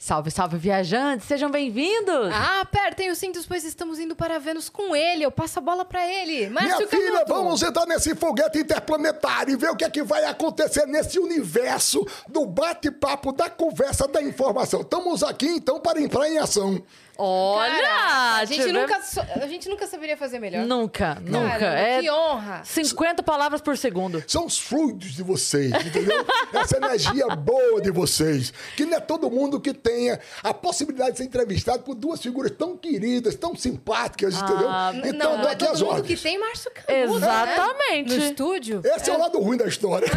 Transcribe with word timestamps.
Salve, 0.00 0.30
salve, 0.30 0.56
viajantes! 0.56 1.26
Sejam 1.26 1.50
bem-vindos! 1.50 2.30
Ah, 2.32 2.60
apertem 2.60 3.10
os 3.10 3.18
cintos, 3.18 3.44
pois 3.44 3.64
estamos 3.64 3.98
indo 3.98 4.14
para 4.14 4.38
Vênus 4.38 4.68
com 4.68 4.94
ele. 4.94 5.24
Eu 5.24 5.30
passo 5.30 5.58
a 5.58 5.62
bola 5.62 5.84
para 5.84 6.06
ele. 6.06 6.48
Márcio 6.48 6.76
Minha 6.76 6.88
filha, 6.88 7.12
Canuto. 7.14 7.34
vamos 7.34 7.60
entrar 7.64 7.84
nesse 7.84 8.14
foguete 8.14 8.60
interplanetário 8.60 9.52
e 9.52 9.56
ver 9.56 9.70
o 9.70 9.76
que 9.76 9.84
é 9.84 9.90
que 9.90 10.04
vai 10.04 10.24
acontecer 10.24 10.86
nesse 10.86 11.18
universo 11.18 12.06
do 12.28 12.46
bate-papo, 12.46 13.32
da 13.32 13.50
conversa, 13.50 14.06
da 14.06 14.22
informação. 14.22 14.82
Estamos 14.82 15.24
aqui, 15.24 15.48
então, 15.48 15.80
para 15.80 16.00
entrar 16.00 16.28
em 16.28 16.38
ação. 16.38 16.80
Olha! 17.18 17.82
Cara, 17.82 18.36
a 18.36 18.44
gente, 18.44 18.60
tivemos- 18.64 18.80
nunca, 18.82 19.02
so- 19.02 19.20
a 19.42 19.46
gente 19.48 19.68
nunca 19.68 19.86
saberia 19.88 20.16
fazer 20.16 20.38
melhor. 20.38 20.64
Nunca, 20.64 21.16
nunca. 21.20 21.58
Caramba, 21.58 21.78
É 21.80 22.00
Que 22.00 22.10
honra. 22.10 22.62
50 22.64 23.22
palavras 23.24 23.60
por 23.60 23.76
segundo. 23.76 24.22
São 24.26 24.46
os 24.46 24.56
fluidos 24.58 25.14
de 25.14 25.22
vocês, 25.24 25.72
entendeu? 25.84 26.24
Essa 26.54 26.76
energia 26.76 27.26
boa 27.34 27.80
de 27.80 27.90
vocês. 27.90 28.52
Que 28.76 28.84
não 28.84 28.96
é 28.98 29.00
todo 29.00 29.28
mundo 29.30 29.60
que 29.60 29.74
tenha 29.74 30.20
a 30.44 30.54
possibilidade 30.54 31.12
de 31.12 31.18
ser 31.18 31.24
entrevistado 31.24 31.82
por 31.82 31.94
duas 31.96 32.22
figuras 32.22 32.52
tão 32.52 32.76
queridas, 32.76 33.34
tão 33.34 33.56
simpáticas, 33.56 34.34
entendeu? 34.40 34.68
N- 34.70 35.08
Então, 35.10 35.36
não, 35.36 35.42
tô 35.42 35.48
é 35.48 35.54
todo 35.56 35.72
as 35.72 35.80
mundo 35.82 35.90
ordens. 35.94 36.06
que 36.18 36.22
tem 36.22 36.38
Márcio 36.38 36.70
Canuto, 36.70 37.16
Exatamente. 37.16 38.10
Né? 38.10 38.16
No 38.16 38.24
estúdio. 38.30 38.80
Esse 38.84 39.10
é 39.10 39.14
o 39.14 39.18
lado 39.18 39.38
ruim 39.40 39.56
da 39.56 39.66
história. 39.66 40.06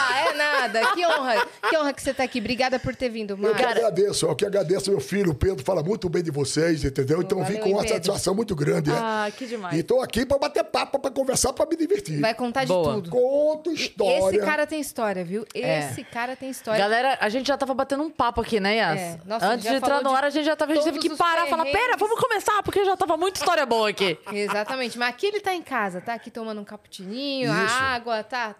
Ah, 0.00 0.28
é 0.30 0.32
nada. 0.34 0.86
Que 0.94 1.04
honra. 1.06 1.46
Que 1.68 1.76
honra 1.76 1.92
que 1.92 2.00
você 2.02 2.14
tá 2.14 2.22
aqui. 2.24 2.38
Obrigada 2.38 2.78
por 2.78 2.94
ter 2.96 3.08
vindo, 3.08 3.32
Eu 3.32 3.36
Márcio. 3.36 3.56
que 3.58 3.64
agradeço, 3.64 4.26
eu 4.26 4.34
que 4.36 4.46
agradeço 4.46 4.90
meu 4.90 5.00
filho, 5.00 5.32
o 5.32 5.34
Pedro, 5.34 5.62
fala 5.64 5.82
muito 5.82 6.08
bem 6.08 6.22
de 6.22 6.30
vocês, 6.38 6.84
entendeu? 6.84 7.20
Então 7.20 7.42
vim 7.44 7.56
com 7.58 7.70
uma 7.70 7.80
Pedro. 7.82 7.94
satisfação 7.94 8.34
muito 8.34 8.54
grande. 8.54 8.90
é. 8.90 8.94
Ah, 8.94 9.30
que 9.36 9.46
demais. 9.46 9.76
E 9.78 9.82
tô 9.82 10.00
aqui 10.00 10.24
pra 10.24 10.38
bater 10.38 10.64
papo, 10.64 10.98
pra 10.98 11.10
conversar, 11.10 11.52
pra 11.52 11.66
me 11.66 11.76
divertir. 11.76 12.20
Vai 12.20 12.34
contar 12.34 12.62
de 12.64 12.68
Boa. 12.68 12.94
tudo. 12.94 13.10
Conto 13.10 13.70
história. 13.72 14.36
Esse 14.36 14.38
cara 14.46 14.66
tem 14.66 14.80
história, 14.80 15.24
viu? 15.24 15.44
É. 15.54 15.80
Esse 15.90 16.04
cara 16.04 16.36
tem 16.36 16.50
história. 16.50 16.78
Galera, 16.80 17.18
a 17.20 17.28
gente 17.28 17.46
já 17.46 17.56
tava 17.56 17.74
batendo 17.74 18.02
um 18.02 18.10
papo 18.10 18.40
aqui, 18.40 18.60
né, 18.60 18.76
Yas? 18.76 18.98
É. 19.00 19.20
Nossa, 19.24 19.46
Antes 19.46 19.68
de 19.68 19.74
entrar 19.74 20.02
no 20.02 20.10
de 20.10 20.16
ar, 20.16 20.24
a 20.24 20.30
gente 20.30 20.44
já 20.44 20.56
tava, 20.56 20.72
a 20.72 20.74
gente 20.74 20.84
teve 20.84 20.98
que 20.98 21.16
parar 21.16 21.46
e 21.46 21.50
falar, 21.50 21.64
pera, 21.64 21.96
vamos 21.96 22.18
começar, 22.20 22.62
porque 22.62 22.84
já 22.84 22.96
tava 22.96 23.16
muita 23.16 23.38
história 23.38 23.64
boa 23.66 23.88
aqui. 23.88 24.18
Exatamente. 24.32 24.98
Mas 24.98 25.08
aqui 25.08 25.26
ele 25.26 25.40
tá 25.40 25.54
em 25.54 25.62
casa, 25.62 26.00
tá 26.00 26.14
aqui 26.14 26.30
tomando 26.30 26.60
um 26.60 26.64
cappuccininho, 26.64 27.50
Isso. 27.52 27.74
água, 27.74 28.22
tá 28.22 28.54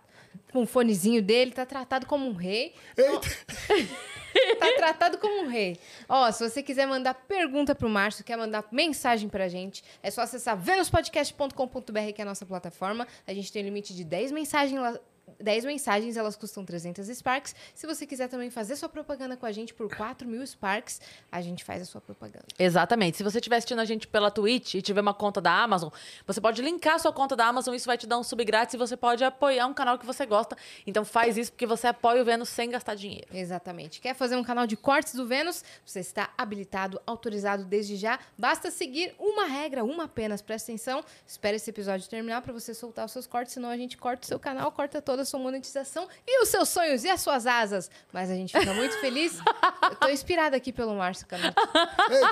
com 0.52 0.62
o 0.62 0.66
fonezinho 0.66 1.22
dele, 1.22 1.52
tá 1.52 1.66
tratado 1.66 2.06
como 2.06 2.26
um 2.26 2.32
rei. 2.32 2.74
Então, 2.92 3.20
tá 4.58 4.72
tratado 4.76 5.18
como 5.18 5.42
um 5.42 5.48
rei. 5.48 5.78
Ó, 6.08 6.30
se 6.30 6.48
você 6.48 6.62
quiser 6.62 6.86
mandar 6.86 7.14
pergunta 7.14 7.74
pro 7.74 7.88
Márcio, 7.88 8.24
quer 8.24 8.36
mandar 8.36 8.64
mensagem 8.70 9.28
pra 9.28 9.48
gente, 9.48 9.82
é 10.02 10.10
só 10.10 10.22
acessar 10.22 10.56
venuspodcast.com.br, 10.56 12.12
que 12.14 12.20
é 12.20 12.22
a 12.22 12.24
nossa 12.24 12.46
plataforma. 12.46 13.06
A 13.26 13.34
gente 13.34 13.52
tem 13.52 13.62
um 13.62 13.66
limite 13.66 13.94
de 13.94 14.04
10 14.04 14.32
mensagens 14.32 14.80
lá. 14.80 14.98
10 15.40 15.64
mensagens, 15.64 16.16
elas 16.16 16.36
custam 16.36 16.64
300 16.64 17.06
Sparks. 17.08 17.54
Se 17.74 17.86
você 17.86 18.06
quiser 18.06 18.28
também 18.28 18.50
fazer 18.50 18.76
sua 18.76 18.88
propaganda 18.88 19.36
com 19.36 19.46
a 19.46 19.52
gente 19.52 19.74
por 19.74 19.94
4 19.94 20.26
mil 20.26 20.46
Sparks, 20.46 21.00
a 21.30 21.40
gente 21.40 21.64
faz 21.64 21.82
a 21.82 21.84
sua 21.84 22.00
propaganda. 22.00 22.46
Exatamente. 22.58 23.16
Se 23.16 23.22
você 23.22 23.38
estiver 23.38 23.56
assistindo 23.56 23.80
a 23.80 23.84
gente 23.84 24.06
pela 24.06 24.30
Twitch 24.30 24.74
e 24.74 24.82
tiver 24.82 25.00
uma 25.00 25.14
conta 25.14 25.40
da 25.40 25.52
Amazon, 25.52 25.90
você 26.26 26.40
pode 26.40 26.62
linkar 26.62 26.94
a 26.94 26.98
sua 26.98 27.12
conta 27.12 27.36
da 27.36 27.46
Amazon, 27.46 27.74
isso 27.74 27.86
vai 27.86 27.98
te 27.98 28.06
dar 28.06 28.18
um 28.18 28.22
sub 28.22 28.44
grátis 28.44 28.74
e 28.74 28.76
você 28.76 28.96
pode 28.96 29.24
apoiar 29.24 29.66
um 29.66 29.74
canal 29.74 29.98
que 29.98 30.06
você 30.06 30.26
gosta. 30.26 30.56
Então 30.86 31.04
faz 31.04 31.36
isso 31.36 31.52
porque 31.52 31.66
você 31.66 31.86
apoia 31.86 32.22
o 32.22 32.24
Vênus 32.24 32.48
sem 32.48 32.70
gastar 32.70 32.94
dinheiro. 32.94 33.28
Exatamente. 33.32 34.00
Quer 34.00 34.14
fazer 34.14 34.36
um 34.36 34.44
canal 34.44 34.66
de 34.66 34.76
cortes 34.76 35.14
do 35.14 35.26
Vênus? 35.26 35.64
Você 35.84 36.00
está 36.00 36.30
habilitado, 36.36 37.00
autorizado 37.06 37.64
desde 37.64 37.96
já. 37.96 38.18
Basta 38.36 38.70
seguir 38.70 39.14
uma 39.18 39.44
regra, 39.46 39.84
uma 39.84 40.04
apenas. 40.04 40.42
Presta 40.42 40.72
atenção. 40.72 41.04
Espere 41.26 41.56
esse 41.56 41.70
episódio 41.70 42.08
terminar 42.08 42.42
para 42.42 42.52
você 42.52 42.74
soltar 42.74 43.04
os 43.04 43.12
seus 43.12 43.26
cortes, 43.26 43.54
senão 43.54 43.68
a 43.68 43.76
gente 43.76 43.96
corta 43.96 44.24
o 44.24 44.26
seu 44.26 44.38
canal, 44.38 44.70
corta 44.72 45.00
toda 45.18 45.22
a 45.22 45.24
sua 45.24 45.40
monetização 45.40 46.08
e 46.26 46.42
os 46.42 46.48
seus 46.48 46.68
sonhos 46.68 47.02
e 47.04 47.08
as 47.08 47.20
suas 47.20 47.46
asas. 47.46 47.90
Mas 48.12 48.30
a 48.30 48.34
gente 48.34 48.56
fica 48.56 48.72
muito 48.72 48.98
feliz. 49.00 49.38
Eu 49.82 49.96
tô 49.96 50.08
inspirada 50.08 50.56
aqui 50.56 50.72
pelo 50.72 50.94
Márcio 50.94 51.26
Canuto. 51.26 51.54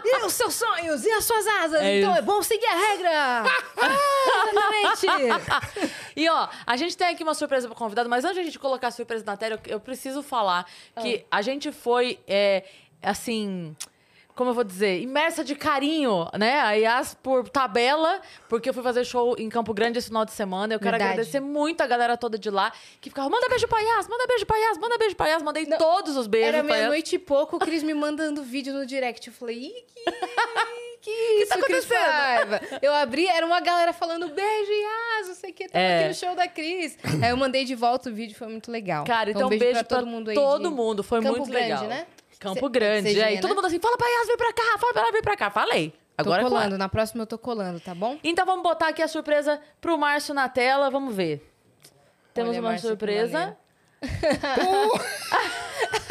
e 0.05 0.25
os 0.25 0.33
seus 0.33 0.55
sonhos 0.55 1.05
e 1.05 1.11
as 1.11 1.25
suas 1.25 1.47
asas. 1.47 1.81
É 1.81 1.99
então 1.99 2.11
isso. 2.11 2.19
é 2.19 2.23
bom 2.23 2.43
seguir 2.43 2.67
a 2.67 2.75
regra. 2.75 3.45
Ah, 3.77 3.97
exatamente. 4.51 5.97
E 6.17 6.27
ó, 6.31 6.49
a 6.67 6.77
gente 6.79 6.97
tem 6.97 7.09
aqui 7.09 7.23
uma 7.23 7.35
surpresa 7.35 7.69
pro 7.69 7.77
convidado, 7.77 8.09
mas 8.09 8.25
antes 8.25 8.37
de 8.37 8.41
a 8.41 8.45
gente 8.45 8.59
colocar 8.59 8.89
a 8.89 8.91
surpresa 8.91 9.23
na 9.27 9.37
tela, 9.37 9.61
eu, 9.67 9.73
eu 9.75 9.81
preciso 9.81 10.23
falar 10.23 10.65
que 11.03 11.27
a 11.31 11.43
gente 11.43 11.71
foi, 11.71 12.19
é, 12.27 12.65
assim. 13.03 13.77
Como 14.37 14.51
eu 14.51 14.55
vou 14.55 14.63
dizer? 14.65 15.01
Imersa 15.01 15.43
de 15.43 15.55
carinho, 15.57 16.29
né? 16.39 16.61
A 16.61 16.73
Yas 16.73 17.15
por 17.23 17.49
tabela, 17.49 18.21
porque 18.51 18.69
eu 18.69 18.75
fui 18.75 18.83
fazer 18.83 19.03
show 19.03 19.35
em 19.39 19.49
Campo 19.49 19.73
Grande 19.73 19.99
esse 19.99 20.09
final 20.09 20.27
de 20.27 20.33
semana. 20.33 20.75
Eu 20.75 20.79
quero 20.79 20.91
Verdade. 20.93 21.13
agradecer 21.13 21.41
muito 21.41 21.81
a 21.81 21.87
galera 21.87 22.19
toda 22.19 22.39
de 22.39 22.51
lá 22.51 22.71
que 23.01 23.09
ficava: 23.09 23.31
manda 23.31 23.49
beijo 23.49 23.67
pra 23.67 23.81
Yas, 23.81 24.07
manda 24.07 24.27
beijo 24.27 24.45
pra 24.45 24.59
Yas, 24.59 24.77
manda 24.79 24.99
beijo 24.99 25.17
pra 25.17 25.27
Yas. 25.29 25.43
Mandei 25.43 25.65
todos 25.65 26.17
os 26.19 26.27
beijos 26.27 26.49
Era 26.55 26.63
pra 26.63 26.75
meia-noite 26.75 27.17
e 27.17 27.19
pouco, 27.19 27.57
o 27.57 27.59
Cris 27.59 27.83
me 27.83 27.95
mandando 27.95 28.43
vídeo 28.43 28.75
no 28.75 28.85
direct. 28.85 29.27
Eu 29.27 29.33
falei, 29.33 29.57
ih, 29.57 29.85
que, 30.05 30.05
que 31.01 31.11
isso, 31.43 31.49
tá 31.59 31.63
Cris? 31.63 31.87
Paiva? 31.87 32.61
Eu 32.83 32.93
abri, 32.93 33.27
era 33.27 33.47
uma 33.47 33.61
galera 33.61 33.95
falando 33.95 34.29
beijo, 34.29 34.71
Yas, 34.71 35.29
não 35.29 35.35
sei 35.35 35.51
o 35.51 35.55
que, 35.55 35.67
tava 35.67 35.83
É. 35.83 35.99
aqui 36.01 36.09
no 36.09 36.15
show 36.15 36.35
da 36.35 36.47
Cris. 36.47 36.99
Aí 37.23 37.31
eu 37.31 37.39
mandei 37.39 37.65
de 37.65 37.75
volta 37.75 38.11
o 38.11 38.13
vídeo, 38.13 38.37
foi 38.37 38.49
muito 38.49 38.71
legal. 38.71 39.07
Cara, 39.07 39.31
então, 39.31 39.49
beijo, 39.49 39.73
pra 39.73 39.85
todo 39.85 40.07
mundo, 40.07 40.35
todo 40.35 40.69
de 40.69 40.75
mundo. 40.75 41.03
Foi 41.03 41.23
Campo 41.23 41.39
muito 41.39 41.51
Grande, 41.51 41.65
legal. 41.69 41.85
né? 41.85 42.07
Campo 42.39 42.67
Cê- 42.67 42.69
Grande. 42.69 43.13
cês 43.13 43.19
é, 43.19 43.35
e 43.35 43.41
todo 43.41 43.51
né? 43.51 43.57
mundo 43.57 43.67
assim, 43.67 43.79
fala 43.81 43.97
pra 43.97 44.07
Yas, 44.07 44.27
vem 44.27 44.37
pra 44.37 44.53
cá, 44.53 44.79
fala 44.79 44.93
pra 44.93 45.03
ela 45.03 45.13
vir 45.13 45.23
pra 45.23 45.37
cá. 45.37 45.51
Falei. 45.51 45.93
Agora 46.19 46.41
tô 46.43 46.47
é 46.47 46.51
colando, 46.51 46.79
na 46.79 46.89
próxima 46.89 47.23
eu 47.23 47.27
tô 47.27 47.37
colando, 47.39 47.79
tá 47.79 47.95
bom? 47.95 48.19
Então 48.25 48.47
vamos 48.47 48.63
botar 48.63 48.89
aqui 48.89 49.03
a 49.03 49.09
surpresa 49.09 49.61
pro 49.81 49.99
Márcio 49.99 50.33
na 50.35 50.49
tela, 50.49 50.89
vamos 50.91 51.15
ver. 51.15 51.47
Temos 52.33 52.51
Olha, 52.53 52.61
uma 52.61 52.71
Márcio, 52.71 52.89
surpresa. 52.89 53.57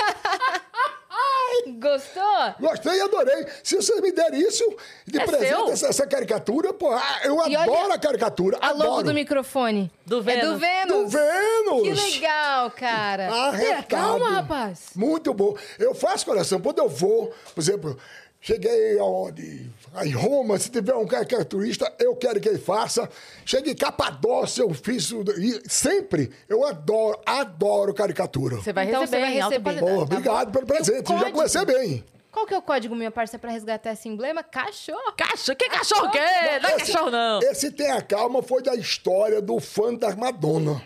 Gostou? 1.79 2.53
Gostei 2.59 2.93
e 2.97 3.01
adorei. 3.01 3.45
Se 3.63 3.75
vocês 3.75 3.99
me 4.01 4.11
derem 4.11 4.39
isso 4.41 4.63
de 5.05 5.19
É 5.19 5.25
presente, 5.25 5.71
essa, 5.71 5.87
essa 5.87 6.07
caricatura, 6.07 6.73
pô, 6.73 6.91
ah, 6.91 7.19
eu 7.23 7.35
E 7.47 7.55
adoro 7.55 7.91
a 7.91 7.97
caricatura. 7.97 8.57
A 8.61 8.71
logo 8.71 8.83
adoro. 8.83 9.03
do 9.07 9.13
microfone. 9.13 9.91
Do 10.05 10.19
É 10.19 10.21
Vênus. 10.21 10.45
do 10.49 10.57
Vênus. 10.57 10.87
Do 10.97 11.07
Vênus. 11.07 12.03
Que 12.03 12.11
legal, 12.13 12.71
cara. 12.71 13.31
Arretado. 13.31 13.87
Calma, 13.87 14.29
rapaz. 14.29 14.89
Muito 14.95 15.33
bom. 15.33 15.55
Eu 15.79 15.93
faço 15.95 16.25
coração. 16.25 16.59
Quando 16.61 16.79
eu 16.79 16.89
vou, 16.89 17.33
por 17.53 17.61
exemplo, 17.61 17.97
cheguei 18.45 18.99
aonde? 18.99 19.69
Em 20.03 20.11
Roma, 20.11 20.59
se 20.59 20.69
tiver 20.69 20.93
um 20.95 21.07
caricaturista, 21.07 21.91
eu 21.97 22.15
quero 22.15 22.39
que 22.39 22.49
ele 22.49 22.59
faça. 22.59 23.09
Cheguei 23.45 23.71
em 23.73 23.75
Capadócia, 23.75 24.61
eu 24.61 24.73
fiz. 24.73 25.09
E 25.09 25.61
sempre, 25.69 26.31
eu 26.49 26.65
adoro, 26.65 27.19
adoro 27.25 27.93
caricatura. 27.93 28.57
Você 28.57 28.73
vai 28.73 28.87
Então 28.87 29.01
receber 29.01 29.17
você 29.17 29.25
vai 29.25 29.33
em 29.37 29.41
alta 29.41 29.55
receber. 29.55 29.63
qualidade. 29.79 29.95
Pô, 29.97 30.01
obrigado 30.03 30.51
pelo 30.51 30.65
presente. 30.65 31.07
Já 31.09 31.17
código? 31.19 31.31
comecei 31.31 31.65
bem. 31.65 32.03
Qual 32.29 32.45
que 32.45 32.53
é 32.53 32.57
o 32.57 32.61
código, 32.61 32.93
minha 32.93 33.11
parça, 33.11 33.39
pra 33.39 33.49
resgatar 33.49 33.93
esse 33.93 34.09
emblema? 34.09 34.43
Cachorro. 34.43 35.13
Cachorro? 35.17 35.57
Que 35.57 35.69
cachorro 35.69 36.11
que 36.11 36.17
é? 36.17 36.59
Não 36.59 36.69
é 36.69 36.73
cachorro, 36.77 37.09
não. 37.09 37.39
Esse 37.41 37.71
Tem 37.71 37.89
a 37.91 38.01
Calma 38.01 38.43
foi 38.43 38.61
da 38.61 38.75
história 38.75 39.41
do 39.41 39.57
fã 39.61 39.93
da 39.93 40.13
Madonna. 40.13 40.81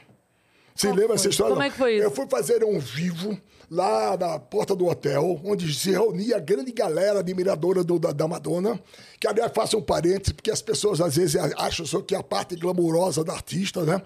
Você 0.76 0.92
lembra 0.94 1.16
essa 1.16 1.28
história? 1.28 1.50
Como 1.56 1.60
não? 1.62 1.68
é 1.68 1.72
que 1.72 1.78
foi 1.78 1.96
isso? 1.96 2.04
Eu 2.04 2.12
fui 2.12 2.28
fazer 2.30 2.64
um 2.64 2.80
vivo 2.80 3.36
lá 3.70 4.18
na 4.18 4.40
porta 4.40 4.76
do 4.76 4.88
hotel, 4.88 5.40
onde 5.44 5.72
se 5.74 5.92
reunia 5.92 6.38
a 6.38 6.40
grande 6.40 6.72
galera 6.72 7.20
admiradora 7.20 7.84
do- 7.84 8.00
da, 8.00 8.12
da 8.12 8.28
Madonna. 8.28 8.80
Que, 9.20 9.28
aliás, 9.28 9.52
faço 9.54 9.78
um 9.78 9.82
parênteses, 9.82 10.34
porque 10.34 10.50
as 10.52 10.62
pessoas 10.62 11.00
às 11.00 11.16
vezes 11.16 11.36
acham 11.58 11.86
só 11.86 12.02
que 12.02 12.16
é 12.16 12.18
a 12.18 12.24
parte 12.24 12.56
glamourosa 12.56 13.24
da 13.24 13.34
artista, 13.34 13.84
né? 13.84 14.02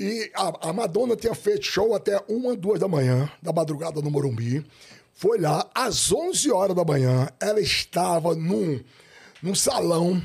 E 0.00 0.30
a, 0.34 0.68
a 0.70 0.72
Madonna 0.72 1.16
tinha 1.16 1.34
feito 1.34 1.66
show 1.66 1.94
até 1.94 2.22
uma, 2.28 2.54
duas 2.56 2.78
da 2.80 2.86
manhã, 2.88 3.30
da 3.42 3.52
madrugada 3.52 4.00
no 4.00 4.10
Morumbi. 4.10 4.64
Foi 5.12 5.38
lá, 5.40 5.68
às 5.74 6.12
11 6.12 6.50
horas 6.52 6.76
da 6.76 6.84
manhã, 6.84 7.28
ela 7.40 7.60
estava 7.60 8.34
num, 8.36 8.80
num 9.42 9.54
salão 9.54 10.22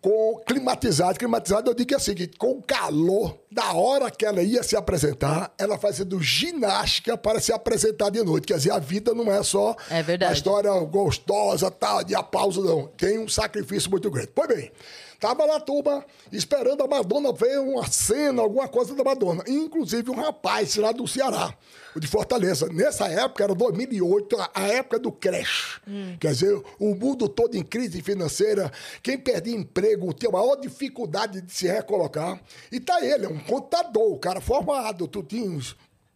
com 0.00 0.40
climatizado. 0.46 1.18
Climatizado, 1.18 1.70
eu 1.70 1.74
digo 1.74 1.92
é 1.92 1.96
o 1.96 2.00
seguinte: 2.00 2.36
com 2.38 2.52
o 2.52 2.62
calor 2.62 3.38
da 3.50 3.72
hora 3.72 4.10
que 4.10 4.24
ela 4.24 4.42
ia 4.42 4.62
se 4.62 4.76
apresentar, 4.76 5.52
ela 5.58 5.78
fazendo 5.78 6.20
ginástica 6.22 7.16
para 7.16 7.40
se 7.40 7.52
apresentar 7.52 8.10
de 8.10 8.22
noite. 8.22 8.46
Quer 8.46 8.56
dizer, 8.56 8.72
a 8.72 8.78
vida 8.78 9.14
não 9.14 9.30
é 9.30 9.42
só 9.42 9.76
É 9.90 10.02
verdade. 10.02 10.32
a 10.32 10.34
história 10.34 10.70
gostosa, 10.80 11.70
tal, 11.70 12.02
de 12.04 12.14
aplauso, 12.14 12.62
não. 12.62 12.86
Tem 12.96 13.18
um 13.18 13.28
sacrifício 13.28 13.90
muito 13.90 14.10
grande. 14.10 14.30
Pois 14.34 14.48
bem, 14.48 14.72
tava 15.20 15.44
lá 15.44 15.56
a 15.56 15.60
turma 15.60 16.04
esperando 16.32 16.82
a 16.82 16.88
Madonna 16.88 17.32
ver 17.32 17.58
uma 17.60 17.86
cena, 17.86 18.42
alguma 18.42 18.66
coisa 18.66 18.94
da 18.94 19.04
Madonna. 19.04 19.44
Inclusive 19.46 20.10
um 20.10 20.14
rapaz 20.14 20.74
lá 20.76 20.90
do 20.92 21.06
Ceará, 21.06 21.54
de 21.94 22.06
Fortaleza. 22.08 22.66
Nessa 22.72 23.06
época, 23.08 23.44
era 23.44 23.54
2008, 23.54 24.36
a- 24.54 24.68
época 24.68 24.98
do 24.98 25.12
crash. 25.12 25.80
Quer 26.18 26.32
dizer, 26.32 26.62
o 26.78 26.94
mundo 26.94 27.28
todo 27.28 27.54
em 27.56 27.62
crise 27.62 28.00
financeira, 28.02 28.72
quem 29.02 29.18
perdia 29.18 29.54
emprego 29.54 30.12
tinha 30.14 30.30
maior 30.32 30.56
dificuldade 30.56 31.40
de 31.42 31.52
se 31.52 31.66
recolocar. 31.68 32.40
E 32.72 32.80
tá 32.80 33.04
ele, 33.04 33.26
é 33.26 33.28
um 33.28 33.38
contador, 33.40 34.18
cara 34.18 34.40
formado, 34.40 35.06
tudinho, 35.06 35.60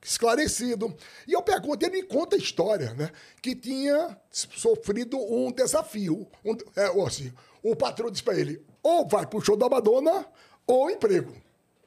esclarecido. 0.02 0.94
E 1.26 1.32
eu 1.32 1.42
pergunto, 1.42 1.84
ele 1.84 1.96
me 1.96 2.02
conta 2.02 2.36
a 2.36 2.38
história, 2.38 2.94
né? 2.94 3.10
Que 3.42 3.54
tinha 3.54 4.16
sofrido 4.30 5.18
um 5.18 5.50
desafio. 5.50 6.26
Um, 6.44 6.56
é, 6.76 6.90
ou 6.90 7.06
assim, 7.06 7.32
o 7.62 7.74
patrão 7.74 8.10
disse 8.10 8.22
para 8.22 8.38
ele, 8.38 8.60
ou 8.84 9.08
vai 9.08 9.26
pro 9.26 9.40
show 9.40 9.56
da 9.56 9.68
Madonna, 9.68 10.24
ou 10.66 10.88
emprego. 10.90 11.34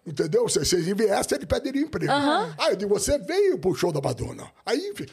Entendeu? 0.06 0.48
Se 0.50 0.60
vocês 0.60 0.86
viessem, 0.86 1.38
ele 1.38 1.46
pediria 1.46 1.82
emprego. 1.82 2.12
Aí 2.58 2.72
eu 2.72 2.76
digo, 2.76 2.98
você 2.98 3.18
veio 3.20 3.58
pro 3.60 3.76
show 3.76 3.92
da 3.92 4.02
Madonna. 4.02 4.52
Aí, 4.66 4.90
enfim. 4.90 5.06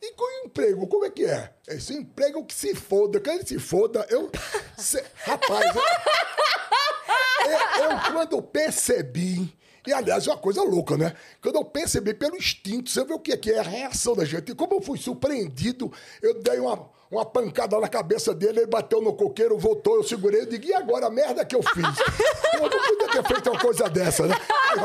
E 0.00 0.12
com 0.14 0.24
o 0.24 0.46
emprego, 0.46 0.86
como 0.86 1.04
é 1.04 1.10
que 1.10 1.24
é? 1.24 1.52
Esse 1.68 1.94
emprego 1.94 2.44
que 2.44 2.54
se 2.54 2.74
foda, 2.74 3.18
que 3.20 3.30
ele 3.30 3.46
se 3.46 3.58
foda, 3.58 4.04
eu. 4.10 4.30
se- 4.76 5.02
rapaz, 5.24 5.74
eu, 5.74 7.52
eu, 7.52 7.90
eu 7.90 8.12
quando 8.12 8.42
percebi. 8.42 9.56
E 9.86 9.92
aliás, 9.92 10.26
é 10.26 10.30
uma 10.30 10.36
coisa 10.38 10.62
louca, 10.62 10.96
né? 10.96 11.14
Quando 11.40 11.56
eu 11.56 11.64
percebi 11.64 12.14
pelo 12.14 12.36
instinto, 12.36 12.88
você 12.90 13.04
vê 13.04 13.14
o 13.14 13.18
que 13.18 13.32
é, 13.32 13.36
que 13.36 13.50
é 13.50 13.58
a 13.58 13.62
reação 13.62 14.14
da 14.14 14.24
gente. 14.24 14.52
E 14.52 14.54
como 14.54 14.74
eu 14.74 14.80
fui 14.82 14.96
surpreendido, 14.98 15.92
eu 16.20 16.40
dei 16.40 16.60
uma, 16.60 16.88
uma 17.12 17.24
pancada 17.26 17.78
na 17.78 17.88
cabeça 17.88 18.34
dele, 18.34 18.60
ele 18.60 18.66
bateu 18.66 19.00
no 19.02 19.12
coqueiro, 19.12 19.58
voltou, 19.58 19.96
eu 19.96 20.02
segurei, 20.02 20.40
eu 20.40 20.46
digo, 20.46 20.64
e 20.66 20.72
agora 20.74 21.06
a 21.06 21.10
merda 21.10 21.44
que 21.44 21.54
eu 21.54 21.62
fiz? 21.62 21.84
eu 22.54 22.60
não 22.62 22.68
podia 22.70 23.08
ter 23.08 23.24
feito 23.28 23.50
uma 23.50 23.60
coisa 23.60 23.88
dessa, 23.90 24.26
né? 24.26 24.34
Aí 24.70 24.78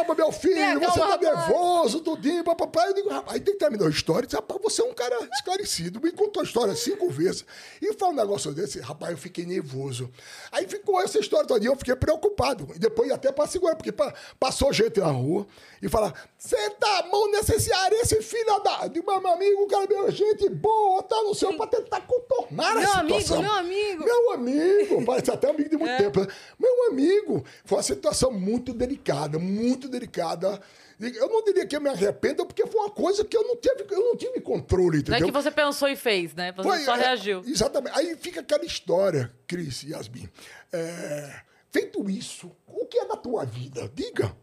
calma, 0.00 0.14
meu 0.14 0.32
filho, 0.32 0.80
você 0.80 0.98
tá 0.98 1.16
nervoso, 1.18 2.00
tudinho, 2.00 2.42
papai. 2.44 2.88
Eu 2.88 2.94
digo, 2.94 3.08
rapaz, 3.10 3.34
aí 3.34 3.40
tem 3.40 3.54
que 3.54 3.60
terminar 3.60 3.86
a 3.86 3.90
história. 3.90 4.22
Eu 4.22 4.26
disse, 4.26 4.36
rapaz, 4.36 4.60
você 4.62 4.82
é 4.82 4.84
um 4.84 4.94
cara 4.94 5.16
esclarecido. 5.34 6.00
Me 6.00 6.12
contou 6.12 6.40
a 6.40 6.44
história 6.44 6.74
cinco 6.74 7.08
vezes. 7.10 7.44
E 7.82 7.92
foi 7.94 8.08
um 8.08 8.14
negócio 8.14 8.52
desse, 8.52 8.80
rapaz, 8.80 9.12
eu 9.12 9.18
fiquei 9.18 9.44
nervoso. 9.44 10.10
Aí 10.50 10.66
ficou 10.66 11.00
essa 11.02 11.18
história 11.18 11.46
toda, 11.46 11.64
eu 11.64 11.76
fiquei 11.76 11.94
preocupado. 11.96 12.68
E 12.74 12.78
depois 12.78 13.10
até 13.10 13.30
pra 13.32 13.46
segurar, 13.46 13.76
porque 13.76 13.92
pa- 13.92 14.14
passou 14.38 14.72
gente 14.72 15.00
na 15.00 15.08
rua 15.10 15.46
e 15.82 15.88
fala, 15.88 16.14
você 16.38 16.70
tá 16.70 16.98
a 17.00 17.06
mão 17.08 17.30
nesse 17.30 17.58
cearense, 17.60 18.22
filha 18.22 18.58
da... 18.60 18.80
Eu 18.84 18.88
digo, 18.88 19.06
mas, 19.06 19.22
meu 19.22 19.32
amigo, 19.32 19.62
o 19.62 19.66
cara 19.66 19.84
é 19.84 19.88
meu 19.88 20.10
gente 20.10 20.48
boa, 20.48 21.02
tá 21.10 21.22
no 21.24 21.34
céu 21.34 21.52
pra 21.56 21.66
tentar 21.66 22.00
contornar 22.02 22.76
Meu 22.76 22.90
a 22.92 22.98
amigo, 23.00 23.20
situação. 23.20 23.42
meu 23.42 23.52
amigo. 23.52 24.04
Meu 24.04 24.32
amigo, 24.32 25.04
parece 25.04 25.30
até 25.30 25.50
amigo 25.50 25.68
de 25.68 25.76
muito 25.76 25.96
tempo. 25.98 26.20
né? 26.20 26.26
Meu 26.58 26.88
amigo, 26.88 27.44
foi 27.64 27.76
uma 27.78 27.82
situação 27.82 28.30
muito 28.30 28.72
delicada, 28.72 29.38
muito 29.38 29.88
delicada. 29.88 30.60
Eu 31.00 31.28
não 31.28 31.42
diria 31.42 31.66
que 31.66 31.74
eu 31.74 31.80
me 31.80 31.88
arrependo, 31.88 32.44
porque 32.46 32.66
foi 32.66 32.80
uma 32.80 32.90
coisa 32.90 33.24
que 33.24 33.34
eu 33.36 33.42
não 33.42 33.56
tive, 33.56 33.86
eu 33.90 34.04
não 34.04 34.16
tive 34.16 34.40
controle, 34.40 34.88
Não 34.88 34.96
é 34.96 35.00
entendeu? 35.00 35.26
que 35.26 35.32
você 35.32 35.50
pensou 35.50 35.88
e 35.88 35.96
fez, 35.96 36.34
né? 36.34 36.52
Você 36.52 36.68
Foi, 36.68 36.78
só 36.80 36.94
é, 36.94 37.00
reagiu. 37.00 37.42
Exatamente. 37.46 37.98
Aí 37.98 38.16
fica 38.16 38.40
aquela 38.40 38.64
história, 38.64 39.32
Cris 39.46 39.82
e 39.82 39.90
Yasmin. 39.92 40.28
É, 40.72 41.40
feito 41.70 42.08
isso, 42.10 42.50
o 42.66 42.84
que 42.86 42.98
é 42.98 43.06
da 43.06 43.16
tua 43.16 43.44
vida? 43.44 43.90
Diga. 43.94 44.36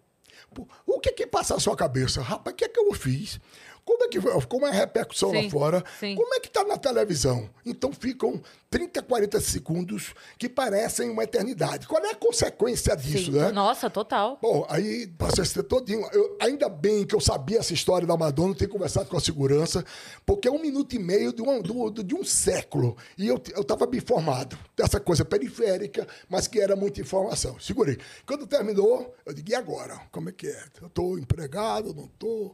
O 0.88 1.00
que 1.00 1.10
é 1.10 1.12
que 1.12 1.28
passa 1.28 1.54
na 1.54 1.60
sua 1.60 1.76
cabeça? 1.76 2.22
Rapaz, 2.22 2.54
o 2.54 2.58
que 2.58 2.66
é 2.66 2.70
que 2.70 2.80
eu 2.80 2.92
fiz? 2.94 3.40
Como 3.88 4.04
é 4.04 4.08
que 4.10 4.20
como 4.48 4.68
é 4.68 4.70
a 4.70 4.74
repercussão 4.74 5.32
lá 5.32 5.42
Sim, 5.42 5.50
fora? 5.50 5.82
sim. 5.98 6.14
Como 6.14 6.34
é 6.34 6.40
que 6.42 6.50
tá 6.50 6.66
na 6.66 6.78
televisão? 6.78 7.50
Então 7.66 7.94
ficam 7.94 8.42
30, 8.70 9.02
40 9.02 9.40
segundos 9.40 10.14
que 10.38 10.50
parecem 10.50 11.10
uma 11.10 11.24
eternidade. 11.24 11.88
Qual 11.88 12.04
é 12.04 12.10
a 12.12 12.16
consequência 12.16 12.96
disso, 12.98 13.32
né? 13.32 13.50
Nossa, 13.54 13.90
total. 13.90 14.38
Bom, 14.42 14.66
aí 14.70 15.08
passou 15.08 15.42
esse 15.42 15.54
tempo 15.54 15.70
todinho. 15.70 16.06
Eu- 16.12 16.36
ainda 16.42 16.68
bem 16.68 17.06
que 17.06 17.16
eu 17.16 17.22
sabia 17.22 17.60
essa 17.60 17.74
história 17.74 18.06
da 18.06 18.18
Madonna, 18.18 18.54
ter 18.54 18.68
conversado 18.68 19.10
com 19.10 19.16
a 19.16 19.22
segurança, 19.22 19.86
porque 20.26 20.50
é 20.50 20.52
um 20.52 20.60
minuto 20.62 20.94
e 20.94 21.00
meio 21.00 21.32
de, 21.32 21.42
do- 21.42 21.90
do- 21.90 22.04
de 22.04 22.14
um 22.14 22.26
século. 22.26 22.98
E 23.18 23.26
eu 23.26 23.38
estava 23.38 23.86
bem 23.88 24.00
informado 24.02 24.58
dessa 24.76 25.00
coisa 25.00 25.24
periférica, 25.24 26.06
mas 26.30 26.46
que 26.46 26.60
era 26.60 26.76
muita 26.76 27.00
informação. 27.00 27.58
Segurei. 27.62 27.98
Quando 28.26 28.46
terminou, 28.46 29.16
eu 29.26 29.34
digo, 29.34 29.50
e 29.50 29.56
agora? 29.56 29.98
Como 30.12 30.28
é 30.28 30.32
que 30.34 30.48
é? 30.48 30.64
Eu 30.82 30.88
estou 30.88 31.18
empregado, 31.18 31.94
não 31.94 32.04
estou? 32.06 32.54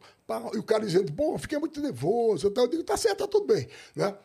E 0.53 0.57
o 0.57 0.63
cara 0.63 0.85
dizendo, 0.85 1.11
bom, 1.11 1.37
fiquei 1.37 1.57
muito 1.57 1.81
nervoso. 1.81 2.47
Então, 2.47 2.63
eu 2.63 2.69
digo, 2.69 2.83
tá 2.83 2.95
certo, 2.97 3.19
tá 3.19 3.27
tudo 3.27 3.47
bem. 3.47 3.67
Né? 3.95 4.15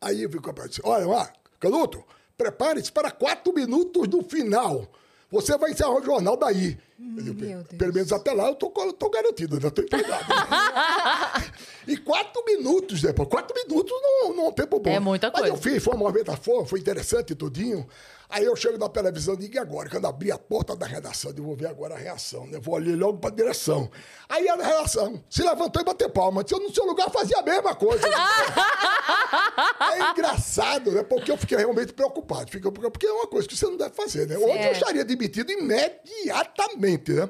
Aí 0.00 0.22
eu 0.22 0.28
vi 0.28 0.38
o 0.38 0.42
campeão 0.42 0.66
disse: 0.66 0.80
Olha 0.84 1.06
lá, 1.06 1.32
Canuto, 1.58 2.04
prepare-se 2.36 2.90
para 2.92 3.10
quatro 3.10 3.52
minutos 3.52 4.06
do 4.08 4.22
final. 4.22 4.88
Você 5.30 5.56
vai 5.58 5.72
encerrar 5.72 5.94
o 5.94 6.02
jornal 6.02 6.36
daí. 6.36 6.78
Eu 6.98 7.34
digo. 7.34 7.64
Pelo 7.76 7.92
menos 7.92 8.12
até 8.12 8.32
lá 8.32 8.48
eu 8.48 8.54
tô, 8.54 8.72
eu 8.78 8.92
tô 8.92 9.10
garantido, 9.10 9.56
ainda 9.56 9.70
tô 9.70 9.82
empregado. 9.82 10.24
e 11.86 11.96
quatro 11.96 12.44
minutos 12.44 13.00
depois, 13.00 13.28
quatro 13.28 13.54
minutos 13.54 13.92
não, 14.02 14.34
não 14.34 14.44
é 14.46 14.48
um 14.48 14.52
tempo 14.52 14.78
bom. 14.80 14.90
É 14.90 15.00
muita 15.00 15.30
Mas 15.30 15.42
eu 15.44 15.56
coisa. 15.56 15.62
fiz, 15.62 15.82
foi 15.82 15.94
uma 15.94 16.12
metaforma, 16.12 16.66
foi 16.66 16.80
interessante 16.80 17.34
tudinho. 17.34 17.86
Aí 18.30 18.44
eu 18.44 18.54
chego 18.54 18.76
na 18.76 18.90
televisão 18.90 19.32
e 19.34 19.38
digo, 19.38 19.54
e 19.54 19.58
agora? 19.58 19.88
Quando 19.88 20.06
abri 20.06 20.30
a 20.30 20.36
porta 20.36 20.76
da 20.76 20.84
redação, 20.84 21.32
eu 21.34 21.42
vou 21.42 21.56
ver 21.56 21.66
agora 21.66 21.94
a 21.94 21.98
reação, 21.98 22.46
né? 22.46 22.58
Vou 22.60 22.76
ali 22.76 22.94
logo 22.94 23.16
pra 23.18 23.30
direção. 23.30 23.90
Aí 24.28 24.46
a 24.46 24.54
redação 24.54 25.24
se 25.30 25.42
levantou 25.42 25.80
e 25.80 25.84
bateu 25.84 26.10
palma. 26.10 26.44
Se 26.46 26.54
eu 26.54 26.60
no 26.60 26.72
seu 26.72 26.84
lugar 26.84 27.10
fazia 27.10 27.38
a 27.38 27.42
mesma 27.42 27.74
coisa. 27.74 28.06
É 29.80 30.10
engraçado, 30.10 30.92
né? 30.92 31.02
Porque 31.02 31.30
eu 31.30 31.36
fiquei 31.36 31.58
realmente 31.58 31.92
preocupado. 31.92 32.50
Porque 32.50 33.06
é 33.06 33.12
uma 33.12 33.26
coisa 33.26 33.48
que 33.48 33.56
você 33.56 33.66
não 33.66 33.76
deve 33.76 33.94
fazer, 33.94 34.26
né? 34.26 34.36
Hoje 34.36 34.66
eu 34.66 34.72
estaria 34.72 35.04
demitido 35.04 35.50
imediatamente, 35.50 37.12
né? 37.12 37.28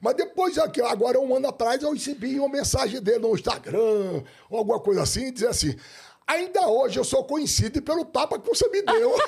Mas 0.00 0.14
depois, 0.14 0.56
aqui, 0.58 0.80
agora 0.80 1.20
um 1.20 1.34
ano 1.34 1.48
atrás, 1.48 1.82
eu 1.82 1.92
recebi 1.92 2.38
uma 2.38 2.48
mensagem 2.48 3.00
dele 3.02 3.18
no 3.18 3.34
Instagram, 3.34 4.22
ou 4.48 4.58
alguma 4.58 4.80
coisa 4.80 5.02
assim, 5.02 5.30
dizer 5.32 5.48
assim: 5.48 5.76
ainda 6.26 6.66
hoje 6.68 6.98
eu 6.98 7.04
sou 7.04 7.22
conhecido 7.24 7.82
pelo 7.82 8.04
tapa 8.04 8.38
que 8.38 8.48
você 8.48 8.68
me 8.68 8.80
deu. 8.82 9.14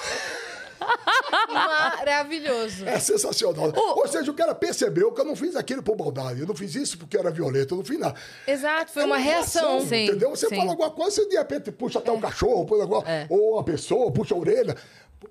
Maravilhoso. 1.49 2.85
É 2.87 2.99
sensacional. 2.99 3.73
Ou 3.75 4.09
seja, 4.09 4.31
o 4.31 4.35
cara 4.35 4.55
percebeu 4.55 5.13
que 5.13 5.21
eu 5.21 5.25
não 5.25 5.37
fiz 5.37 5.55
aquilo 5.57 5.83
por 5.83 5.97
maldade. 5.97 6.41
Eu 6.41 6.47
não 6.47 6.55
fiz 6.55 6.75
isso 6.75 6.99
porque 6.99 7.17
era 7.17 7.31
violento, 7.31 7.75
eu 7.75 7.79
não 7.79 7.85
fiz 7.85 7.99
nada. 7.99 8.15
Exato, 8.47 8.93
foi 8.93 9.03
É 9.03 9.07
uma 9.07 9.17
reação. 9.17 9.81
Sim, 9.87 10.07
entendeu? 10.07 10.31
Você 10.31 10.49
sim. 10.49 10.57
fala 10.57 10.71
alguma 10.71 10.91
coisa, 10.91 11.11
você 11.13 11.29
de 11.29 11.37
repente 11.37 11.71
puxa 11.71 11.99
até 11.99 12.11
um 12.11 12.21
cachorro, 12.21 12.65
puxa 12.65 12.83
alguma, 12.83 13.09
É. 13.09 13.27
ou 13.29 13.55
uma 13.55 13.65
pessoa, 13.65 14.11
puxa 14.11 14.35
a 14.35 14.39
orelha. 14.39 14.77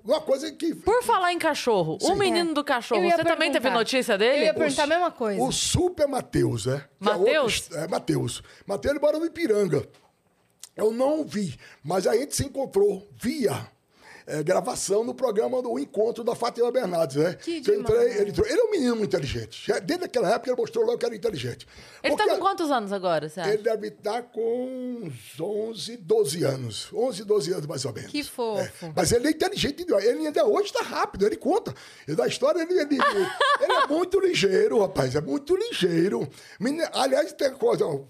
Uma 0.04 0.20
coisa 0.20 0.50
que. 0.52 0.74
Por 0.74 1.02
falar 1.02 1.32
em 1.32 1.38
cachorro, 1.38 1.98
o 2.00 2.14
menino 2.14 2.54
do 2.54 2.64
cachorro, 2.64 3.02
Eu 3.04 3.10
você 3.10 3.24
também 3.24 3.50
teve 3.52 3.70
notícia 3.70 4.14
Eu 4.14 4.18
dele? 4.18 4.44
ia 4.44 4.54
perguntar 4.54 4.84
a 4.84 4.86
mesma 4.86 5.10
coisa. 5.10 5.42
O 5.42 5.52
Super 5.52 6.08
Matheus, 6.08 6.66
né? 6.66 6.84
Que 7.00 7.08
é 7.08 7.12
Mateus? 7.16 7.60
outro- 7.62 7.78
É, 7.78 7.88
Matheus. 7.88 8.42
Matheus 8.66 8.90
ele 8.94 9.00
mora 9.00 9.18
no 9.18 9.26
Ipiranga. 9.26 9.88
Eu 10.76 10.90
não 10.90 11.20
o 11.20 11.24
vi, 11.24 11.58
mas 11.84 12.06
a 12.06 12.16
gente 12.16 12.34
se 12.34 12.44
encontrou 12.46 13.06
via 13.12 13.66
é, 14.26 14.42
gravação 14.42 15.04
no 15.04 15.14
programa 15.14 15.60
do 15.62 15.78
Encontro 15.78 16.22
da 16.24 16.34
Fátima 16.34 16.70
Bernardes, 16.70 17.16
né? 17.16 17.34
Que 17.34 17.58
entrei, 17.58 17.76
ele, 18.18 18.30
entrou- 18.30 18.46
ele 18.46 18.60
é 18.60 18.64
um 18.64 18.70
menino 18.70 18.96
muito 18.96 19.08
inteligente. 19.14 19.64
Já 19.66 19.78
Desde 19.78 20.04
aquela 20.04 20.30
época 20.34 20.50
ele 20.50 20.56
mostrou 20.60 20.84
logo 20.84 20.98
que 20.98 21.06
era 21.06 21.14
inteligente. 21.14 21.66
Ele 22.02 22.16
tá 22.16 22.24
Porque 22.24 22.38
com 22.38 22.44
quantos 22.44 22.70
anos 22.70 22.92
agora, 22.92 23.28
você 23.28 23.40
acha? 23.40 23.52
Ele 23.52 23.62
deve 23.62 23.88
estar 23.88 24.22
com 24.24 25.02
uns 25.04 25.40
11, 25.40 25.96
12 25.96 26.44
anos. 26.44 26.88
11, 26.92 27.24
12 27.24 27.52
anos 27.52 27.66
mais 27.66 27.84
ou 27.84 27.92
menos. 27.92 28.10
Que 28.10 28.22
fofo. 28.22 28.60
É. 28.86 28.92
Mas 28.94 29.12
ele 29.12 29.28
é 29.28 29.30
inteligente, 29.30 29.84
ele 29.88 30.26
ainda 30.26 30.44
hoje 30.46 30.66
está 30.66 30.82
rápido, 30.82 31.26
ele 31.26 31.36
conta. 31.36 31.74
E 32.06 32.14
da 32.14 32.26
história, 32.26 32.60
ele, 32.62 32.72
ele, 32.78 32.98
ele 33.60 33.72
é 33.72 33.86
muito 33.86 34.20
ligeiro, 34.20 34.80
rapaz, 34.80 35.14
é 35.14 35.20
muito 35.20 35.56
ligeiro. 35.56 36.28
Aliás, 36.92 37.32
tem 37.32 37.52
coisa. 37.54 37.84
ó, 37.86 38.00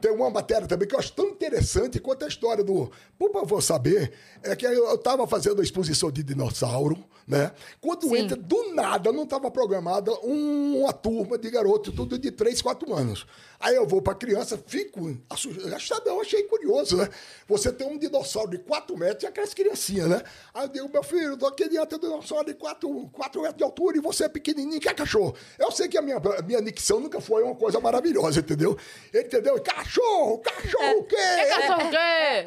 Tem 0.00 0.10
uma 0.12 0.28
matéria 0.30 0.66
também 0.66 0.86
que 0.86 0.94
eu 0.94 0.98
acho 0.98 1.12
tão 1.12 1.26
interessante 1.28 1.98
quanto 1.98 2.24
a 2.24 2.28
história 2.28 2.62
do. 2.62 2.90
Por 3.18 3.32
favor, 3.32 3.62
saber, 3.62 4.12
é 4.42 4.54
que 4.54 4.66
eu 4.66 4.94
estava 4.94 5.26
fazendo 5.26 5.60
a 5.60 5.64
exposição 5.64 6.10
de 6.10 6.22
dinossauro, 6.22 7.02
né? 7.26 7.52
Quando 7.80 8.08
Sim. 8.08 8.16
entra, 8.18 8.36
do 8.36 8.74
nada, 8.74 9.10
não 9.12 9.24
estava 9.24 9.50
programada 9.50 10.12
um- 10.22 10.80
uma 10.82 10.92
turma 10.92 11.38
de 11.38 11.50
garoto, 11.50 11.92
tudo 11.92 12.18
de 12.18 12.30
3, 12.30 12.60
4 12.60 12.92
anos. 12.94 13.26
Aí 13.58 13.74
eu 13.74 13.86
vou 13.86 14.02
para 14.02 14.14
criança, 14.14 14.58
fico 14.66 15.16
assustadão, 15.30 16.20
achei 16.20 16.42
curioso, 16.44 16.96
né? 16.96 17.08
Você 17.48 17.72
tem 17.72 17.86
um 17.86 17.96
dinossauro 17.98 18.50
de 18.50 18.58
4 18.58 18.96
metros 18.96 19.22
e 19.22 19.26
aquelas 19.26 19.54
criancinhas, 19.54 20.08
né? 20.08 20.22
Aí 20.52 20.64
eu 20.64 20.68
digo, 20.68 20.88
meu 20.92 21.02
filho, 21.02 21.36
tô 21.36 21.46
aqui 21.46 21.68
diante 21.68 21.90
do 21.90 21.98
dinossauro 22.00 22.44
de 22.46 22.54
4, 22.54 23.10
4 23.12 23.40
metros 23.40 23.56
de 23.58 23.64
altura 23.64 23.96
e 23.96 24.00
você 24.00 24.24
é 24.24 24.28
pequenininho, 24.28 24.80
que 24.80 24.88
é 24.88 24.94
cachorro? 24.94 25.34
Eu 25.58 25.70
sei 25.72 25.88
que 25.88 25.96
a 25.96 26.02
minha, 26.02 26.16
a 26.18 26.42
minha 26.42 26.60
dicção 26.60 27.00
nunca 27.00 27.20
foi 27.20 27.42
uma 27.42 27.54
coisa 27.54 27.80
maravilhosa, 27.80 28.40
entendeu? 28.40 28.76
Entendeu? 29.14 29.60
Cachorro, 29.62 30.38
cachorro 30.38 30.98
o 30.98 31.04
quê? 31.04 31.16
É 31.16 31.46
cachorro 31.46 31.86
o 31.86 31.90
quê? 31.90 32.44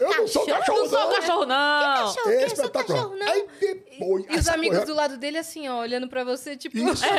Eu 0.00 0.16
não 0.18 0.28
sou 0.28 0.46
cachorro, 0.46 0.78
Não 0.80 0.88
sou 0.88 1.08
cachorro, 1.10 1.46
não! 1.46 1.56
Cachorro, 2.06 2.30
É 2.30 2.36
que 2.44 2.56
sou 2.56 2.64
espetacular. 2.64 2.98
cachorro, 2.98 3.16
não. 3.16 3.28
Aí 3.32 3.46
depois... 3.60 4.24
E 4.28 4.36
os 4.36 4.48
amigos 4.48 4.84
do 4.84 4.94
lado 4.94 5.16
dele, 5.16 5.38
assim, 5.38 5.68
ó, 5.68 5.80
olhando 5.80 6.08
pra 6.08 6.24
você, 6.24 6.56
tipo. 6.56 6.76
Isso. 6.78 7.04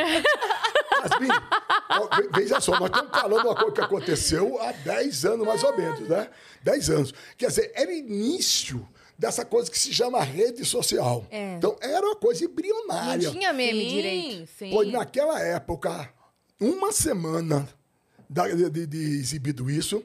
Ve- 1.19 2.29
veja 2.33 2.59
só, 2.59 2.71
nós 2.79 2.89
estamos 2.89 3.09
falando 3.11 3.28
uma 3.37 3.55
coisa 3.55 3.71
que 3.73 3.81
aconteceu 3.81 4.59
há 4.61 4.71
10 4.71 5.25
anos, 5.25 5.45
mais 5.47 5.63
ou 5.63 5.75
menos, 5.77 6.07
né? 6.07 6.29
10 6.63 6.89
anos. 6.89 7.13
Quer 7.37 7.47
dizer, 7.47 7.71
era 7.75 7.91
início 7.91 8.87
dessa 9.17 9.43
coisa 9.43 9.69
que 9.69 9.77
se 9.77 9.93
chama 9.93 10.23
rede 10.23 10.63
social. 10.65 11.25
É. 11.29 11.55
Então, 11.55 11.75
era 11.81 12.05
uma 12.05 12.15
coisa 12.15 12.43
Não 12.45 12.51
embrionária. 12.51 13.31
tinha 13.31 13.51
meme 13.53 13.81
sim, 13.81 13.87
direito. 13.89 14.49
sim. 14.57 14.69
Pois 14.71 14.91
naquela 14.91 15.39
época, 15.41 16.09
uma 16.59 16.91
semana 16.91 17.67
de, 18.29 18.69
de- 18.69 18.85
de 18.87 18.97
exibido 19.19 19.69
isso, 19.69 20.03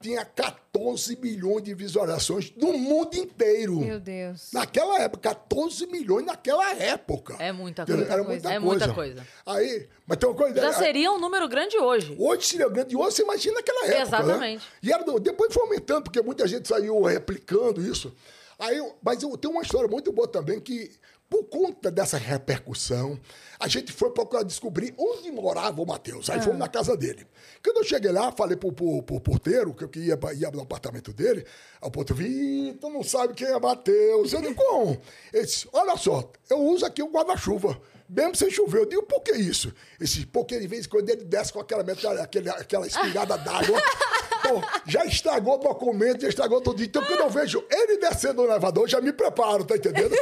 tinha 0.00 0.24
14 0.24 1.14
milhões 1.16 1.62
de 1.62 1.74
visualizações 1.74 2.50
no 2.56 2.72
mundo 2.72 3.14
inteiro. 3.16 3.76
Meu 3.80 4.00
Deus. 4.00 4.50
Naquela 4.52 4.98
época, 4.98 5.28
14 5.28 5.86
milhões 5.88 6.24
naquela 6.24 6.72
época. 6.74 7.36
É 7.38 7.52
muita 7.52 7.84
coisa. 7.84 8.04
Era 8.04 8.24
muita 8.24 8.48
É 8.48 8.52
coisa. 8.52 8.60
muita 8.60 8.94
coisa. 8.94 9.26
Aí, 9.44 9.88
mas 10.06 10.16
tem 10.16 10.28
uma 10.28 10.34
coisa. 10.34 10.58
Já 10.60 10.72
seria 10.72 11.12
um 11.12 11.18
número 11.20 11.46
grande 11.48 11.76
hoje. 11.76 12.16
Hoje 12.18 12.46
seria 12.46 12.68
grande, 12.70 12.96
hoje 12.96 13.16
você 13.16 13.22
imagina 13.22 13.54
naquela 13.56 13.86
época. 13.88 14.02
Exatamente. 14.02 14.60
Né? 14.64 14.70
E 14.82 14.92
era 14.92 15.04
do- 15.04 15.20
depois 15.20 15.52
foi 15.52 15.62
aumentando, 15.64 16.04
porque 16.04 16.22
muita 16.22 16.48
gente 16.48 16.66
saiu 16.66 17.02
replicando 17.02 17.82
isso. 17.82 18.14
Aí, 18.58 18.78
mas 19.02 19.22
eu 19.22 19.36
tenho 19.36 19.52
uma 19.52 19.62
história 19.62 19.88
muito 19.88 20.10
boa 20.12 20.26
também 20.28 20.60
que, 20.60 20.90
por 21.30 21.44
conta 21.44 21.92
dessa 21.92 22.18
repercussão, 22.18 23.18
a 23.60 23.68
gente 23.68 23.92
foi 23.92 24.10
procurar 24.10 24.42
descobrir 24.42 24.92
onde 24.98 25.30
morava 25.30 25.80
o 25.80 25.86
Matheus. 25.86 26.28
Aí 26.28 26.42
fomos 26.42 26.58
na 26.58 26.66
casa 26.66 26.96
dele. 26.96 27.24
Quando 27.64 27.76
eu 27.76 27.84
cheguei 27.84 28.10
lá, 28.10 28.32
falei 28.32 28.56
pro, 28.56 28.72
pro, 28.72 29.00
pro 29.04 29.20
porteiro, 29.20 29.72
que 29.72 29.84
eu 29.84 30.02
ia, 30.02 30.18
ia 30.34 30.50
no 30.50 30.60
apartamento 30.62 31.12
dele, 31.12 31.46
aí 31.80 31.88
o 31.88 31.90
porteiro, 31.90 32.20
Vitor, 32.20 32.90
não 32.90 33.04
sabe 33.04 33.32
quem 33.34 33.46
é 33.46 33.58
Matheus. 33.60 34.32
Eu 34.32 34.42
digo, 34.42 34.56
como? 34.56 35.00
Ele 35.32 35.44
disse, 35.46 35.68
olha 35.72 35.96
só, 35.96 36.28
eu 36.50 36.58
uso 36.58 36.84
aqui 36.84 37.00
o 37.00 37.08
guarda-chuva. 37.08 37.80
Mesmo 38.08 38.34
sem 38.34 38.50
chover. 38.50 38.80
Eu 38.80 38.86
digo, 38.86 39.04
por 39.04 39.20
que 39.20 39.30
isso? 39.30 39.72
Esse, 40.00 40.26
porque 40.26 40.58
de 40.58 40.66
vez 40.66 40.84
em 40.84 40.88
quando 40.88 41.08
ele 41.08 41.22
desce 41.24 41.52
com 41.52 41.60
aquela, 41.60 41.84
metralha- 41.84 42.22
aquele, 42.24 42.50
aquela 42.50 42.84
espingarda 42.88 43.38
d'água. 43.38 43.80
Já 44.84 45.04
estragou 45.04 45.54
o 45.54 45.58
documento, 45.58 46.22
já 46.22 46.28
estragou 46.28 46.60
tudo. 46.60 46.82
Então, 46.82 47.04
quando 47.04 47.20
eu 47.20 47.30
vejo 47.30 47.64
ele 47.70 47.98
descendo 47.98 48.42
no 48.42 48.48
elevador, 48.50 48.88
já 48.88 49.00
me 49.00 49.12
preparo, 49.12 49.64
tá 49.64 49.76
entendendo? 49.76 50.12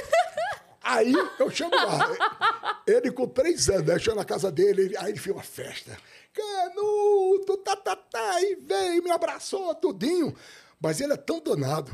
Aí 0.91 1.13
eu 1.39 1.51
chego 1.51 1.75
lá. 1.77 2.81
Ele 2.87 3.11
com 3.13 3.27
três 3.29 3.69
anos, 3.69 3.87
né? 3.87 3.95
Eu 3.95 3.99
chego 3.99 4.17
na 4.17 4.25
casa 4.25 4.51
dele, 4.51 4.83
ele- 4.83 4.97
aí 4.97 5.11
ele 5.11 5.19
fez 5.19 5.35
uma 5.37 5.43
festa. 5.43 5.97
Canuto, 6.33 7.57
tá, 7.59 7.77
tá, 7.77 7.97
tá, 7.97 8.41
e 8.43 8.57
veio, 8.57 9.03
me 9.03 9.11
abraçou, 9.11 9.75
tudinho. 9.75 10.35
Mas 10.81 11.01
ele 11.01 11.13
é 11.13 11.17
tão 11.17 11.41
danado 11.41 11.93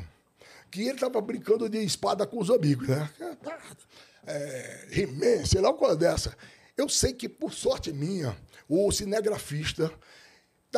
que 0.70 0.82
ele 0.88 0.98
tava 0.98 1.20
brincando 1.20 1.68
de 1.68 1.78
espada 1.78 2.26
com 2.26 2.38
os 2.38 2.50
amigos, 2.50 2.86
né? 2.88 3.10
É, 4.26 4.86
He-Man, 4.90 5.44
sei 5.44 5.60
lá 5.60 5.70
uma 5.70 5.78
coisa 5.78 5.96
dessa. 5.96 6.36
Eu 6.76 6.88
sei 6.88 7.12
que, 7.12 7.28
por 7.28 7.52
sorte 7.52 7.92
minha, 7.92 8.36
o 8.68 8.90
cinegrafista 8.92 9.90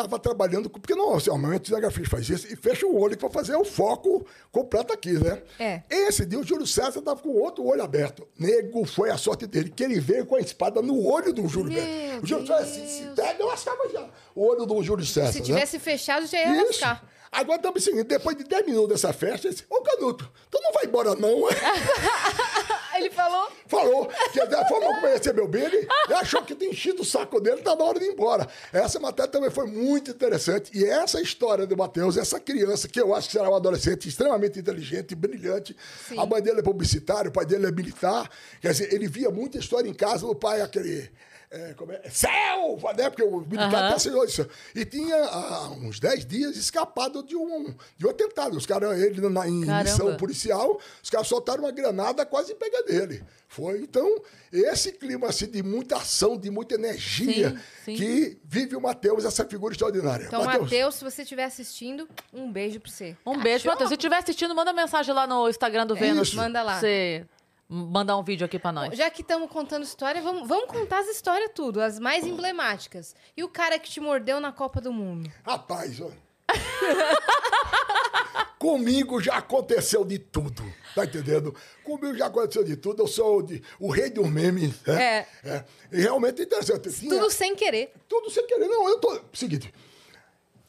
estava 0.03 0.19
trabalhando, 0.19 0.69
com- 0.71 0.79
porque 0.81 0.95
não, 0.95 1.15
assim, 1.15 1.31
normalmente 1.31 1.63
o 1.65 1.67
cinegrafista 1.67 2.11
faz 2.17 2.29
isso 2.29 2.47
e 2.53 2.57
fecha 2.57 2.87
o 2.87 2.99
olho 2.99 3.17
para 3.17 3.29
fazer 3.31 3.57
o 3.57 3.65
foco 3.65 4.27
completo 4.53 4.93
aqui, 4.93 5.13
né? 5.13 5.43
É. 5.59 5.83
Esse 5.89 6.25
dia 6.27 6.39
o 6.39 6.45
Júlio 6.45 6.67
César 6.67 6.99
estava 7.01 7.21
com 7.21 7.29
o 7.31 7.41
outro 7.41 7.65
olho 7.65 7.83
aberto. 7.83 8.27
Nego 8.39 8.85
foi 8.85 9.11
a 9.11 9.17
sorte 9.19 9.47
dele, 9.47 9.71
que 9.71 9.83
ele 9.85 9.99
veio 10.01 10.25
com 10.27 10.37
a 10.37 10.41
espada 10.41 10.81
no 10.83 11.07
olho 11.07 11.33
do 11.33 11.47
Júlio 11.49 11.73
César. 11.73 12.21
O 12.23 12.27
Júlio 12.27 12.47
César, 12.47 12.65
se, 12.67 12.87
se 12.89 13.03
der, 13.15 13.37
eu 13.39 13.47
lascava 13.47 13.89
já 13.93 14.09
o 14.35 14.47
olho 14.47 14.67
do 14.67 14.83
Júlio 14.83 15.05
César. 15.05 15.33
Se 15.33 15.39
né? 15.41 15.45
tivesse 15.45 15.79
fechado, 15.79 16.27
já 16.27 16.39
ia 16.39 16.57
Isso. 16.57 16.67
lascar. 16.85 17.17
Agora 17.33 17.57
estamos 17.57 17.85
seguindo, 17.85 18.05
depois 18.05 18.37
de 18.37 18.45
10 18.45 18.65
minutos 18.67 18.89
dessa 18.89 19.13
festa, 19.13 19.47
ele 19.47 19.55
disse, 19.55 19.67
ô 19.69 19.83
Canuto, 19.83 20.31
tu 20.51 20.59
não 20.63 20.73
vai 20.73 20.85
embora 20.87 21.15
não? 21.17 21.43
Ele 22.99 23.11
falou. 23.11 23.49
Falou 23.67 24.09
que 24.33 24.45
da 24.47 24.65
forma 24.67 24.87
como 24.87 25.07
ele 25.07 25.17
recebeu 25.17 25.49
bem, 25.49 25.65
ele 25.65 25.89
achou 26.15 26.43
que 26.43 26.55
tinha 26.55 26.71
enchido 26.71 27.03
o 27.03 27.05
saco 27.05 27.41
dele, 27.41 27.63
tá 27.63 27.75
na 27.75 27.85
hora 27.85 27.99
de 27.99 28.07
ir 28.07 28.13
embora. 28.13 28.49
Essa 28.73 28.99
matéria 28.99 29.31
também 29.31 29.51
foi 29.51 29.67
muito 29.67 30.11
interessante. 30.11 30.71
E 30.77 30.85
essa 30.85 31.21
história 31.21 31.67
do 31.67 31.77
Matheus, 31.77 32.17
essa 32.17 32.39
criança, 32.41 32.89
que 32.89 33.01
eu 33.01 33.15
acho 33.15 33.29
que 33.29 33.33
será 33.33 33.51
um 33.51 33.55
adolescente 33.55 34.09
extremamente 34.09 34.59
inteligente, 34.59 35.15
brilhante. 35.15 35.77
A 36.17 36.27
mãe 36.27 36.41
dele 36.41 36.61
é 36.61 36.63
publicitária, 36.63 37.29
o 37.29 37.33
pai 37.33 37.45
dele 37.45 37.67
é 37.67 37.71
militar. 37.71 38.31
Quer 38.61 38.73
dizer, 38.73 38.93
ele 38.93 39.09
via 39.09 39.31
muita 39.31 39.59
história 39.59 39.89
em 39.89 39.95
casa, 39.95 40.27
o 40.27 40.35
pai 40.35 40.61
aquele. 40.61 41.11
É, 41.51 41.75
como 41.75 41.93
é? 41.93 42.03
Selva, 42.11 42.93
né? 42.93 43.09
Porque 43.09 43.23
o 43.23 43.41
militar 43.41 43.75
Aham. 43.75 43.91
perseguiu 43.91 44.25
isso. 44.25 44.47
E 44.75 44.85
tinha 44.85 45.17
há 45.17 45.71
uns 45.71 46.01
10 46.01 46.27
dias 46.27 46.57
escapado 46.57 47.23
de 47.23 47.37
um, 47.37 47.75
de 47.97 48.07
um 48.07 48.11
atentado. 48.11 48.57
Os 48.57 48.67
caras, 48.67 49.01
ele 49.01 49.21
na, 49.29 49.49
em 49.49 49.65
Caramba. 49.65 49.85
missão 49.85 50.17
policial, 50.17 50.81
os 51.03 51.09
caras 51.09 51.29
soltaram 51.29 51.63
uma 51.63 51.71
granada 51.71 52.27
quase 52.27 52.55
pega 52.55 52.83
dele. 52.83 53.23
Foi, 53.49 53.81
então, 53.81 54.21
esse 54.53 54.93
clima 54.93 55.29
assim, 55.29 55.47
de 55.47 55.63
muita 55.63 55.97
ação, 55.97 56.37
de 56.37 56.51
muita 56.51 56.75
energia 56.75 57.51
Sim, 57.51 57.57
sim. 57.85 57.95
que 57.97 58.39
vive 58.45 58.75
o 58.75 58.81
Matheus, 58.81 59.25
essa 59.25 59.45
figura 59.45 59.73
extraordinária. 59.73 60.27
Então, 60.27 60.45
Matheus, 60.45 60.97
se 60.97 61.05
você 61.05 61.23
estiver 61.23 61.45
assistindo, 61.45 62.09
um 62.33 62.51
beijo 62.51 62.81
pra 62.81 62.91
você. 62.91 63.17
Um 63.25 63.39
beijo, 63.39 63.69
Matheus. 63.69 63.89
Se 63.89 63.95
estiver 63.95 64.19
assistindo, 64.19 64.55
manda 64.55 64.73
mensagem 64.73 65.15
lá 65.15 65.27
no 65.29 65.49
Instagram 65.49 65.87
do 65.87 65.95
Vênus. 65.95 66.29
Isso. 66.29 66.37
Manda 66.37 66.61
lá. 66.63 66.81
Você 66.81 67.25
mandar 67.69 68.17
um 68.17 68.23
vídeo 68.23 68.45
aqui 68.45 68.59
pra 68.59 68.73
nós. 68.73 68.97
Já 68.97 69.11
que 69.11 69.23
estamos 69.23 69.51
contando 69.51 69.83
história, 69.85 70.21
vamos, 70.23 70.49
vamos 70.49 70.67
contar 70.71 71.01
as 71.01 71.09
histórias 71.09 71.51
tudo, 71.55 71.81
as 71.81 71.99
mais 71.99 72.25
emblemáticas. 72.27 73.15
E 73.37 73.43
o 73.45 73.49
cara 73.49 73.79
que 73.79 73.91
te 73.91 74.01
mordeu 74.01 74.41
na 74.41 74.53
Copa 74.53 74.81
do 74.81 74.93
Mundo? 74.93 75.31
Rapaz, 75.45 76.01
ó. 76.01 76.11
Comigo 78.59 79.21
já 79.21 79.37
aconteceu 79.37 80.05
de 80.05 80.19
tudo. 80.19 80.63
Tá 80.95 81.05
entendendo? 81.05 81.55
Comigo 81.85 82.17
já 82.17 82.27
aconteceu 82.27 82.65
de 82.65 82.77
tudo. 82.77 83.03
Eu 83.03 83.07
sou 83.07 83.43
de- 83.43 83.63
o 83.79 83.91
rei 83.91 84.09
dos 84.11 84.27
memes. 84.29 84.75
Né? 84.87 85.27
É. 85.45 85.65
E 85.93 86.01
realmente 86.01 86.41
é 86.41 86.45
interessante. 86.45 86.91
Tinha- 86.91 87.11
Tudo 87.11 87.31
sem 87.31 87.55
querer. 87.55 87.93
Tudo 88.09 88.31
sem 88.31 88.47
querer. 88.47 88.67
Não, 88.67 88.89
eu 88.89 88.99
tô. 88.99 89.21
Seguinte, 89.33 89.73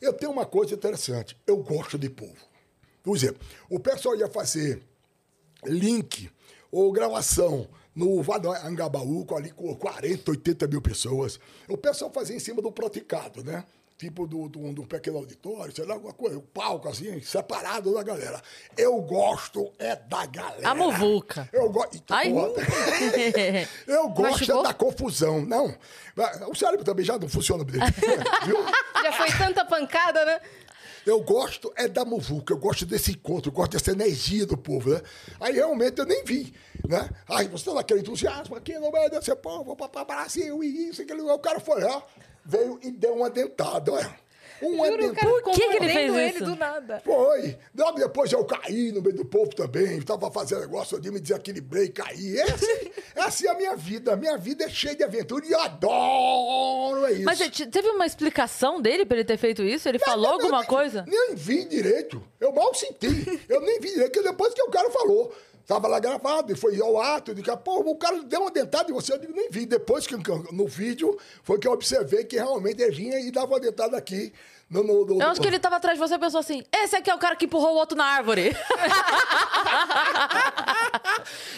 eu 0.02 0.14
tenho 0.14 0.32
uma 0.32 0.46
coisa 0.46 0.74
interessante. 0.74 1.38
Eu 1.48 1.58
gosto 1.58 1.98
de 1.98 2.10
povo. 2.10 2.36
Por 3.02 3.16
exemplo, 3.16 3.40
o 3.70 3.80
pessoal 3.80 4.16
ia 4.18 4.28
fazer 4.28 4.84
link 5.64 6.30
ou 6.72 6.92
gravação 6.92 7.68
no 7.96 8.24
Angabaú, 8.64 9.26
com 9.26 9.36
ali 9.36 9.50
com 9.50 9.74
40, 9.76 10.30
80 10.30 10.68
mil 10.68 10.82
pessoas. 10.82 11.40
O 11.68 11.76
pessoal 11.76 12.12
fazia 12.12 12.36
em 12.36 12.40
cima 12.40 12.62
do 12.62 12.72
praticado, 12.72 13.44
né? 13.44 13.64
Tipo 13.98 14.28
do, 14.28 14.48
do, 14.48 14.72
do 14.74 14.84
pequeno 14.84 15.18
auditório, 15.18 15.76
sei 15.76 15.84
lá, 15.84 15.96
alguma 15.96 16.14
coisa, 16.14 16.38
um 16.38 16.42
palco 16.42 16.88
assim, 16.88 17.20
separado 17.20 17.96
da 17.96 18.04
galera. 18.04 18.40
Eu 18.78 19.02
gosto 19.02 19.74
é 19.80 19.96
da 19.96 20.28
galera. 20.28 20.70
A 20.70 20.76
muvuca. 20.76 21.50
Eu 21.52 21.68
gosto. 21.72 22.04
Ai. 22.10 22.32
Eu 23.88 24.08
gosto 24.10 24.42
Machucou? 24.42 24.62
da 24.62 24.74
confusão. 24.76 25.44
Não. 25.44 25.76
O 26.48 26.54
cérebro 26.54 26.86
também 26.86 27.04
já 27.04 27.18
não 27.18 27.28
funciona 27.28 27.66
direito. 27.66 28.00
Viu? 28.46 28.58
Já 29.02 29.14
foi 29.14 29.32
tanta 29.36 29.66
pancada, 29.66 30.24
né? 30.24 30.42
Eu 31.08 31.22
gosto 31.22 31.72
é 31.78 31.88
da 31.88 32.04
muvuca, 32.04 32.54
eu 32.54 32.58
gosto 32.58 32.86
desse 32.86 33.12
encontro, 33.12 33.50
eu 33.50 33.54
gosto 33.54 33.72
dessa 33.72 33.92
energia 33.92 34.46
do 34.46 34.58
povo, 34.58 34.90
né? 34.90 35.02
Aí 35.40 35.54
realmente 35.54 36.00
eu 36.00 36.06
nem 36.06 36.22
vi, 36.26 36.54
né? 36.86 37.10
Aí 37.30 37.48
você 37.48 37.64
tá 37.64 37.76
naquele 37.76 38.02
entusiasmo 38.02 38.58
aqui 38.58 38.78
no 38.78 38.92
meio 38.92 39.10
desse 39.10 39.34
povo, 39.38 39.74
para 39.74 40.04
Brasil 40.04 40.62
e 40.62 40.90
isso, 40.90 41.02
aquele 41.02 41.22
O 41.22 41.40
cara 41.40 41.62
foi 41.62 41.82
lá, 41.82 42.04
veio 42.44 42.78
e 42.84 42.92
deu 42.92 43.16
uma 43.16 43.30
dentada, 43.30 43.94
olha. 43.94 44.27
Uma 44.62 44.88
Juro, 44.88 44.96
o 44.96 45.08
dentada. 45.10 45.16
cara 45.28 45.42
Por 45.44 45.54
que 45.54 45.70
que 45.70 45.76
ele 45.78 45.94
fez 45.94 46.14
ele 46.16 46.26
isso? 46.36 46.46
do 46.46 46.56
nada. 46.56 47.02
Foi. 47.06 47.58
Logo 47.78 48.00
depois 48.00 48.32
eu 48.32 48.44
caí 48.46 48.92
no 48.92 49.02
meio 49.02 49.16
do 49.16 49.26
povo 49.26 49.50
também. 49.56 50.02
Tava 50.02 50.32
fazendo 50.32 50.62
negócio 50.62 51.00
de 51.00 51.12
me 51.12 51.20
desequilibrei 51.20 51.90
caí. 51.90 52.38
É 52.38 52.44
assim, 52.52 52.92
é 53.16 53.22
assim 53.22 53.48
a 53.48 53.54
minha 53.56 53.76
vida. 53.76 54.14
A 54.14 54.16
minha 54.16 54.38
vida 54.38 54.64
é 54.66 54.70
cheia 54.70 54.96
de 54.96 55.04
aventura 55.04 55.46
e 55.46 55.52
eu 55.52 55.60
adoro 55.60 57.06
é 57.06 57.14
isso. 57.14 57.24
Mas 57.26 57.40
te- 57.40 57.68
teve 57.68 57.90
uma 57.90 58.06
explicação 58.06 58.82
dele 58.82 59.06
pra 59.06 59.18
ele 59.18 59.26
ter 59.26 59.38
feito 59.38 59.64
isso? 59.64 59.88
Ele 59.90 60.00
falou 60.00 60.26
Eu 60.28 60.34
alguma 60.34 60.60
nem- 60.60 60.68
coisa? 60.68 61.06
Nem 61.08 61.36
vi 61.36 61.66
direito. 61.66 62.22
Eu 62.40 62.52
mal 62.52 62.74
senti. 62.74 63.08
Eu 63.50 63.62
nem 63.62 63.80
vi 63.80 63.90
direito, 63.92 64.12
porque 64.12 64.28
depois 64.30 64.54
que 64.54 64.62
o 64.62 64.70
cara 64.70 64.90
falou. 64.92 65.34
Tava 65.68 65.88
lá 65.90 66.00
gravado, 66.00 66.54
e 66.54 66.56
foi 66.56 66.80
ao 66.80 66.98
ato, 67.00 67.36
de 67.36 67.44
que, 67.44 67.58
pô, 67.58 67.82
o 67.82 67.96
cara 67.98 68.24
deu 68.24 68.40
uma 68.40 68.50
dentada 68.50 68.90
em 68.90 68.94
você, 68.94 69.12
eu 69.12 69.18
digo, 69.20 69.34
nem 69.36 69.50
vi. 69.52 69.66
Depois 69.66 70.08
que 70.08 70.16
no 70.54 70.66
vídeo 70.66 71.18
foi 71.44 71.60
que 71.60 71.68
eu 71.68 71.74
observei 71.74 72.24
que 72.24 72.38
realmente 72.38 72.82
ele 72.82 72.96
vinha 72.96 73.20
e 73.20 73.30
dava 73.32 73.48
uma 73.48 73.60
dentada 73.60 73.98
aqui. 73.98 74.32
No, 74.70 74.82
no, 74.84 75.06
no- 75.06 75.22
Eu 75.22 75.28
acho 75.28 75.40
que 75.42 75.48
ele 75.48 75.60
tava 75.60 75.76
atrás 75.76 75.98
de 75.98 76.06
você 76.08 76.16
e 76.16 76.20
pensou 76.20 76.40
assim: 76.40 76.64
esse 76.74 76.96
aqui 76.96 77.10
é 77.10 77.16
o 77.16 77.20
cara 77.20 77.36
que 77.36 77.46
empurrou 77.46 77.74
o 77.74 77.78
outro 77.78 77.98
na 77.98 78.06
árvore. 78.06 78.56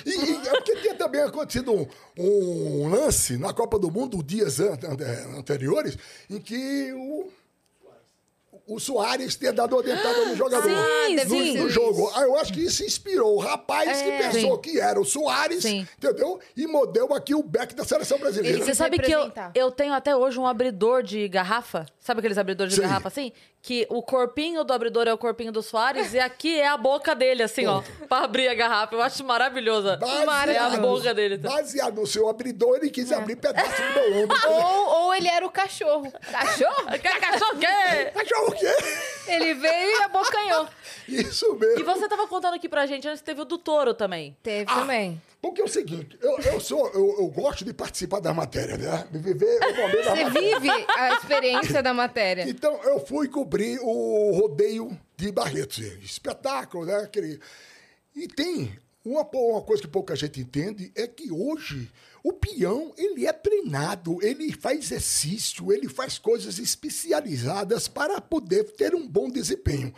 E, 0.05 0.09
e 0.09 0.47
é 0.47 0.51
porque 0.51 0.75
tinha 0.77 0.95
também 0.95 1.21
acontecido 1.21 1.71
um, 1.73 1.87
um 2.17 2.89
lance 2.89 3.37
na 3.37 3.53
Copa 3.53 3.77
do 3.77 3.91
Mundo, 3.91 4.23
dias 4.23 4.59
an- 4.59 4.73
an- 4.83 5.37
anteriores, 5.39 5.97
em 6.29 6.39
que 6.39 6.91
o, 6.93 7.29
o 8.67 8.79
Soares 8.79 9.35
tinha 9.35 9.51
dado 9.51 9.75
uma 9.75 9.83
dentada 9.83 10.25
no 10.25 10.35
jogador. 10.37 10.69
Sim, 10.69 11.15
no, 11.15 11.29
sim. 11.29 11.57
no 11.57 11.69
jogo. 11.69 12.11
Aí 12.15 12.23
eu 12.23 12.37
acho 12.37 12.53
que 12.53 12.61
isso 12.61 12.83
inspirou 12.83 13.35
o 13.35 13.39
rapaz 13.39 14.01
que 14.01 14.09
É. 14.09 14.17
pensou 14.29 14.55
Sim. 14.55 14.61
que 14.61 14.79
era 14.79 14.99
o 14.99 15.05
Soares, 15.05 15.65
entendeu? 15.65 16.39
E 16.55 16.67
modeu 16.67 17.13
aqui 17.13 17.33
o 17.33 17.41
back 17.43 17.73
da 17.75 17.83
seleção 17.83 18.17
brasileira. 18.19 18.57
Ele 18.57 18.65
Você 18.65 18.75
sabe 18.75 18.99
que 18.99 19.11
eu, 19.11 19.31
eu 19.55 19.71
tenho 19.71 19.93
até 19.93 20.15
hoje 20.15 20.39
um 20.39 20.45
abridor 20.47 21.01
de 21.03 21.27
garrafa? 21.27 21.85
Sabe 21.99 22.19
aqueles 22.19 22.37
abridores 22.37 22.73
de 22.73 22.79
Sim. 22.81 22.87
garrafa 22.87 23.07
assim? 23.07 23.31
Que 23.61 23.85
o 23.89 24.01
corpinho 24.01 24.63
do 24.63 24.71
abridor 24.71 25.05
é 25.05 25.13
o 25.13 25.17
corpinho 25.17 25.51
do 25.51 25.61
Soares 25.61 26.13
e 26.13 26.19
aqui 26.19 26.57
é 26.59 26.67
a 26.69 26.77
boca 26.77 27.13
dele, 27.13 27.43
assim, 27.43 27.67
ó. 27.67 27.83
Pra 28.07 28.19
abrir 28.19 28.47
a 28.47 28.53
garrafa. 28.53 28.95
Eu 28.95 29.01
acho 29.01 29.21
maravilhosa. 29.23 29.97
Baseado 29.97 30.49
É 30.49 30.57
a 30.57 30.69
boca 30.77 31.13
dele. 31.13 31.37
tá? 31.37 31.49
Baseado 31.49 31.95
no 31.99 32.07
seu 32.07 32.29
abridor, 32.29 32.77
ele 32.77 32.87
É. 32.87 32.89
quis 32.89 33.11
abrir 33.11 33.35
pedaço 33.35 33.69
do 33.69 33.93
meu 34.11 34.23
ombro. 34.23 34.37
Ou, 34.49 34.87
ou 35.07 35.13
ele 35.13 35.27
era 35.27 35.45
o 35.45 35.49
cachorro. 35.51 36.09
Cachorro? 36.31 36.85
Cachorro 37.03 37.57
que 37.59 37.65
é? 37.65 38.05
Cachorro 38.05 38.47
o 38.47 38.51
quê? 38.55 38.73
Ele 39.27 39.53
veio 39.53 39.99
e 39.99 40.03
abocanhou. 40.03 40.67
Isso 41.07 41.53
mesmo. 41.55 41.79
E 41.81 41.83
você 41.83 42.07
tava 42.07 42.27
contando 42.27 42.53
aqui 42.53 42.69
pra 42.69 42.85
gente, 42.85 43.07
antes 43.09 43.21
teve 43.21 43.41
o 43.41 43.45
do 43.45 43.57
touro 43.57 43.93
também. 43.93 44.37
Teve 44.41 44.71
Ah, 44.71 44.75
também. 44.79 45.21
Porque 45.41 45.61
é 45.61 45.63
o 45.63 45.69
seguinte, 45.69 46.17
eu, 46.21 46.37
eu 46.39 46.59
sou, 46.59 46.89
eu, 46.89 47.15
eu 47.19 47.27
gosto 47.29 47.63
de 47.63 47.73
participar 47.73 48.19
da 48.19 48.33
matéria, 48.33 48.77
né? 48.77 49.07
De 49.09 49.19
viver 49.19 49.57
o 49.63 49.75
momento 49.75 50.03
da 50.03 50.15
Você 50.15 50.23
matéria. 50.25 50.59
vive 50.59 50.85
a 50.97 51.13
experiência 51.13 51.81
da 51.81 51.93
matéria. 51.93 52.49
Então, 52.49 52.81
eu 52.83 52.99
fui 53.05 53.29
cobrir 53.29 53.79
o 53.81 54.31
rodeio 54.31 54.99
de 55.15 55.31
Barretos. 55.31 55.77
Espetáculo, 56.03 56.85
né? 56.85 56.95
Aquele... 56.97 57.39
E 58.13 58.27
tem 58.27 58.77
uma, 59.05 59.21
uma 59.21 59.61
coisa 59.61 59.81
que 59.81 59.87
pouca 59.87 60.13
gente 60.13 60.41
entende, 60.41 60.91
é 60.93 61.07
que 61.07 61.31
hoje 61.31 61.89
o 62.21 62.33
peão, 62.33 62.93
ele 62.97 63.25
é 63.25 63.31
treinado, 63.31 64.19
ele 64.21 64.51
faz 64.51 64.79
exercício, 64.79 65.71
ele 65.71 65.87
faz 65.87 66.17
coisas 66.17 66.59
especializadas 66.59 67.87
para 67.87 68.19
poder 68.19 68.65
ter 68.73 68.93
um 68.93 69.07
bom 69.07 69.29
desempenho. 69.29 69.93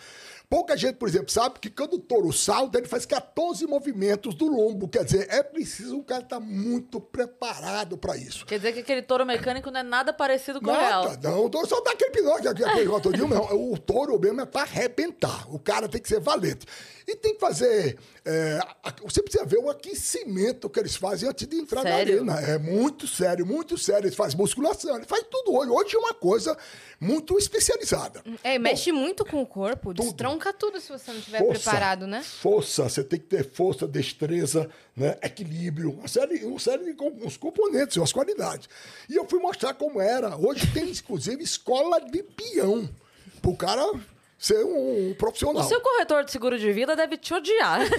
Pouca 0.52 0.76
gente, 0.76 0.96
por 0.96 1.08
exemplo, 1.08 1.32
sabe 1.32 1.62
que 1.62 1.70
quando 1.70 1.94
o 1.94 1.98
touro 1.98 2.34
salta, 2.34 2.78
ele 2.78 2.86
faz 2.86 3.06
14 3.06 3.66
movimentos 3.66 4.36
do 4.36 4.48
lombo. 4.48 4.86
Quer 4.86 5.06
dizer, 5.06 5.26
é 5.30 5.42
preciso 5.42 6.00
o 6.00 6.04
cara 6.04 6.24
estar 6.24 6.42
muito 6.42 7.00
preparado 7.00 7.98
para 7.98 8.18
isso. 8.18 8.46
Quer 8.46 8.58
dizer 8.58 8.74
que 8.74 8.82
aquele 8.82 9.02
touro 9.02 9.26
mecânico 9.26 9.72
não 9.72 9.80
é 9.80 9.84
nada 9.84 10.12
parecido 10.12 10.60
com 10.60 10.70
o 10.70 10.74
real. 10.74 11.06
Nada, 11.06 11.30
não. 11.30 11.46
O 11.46 11.50
touro 11.50 11.66
só 11.66 11.80
dá 11.80 11.92
aquele 11.92 12.12
pinóquio, 12.12 12.50
aquele, 12.50 12.70
aquele 12.70 12.86
rotodinho, 12.86 13.30
não. 13.30 13.46
O 13.72 13.78
touro 13.78 14.20
mesmo 14.20 14.42
é 14.42 14.46
para 14.46 14.64
arrebentar. 14.64 15.46
O 15.48 15.58
cara 15.58 15.88
tem 15.88 16.02
que 16.02 16.10
ser 16.10 16.20
valente. 16.20 16.66
E 17.08 17.16
tem 17.16 17.34
que 17.34 17.40
fazer. 17.40 17.98
É, 18.24 18.60
você 19.02 19.24
precisa 19.24 19.44
ver 19.46 19.58
o 19.58 19.70
aquecimento 19.70 20.70
que 20.70 20.80
eles 20.80 20.96
fazem 20.96 21.28
antes 21.28 21.48
de 21.48 21.56
entrar 21.56 21.82
Sério? 21.82 22.24
na 22.24 22.34
arena. 22.36 22.52
É 22.54 22.58
muito 22.60 23.08
sério, 23.08 23.46
muito 23.46 23.80
sério. 23.80 24.06
Eles 24.06 24.16
fazem 24.16 24.38
musculação, 24.38 24.96
eles 24.96 25.08
fazem 25.08 25.26
tudo 25.30 25.56
hoje. 25.56 25.72
Hoje 25.72 25.96
é 25.96 26.00
uma 26.00 26.14
coisa 26.14 26.56
muito 27.00 27.36
especializada. 27.38 28.24
É, 28.44 28.60
mexe 28.60 28.92
muito 28.92 29.26
com 29.26 29.42
o 29.42 29.46
corpo, 29.46 29.92
destronca 29.92 30.54
tudo 30.54 30.80
se 30.80 30.90
você 30.90 31.12
não 31.12 31.18
estiver 31.18 31.44
preparado, 31.44 32.06
né? 32.06 32.22
Força, 32.22 32.88
você 32.88 33.04
tem 33.04 33.20
que 33.20 33.26
ter 33.26 33.44
força, 33.44 33.88
destreza, 33.88 34.70
né? 34.96 35.18
equilíbrio, 35.24 35.92
uma 35.92 36.08
série, 36.08 36.46
uma 36.46 36.60
série 36.60 36.94
de 36.94 37.04
uns 37.04 37.38
componentes, 37.38 37.98
umas 37.98 38.14
qualidades. 38.14 38.70
E 39.10 39.16
eu 39.16 39.26
fui 39.26 39.40
mostrar 39.40 39.74
como 39.74 40.00
era. 40.00 40.38
Hoje 40.38 40.68
tem, 40.72 40.90
inclusive, 40.92 41.44
escola 41.44 42.00
de 42.00 42.22
peão. 42.22 42.88
O 43.44 43.58
cara 43.58 43.82
ser 44.42 44.66
um, 44.66 45.14
profissional. 45.14 45.64
O 45.64 45.68
seu 45.68 45.80
corretor 45.80 46.26
de 46.26 46.32
seguro 46.32 46.58
de 46.58 46.74
vida 46.74 46.96
deve 46.96 47.16
te 47.16 47.32
odiar. 47.32 47.82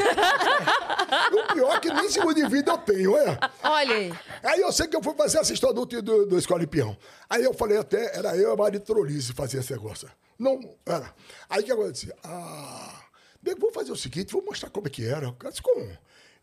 O 1.30 1.54
pior 1.54 1.76
é 1.76 1.80
que 1.80 1.92
nem 1.92 2.08
seguro 2.08 2.34
de 2.34 2.46
vida 2.48 2.72
eu 2.72 2.78
tenho, 2.78 3.16
é. 3.16 3.38
Olha 3.62 3.94
aí. 3.94 4.14
Aí 4.42 4.60
eu 4.60 4.72
sei 4.72 4.86
que 4.86 4.96
eu 4.96 5.02
fui 5.02 5.14
fazer 5.14 5.38
essa 5.38 5.52
história 5.52 5.74
do, 5.74 5.84
do, 5.84 6.26
do 6.26 6.38
Escola 6.38 6.60
de 6.60 6.66
Peão. 6.66 6.96
Aí 7.28 7.44
eu 7.44 7.52
falei 7.52 7.76
até, 7.76 8.16
era 8.16 8.34
eu 8.36 8.50
e 8.50 8.52
a 8.52 8.56
Maria 8.56 8.80
Trolise 8.80 9.34
fazer 9.34 9.58
esse 9.58 9.72
negócio. 9.72 10.10
Não, 10.38 10.58
era. 10.86 11.14
Aí 11.50 11.62
que 11.62 11.70
eu 11.70 11.92
disse, 11.92 12.12
ah, 12.24 13.02
bem, 13.42 13.54
vou 13.54 13.70
fazer 13.70 13.92
o 13.92 13.96
seguinte, 13.96 14.32
vou 14.32 14.42
mostrar 14.42 14.70
como 14.70 14.86
é 14.86 14.90
que 14.90 15.06
era. 15.06 15.26
Eu 15.26 15.50
disse, 15.50 15.62
como? 15.62 15.86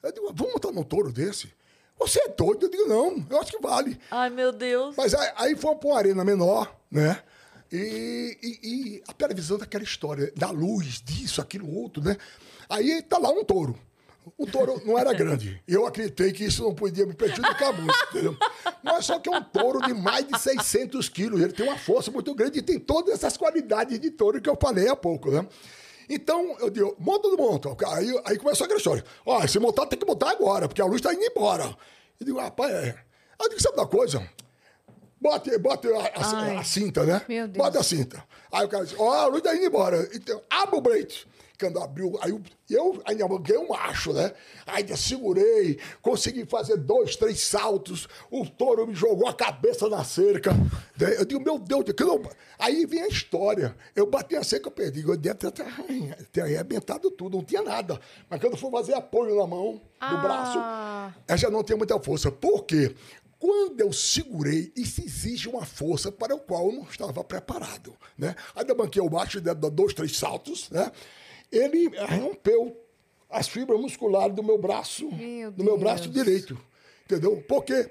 Eu 0.04 0.12
digo, 0.12 0.32
vamos 0.34 0.54
montar 0.54 0.72
num 0.72 0.84
touro 0.84 1.12
desse? 1.12 1.52
Você 1.98 2.22
é 2.22 2.28
doido? 2.30 2.68
Eu 2.68 2.70
digo, 2.70 2.88
não, 2.88 3.26
eu 3.30 3.42
acho 3.42 3.52
que 3.52 3.62
vale. 3.62 4.00
Ai, 4.12 4.30
meu 4.30 4.52
Deus. 4.52 4.96
Mas 4.96 5.14
aí, 5.14 5.32
aí 5.36 5.56
fomos 5.56 5.80
para 5.80 5.90
uma 5.90 5.98
arena 5.98 6.24
menor, 6.24 6.74
né? 6.92 7.22
E, 7.72 8.38
e- 8.42 8.60
e 8.68 9.04
a 9.08 9.14
televisão 9.14 9.58
daquela 9.58 9.84
história, 9.84 10.32
da 10.36 10.50
luz, 10.50 11.02
disso, 11.04 11.40
aquilo, 11.42 11.72
outro, 11.74 12.04
né? 12.04 12.18
Aí 12.70 13.02
tá 13.04 13.18
lá 13.18 13.30
um 13.30 13.44
touro. 13.44 13.78
O 14.38 14.46
touro 14.46 14.80
não 14.86 14.98
era 14.98 15.12
grande. 15.14 15.60
Eu 15.68 15.88
acreditei 15.88 16.32
que 16.32 16.44
isso 16.46 16.62
não 16.64 16.76
podia 16.76 17.06
me 17.06 17.14
prejudicar 17.14 17.74
muito, 17.74 17.96
entendeu? 18.10 18.38
Mas 18.84 19.06
só 19.06 19.18
que 19.18 19.28
é 19.30 19.36
um 19.36 19.44
touro 19.44 19.82
de 19.82 19.94
mais 19.94 20.28
de 20.28 20.38
600 20.40 21.10
quilos. 21.10 21.42
Ele 21.42 21.54
tem 21.54 21.66
uma 21.68 21.78
força 21.78 22.12
muito 22.12 22.34
grande 22.36 22.60
e 22.60 22.62
tem 22.62 22.80
todas 22.80 23.14
essas 23.16 23.38
qualidades 23.38 24.00
de 24.00 24.12
touro 24.12 24.40
que 24.42 24.50
eu 24.50 24.58
falei 24.62 24.88
há 24.88 24.96
pouco, 24.96 25.32
né? 25.32 25.48
Então, 26.08 26.56
eu 26.60 26.70
digo, 26.70 26.96
monta 27.00 27.28
não 27.28 27.38
monta? 27.38 27.70
Aí, 27.94 28.22
aí 28.26 28.38
começou 28.38 28.66
aquela 28.66 28.78
história. 28.80 29.04
Ó, 29.26 29.46
se 29.48 29.58
montar, 29.60 29.86
tem 29.88 29.98
que 29.98 30.06
montar 30.06 30.32
agora, 30.32 30.68
porque 30.68 30.82
a 30.82 30.86
luz 30.86 31.02
tá 31.02 31.14
indo 31.14 31.24
embora. 31.24 31.66
Eu 32.20 32.26
digo, 32.26 32.40
rapaz, 32.40 32.72
é. 32.74 32.90
Aí 33.40 33.46
eu 33.46 33.50
digo, 33.50 33.62
sabe 33.62 33.78
da 33.78 33.86
coisa? 33.86 34.28
Bote, 35.22 35.58
bote 35.58 35.88
a, 35.88 36.00
a- 36.00 36.60
a 36.60 36.64
cinta, 36.64 37.04
né? 37.04 37.22
Meu 37.28 37.48
Deus. 37.48 37.66
Bote 37.66 37.78
a 37.78 37.84
cinta. 37.84 38.24
Aí 38.52 38.66
o 38.66 38.70
cara 38.70 38.84
disse, 38.86 38.96
ó, 38.98 39.12
a 39.14 39.26
luz 39.28 39.42
tá 39.42 39.54
indo 39.56 39.66
embora. 39.66 40.08
Então, 40.14 40.42
abre 40.50 40.78
o 40.78 40.82
brete. 40.82 41.28
Quando 41.60 41.78
abriu, 41.82 42.18
aí 42.22 42.32
eu, 42.32 42.42
eu 42.70 43.02
ainda 43.04 43.28
ganhei 43.40 43.58
um 43.62 43.68
macho, 43.68 44.14
né? 44.14 44.32
Ainda 44.66 44.96
segurei, 44.96 45.78
consegui 46.02 46.46
fazer 46.46 46.78
dois, 46.78 47.18
três 47.18 47.42
saltos. 47.42 48.08
O 48.32 48.46
touro 48.50 48.88
me 48.88 48.96
jogou 48.96 49.28
a 49.28 49.34
cabeça 49.34 49.90
na 49.90 50.02
cerca. 50.06 50.52
Daí 50.96 51.16
Eu 51.16 51.26
digo, 51.26 51.44
meu 51.44 51.60
Deus, 51.60 51.84
que 51.92 52.02
não... 52.06 52.22
aí 52.58 52.86
vem 52.86 53.02
a 53.02 53.08
história. 53.10 53.76
Eu 53.94 54.08
bati 54.08 54.38
a 54.38 54.44
cerca, 54.44 54.68
eu 54.68 54.72
perdi. 54.72 55.02
Eu 55.06 55.18
deve 55.18 55.36
ter, 55.36 55.52
ter 56.32 56.42
arrebentado 56.44 57.12
tudo, 57.12 57.36
não 57.36 57.44
tinha 57.44 57.62
nada. 57.62 58.00
Mas 58.30 58.40
quando 58.40 58.54
eu 58.54 58.58
fui 58.58 58.72
fazer 58.72 58.94
apoio 58.94 59.36
na 59.38 59.46
mão, 59.46 59.74
no 59.74 59.82
Ah. 60.00 60.16
braço, 60.16 61.22
eu 61.28 61.38
já 61.38 61.50
não 61.50 61.62
tinha 61.62 61.78
muita 61.78 62.00
força. 62.00 62.32
Por 62.32 62.64
quê? 62.64 62.96
Quando 63.40 63.80
eu 63.80 63.94
segurei, 63.94 64.72
isso 64.76 65.02
exige 65.02 65.48
uma 65.48 65.66
força 65.66 66.12
para 66.12 66.36
o 66.36 66.40
qual 66.40 66.68
eu 66.68 66.74
não 66.74 66.84
estava 66.84 67.24
preparado, 67.24 67.96
né? 68.18 68.36
Aí 68.54 68.66
eu 68.68 68.76
banquei 68.76 69.02
o 69.02 69.10
baixo, 69.10 69.40
dei 69.40 69.54
dois, 69.56 69.94
três 69.94 70.18
saltos, 70.18 70.70
né? 70.70 70.92
Ele 71.50 71.90
rompeu 72.20 72.78
as 73.30 73.48
fibras 73.48 73.80
musculares 73.80 74.36
do 74.36 74.44
meu 74.44 74.58
braço, 74.58 75.10
Meu 75.12 75.52
do 75.52 75.64
meu 75.64 75.78
braço 75.78 76.10
direito, 76.10 76.60
entendeu? 77.06 77.42
Porque 77.48 77.90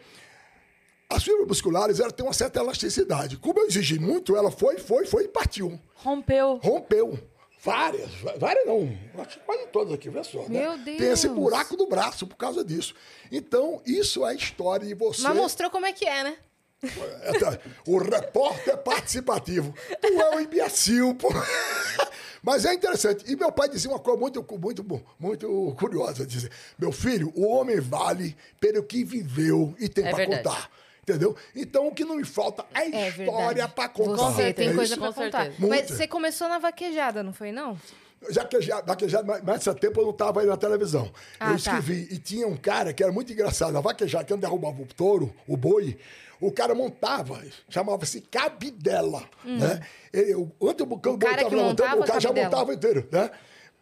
as 1.08 1.24
fibras 1.24 1.48
musculares, 1.48 1.98
ela 1.98 2.11
tem 2.11 2.26
uma 2.26 2.34
certa 2.34 2.61
elasticidade. 2.61 3.38
Como 3.38 3.58
eu 3.58 3.66
exigi 3.66 3.98
muito, 3.98 4.37
ela 4.37 4.50
foi, 4.50 4.76
foi, 4.76 5.06
foi 5.06 5.24
e 5.24 5.28
partiu. 5.28 5.80
Rompeu. 5.94 6.61
Rompeu. 6.62 7.18
Várias, 7.62 8.11
várias 8.38 8.66
não. 8.66 8.97
Acho 9.18 9.38
que 9.38 9.44
quase 9.44 9.66
todas 9.68 9.92
aqui, 9.92 10.09
vê 10.09 10.23
só. 10.23 10.42
né? 10.49 10.61
Meu 10.61 10.79
Tem 10.85 10.97
esse 11.11 11.27
Deus. 11.27 11.38
buraco 11.38 11.77
no 11.77 11.88
braço 11.88 12.27
por 12.27 12.37
causa 12.37 12.64
disso. 12.64 12.94
Então, 13.33 13.83
isso 13.85 14.25
é 14.25 14.31
a 14.31 14.35
história 14.35 14.87
de 14.87 14.94
você. 14.94 15.23
Mas 15.23 15.37
mostrou 15.37 15.71
como 15.71 15.85
é 15.87 15.92
que 15.92 16.07
é, 16.07 16.23
né? 16.23 16.37
Eita, 16.83 17.61
O 17.87 17.99
repórter 17.99 18.77
participativo. 18.79 19.75
Tu 20.01 20.07
é 20.07 20.37
um 20.37 20.40
imbecil, 20.40 21.14
pô. 21.16 21.29
Mas 22.40 22.64
é 22.64 22.73
interessante. 22.73 23.25
E 23.31 23.35
meu 23.35 23.51
pai 23.51 23.68
dizia 23.68 23.90
uma 23.90 23.99
coisa 23.99 24.21
muito, 24.21 24.47
muito, 24.59 25.03
muito 25.18 25.77
curiosa. 25.77 26.25
Dizia, 26.25 26.49
meu 26.79 26.92
filho, 26.92 27.33
o 27.35 27.44
homem 27.49 27.81
vale 27.81 28.37
pelo 28.61 28.83
que 28.85 29.03
viveu 29.03 29.75
e 29.81 29.88
tem 29.88 30.07
É 30.07 30.11
para 30.12 30.25
contar. 30.25 30.71
Entendeu? 31.09 31.35
Então, 31.55 31.88
o 31.88 31.94
que 31.94 32.05
não 32.05 32.16
me 32.16 32.25
falta 32.25 32.64
é, 32.75 32.81
É 32.83 33.09
história 33.09 33.49
verdade. 33.49 33.73
para 33.75 33.88
contar. 33.88 34.16
Você 34.31 34.53
tem 34.53 34.68
É 34.71 34.75
coisa 34.75 34.94
isso. 34.94 34.99
pra 35.03 35.12
Com 35.12 35.23
contar. 35.23 35.51
Mas 35.59 35.88
você 35.90 36.07
começou 36.07 36.49
na 36.49 36.59
vaquejada, 36.59 37.23
não 37.23 37.33
foi, 37.33 37.51
não? 37.51 37.79
Já 38.31 38.44
que 38.44 38.61
já, 38.61 38.81
vaquejado, 38.81 39.27
mas 39.27 39.42
mas 39.44 39.64
nesse 39.64 39.79
tempo 39.79 40.01
eu 40.01 40.05
não 40.05 40.11
estava 40.11 40.40
aí 40.40 40.47
na 40.47 40.57
televisão. 40.57 41.11
Ah, 41.38 41.47
eu 41.47 41.51
tá. 41.53 41.57
escrevi. 41.57 42.09
E 42.11 42.18
tinha 42.18 42.47
um 42.49 42.57
cara 42.57 42.92
que 42.92 43.03
era 43.03 43.12
muito 43.12 43.33
engraçado. 43.33 43.77
A 43.77 43.81
vaquejada, 43.81 44.25
quando 44.27 44.40
derrubava 44.40 44.83
o 44.83 44.87
touro, 44.87 45.33
o 45.47 45.57
boi, 45.57 45.97
o 46.40 46.51
cara 46.51 46.75
montava, 46.75 47.40
chamava-se 47.68 48.21
cabidela. 48.23 49.23
Né? 49.44 49.81
Ele, 50.12 50.35
o, 50.35 50.51
antes 50.62 50.85
o, 50.85 50.88
Hum. 50.94 51.14
O 51.14 51.18
cara 51.18 51.49
montava 51.51 52.01
o 52.01 52.05
cara 52.05 52.21
já 52.21 52.33
montava 52.33 52.75
inteiro. 52.75 53.09
Né? 53.11 53.31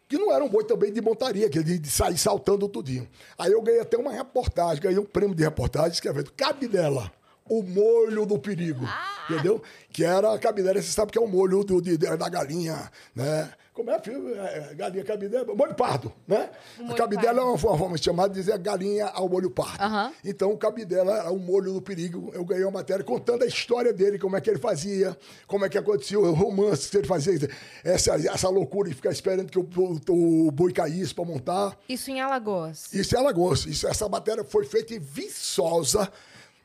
Que 0.08 0.16
não 0.18 0.32
era 0.32 0.44
um 0.44 0.48
boi 0.48 0.64
também 0.64 0.92
de 0.92 1.00
montaria, 1.00 1.50
que 1.50 1.62
de, 1.62 1.78
de 1.78 1.90
sair 1.90 2.16
saltando 2.16 2.68
tudinho. 2.68 3.08
Aí 3.36 3.50
eu 3.52 3.60
ganhei 3.60 3.80
até 3.80 3.96
uma 3.96 4.12
reportagem, 4.12 4.82
ganhei 4.82 4.98
um 4.98 5.04
prêmio 5.04 5.34
de 5.34 5.42
reportagem 5.42 5.90
escrevendo 5.92 6.30
Cabidela, 6.36 7.10
o 7.48 7.62
molho 7.62 8.24
do 8.24 8.38
perigo. 8.38 8.84
Ah! 8.86 9.26
Entendeu? 9.28 9.60
Que 9.90 10.04
era 10.04 10.32
a 10.32 10.38
cabidela, 10.38 10.80
você 10.80 10.92
sabe 10.92 11.10
que 11.10 11.18
é 11.18 11.20
o 11.20 11.26
molho 11.26 11.64
do, 11.64 11.82
de- 11.82 11.96
da 11.98 12.28
galinha, 12.28 12.90
né? 13.14 13.50
Como 13.76 13.90
é, 13.90 13.98
filho? 14.00 14.34
É, 14.34 14.70
é, 14.70 14.74
galinha 14.74 15.04
cabidela, 15.04 15.54
molho 15.54 15.74
pardo, 15.74 16.10
né? 16.26 16.48
a 16.78 16.82
molho 16.82 16.96
cabidela 16.96 17.34
pardo. 17.34 17.40
é 17.40 17.44
uma 17.44 17.58
forma 17.58 17.98
chamada 17.98 18.32
de 18.32 18.40
dizer 18.40 18.56
galinha 18.56 19.04
ao 19.08 19.28
molho 19.28 19.50
pardo. 19.50 19.82
Aham. 19.82 20.12
Então, 20.24 20.50
o 20.50 20.56
cabidela 20.56 21.18
era 21.18 21.30
o 21.30 21.38
molho 21.38 21.74
do 21.74 21.82
perigo. 21.82 22.30
Eu 22.32 22.42
ganhei 22.42 22.64
uma 22.64 22.70
matéria 22.70 23.04
contando 23.04 23.42
a 23.42 23.46
história 23.46 23.92
dele, 23.92 24.18
como 24.18 24.34
é 24.34 24.40
que 24.40 24.48
ele 24.48 24.58
fazia, 24.58 25.14
como 25.46 25.66
é 25.66 25.68
que 25.68 25.76
acontecia, 25.76 26.18
o 26.18 26.32
romance 26.32 26.88
que 26.88 26.96
ele 26.96 27.06
fazia, 27.06 27.38
essa, 27.84 28.14
essa 28.14 28.48
loucura 28.48 28.88
de 28.88 28.94
ficar 28.94 29.10
esperando 29.10 29.50
que 29.50 29.58
o, 29.58 29.68
o, 30.08 30.46
o 30.46 30.50
boi 30.50 30.72
caísse 30.72 31.14
para 31.14 31.26
montar. 31.26 31.78
Isso 31.86 32.10
em 32.10 32.18
Alagoas. 32.18 32.90
Isso 32.94 33.14
é 33.14 33.18
Alagoas. 33.18 33.66
Isso, 33.66 33.86
essa 33.86 34.08
matéria 34.08 34.42
foi 34.42 34.64
feita 34.64 34.94
em 34.94 34.98
Viçosa, 34.98 36.10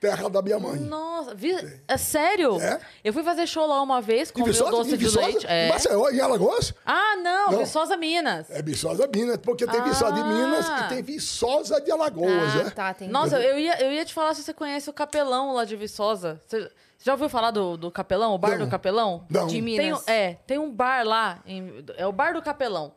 terra 0.01 0.27
da 0.29 0.41
minha 0.41 0.59
mãe. 0.59 0.79
Nossa, 0.79 1.35
vi... 1.35 1.55
é 1.87 1.95
sério? 1.97 2.59
É? 2.59 2.79
Eu 3.03 3.13
fui 3.13 3.21
fazer 3.23 3.45
show 3.45 3.67
lá 3.67 3.79
uma 3.81 4.01
vez 4.01 4.31
com 4.31 4.39
o 4.41 4.43
meu 4.43 4.51
Viçosa? 4.51 4.71
doce 4.71 4.97
de 4.97 5.07
leite. 5.17 5.45
Em 5.45 5.49
É. 5.49 5.69
Maceió, 5.69 6.09
em 6.09 6.19
Alagoas? 6.19 6.73
Ah, 6.83 7.15
não, 7.17 7.51
Não. 7.51 7.59
Viçosa, 7.59 7.95
Minas. 7.95 8.49
É 8.49 8.63
Viçosa 8.63 9.07
Minas, 9.13 9.37
porque 9.37 9.67
tem 9.67 9.79
Viçosa 9.83 10.11
de 10.13 10.21
Ah. 10.21 10.23
Minas 10.25 10.67
e 10.67 10.89
tem 10.89 11.03
Viçosa 11.03 11.79
de 11.79 11.91
Alagoas, 11.91 12.55
Ah, 12.55 12.63
né? 12.63 12.69
tá, 12.71 12.93
tem. 12.95 13.07
Nossa, 13.07 13.39
eu 13.39 13.59
ia, 13.59 13.79
eu 13.79 13.91
ia 13.91 14.03
te 14.03 14.11
falar 14.13 14.33
se 14.33 14.41
você 14.41 14.53
conhece 14.55 14.89
o 14.89 14.93
Capelão 14.93 15.53
lá 15.53 15.63
de 15.65 15.75
Viçosa. 15.75 16.41
Você, 16.47 16.67
já 17.03 17.11
ouviu 17.13 17.29
falar 17.29 17.51
do, 17.51 17.77
do 17.77 17.91
Capelão, 17.91 18.33
o 18.33 18.37
bar 18.39 18.57
Não. 18.57 18.65
do 18.65 18.71
Capelão? 18.71 19.25
Não. 19.29 19.45
De 19.45 19.53
Tem, 19.53 19.61
Minas. 19.61 19.99
um- 19.99 20.03
é, 20.11 20.37
tem 20.47 20.57
um 20.57 20.71
bar 20.71 21.05
lá, 21.05 21.39
em- 21.45 21.85
é 21.95 22.07
o 22.07 22.11
Bar 22.11 22.33
do 22.33 22.41
Capelão. 22.41 22.93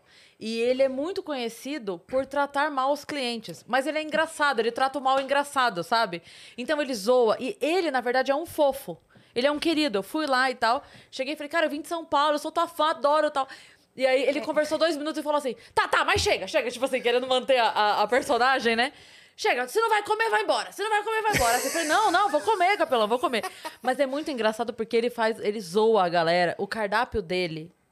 E 0.47 0.61
ele 0.61 0.83
é 0.83 0.91
muito 0.91 1.23
conhecido 1.23 1.99
por 2.07 2.27
tratar 2.27 2.71
mal 2.71 2.93
os 2.93 3.03
clientes. 3.03 3.65
Mas 3.67 3.87
ele 3.87 3.97
é 3.97 4.03
engraçado, 4.03 4.61
ele 4.61 4.71
trata 4.71 4.99
o 4.99 5.03
mal 5.03 5.19
engraçado, 5.19 5.83
sabe? 5.83 6.21
Então 6.59 6.83
ele 6.83 6.93
zoa. 6.95 7.35
E 7.41 7.57
ele, 7.63 7.91
na 7.91 8.03
verdade, 8.03 8.31
é 8.31 8.37
um 8.37 8.45
fofo. 8.45 8.99
Ele 9.35 9.47
é 9.47 9.51
um 9.51 9.59
querido. 9.59 10.01
Eu 10.01 10.03
fui 10.03 10.27
lá 10.27 10.51
e 10.51 10.55
tal. 10.55 10.85
Cheguei 11.11 11.33
e 11.33 11.37
falei, 11.39 11.49
cara, 11.49 11.65
eu 11.65 11.71
vim 11.71 11.81
de 11.81 11.89
São 11.89 12.05
Paulo, 12.05 12.35
eu 12.35 12.39
sou 12.39 12.53
tua 12.53 12.69
fã, 12.69 12.91
adoro 12.91 13.29
e 13.29 13.31
tal. 13.31 13.49
E 13.97 14.07
aí 14.07 14.23
ele 14.23 14.43
conversou 14.43 14.77
dois 14.77 14.99
minutos 14.99 15.19
e 15.19 15.23
falou 15.23 15.39
assim: 15.39 15.57
tá, 15.75 15.89
tá, 15.89 16.05
mas 16.05 16.21
chega, 16.21 16.47
chega, 16.47 16.71
tipo 16.71 16.85
assim, 16.85 17.01
querendo 17.01 17.27
manter 17.27 17.57
a, 17.57 17.69
a, 17.69 18.03
a 18.03 18.07
personagem, 18.07 18.77
né? 18.77 18.93
chega, 19.35 19.67
se 19.67 19.81
não 19.81 19.89
vai 19.89 20.03
comer, 20.03 20.29
vai 20.29 20.43
embora. 20.43 20.71
Se 20.73 20.83
não 20.83 20.91
vai 20.91 21.03
comer, 21.03 21.23
vai 21.23 21.33
embora. 21.37 21.59
Você 21.59 21.71
fala, 21.71 21.85
não, 21.87 22.11
não, 22.11 22.29
vou 22.29 22.43
comer, 22.43 22.77
capelão, 22.77 23.09
vou 23.09 23.19
comer. 23.19 23.43
Mas 23.81 23.99
é 23.99 24.05
muito 24.05 24.31
engraçado 24.31 24.75
porque 24.75 24.95
ele 24.95 25.09
faz, 25.09 25.41
ele 25.41 25.59
zoa 25.59 26.05
a 26.05 26.09
galera. 26.11 26.55
O 26.59 26.69
cardápio 26.69 27.23
dele 27.23 27.73
é, 27.73 27.73
é, 27.73 27.84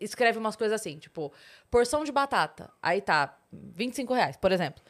escreve 0.00 0.38
umas 0.38 0.56
coisas 0.56 0.80
assim, 0.80 0.98
tipo, 0.98 1.32
porção 1.70 2.04
de 2.04 2.12
batata. 2.12 2.70
Aí 2.82 3.00
tá, 3.00 3.36
25 3.52 4.14
reais, 4.14 4.36
por 4.36 4.52
exemplo. 4.52 4.82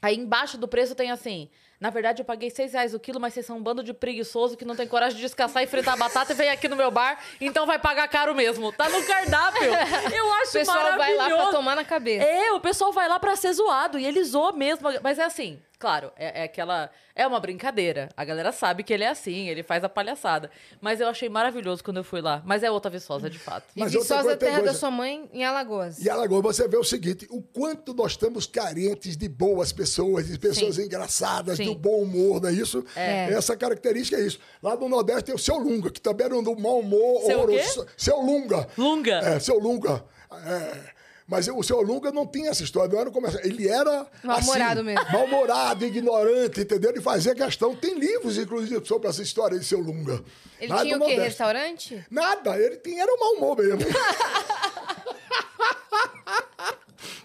Aí 0.00 0.16
embaixo 0.16 0.58
do 0.58 0.66
preço 0.66 0.94
tem 0.94 1.10
assim. 1.10 1.48
Na 1.78 1.90
verdade, 1.90 2.22
eu 2.22 2.24
paguei 2.24 2.48
6 2.48 2.72
reais 2.72 2.94
o 2.94 3.00
quilo, 3.00 3.18
mas 3.20 3.34
vocês 3.34 3.44
são 3.46 3.56
um 3.58 3.62
bando 3.62 3.82
de 3.82 3.92
preguiçoso 3.92 4.56
que 4.56 4.64
não 4.64 4.76
tem 4.76 4.86
coragem 4.86 5.16
de 5.16 5.22
descansar 5.22 5.62
e 5.64 5.66
fritar 5.66 5.96
batata 5.96 6.32
e 6.32 6.36
vem 6.36 6.48
aqui 6.48 6.68
no 6.68 6.76
meu 6.76 6.92
bar, 6.92 7.20
então 7.40 7.66
vai 7.66 7.76
pagar 7.78 8.06
caro 8.08 8.34
mesmo. 8.34 8.72
Tá 8.72 8.88
no 8.88 9.04
cardápio. 9.04 9.62
Eu 10.14 10.32
acho 10.34 10.50
O 10.50 10.52
pessoal 10.52 10.78
vai 10.96 11.14
lá 11.14 11.24
maravilhoso. 11.24 11.42
pra 11.42 11.50
tomar 11.50 11.74
na 11.76 11.84
cabeça. 11.84 12.24
É, 12.24 12.52
o 12.52 12.60
pessoal 12.60 12.92
vai 12.92 13.08
lá 13.08 13.18
pra 13.18 13.34
ser 13.34 13.52
zoado 13.52 13.98
e 13.98 14.04
ele 14.04 14.22
zoa 14.24 14.52
mesmo. 14.52 14.88
Mas 15.02 15.18
é 15.18 15.24
assim, 15.24 15.60
claro, 15.82 16.12
é, 16.16 16.42
é 16.42 16.44
aquela. 16.44 16.88
É 17.12 17.26
uma 17.26 17.40
brincadeira. 17.40 18.08
A 18.16 18.24
galera 18.24 18.52
sabe 18.52 18.84
que 18.84 18.92
ele 18.92 19.02
é 19.02 19.08
assim, 19.08 19.48
ele 19.48 19.64
faz 19.64 19.82
a 19.82 19.88
palhaçada. 19.88 20.48
Mas 20.80 21.00
eu 21.00 21.08
achei 21.08 21.28
maravilhoso 21.28 21.82
quando 21.82 21.96
eu 21.96 22.04
fui 22.04 22.20
lá. 22.20 22.40
Mas 22.46 22.62
é 22.62 22.70
outra 22.70 22.88
Viçosa, 22.88 23.28
de 23.28 23.38
fato. 23.38 23.64
E 23.74 23.80
Mas 23.80 23.92
outra 23.92 24.00
Viçosa, 24.02 24.22
coisa, 24.22 24.36
tem 24.36 24.48
terra 24.48 24.60
da 24.60 24.66
coisa. 24.66 24.78
sua 24.78 24.92
mãe, 24.92 25.28
em 25.32 25.44
Alagoas. 25.44 25.98
E 25.98 26.08
Alagoas, 26.08 26.42
você 26.42 26.68
vê 26.68 26.76
o 26.76 26.84
seguinte: 26.84 27.26
o 27.28 27.42
quanto 27.42 27.92
nós 27.92 28.12
estamos 28.12 28.46
carentes 28.46 29.16
de 29.16 29.28
boas 29.28 29.72
pessoas, 29.72 30.28
de 30.28 30.38
pessoas 30.38 30.76
Sim. 30.76 30.84
engraçadas, 30.84 31.56
Sim. 31.56 31.64
do 31.64 31.74
bom 31.74 32.02
humor, 32.02 32.40
não 32.40 32.48
é 32.48 32.52
isso? 32.52 32.84
É. 32.94 33.32
Essa 33.32 33.56
característica 33.56 34.16
é 34.16 34.24
isso. 34.24 34.38
Lá 34.62 34.76
no 34.76 34.88
Nordeste 34.88 35.24
tem 35.24 35.34
o 35.34 35.38
seu 35.38 35.58
Lunga, 35.58 35.90
que 35.90 36.00
também 36.00 36.26
era 36.26 36.36
um 36.36 36.44
do 36.44 36.56
mau 36.56 36.78
humor. 36.78 37.22
Seu 37.22 37.38
horroroso. 37.38 37.86
Seu 37.96 38.20
Lunga. 38.20 38.68
Lunga? 38.78 39.18
É, 39.18 39.40
seu 39.40 39.58
Lunga. 39.58 40.04
É, 40.32 40.91
mas 41.26 41.48
o 41.48 41.62
seu 41.62 41.80
Lunga 41.80 42.10
não 42.12 42.26
tinha 42.26 42.50
essa 42.50 42.62
história, 42.62 42.90
não 42.92 43.00
era 43.00 43.10
essa- 43.28 43.46
Ele 43.46 43.68
era. 43.68 44.06
Mal-humorado 44.22 44.80
assim, 44.80 44.82
mesmo. 44.82 45.12
Mal-humorado, 45.12 45.84
ignorante, 45.86 46.60
entendeu? 46.60 46.90
Ele 46.90 47.00
fazia 47.00 47.34
questão. 47.34 47.74
Tem 47.74 47.98
livros, 47.98 48.36
inclusive, 48.38 48.84
sobre 48.86 49.08
essa 49.08 49.22
história 49.22 49.58
de 49.58 49.64
seu 49.64 49.80
Lunga. 49.80 50.22
Ele 50.60 50.72
Lá 50.72 50.82
tinha 50.82 50.96
o 50.96 51.04
quê? 51.04 51.14
Restaurante? 51.14 52.06
Nada, 52.10 52.56
ele 52.58 52.76
tinha, 52.76 53.02
era 53.02 53.12
o 53.14 53.18
mau 53.18 53.32
humor 53.34 53.56
mesmo. 53.56 53.80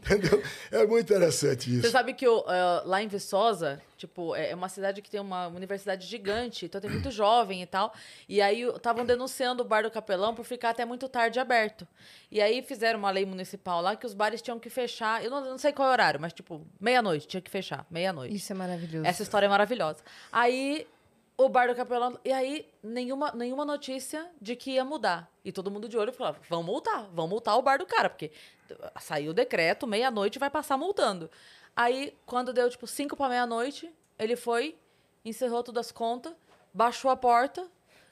Entendeu? 0.07 0.41
É 0.71 0.85
muito 0.85 1.05
interessante 1.05 1.69
Você 1.69 1.77
isso. 1.77 1.91
sabe 1.91 2.13
que 2.13 2.25
eu, 2.25 2.43
eh, 2.47 2.81
lá 2.85 3.01
em 3.01 3.07
Viçosa, 3.07 3.81
tipo, 3.97 4.35
é 4.35 4.51
é 4.51 4.55
uma 4.55 4.69
cidade 4.69 5.01
que 5.01 5.09
tem 5.09 5.19
uma 5.19 5.47
universidade 5.47 6.07
gigante, 6.07 6.65
então 6.65 6.79
tem 6.79 6.89
muito 6.89 7.11
jovem 7.11 7.61
e 7.61 7.65
tal. 7.65 7.93
E 8.27 8.41
aí 8.41 8.61
estavam 8.61 9.05
denunciando 9.05 9.61
o 9.61 9.65
bar 9.65 9.83
do 9.83 9.91
Capelão 9.91 10.33
por 10.33 10.45
ficar 10.45 10.69
até 10.69 10.85
muito 10.85 11.09
tarde 11.09 11.39
aberto. 11.39 11.85
E 12.31 12.41
aí 12.41 12.61
fizeram 12.61 12.99
uma 12.99 13.11
lei 13.11 13.25
municipal 13.25 13.81
lá 13.81 13.95
que 13.95 14.05
os 14.05 14.13
bares 14.13 14.41
tinham 14.41 14.59
que 14.59 14.69
fechar. 14.69 15.23
Eu 15.23 15.29
não, 15.29 15.41
não 15.41 15.57
sei 15.57 15.73
qual 15.73 15.87
é 15.87 15.91
o 15.91 15.93
horário, 15.93 16.19
mas 16.19 16.31
tipo, 16.31 16.65
meia-noite, 16.79 17.27
tinha 17.27 17.41
que 17.41 17.51
fechar. 17.51 17.85
Meia-noite. 17.89 18.33
Isso 18.35 18.51
é 18.51 18.55
maravilhoso. 18.55 19.05
Essa 19.05 19.23
história 19.23 19.45
é 19.45 19.49
maravilhosa. 19.49 19.99
Aí 20.31 20.87
o 21.37 21.47
bar 21.47 21.67
do 21.67 21.75
Capelão. 21.75 22.19
E 22.25 22.33
aí, 22.33 22.67
nenhuma, 22.81 23.31
nenhuma 23.33 23.63
notícia 23.63 24.27
de 24.41 24.55
que 24.55 24.71
ia 24.71 24.83
mudar. 24.83 25.31
E 25.45 25.51
todo 25.51 25.69
mundo 25.69 25.87
de 25.87 25.97
olho 25.97 26.11
falava: 26.11 26.39
vão 26.49 26.63
multar, 26.63 27.07
vão 27.13 27.27
multar 27.27 27.57
o 27.57 27.61
bar 27.61 27.77
do 27.77 27.85
cara, 27.85 28.09
porque 28.09 28.31
saiu 28.99 29.31
o 29.31 29.33
decreto, 29.33 29.85
meia-noite 29.87 30.39
vai 30.39 30.49
passar 30.49 30.77
multando. 30.77 31.29
Aí, 31.75 32.17
quando 32.25 32.51
deu, 32.53 32.69
tipo, 32.69 32.87
cinco 32.87 33.15
para 33.15 33.29
meia-noite, 33.29 33.91
ele 34.17 34.35
foi, 34.35 34.75
encerrou 35.23 35.61
todas 35.63 35.87
as 35.87 35.91
contas, 35.91 36.33
baixou 36.73 37.11
a 37.11 37.15
porta. 37.15 37.65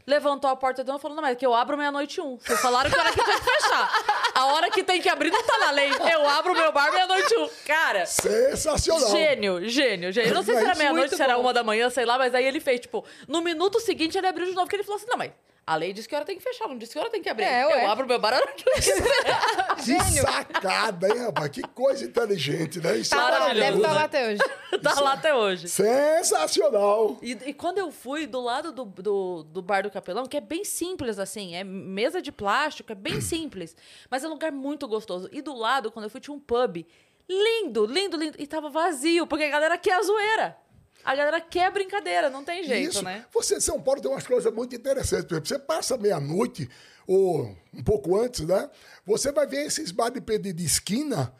Levantou 0.08 0.48
a 0.52 0.56
porta 0.56 0.84
de 0.84 0.88
novo 0.88 1.00
e 1.00 1.02
falou: 1.02 1.16
Não, 1.16 1.24
mas 1.24 1.32
é 1.32 1.36
que 1.36 1.44
eu 1.44 1.52
abro 1.52 1.76
meia-noite 1.76 2.22
um. 2.22 2.38
Vocês 2.38 2.62
falaram 2.62 2.92
que 2.92 2.96
a 2.96 3.02
hora 3.02 3.12
que 3.12 3.24
tinha 3.24 3.40
que 3.40 3.44
fechar. 3.44 3.90
A 4.36 4.46
hora 4.54 4.70
que 4.70 4.84
tem 4.84 5.02
que 5.02 5.10
abrir 5.10 5.32
não 5.32 5.42
tá 5.42 5.58
na 5.58 5.72
lei. 5.72 5.90
Eu 6.14 6.30
abro 6.30 6.54
meu 6.54 6.72
bar 6.72 6.92
meia-noite 6.92 7.36
um. 7.38 7.50
Cara, 7.66 8.06
Sensacional. 8.06 9.10
Gênio, 9.10 9.68
gênio, 9.68 10.12
gênio. 10.12 10.36
Não 10.36 10.44
sei 10.44 10.58
se 10.58 10.64
era 10.64 10.76
meia-noite, 10.76 11.16
se 11.16 11.24
era 11.24 11.34
bom. 11.36 11.42
uma 11.42 11.54
da 11.54 11.64
manhã, 11.64 11.90
sei 11.90 12.06
lá, 12.06 12.20
mas 12.20 12.36
aí 12.36 12.46
ele 12.46 12.60
fez, 12.60 12.82
tipo, 12.82 13.04
no 13.28 13.42
minuto 13.42 13.80
seguinte 13.80 14.16
ele 14.16 14.28
abriu 14.28 14.46
de 14.46 14.52
novo, 14.52 14.68
porque 14.68 14.76
ele 14.76 14.84
falou 14.84 14.98
assim: 14.98 15.10
não, 15.10 15.18
mas 15.18 15.32
a 15.68 15.76
lei 15.76 15.92
diz 15.94 16.06
que 16.06 16.14
a 16.14 16.20
hora 16.20 16.26
tem 16.26 16.38
que 16.38 16.44
fechar, 16.44 16.68
não 16.68 16.78
diz 16.78 16.92
que 16.92 16.98
a 17.00 17.02
hora 17.02 17.10
tem 17.10 17.22
que 17.22 17.30
abrir. 17.30 17.46
É, 17.46 17.64
eu 17.64 17.68
ué. 17.70 17.86
abro 17.86 18.06
meu 18.08 18.20
bar 18.20 18.34
a 18.34 18.38
hora 18.38 18.52
que 18.54 18.70
eu 18.70 18.74
quiser. 18.76 19.04
Que 19.84 20.00
sacada, 20.22 21.08
hein, 21.10 21.26
rapaz? 21.26 21.50
Que 21.50 21.62
coisa 21.64 22.06
inteligente, 22.06 22.80
né? 22.80 22.98
Isso 22.98 23.10
Tá 23.10 23.18
é 23.18 23.22
lá, 23.22 23.30
deve 23.54 23.78
estar 23.78 23.88
maravilhoso. 23.90 23.94
lá 23.94 24.04
até 24.04 24.28
hoje. 24.28 24.42
tá 24.84 25.02
lá 25.02 25.14
até 25.14 25.36
hoje. 25.36 25.68
Sensacional. 25.68 27.18
E, 27.22 27.32
e 27.32 27.54
quando 27.54 27.80
eu 27.80 27.92
fui 27.92 28.28
do 28.28 28.40
lado 28.42 28.72
do, 28.72 28.86
do, 28.86 29.44
do 29.44 29.62
bar 29.62 29.84
do 29.84 29.90
capelão, 29.92 30.26
que 30.28 30.38
é 30.38 30.42
bem 30.42 30.64
simples 30.64 31.18
assim, 31.18 31.56
é 31.56 31.64
mesa 31.64 32.22
de 32.22 32.32
plástico, 32.32 32.92
é 32.92 32.96
bem 32.96 33.20
simples, 33.20 33.76
mas 34.10 34.24
é 34.24 34.28
um 34.28 34.32
lugar 34.32 34.52
muito 34.52 34.88
gostoso. 34.88 35.30
E 35.32 35.42
do 35.42 35.56
lado, 35.56 35.92
quando 35.92 36.04
eu 36.06 36.10
fui, 36.10 36.22
tinha 36.22 36.36
um 36.36 36.40
pub 36.40 36.86
lindo, 37.28 37.86
lindo, 37.86 38.18
lindo, 38.18 38.36
e 38.40 38.46
tava 38.46 38.70
vazio, 38.70 39.26
porque 39.26 39.46
a 39.46 39.50
galera 39.50 39.78
quer 39.78 39.94
a 39.94 40.04
zoeira. 40.04 40.58
A 41.06 41.16
galera 41.16 41.40
quer 41.40 41.72
brincadeira, 41.72 42.30
não 42.32 42.44
tem 42.44 42.64
jeito, 42.64 42.90
Isso. 42.94 43.04
né? 43.04 43.26
Você, 43.32 43.62
São 43.62 43.80
Paulo 43.80 44.02
tem 44.02 44.10
umas 44.10 44.26
coisas 44.26 44.52
muito 44.52 44.76
interessantes. 44.76 45.26
Por 45.26 45.34
exemplo, 45.36 45.48
você 45.48 45.60
passa 45.60 45.96
meia-noite, 45.98 46.68
ou 47.06 47.56
um 47.72 47.84
pouco 47.84 48.20
antes, 48.20 48.42
né? 48.42 48.68
Você 49.06 49.32
vai 49.32 49.46
ver 49.46 49.68
esses 49.68 49.92
bares 49.92 50.20
de, 50.22 50.52
de 50.54 50.66
esquina 50.66 51.32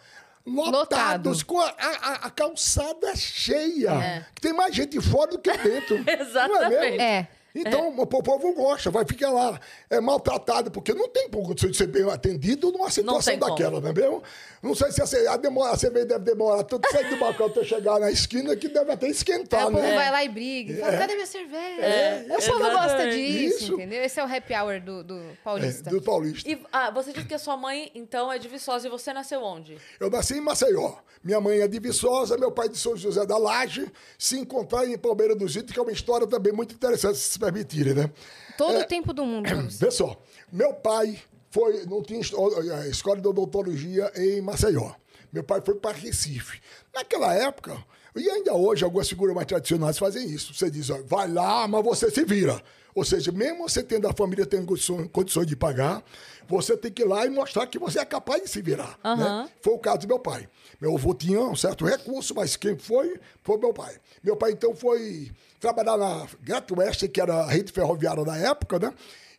lotados, 0.46 1.42
Lotado. 1.42 1.46
com 1.46 1.60
a, 1.60 1.66
a- 1.80 2.20
a 2.28 2.30
calçada 2.30 3.16
cheia. 3.16 3.90
É. 3.92 4.26
Que 4.36 4.42
tem 4.42 4.54
mais 4.54 4.76
gente 4.76 5.02
fora 5.02 5.32
do 5.32 5.40
que 5.40 5.52
dentro. 5.58 5.98
Não 6.06 6.14
é 6.14 6.22
Exatamente. 6.22 7.28
Mesmo? 7.56 7.68
É. 7.68 7.70
Então, 7.70 7.98
o 7.98 8.06
po- 8.06 8.22
povo 8.22 8.54
gosta, 8.54 8.92
vai 8.92 9.06
ficar 9.06 9.32
lá 9.32 9.60
é, 9.90 10.00
maltratado, 10.02 10.70
porque 10.70 10.94
não 10.94 11.08
tem 11.10 11.30
condição 11.30 11.70
de 11.70 11.78
ser 11.78 11.88
bem 11.88 12.08
atendido 12.10 12.72
numa 12.72 12.90
situação 12.92 13.38
como. 13.40 13.50
daquela, 13.52 13.82
não 13.82 13.90
é 13.90 13.94
mesmo? 13.94 14.22
Não 14.62 14.76
sei 14.76 14.92
se 14.92 15.02
a, 15.28 15.34
a, 15.34 15.38
demora, 15.38 15.72
a 15.74 15.78
cerveja 15.78 16.06
deve 16.06 16.26
demorar 16.26 16.64
tanto 16.64 16.90
sair 16.92 17.10
do 17.10 17.18
balcão 17.18 17.48
até 17.48 17.64
chegar 17.64 18.00
na 18.00 18.12
esquina 18.12 18.56
que 18.56 18.68
deve 18.68 18.92
até 18.92 19.08
esquentar, 19.08 19.68
o 19.68 19.72
povo 19.72 19.84
né? 19.84 19.96
vai 19.96 20.12
lá 20.12 20.24
e 20.24 20.30
briga. 20.30 20.74
E 20.74 20.78
fala, 20.78 20.98
cadê 20.98 21.14
minha 21.16 21.26
cerveja? 21.26 21.82
É, 21.82 22.26
o 22.30 22.42
povo 22.42 22.60
gosta 22.72 23.10
disso, 23.10 23.64
Isso. 23.64 23.74
entendeu? 23.74 24.04
Esse 24.04 24.20
é 24.20 24.24
o 24.24 24.28
happy 24.28 24.54
hour 24.54 24.82
do, 24.82 25.04
do 25.04 25.20
É, 25.20 25.34
paulista. 25.44 25.90
do 25.90 26.02
Paulista. 26.02 26.50
E 26.50 26.62
ah, 26.72 26.92
você 26.92 27.14
disse 27.14 27.26
que 27.28 27.34
a 27.34 27.40
sua 27.40 27.56
mãe, 27.56 27.92
então, 27.96 28.32
é 28.32 28.38
de 28.40 28.48
Viçosa 28.48 28.88
e 28.88 28.90
você 28.90 29.14
nasceu 29.14 29.42
onde? 29.44 29.78
Eu 30.00 30.10
nasci 30.10 30.36
em 30.38 30.42
Maceió. 30.42 30.94
Minha 31.24 31.40
mãe 31.42 31.60
é 31.60 31.68
de 31.68 31.80
Viçosa, 31.80 32.38
meu 32.38 32.52
pai 32.52 32.70
de 32.70 32.78
São 32.78 32.96
José 32.96 33.26
da 33.26 33.38
Laje. 33.38 33.92
Se 34.18 34.38
encontrar 34.38 34.86
em 34.88 34.98
Palmeira 34.98 35.36
dos 35.36 35.56
Índios, 35.56 35.72
que 35.72 35.80
é 35.80 35.82
uma 35.82 35.92
história 35.92 36.28
também 36.28 36.54
muito 36.54 36.76
interessante, 36.76 37.18
permitirem, 37.52 37.94
né? 37.94 38.10
Todo 38.58 38.80
o 38.80 38.86
tempo 38.86 39.14
do 39.14 39.26
mundo. 39.26 39.50
Vê 39.80 39.92
só, 39.92 40.20
meu 40.52 40.74
pai 40.74 41.20
foi, 41.52 41.86
não 41.86 42.02
tinha 42.02 42.20
a 42.20 42.88
escola 42.88 43.20
de 43.20 43.28
odontologia 43.28 44.12
em 44.16 44.42
Maceió. 44.42 44.92
Meu 45.32 45.44
pai 45.44 45.62
foi 45.64 45.76
para 45.76 45.96
Recife. 45.96 46.62
Naquela 46.94 47.34
época, 47.34 47.78
e 48.16 48.30
ainda 48.30 48.54
hoje, 48.54 48.84
algumas 48.84 49.10
figuras 49.10 49.36
mais 49.36 49.48
tradicionais 49.48 49.98
fazem 49.98 50.26
isso. 50.30 50.54
Você 50.54 50.72
diz, 50.72 50.90
ó, 50.90 51.00
vai 51.06 51.30
lá, 51.30 51.68
mas 51.68 51.84
você 51.84 52.10
se 52.10 52.24
vira. 52.24 52.62
Ou 52.94 53.04
seja, 53.04 53.30
mesmo 53.34 53.68
você 53.68 53.84
tendo 53.84 54.08
a 54.08 54.14
família 54.14 54.46
tendo 54.46 54.66
condições, 54.66 55.10
condições 55.12 55.46
de 55.46 55.56
pagar, 55.56 56.02
você 56.48 56.76
tem 56.78 56.92
que 56.92 57.02
ir 57.02 57.06
lá 57.06 57.26
e 57.26 57.30
mostrar 57.30 57.66
que 57.68 57.78
você 57.80 58.00
é 58.00 58.06
capaz 58.06 58.42
de 58.44 58.50
se 58.50 58.62
virar. 58.62 58.98
né? 59.04 59.50
Foi 59.62 59.74
o 59.74 59.80
caso 59.80 60.00
do 60.00 60.08
meu 60.08 60.20
pai. 60.20 60.48
Meu 60.80 60.96
avô 60.96 61.14
tinha 61.14 61.40
um 61.42 61.56
certo 61.56 61.86
recurso, 61.86 62.36
mas 62.36 62.56
quem 62.56 62.78
foi, 62.78 63.20
foi 63.44 63.58
meu 63.58 63.74
pai. 63.74 63.96
Meu 64.24 64.36
pai, 64.36 64.52
então, 64.52 64.76
foi 64.76 65.32
trabalhar 65.60 65.98
na 65.98 66.28
Gato 66.42 66.78
Oeste, 66.80 67.08
que 67.08 67.20
era 67.22 67.36
a 67.44 67.48
rede 67.50 67.72
ferroviária 67.72 68.24
da 68.26 68.36
época, 68.38 68.78
né? 68.80 68.94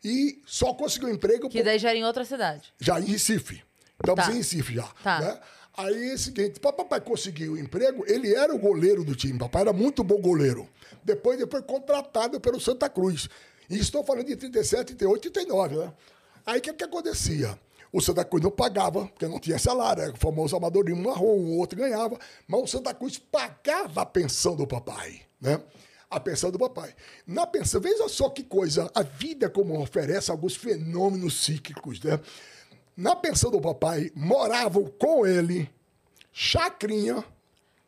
E 0.05 0.41
só 0.47 0.73
conseguiu 0.75 1.09
emprego 1.11 1.49
Que 1.49 1.59
por- 1.59 1.65
daí 1.65 1.79
já 1.79 1.91
era 1.91 1.99
em 1.99 2.05
outra 2.05 2.25
cidade. 2.25 2.73
já 2.81 2.99
em 3.01 3.05
Recife. 3.05 3.63
Estamos 4.01 4.25
Tá. 4.25 4.33
em 4.33 4.37
Recife 4.37 4.75
já. 4.75 4.89
Tá. 5.03 5.21
Né? 5.21 5.41
Aí 5.79 6.11
é 6.11 6.15
o 6.15 6.19
seguinte, 6.19 6.59
para 6.59 6.73
papai 6.73 7.01
conseguir 7.01 7.51
o 7.51 7.59
emprego, 7.59 8.03
ele 8.07 8.35
era 8.35 8.55
o 8.55 8.59
goleiro 8.59 9.05
do 9.05 9.15
time. 9.15 9.39
Papai 9.39 9.63
era 9.63 9.73
muito 9.75 10.03
bom 10.03 10.19
goleiro. 10.21 10.67
Depois 11.05 11.39
ele 11.39 11.51
foi 11.51 11.63
contratado 11.63 12.41
pelo 12.41 12.59
Santa 12.61 12.89
Cruz. 12.89 13.29
E 13.69 13.77
estou 13.79 14.03
falando 14.05 14.27
de 14.27 14.37
37, 14.37 14.95
38, 14.95 15.31
39, 15.31 15.77
né? 15.77 15.93
Aí 16.47 16.59
o 16.61 16.63
que, 16.63 16.73
que 16.73 16.85
acontecia? 16.85 17.59
O 17.93 18.01
Santa 18.01 18.25
Cruz 18.25 18.43
não 18.43 18.51
pagava, 18.51 19.07
porque 19.07 19.27
não 19.27 19.39
tinha 19.41 19.59
salário, 19.59 20.03
era 20.03 20.13
o 20.13 20.17
famoso 20.17 20.57
amadorismo 20.57 21.03
marrom, 21.05 21.37
um 21.39 21.59
outro 21.59 21.79
ganhava, 21.79 22.19
mas 22.47 22.61
o 22.63 22.67
Santa 22.67 22.95
Cruz 22.95 23.19
pagava 23.19 24.03
a 24.03 24.07
pensão 24.07 24.55
do 24.55 24.67
papai, 24.67 25.23
né? 25.41 25.61
A 26.09 26.21
pensão 26.21 26.51
do 26.51 26.59
papai. 26.59 26.95
Na 27.27 27.47
pensão, 27.47 27.81
veja 27.81 28.09
só 28.09 28.29
que 28.29 28.45
coisa, 28.45 28.91
a 28.95 29.03
vida 29.03 29.51
como 29.51 29.81
oferece 29.81 30.31
alguns 30.31 30.55
fenômenos 30.55 31.43
cíclicos, 31.45 32.01
né? 32.03 32.21
Na 32.97 33.17
pensão 33.17 33.51
do 33.51 33.61
papai, 33.61 34.11
moravam 34.15 34.85
com 34.99 35.27
ele 35.27 35.69
Chacrinha, 36.33 37.25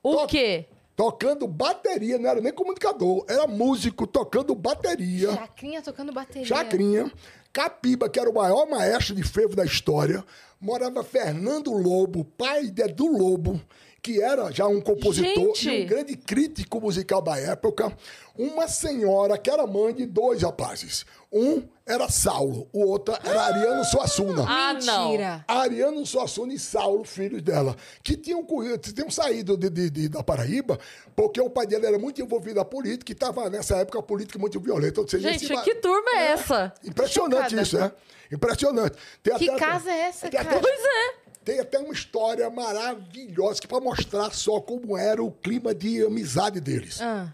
O 0.02 0.16
To- 0.16 0.26
quê? 0.26 0.66
tocando 0.96 1.46
bateria, 1.46 2.18
não 2.18 2.28
era 2.30 2.40
nem 2.40 2.52
comunicador, 2.52 3.24
era 3.28 3.46
músico 3.46 4.06
tocando 4.06 4.54
bateria. 4.54 5.30
Chacrinha 5.32 5.82
tocando 5.82 6.12
bateria. 6.12 6.46
Chacrinha, 6.46 7.12
Capiba, 7.58 8.08
que 8.08 8.20
era 8.20 8.30
o 8.30 8.34
maior 8.34 8.68
maestro 8.68 9.16
de 9.16 9.24
frevo 9.24 9.56
da 9.56 9.64
história, 9.64 10.24
morava 10.60 11.02
Fernando 11.02 11.72
Lobo, 11.72 12.24
pai 12.24 12.70
de 12.70 12.86
Lobo, 13.02 13.60
que 14.08 14.22
era 14.22 14.50
já 14.50 14.66
um 14.66 14.80
compositor 14.80 15.54
Gente! 15.54 15.68
e 15.68 15.82
um 15.82 15.86
grande 15.86 16.16
crítico 16.16 16.80
musical 16.80 17.20
da 17.20 17.38
época, 17.38 17.92
uma 18.38 18.66
senhora 18.66 19.36
que 19.36 19.50
era 19.50 19.66
mãe 19.66 19.92
de 19.92 20.06
dois 20.06 20.40
rapazes. 20.42 21.04
Um 21.30 21.62
era 21.84 22.08
Saulo, 22.08 22.66
o 22.72 22.86
outro 22.86 23.14
era 23.22 23.42
Ariano 23.42 23.84
Suassuna. 23.84 24.46
Ah, 24.48 24.72
não. 24.82 25.08
Mentira. 25.10 25.44
Ariano 25.46 26.06
Suassuna 26.06 26.54
e 26.54 26.58
Saulo, 26.58 27.04
filhos 27.04 27.42
dela, 27.42 27.76
que 28.02 28.16
tinham, 28.16 28.42
corrido- 28.44 28.78
tinham 28.78 29.10
saído 29.10 29.58
de, 29.58 29.68
de- 29.68 29.90
de- 29.90 30.08
da 30.08 30.22
Paraíba 30.22 30.78
porque 31.14 31.38
o 31.38 31.50
pai 31.50 31.66
dele 31.66 31.84
era 31.86 31.98
muito 31.98 32.22
envolvido 32.22 32.54
na 32.56 32.64
política 32.64 33.12
e 33.12 33.14
estava, 33.14 33.50
nessa 33.50 33.76
época, 33.76 33.98
a 33.98 34.02
política 34.02 34.38
muito 34.38 34.58
violenta. 34.58 35.02
Ou 35.02 35.08
seja, 35.08 35.30
Gente, 35.32 35.52
esse- 35.52 35.62
que 35.64 35.74
turma 35.74 36.10
é 36.14 36.30
essa? 36.32 36.72
Impressionante 36.82 37.50
Chocada. 37.50 37.62
isso, 37.62 37.78
né? 37.78 37.92
Impressionante. 38.32 38.96
Tem 39.22 39.36
Que 39.36 39.50
até- 39.50 39.58
casa 39.58 39.90
é 39.90 39.98
essa, 40.00 40.30
cara? 40.30 40.48
Até, 40.50 40.60
Pois 40.60 40.80
é. 40.80 41.27
Tem 41.48 41.60
até 41.60 41.78
uma 41.78 41.94
história 41.94 42.50
maravilhosa 42.50 43.58
que 43.58 43.66
para 43.66 43.80
mostrar 43.80 44.30
só 44.34 44.60
como 44.60 44.98
era 44.98 45.22
o 45.22 45.32
clima 45.32 45.74
de 45.74 46.04
amizade 46.04 46.60
deles. 46.60 47.00
Ah, 47.00 47.32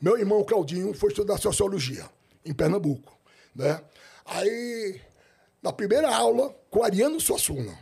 Meu 0.00 0.16
irmão 0.16 0.44
Claudinho 0.44 0.94
foi 0.94 1.10
estudar 1.10 1.36
sociologia 1.36 2.08
em 2.44 2.54
Pernambuco, 2.54 3.18
né? 3.52 3.82
Aí, 4.24 5.00
na 5.60 5.72
primeira 5.72 6.14
aula, 6.14 6.54
com 6.70 6.84
Ariano 6.84 7.20
Suassuna. 7.20 7.76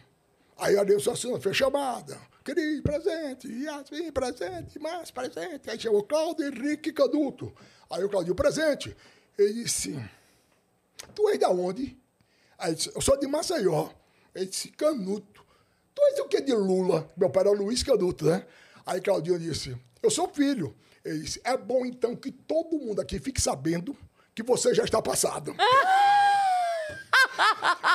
Aí 0.57 0.79
Ariano 0.79 1.01
Suassuna 1.01 1.39
fez 1.39 1.55
chamada. 1.55 2.19
Querido, 2.43 2.83
presente, 2.83 3.47
Yasmin, 3.47 4.13
presente, 4.13 4.79
mais 4.79 5.11
presente. 5.11 5.69
Aí 5.69 5.79
chamou 5.79 6.05
Cláudio 6.05 6.47
Henrique 6.47 6.91
Canuto. 6.91 7.53
Aí 7.91 8.03
o 8.03 8.09
Claudinho, 8.09 8.35
presente. 8.35 8.97
Ele 9.39 9.63
disse, 9.63 9.95
tu 11.15 11.29
és 11.29 11.39
da 11.39 11.51
onde? 11.51 11.99
Aí 12.59 12.75
disse, 12.75 12.91
eu 12.95 13.01
sou 13.03 13.19
de 13.19 13.27
Maceió. 13.27 13.91
Ele 14.35 14.47
disse, 14.47 14.69
Canuto. 14.71 15.34
Tu 15.95 16.03
és 16.11 16.19
o 16.21 16.27
que 16.27 16.41
de 16.41 16.53
Lula? 16.53 17.09
Meu 17.17 17.31
pai 17.31 17.43
era 17.43 17.53
Luiz 17.53 17.83
Canuto, 17.83 18.25
né? 18.27 18.45
Aí 18.85 19.01
Claudinho 19.01 19.39
disse, 19.39 19.77
eu 20.03 20.11
sou 20.11 20.29
filho. 20.29 20.75
Ele 21.05 21.21
disse, 21.21 21.41
é 21.45 21.57
bom 21.57 21.87
então 21.87 22.17
que 22.17 22.33
todo 22.33 22.79
mundo 22.79 23.01
aqui 23.01 23.19
fique 23.19 23.41
sabendo 23.41 23.97
que 24.35 24.43
você 24.43 24.75
já 24.75 24.85
está 24.85 25.01
passado. 25.01 25.55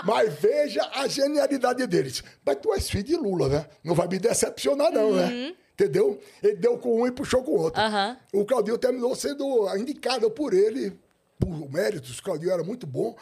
Mas 0.06 0.34
veja 0.34 0.82
a 0.94 1.08
genialidade 1.08 1.86
deles. 1.88 2.24
Mas 2.46 2.58
tu 2.62 2.74
és 2.74 2.90
filho 2.90 3.04
de 3.04 3.16
Lula, 3.16 3.50
né? 3.50 3.66
Não 3.84 3.94
vai 3.94 4.08
me 4.08 4.18
decepcionar, 4.18 4.92
não, 4.92 5.14
né? 5.14 5.56
Entendeu? 5.74 6.20
Ele 6.44 6.56
deu 6.56 6.78
com 6.78 7.02
um 7.02 7.08
e 7.08 7.12
puxou 7.12 7.44
com 7.44 7.52
o 7.52 7.60
outro. 7.60 7.82
Aham. 7.82 8.18
O 8.34 8.46
Claudinho 8.46 8.78
terminou 8.78 9.16
sendo 9.16 9.76
indicado 9.78 10.30
por 10.32 10.54
ele, 10.54 10.98
por 11.38 11.72
méritos. 11.72 12.20
O 12.20 12.24
Claudinho 12.24 12.52
era 12.52 12.64
muito 12.64 12.86
bom, 12.86 13.16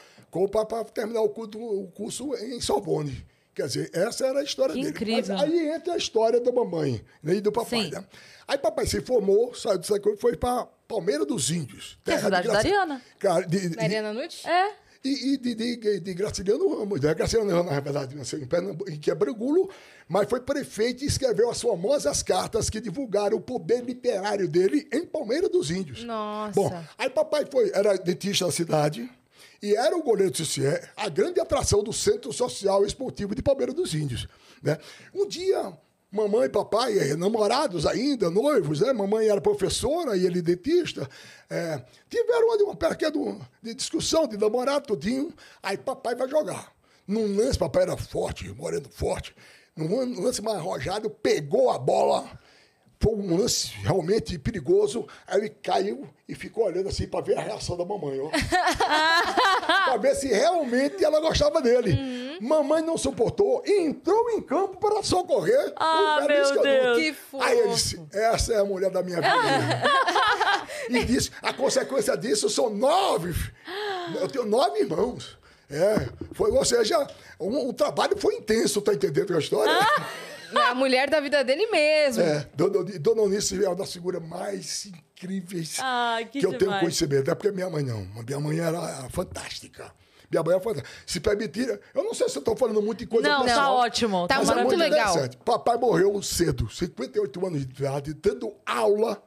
para 0.52 0.84
terminar 0.86 1.22
o 1.22 1.30
curso, 1.30 1.60
o 1.60 1.88
curso 1.92 2.36
em 2.36 2.60
Sorbonne. 2.60 3.26
Quer 3.58 3.66
dizer, 3.66 3.90
essa 3.92 4.28
era 4.28 4.40
a 4.40 4.44
história 4.44 4.72
Que 4.76 4.82
dele. 4.82 4.92
incrível. 4.92 5.36
Mas 5.36 5.44
aí 5.52 5.70
entra 5.70 5.94
a 5.96 5.98
história 5.98 6.40
da 6.40 6.52
mamãe 6.52 7.04
né, 7.24 7.34
e 7.34 7.42
do 7.42 7.52
papai. 7.52 7.86
Sim. 7.86 7.90
Né? 7.90 8.06
Aí 8.48 8.56
papai 8.56 8.86
se 8.86 9.02
formou, 9.02 9.56
saiu 9.56 9.80
dessa 9.80 10.00
coisa 10.00 10.16
e 10.16 10.22
foi 10.22 10.38
para 10.38 10.68
Palmeira 10.88 11.26
dos 11.26 11.50
Índios. 11.50 11.98
Que 12.06 12.12
é 12.12 12.14
a 12.14 12.18
terra 12.18 12.30
de 12.30 12.36
cidade 12.36 12.48
da 12.54 12.60
Ariana. 12.60 13.02
Cara, 13.18 13.48
de- 13.48 13.70
de- 13.70 13.76
Mariana 13.76 14.14
Nutt? 14.14 14.48
É. 14.48 14.74
e, 15.04 15.34
e 15.34 15.38
de, 15.38 15.56
de, 15.56 16.00
de 16.02 16.14
Graciliano 16.14 16.78
Ramos. 16.78 17.02
Né? 17.02 17.14
Graciliano 17.16 17.50
Ramos, 17.52 17.72
na 17.72 17.80
verdade, 17.80 18.16
nasceu 18.16 18.38
em 18.40 18.46
Pernambuco, 18.46 18.92
em 18.92 19.00
Quebrangulo, 19.00 19.72
mas 20.08 20.30
foi 20.30 20.40
prefeito 20.40 21.04
e 21.04 21.08
escreveu 21.08 21.50
as 21.50 21.60
famosas 21.60 22.22
cartas 22.22 22.70
que 22.70 22.80
divulgaram 22.80 23.38
o 23.38 23.42
poder 23.42 23.84
literário 23.84 24.48
dele 24.48 24.88
em 24.94 25.04
Palmeira 25.04 25.50
dos 25.50 25.72
Índios. 25.72 26.04
Nossa. 26.04 26.54
Bom, 26.54 26.84
aí 26.96 27.10
papai 27.10 27.46
foi, 27.52 27.72
era 27.74 27.98
dentista 27.98 28.46
da 28.46 28.52
cidade 28.52 29.10
e 29.62 29.76
era 29.76 29.96
o 29.96 30.04
goleiro 30.04 30.32
de 30.32 30.38
Cici, 30.38 30.62
a 30.96 31.10
grande 31.10 31.40
atração 31.40 31.84
do 31.84 31.92
Centro 31.92 32.32
Social 32.32 32.86
Esportivo 32.86 33.34
de 33.34 33.42
Palmeira 33.42 33.74
dos 33.74 33.94
Índios. 33.94 34.28
Né? 34.62 34.78
Um 35.14 35.28
dia, 35.28 35.74
mamãe 36.12 36.46
e 36.46 36.50
papai, 36.50 36.98
eh, 36.98 37.16
namorados 37.16 37.86
ainda, 37.86 38.30
noivos, 38.30 38.82
né? 38.82 38.94
mamãe 38.94 39.28
era 39.28 39.42
professora 39.42 40.16
e 40.16 40.26
ele 40.26 40.42
dentista, 40.42 41.10
eh, 41.50 41.82
tiveram 42.10 42.48
uma, 42.48 42.64
uma 42.64 42.76
pequena 42.76 43.50
de 43.62 43.74
discussão 43.74 44.28
de 44.28 44.38
namorado 44.38 44.88
tudinho, 44.88 45.34
aí 45.62 45.78
papai 45.78 46.16
vai 46.16 46.30
jogar. 46.30 46.72
Num 47.08 47.36
lance, 47.36 47.58
papai 47.58 47.84
era 47.84 47.98
forte, 47.98 48.50
moreno 48.50 48.90
forte, 48.90 49.36
num 49.76 50.22
lance 50.22 50.42
mais 50.42 50.58
arrojado, 50.58 51.10
pegou 51.10 51.70
a 51.70 51.78
bola, 51.78 52.30
foi 53.00 53.14
um 53.14 53.38
lance 53.38 53.70
realmente 53.84 54.38
perigoso. 54.40 55.08
Aí 55.28 55.40
ele 55.40 55.50
caiu 55.50 56.08
e 56.28 56.34
ficou 56.36 56.66
olhando 56.66 56.90
assim 56.90 57.08
para 57.08 57.22
ver 57.22 57.38
a 57.38 57.42
reação 57.42 57.78
da 57.78 57.86
mamãe, 57.86 58.20
ó. 58.20 58.30
para 59.86 59.98
ver 59.98 60.16
se 60.16 60.28
realmente 60.28 61.04
ela 61.04 61.20
gostava 61.20 61.62
dele. 61.62 61.92
Uhum. 61.94 62.48
Mamãe 62.48 62.82
não 62.82 62.98
suportou 62.98 63.64
e 63.66 63.82
entrou 63.82 64.30
em 64.32 64.42
campo 64.42 64.78
para 64.78 65.02
socorrer 65.04 65.74
Ah, 65.76 66.20
o 66.24 66.28
meu. 66.28 66.62
Deus. 66.62 66.98
Que 66.98 67.14
fofo. 67.14 67.44
Aí 67.44 67.60
ele 67.60 67.70
disse: 67.70 68.02
Essa 68.12 68.54
é 68.54 68.60
a 68.60 68.66
mulher 68.66 68.90
da 68.92 69.02
minha 69.04 69.18
vida. 69.18 69.84
e 70.90 71.04
disse: 71.06 71.32
A 71.42 71.54
consequência 71.54 72.16
disso 72.18 72.50
são 72.50 72.70
nove. 72.70 73.34
Eu 74.20 74.28
tenho 74.28 74.46
nove 74.46 74.80
irmãos. 74.80 75.38
É, 75.70 76.08
foi, 76.32 76.50
ou 76.52 76.64
seja, 76.64 77.06
o, 77.38 77.70
o 77.70 77.74
trabalho 77.74 78.16
foi 78.18 78.36
intenso, 78.36 78.82
tá 78.82 78.94
entendendo 78.94 79.36
a 79.36 79.40
história? 79.40 79.70
É 79.70 80.37
a 80.56 80.76
mulher 80.76 81.10
da 81.10 81.20
vida 81.20 81.44
dele 81.44 81.68
mesmo. 81.68 82.22
É, 82.24 82.48
Dona, 82.56 82.84
Dona 83.00 83.22
Eunice 83.24 83.64
é 83.64 83.68
uma 83.68 83.76
das 83.76 83.92
figuras 83.92 84.22
mais 84.24 84.86
incríveis 84.86 85.78
Ai, 85.80 86.26
que 86.26 86.46
eu 86.46 86.58
tenho 86.58 86.80
conhecimento. 86.80 87.26
Não 87.26 87.32
é 87.32 87.36
porque 87.36 87.52
minha 87.52 87.70
mãe 87.70 87.84
não. 87.84 88.06
Minha 88.26 88.40
mãe 88.40 88.60
era 88.60 89.10
fantástica. 89.10 89.92
Minha 90.30 90.44
mãe 90.44 90.54
era 90.56 90.64
fantástica. 90.64 90.90
Se 91.06 91.20
permitir, 91.20 91.80
eu 91.94 92.04
não 92.04 92.14
sei 92.14 92.30
se 92.30 92.38
eu 92.38 92.40
estou 92.42 92.56
falando 92.56 92.82
muito 92.82 93.00
de 93.00 93.08
coisa 93.08 93.28
Não, 93.28 93.40
tá 93.40 93.46
pessoal, 93.46 93.76
ótimo. 93.76 94.28
Tá 94.28 94.38
mas 94.38 94.48
muito 94.48 94.60
é 94.60 94.64
muito 94.64 94.80
legal. 94.80 95.16
Papai 95.44 95.78
morreu 95.78 96.22
cedo, 96.22 96.70
58 96.70 97.46
anos 97.46 97.66
de 97.66 97.74
idade, 97.82 98.14
dando 98.14 98.54
aula, 98.66 99.22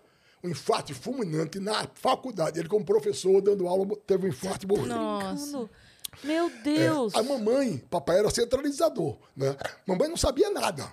um 0.44 0.48
infarto 0.48 0.94
fulminante 0.94 1.58
na 1.58 1.86
faculdade. 1.94 2.58
Ele, 2.58 2.68
como 2.68 2.84
professor, 2.84 3.40
dando 3.40 3.66
aula, 3.66 3.86
teve 4.06 4.26
um 4.26 4.28
infarto 4.28 4.64
e 4.64 4.68
morreu. 4.68 4.86
Nossa. 4.86 5.68
Meu 6.24 6.46
É, 6.46 6.50
Deus. 6.62 7.14
a 7.14 7.22
mamãe, 7.22 7.78
papai 7.88 8.18
era 8.18 8.28
centralizador, 8.30 9.16
né? 9.36 9.56
Mamãe 9.86 10.08
não 10.08 10.16
sabia 10.16 10.50
nada. 10.50 10.92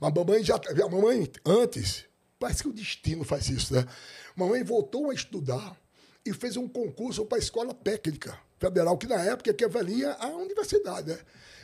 Mas 0.00 0.12
mamãe 0.12 0.42
já, 0.42 0.56
a 0.56 0.88
mamãe 0.88 1.30
antes, 1.44 2.04
parece 2.38 2.62
que 2.62 2.68
o 2.68 2.72
destino 2.72 3.24
faz 3.24 3.48
isso, 3.48 3.74
né? 3.74 3.86
Mamãe 4.34 4.62
voltou 4.62 5.10
a 5.10 5.14
estudar 5.14 5.76
e 6.24 6.32
fez 6.32 6.56
um 6.56 6.68
concurso 6.68 7.24
para 7.24 7.38
a 7.38 7.40
escola 7.40 7.72
técnica 7.72 8.38
federal, 8.58 8.98
que 8.98 9.06
na 9.06 9.22
época 9.22 9.50
equivalia 9.50 10.12
à 10.14 10.28
universidade, 10.28 11.10
né? 11.10 11.18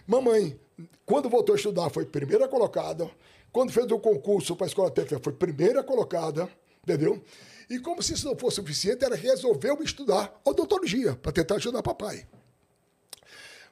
Mamãe, 0.07 0.59
quando 1.05 1.29
voltou 1.29 1.55
a 1.55 1.57
estudar, 1.57 1.90
foi 1.90 2.05
primeira 2.05 2.49
colocada. 2.49 3.11
Quando 3.53 3.71
fez 3.71 3.90
o 3.90 3.99
concurso 3.99 4.57
para 4.57 4.66
a 4.66 4.68
escola 4.68 4.90
técnica, 4.90 5.23
foi 5.23 5.33
primeira 5.33 5.83
colocada, 5.83 6.49
entendeu? 6.83 7.23
E 7.68 7.79
como 7.79 8.03
se 8.03 8.14
isso 8.14 8.27
não 8.27 8.37
fosse 8.37 8.57
suficiente, 8.57 9.05
ela 9.05 9.14
resolveu 9.14 9.83
estudar 9.83 10.40
odontologia 10.45 11.14
para 11.14 11.33
tentar 11.33 11.57
ajudar 11.57 11.83
papai. 11.83 12.27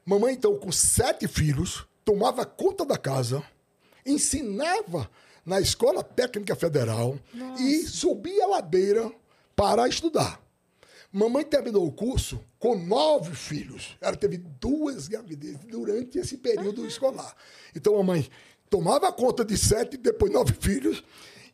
Mamãe, 0.04 0.34
então, 0.34 0.56
com 0.56 0.70
sete 0.70 1.26
filhos, 1.26 1.86
tomava 2.04 2.44
conta 2.44 2.84
da 2.84 2.96
casa, 2.96 3.42
ensinava 4.04 5.10
na 5.44 5.60
Escola 5.60 6.02
Técnica 6.02 6.54
Federal 6.54 7.18
e 7.58 7.86
subia 7.86 8.44
a 8.44 8.48
ladeira 8.48 9.10
para 9.56 9.88
estudar. 9.88 10.40
Mamãe 11.12 11.44
terminou 11.44 11.86
o 11.86 11.92
curso 11.92 12.40
com 12.58 12.76
nove 12.76 13.34
filhos. 13.34 13.96
Ela 14.00 14.16
teve 14.16 14.36
duas 14.36 15.08
gravidezes 15.08 15.58
durante 15.64 16.18
esse 16.18 16.36
período 16.36 16.86
escolar. 16.86 17.34
Então, 17.74 17.98
a 17.98 18.02
mãe 18.02 18.30
tomava 18.68 19.12
conta 19.12 19.44
de 19.44 19.58
sete, 19.58 19.96
depois 19.96 20.32
nove 20.32 20.54
filhos, 20.60 21.02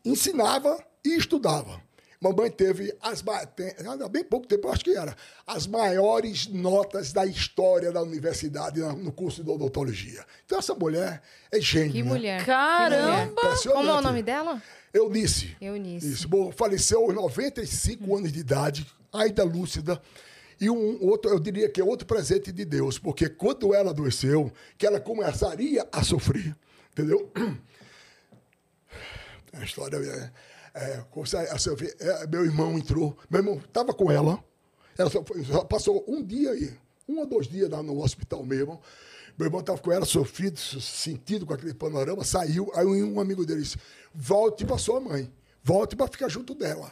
ensinava 0.04 0.78
e 1.02 1.16
estudava. 1.16 1.80
Mamãe 2.20 2.50
teve, 2.50 2.96
as, 3.00 3.22
há 3.26 4.08
bem 4.08 4.24
pouco 4.24 4.46
tempo, 4.46 4.68
eu 4.68 4.72
acho 4.72 4.84
que 4.84 4.96
era, 4.96 5.14
as 5.46 5.66
maiores 5.66 6.46
notas 6.46 7.12
da 7.12 7.26
história 7.26 7.92
da 7.92 8.02
universidade 8.02 8.80
no 8.80 9.12
curso 9.12 9.44
de 9.44 9.50
odontologia. 9.50 10.24
Então, 10.44 10.58
essa 10.58 10.74
mulher 10.74 11.22
é 11.52 11.60
gênio. 11.60 11.92
Que 11.92 12.02
né? 12.02 12.08
mulher. 12.08 12.44
Caramba! 12.44 13.34
Que 13.40 13.68
mulher. 13.68 13.74
Como 13.74 13.90
é 13.90 13.94
o 13.94 14.00
nome 14.00 14.22
dela? 14.22 14.62
Eunice. 14.92 15.56
Eunice. 15.60 16.10
Isso. 16.10 16.28
Bom, 16.28 16.50
faleceu 16.50 17.02
aos 17.02 17.14
95 17.14 18.16
anos 18.16 18.32
de 18.32 18.40
idade, 18.40 18.86
ainda 19.12 19.44
lúcida. 19.44 20.00
E 20.58 20.70
um 20.70 21.04
outro, 21.04 21.30
eu 21.30 21.38
diria 21.38 21.68
que 21.68 21.80
é 21.80 21.84
outro 21.84 22.06
presente 22.06 22.50
de 22.50 22.64
Deus, 22.64 22.98
porque 22.98 23.28
quando 23.28 23.74
ela 23.74 23.90
adoeceu, 23.90 24.50
que 24.78 24.86
ela 24.86 24.98
começaria 24.98 25.86
a 25.92 26.02
sofrer, 26.02 26.56
entendeu? 26.92 27.30
A 29.52 29.64
história 29.64 29.96
é. 29.96 30.30
É, 30.76 32.22
é, 32.22 32.26
meu 32.26 32.44
irmão 32.44 32.76
entrou, 32.76 33.16
meu 33.30 33.40
irmão 33.40 33.56
estava 33.56 33.94
com 33.94 34.10
ela, 34.10 34.42
ela 34.98 35.10
só, 35.10 35.24
só 35.50 35.64
passou 35.64 36.04
um 36.06 36.22
dia 36.22 36.50
aí, 36.50 36.74
um 37.08 37.18
ou 37.20 37.26
dois 37.26 37.46
dias 37.48 37.70
lá 37.70 37.82
no 37.82 38.02
hospital 38.02 38.44
mesmo. 38.44 38.80
Meu 39.38 39.46
irmão 39.46 39.60
estava 39.60 39.78
com 39.78 39.92
ela, 39.92 40.06
sofrido, 40.06 40.58
sentido 40.58 41.44
com 41.44 41.52
aquele 41.52 41.74
panorama, 41.74 42.24
saiu. 42.24 42.70
Aí 42.74 42.86
um 42.86 43.20
amigo 43.20 43.44
dele 43.44 43.60
disse: 43.60 43.76
volte 44.14 44.64
para 44.64 44.78
sua 44.78 44.98
mãe, 44.98 45.30
volte 45.62 45.94
para 45.94 46.08
ficar 46.08 46.28
junto 46.28 46.54
dela. 46.54 46.90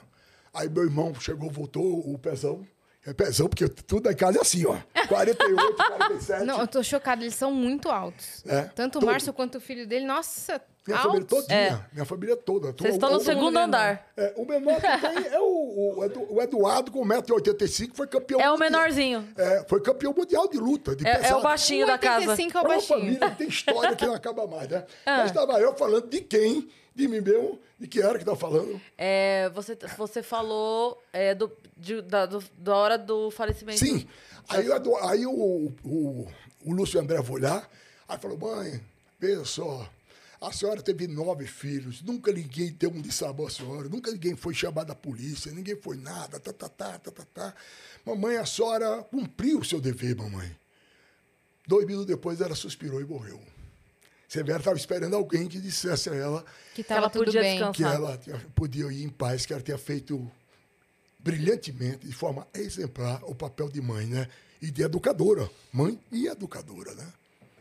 Aí 0.52 0.68
meu 0.68 0.84
irmão 0.84 1.14
chegou, 1.14 1.50
voltou, 1.50 2.00
o 2.00 2.18
pezão. 2.18 2.66
É 3.06 3.12
pezão, 3.12 3.48
porque 3.48 3.68
tudo 3.68 4.10
em 4.10 4.14
casa 4.14 4.38
é 4.38 4.40
assim, 4.40 4.64
ó. 4.64 4.78
48, 5.08 5.74
47. 5.76 6.44
Não, 6.46 6.60
eu 6.60 6.66
tô 6.66 6.82
chocada, 6.82 7.22
eles 7.22 7.34
são 7.34 7.52
muito 7.52 7.90
altos. 7.90 8.42
É, 8.46 8.62
Tanto 8.62 8.98
o. 8.98 9.04
Márcio 9.04 9.32
quanto 9.32 9.58
o 9.58 9.60
filho 9.60 9.86
dele, 9.86 10.06
nossa, 10.06 10.60
Minha 10.86 10.98
Altos? 10.98 11.12
família 11.12 11.26
todinha. 11.26 11.86
Minha 11.92 12.04
família 12.04 12.36
toda. 12.36 12.72
Vocês 12.72 12.94
estão 12.94 13.10
no 13.10 13.16
O- 13.16 13.20
segundo 13.20 13.52
menor. 13.52 13.64
andar. 13.64 14.12
É, 14.16 14.34
o 14.36 14.44
menor 14.44 14.74
que 14.80 14.82
tem 14.82 15.26
é 15.32 15.40
o, 15.40 15.96
o 15.98 16.04
Edu- 16.04 16.26
o 16.30 16.42
Eduardo, 16.42 16.90
com 16.92 17.02
1,85m, 17.06 17.90
foi 17.94 18.06
campeão 18.06 18.38
É 18.40 18.48
o 18.50 18.52
mundial. 18.52 18.70
menorzinho. 18.70 19.28
É, 19.36 19.64
foi 19.68 19.80
campeão 19.80 20.12
mundial 20.12 20.46
de 20.48 20.58
luta, 20.58 20.94
de 20.94 21.06
É, 21.06 21.28
é 21.28 21.34
o 21.34 21.40
baixinho 21.40 21.86
da 21.86 21.96
casa. 21.96 22.26
1,85 22.36 22.54
é 22.54 22.60
o 22.60 22.66
baixinho. 22.68 22.98
família 23.00 23.30
tem 23.30 23.48
história 23.48 23.96
que 23.96 24.06
não 24.06 24.14
acaba 24.14 24.46
mais, 24.46 24.68
né? 24.68 24.84
Ah. 25.06 25.18
Mas 25.18 25.26
estava 25.30 25.58
eu 25.60 25.74
falando 25.74 26.06
de 26.08 26.20
quem? 26.20 26.68
De 26.94 27.08
mim 27.08 27.20
mesmo? 27.20 27.58
De 27.80 27.88
que 27.88 28.00
era 28.00 28.18
que 28.18 28.24
tá 28.24 28.36
falando? 28.36 28.80
É, 28.96 29.50
você, 29.54 29.76
você 29.96 30.22
falou 30.22 31.02
é, 31.12 31.34
do, 31.34 31.50
de- 31.76 32.02
da, 32.02 32.24
do- 32.26 32.44
da 32.58 32.76
hora 32.76 32.96
do 32.98 33.30
falecimento. 33.30 33.78
Sim. 33.80 34.06
Aí, 34.48 34.68
o 34.68 34.96
aí 35.08 35.26
o, 35.26 35.72
o, 35.84 36.26
o 36.66 36.72
Lúcio 36.72 37.00
André 37.00 37.22
foi 37.22 37.40
lá, 37.40 37.66
aí 38.06 38.18
falou, 38.18 38.36
mãe, 38.38 38.80
veja 39.18 39.44
só, 39.44 39.88
a 40.46 40.52
senhora 40.52 40.82
teve 40.82 41.06
nove 41.06 41.46
filhos, 41.46 42.02
nunca 42.02 42.32
ninguém 42.32 42.72
deu 42.72 42.90
um 42.90 43.00
de 43.00 43.10
sabor 43.12 43.48
à 43.48 43.50
senhora, 43.50 43.88
nunca 43.88 44.10
ninguém 44.12 44.36
foi 44.36 44.54
chamado 44.54 44.88
da 44.88 44.94
polícia, 44.94 45.50
ninguém 45.52 45.76
foi 45.76 45.96
nada, 45.96 46.38
tá, 46.40 46.52
tá, 46.52 46.68
tá, 46.68 46.98
tá, 46.98 47.10
tá, 47.10 47.24
tá. 47.32 47.54
Mamãe, 48.04 48.36
a 48.36 48.44
senhora 48.46 49.02
cumpriu 49.04 49.60
o 49.60 49.64
seu 49.64 49.80
dever, 49.80 50.14
mamãe. 50.16 50.54
Dois 51.66 51.86
minutos 51.86 52.06
depois 52.06 52.40
ela 52.40 52.54
suspirou 52.54 53.00
e 53.00 53.04
morreu. 53.04 53.40
Severa 54.28 54.58
estava 54.58 54.76
esperando 54.76 55.14
alguém 55.14 55.46
que 55.48 55.60
dissesse 55.60 56.10
a 56.10 56.14
ela 56.14 56.44
Que 56.74 56.80
ela 56.82 56.88
tava 56.88 57.10
tudo 57.10 57.26
podia 57.26 57.40
bem. 57.40 57.52
descansar. 57.58 57.72
que 57.74 57.82
ela 57.96 58.18
tinha- 58.18 58.46
podia 58.54 58.86
ir 58.92 59.02
em 59.04 59.08
paz, 59.08 59.46
que 59.46 59.52
ela 59.52 59.62
tinha 59.62 59.78
feito 59.78 60.30
brilhantemente, 61.18 62.06
de 62.06 62.12
forma 62.12 62.46
exemplar, 62.52 63.22
o 63.24 63.34
papel 63.34 63.68
de 63.70 63.80
mãe, 63.80 64.06
né? 64.06 64.28
E 64.60 64.70
de 64.70 64.82
educadora. 64.82 65.50
Mãe 65.72 65.98
e 66.12 66.26
educadora, 66.26 66.94
né? 66.94 67.06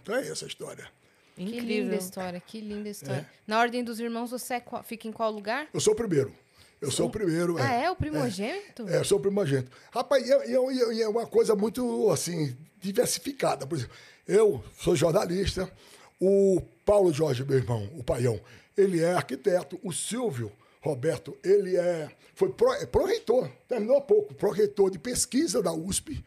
Então 0.02 0.16
é 0.16 0.28
essa 0.28 0.46
a 0.46 0.48
história. 0.48 0.90
Que 1.36 1.44
linda 1.44 1.58
Incrível. 1.62 1.98
história, 1.98 2.40
que 2.40 2.62
linda 2.62 2.88
É. 2.88 2.92
história. 2.92 3.30
Na 3.48 3.60
ordem 3.60 3.84
dos 3.84 4.00
irmãos, 4.00 4.30
você 4.32 4.56
é 4.56 4.60
qual- 4.60 4.84
fica 4.84 5.08
em 5.08 5.12
qual 5.12 5.32
lugar? 5.32 5.68
Eu 5.74 5.80
sou 5.80 5.94
o 5.94 5.96
primeiro. 5.96 6.32
Eu 6.80 6.92
sou 6.92 7.08
o 7.08 7.10
primeiro. 7.10 7.58
Ah, 7.58 7.72
é? 7.72 7.90
O 7.90 7.96
primogênito? 7.96 8.88
É, 8.90 8.98
eu 8.98 9.06
sou 9.06 9.18
o 9.18 9.22
primogênito. 9.22 9.72
Rapaz, 9.92 10.28
e 10.28 10.32
é, 10.34 10.50
e 10.52 10.56
é- 10.56 10.94
e 10.96 11.02
é 11.02 11.08
uma 11.08 11.26
coisa 11.26 11.56
muito, 11.56 12.10
assim, 12.12 12.56
diversificada. 12.80 13.66
Por 13.66 13.78
exemplo, 13.78 13.96
eu 14.28 14.64
sou 14.78 14.96
jornalista, 14.96 15.72
o 16.20 16.62
Paulo 16.86 17.12
Jorge, 17.14 17.44
meu 17.44 17.58
irmão, 17.58 17.90
o 17.98 18.04
paião, 18.04 18.40
ele 18.78 19.02
é 19.02 19.14
arquiteto, 19.14 19.80
o 19.82 19.92
Silvio 19.94 20.52
Roberto, 20.82 21.38
ele 21.44 21.78
é, 21.78 22.10
foi 22.36 22.50
pró- 22.50 22.74
é 22.76 22.86
pró-reitor, 22.86 23.50
terminou 23.68 23.98
há 23.98 24.02
pouco, 24.02 24.34
pró-reitor 24.34 24.92
de 24.92 25.00
pesquisa 25.00 25.62
da 25.64 25.72
USP, 25.72 26.24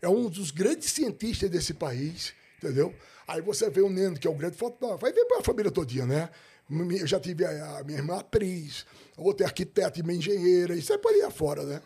é 0.00 0.08
um 0.08 0.28
dos 0.30 0.50
grandes 0.50 0.90
cientistas 0.90 1.50
desse 1.50 1.74
país, 1.74 2.32
entendeu? 2.56 2.94
Aí 3.28 3.42
você 3.42 3.68
vê 3.68 3.82
o 3.82 3.90
Neno, 3.90 4.18
que 4.18 4.26
é 4.26 4.30
um 4.30 4.36
grande 4.36 4.56
fotógrafo, 4.56 5.02
vai 5.02 5.12
ver 5.12 5.26
para 5.26 5.40
a 5.40 5.42
família 5.42 5.70
todinha, 5.70 6.06
né? 6.06 6.30
Eu 6.98 7.06
já 7.06 7.20
tive 7.20 7.44
a, 7.44 7.82
minha 7.84 7.98
irmã 7.98 8.18
atriz, 8.18 8.86
outra 9.18 9.44
é 9.44 9.48
arquiteta 9.48 10.00
e 10.00 10.02
minha 10.02 10.16
engenheira, 10.16 10.74
isso 10.74 10.92
é 10.94 10.98
por 10.98 11.12
aí 11.12 11.20
afora, 11.20 11.62
né? 11.62 11.82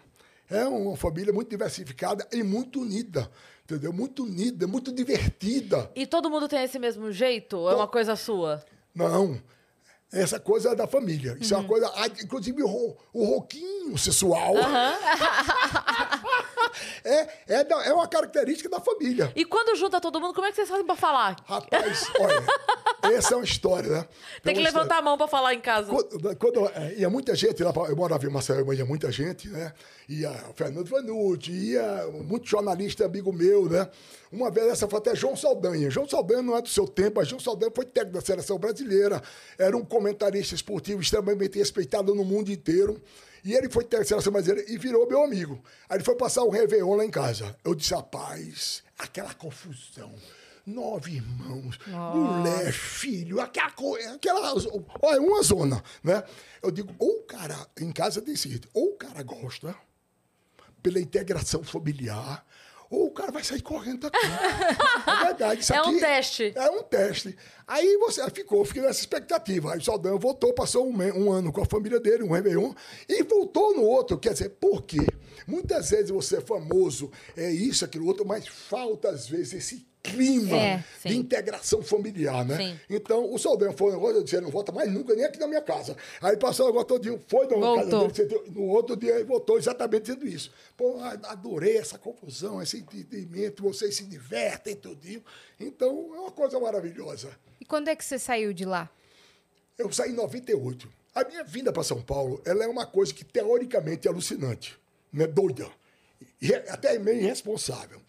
É 0.48 0.64
uma 0.64 0.96
família 0.96 1.32
muito 1.32 1.50
diversificada 1.50 2.28
e 2.32 2.44
muito 2.44 2.80
unida, 2.80 3.28
entendeu? 3.64 3.92
Muito 3.92 4.22
unida, 4.22 4.68
muito 4.68 4.92
divertida. 4.92 5.90
E 5.96 6.06
todo 6.06 6.30
mundo 6.30 6.46
tem 6.46 6.62
esse 6.62 6.78
mesmo 6.78 7.10
jeito? 7.10 7.56
Ou 7.56 7.70
é 7.70 7.74
uma 7.74 7.88
coisa 7.88 8.14
sua? 8.14 8.64
Não, 8.94 9.40
essa 10.12 10.38
coisa 10.38 10.70
é 10.70 10.74
da 10.76 10.86
família. 10.86 11.36
Isso 11.40 11.54
é 11.54 11.56
uma 11.56 11.66
coisa, 11.66 11.90
ah, 11.96 12.06
inclusive 12.06 12.62
o, 12.62 12.96
o 13.12 13.24
roquinho 13.24 13.98
sensual. 13.98 14.54
é, 17.04 17.28
é, 17.46 17.64
da- 17.64 17.84
é 17.84 17.92
uma 17.92 18.06
característica 18.08 18.68
da 18.68 18.80
família. 18.80 19.32
E 19.36 19.44
quando 19.44 19.76
junta 19.76 20.00
todo 20.00 20.20
mundo, 20.20 20.34
como 20.34 20.46
é 20.46 20.50
que 20.50 20.56
vocês 20.56 20.68
fazem 20.68 20.84
pra 20.86 20.96
falar? 20.96 21.36
Rapaz, 21.46 22.06
olha, 22.18 23.14
essa 23.16 23.34
é 23.34 23.36
uma 23.36 23.44
história, 23.44 23.88
né? 23.90 24.08
Tem 24.42 24.54
que 24.54 24.60
É 24.60 24.62
uma 24.62 24.68
levantar 24.70 24.98
a 24.98 25.02
mão 25.02 25.16
pra 25.16 25.26
falar 25.28 25.54
em 25.54 25.60
casa. 25.60 25.90
Quando, 25.92 26.36
quando 26.36 26.68
é, 26.68 26.94
ia 26.98 27.10
muita 27.10 27.34
gente, 27.34 27.62
lá 27.62 27.72
eu 27.88 27.96
morava 27.96 28.24
em 28.26 28.30
Maceió, 28.30 28.72
ia 28.72 28.84
muita 28.84 29.10
gente, 29.12 29.48
né? 29.48 29.72
Ia 30.08 30.30
o 30.50 30.52
Fernando 30.54 30.88
Vanucci, 30.88 31.52
ia 31.52 32.06
muito 32.24 32.48
jornalista 32.48 33.04
amigo 33.04 33.32
meu, 33.32 33.68
né? 33.68 33.88
Uma 34.30 34.50
vez 34.50 34.66
essa 34.66 34.88
foi 34.88 34.98
até 34.98 35.14
João 35.14 35.36
Saldanha. 35.36 35.90
João 35.90 36.08
Saldanha 36.08 36.42
não 36.42 36.56
é 36.56 36.62
do 36.62 36.68
seu 36.68 36.86
tempo, 36.88 37.20
mas 37.20 37.28
João 37.28 37.40
Saldanha 37.40 37.72
foi 37.74 37.84
técnico 37.84 38.18
da 38.18 38.24
seleção 38.24 38.58
brasileira, 38.58 39.22
era 39.58 39.76
um 39.76 39.84
comentarista 39.84 40.54
esportivo 40.54 41.00
extremamente 41.00 41.58
respeitado 41.58 42.14
no 42.14 42.24
mundo 42.24 42.50
inteiro. 42.50 43.00
E 43.44 43.54
ele 43.54 43.68
foi 43.68 43.84
técnico 43.84 44.04
da 44.04 44.08
seleção 44.08 44.32
brasileira 44.32 44.70
e 44.70 44.78
virou 44.78 45.08
meu 45.08 45.22
amigo. 45.22 45.62
Aí 45.88 45.96
ele 45.96 46.04
foi 46.04 46.14
passar 46.14 46.42
o 46.42 46.50
Réveillon 46.50 46.94
lá 46.94 47.04
em 47.04 47.10
casa. 47.10 47.56
Eu 47.64 47.74
disse, 47.74 47.94
rapaz, 47.94 48.82
aquela 48.98 49.34
confusão. 49.34 50.12
Nove 50.64 51.16
irmãos, 51.16 51.76
mulher, 51.88 52.72
filho, 52.72 53.40
aquela 53.40 53.72
coisa, 53.72 54.14
aquela. 54.14 54.54
Olha, 55.02 55.20
uma 55.20 55.42
zona, 55.42 55.82
né? 56.04 56.22
Eu 56.62 56.70
digo, 56.70 56.94
ou 57.00 57.18
o 57.18 57.22
cara, 57.24 57.66
em 57.80 57.90
casa 57.90 58.22
tem 58.22 58.36
seguinte, 58.36 58.68
ou 58.72 58.90
o 58.90 58.96
cara 58.96 59.24
gosta 59.24 59.74
pela 60.82 61.00
integração 61.00 61.62
familiar, 61.62 62.44
ou 62.90 63.06
o 63.06 63.10
cara 63.10 63.32
vai 63.32 63.42
sair 63.42 63.62
correndo 63.62 64.10
daqui. 64.10 64.18
É 65.04 65.24
verdade. 65.24 65.60
Isso 65.62 65.74
É 65.74 65.82
um 65.82 65.98
teste. 65.98 66.52
É 66.54 66.70
um 66.70 66.82
teste. 66.82 67.36
Aí 67.66 67.96
você 67.96 68.28
ficou, 68.30 68.64
fiquei 68.64 68.82
nessa 68.82 69.00
expectativa. 69.00 69.72
Aí 69.72 69.78
o 69.78 69.84
Saldanha 69.84 70.16
voltou, 70.16 70.52
passou 70.52 70.86
um, 70.86 70.96
um 70.96 71.32
ano 71.32 71.52
com 71.52 71.62
a 71.62 71.64
família 71.66 71.98
dele, 71.98 72.22
um 72.22 72.32
Réveillon, 72.32 72.72
e 73.08 73.22
voltou 73.22 73.74
no 73.74 73.82
outro. 73.82 74.18
Quer 74.18 74.32
dizer, 74.32 74.50
por 74.50 74.82
quê? 74.82 75.06
Muitas 75.46 75.90
vezes 75.90 76.10
você 76.10 76.36
é 76.36 76.40
famoso, 76.40 77.10
é 77.36 77.50
isso, 77.50 77.84
aquilo 77.84 78.06
outro, 78.06 78.24
mas 78.26 78.46
falta 78.46 79.08
às 79.10 79.26
vezes 79.28 79.52
esse 79.54 79.86
clima 80.02 80.56
É, 80.56 80.84
de 81.04 81.16
integração 81.16 81.80
familiar, 81.80 82.44
né? 82.44 82.56
Sim. 82.56 82.80
Então, 82.90 83.32
o 83.32 83.38
Saldanha 83.38 83.72
foi 83.72 83.90
um 83.90 83.94
negócio, 83.94 84.16
eu 84.16 84.24
disse, 84.24 84.34
ele 84.34 84.46
não 84.46 84.50
volta 84.50 84.72
mais 84.72 84.90
nunca, 84.90 85.14
nem 85.14 85.24
aqui 85.24 85.38
na 85.38 85.46
minha 85.46 85.62
casa. 85.62 85.96
Aí 86.20 86.36
passou 86.36 86.66
o 86.66 86.68
negócio 86.70 86.88
todinho, 86.88 87.20
foi 87.28 87.46
na 87.46 87.50
casa 87.76 87.90
Voltou. 87.90 88.08
dele, 88.10 88.42
no 88.50 88.62
outro 88.66 88.96
dia 88.96 89.14
ele 89.14 89.24
voltou 89.24 89.58
exatamente 89.58 90.02
dizendo 90.06 90.26
isso. 90.26 90.50
Pô, 90.76 90.98
adorei 91.00 91.76
essa 91.76 91.98
confusão, 91.98 92.60
esse 92.60 92.78
entendimento, 92.78 93.62
vocês 93.62 93.94
se 93.94 94.04
divertem 94.04 94.74
tudinho. 94.74 95.22
Então, 95.60 96.10
é 96.16 96.18
uma 96.18 96.32
coisa 96.32 96.58
maravilhosa. 96.58 97.30
E 97.60 97.64
quando 97.64 97.86
é 97.86 97.94
que 97.94 98.04
você 98.04 98.18
saiu 98.18 98.52
de 98.52 98.64
lá? 98.64 98.90
Eu 99.78 99.90
saí 99.92 100.10
em 100.10 100.14
98. 100.14 100.88
A 101.14 101.22
minha 101.24 101.44
vinda 101.44 101.72
para 101.72 101.84
São 101.84 102.02
Paulo, 102.02 102.42
ela 102.44 102.64
é 102.64 102.66
uma 102.66 102.86
coisa 102.86 103.14
que 103.14 103.24
teoricamente 103.24 104.08
é 104.08 104.10
alucinante, 104.10 104.76
né? 105.12 105.26
doida, 105.26 105.68
e 106.40 106.52
é 106.52 106.70
até 106.70 106.98
meio 106.98 107.20
irresponsável. 107.20 108.00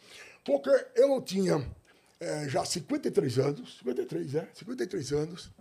Porque 0.43 0.69
eu 0.95 1.07
não 1.07 1.21
tinha 1.21 1.65
eh, 2.19 2.47
já 2.49 2.65
53 2.65 3.39
anos, 3.39 3.77
53, 3.79 4.35
é? 4.35 4.47
53 4.53 5.11
anos, 5.13 5.51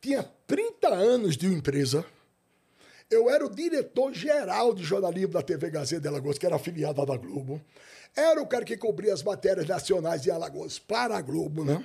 tinha 0.00 0.22
30 0.46 0.88
anos 0.88 1.36
de 1.36 1.46
empresa, 1.46 2.04
eu 3.10 3.28
era 3.30 3.44
o 3.44 3.54
diretor-geral 3.54 4.74
de 4.74 4.82
jornalismo 4.82 5.32
da 5.32 5.42
TV 5.42 5.70
Gazeta 5.70 6.02
de 6.02 6.08
Alagoas, 6.08 6.38
que 6.38 6.46
era 6.46 6.56
afiliada 6.56 7.04
da 7.04 7.16
Globo. 7.16 7.60
Era 8.14 8.42
o 8.42 8.46
cara 8.46 8.62
que 8.62 8.76
cobria 8.76 9.14
as 9.14 9.22
matérias 9.22 9.66
nacionais 9.66 10.20
de 10.20 10.30
Alagoas 10.30 10.78
para 10.78 11.16
a 11.16 11.22
Globo, 11.22 11.64
né? 11.64 11.82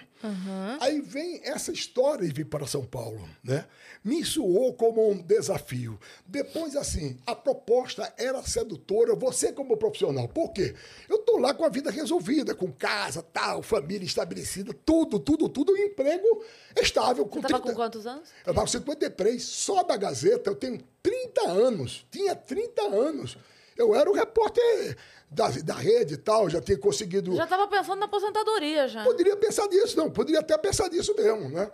Aí 0.81 0.99
vem 0.99 1.39
essa 1.43 1.71
história 1.71 2.27
de 2.27 2.33
vir 2.33 2.45
para 2.45 2.67
São 2.67 2.83
Paulo, 2.83 3.27
né? 3.41 3.65
Me 4.03 4.25
soou 4.25 4.73
como 4.73 5.09
um 5.09 5.17
desafio. 5.17 5.97
Depois, 6.25 6.75
assim, 6.75 7.17
a 7.25 7.33
proposta 7.33 8.13
era 8.17 8.41
sedutora, 8.43 9.15
você 9.15 9.53
como 9.53 9.77
profissional. 9.77 10.27
Por 10.27 10.51
quê? 10.51 10.75
Eu 11.07 11.19
tô 11.19 11.37
lá 11.37 11.53
com 11.53 11.63
a 11.63 11.69
vida 11.69 11.89
resolvida, 11.89 12.53
com 12.53 12.71
casa, 12.73 13.21
tal, 13.21 13.63
família 13.63 14.05
estabelecida, 14.05 14.73
tudo, 14.85 15.19
tudo, 15.19 15.47
tudo, 15.47 15.71
um 15.71 15.77
emprego 15.77 16.43
estável. 16.75 17.25
Com 17.25 17.41
Você 17.41 17.47
tava 17.47 17.63
30 17.63 17.69
com 17.69 17.75
quantos 17.75 18.05
anos? 18.05 18.29
eu 18.45 18.51
estava 18.51 18.61
com 18.61 18.67
53, 18.67 19.41
só 19.41 19.81
da 19.81 19.95
Gazeta, 19.95 20.49
eu 20.49 20.55
tenho 20.55 20.79
30 21.01 21.49
anos. 21.49 22.05
Tinha 22.11 22.35
30 22.35 22.81
anos. 22.81 23.37
Eu 23.77 23.95
era 23.95 24.09
o 24.09 24.13
repórter 24.13 24.97
da, 25.29 25.49
da 25.49 25.73
rede 25.75 26.13
e 26.15 26.17
tal, 26.17 26.49
já 26.49 26.61
tinha 26.61 26.77
conseguido. 26.77 27.35
Já 27.35 27.45
tava 27.47 27.67
pensando 27.67 27.99
na 27.99 28.05
aposentadoria 28.05 28.87
já. 28.87 29.03
Poderia 29.03 29.35
pensar 29.37 29.67
nisso, 29.67 29.97
não, 29.97 30.09
poderia 30.09 30.39
até 30.39 30.57
pensar 30.57 30.89
nisso 30.89 31.13
mesmo, 31.15 31.49
né? 31.49 31.69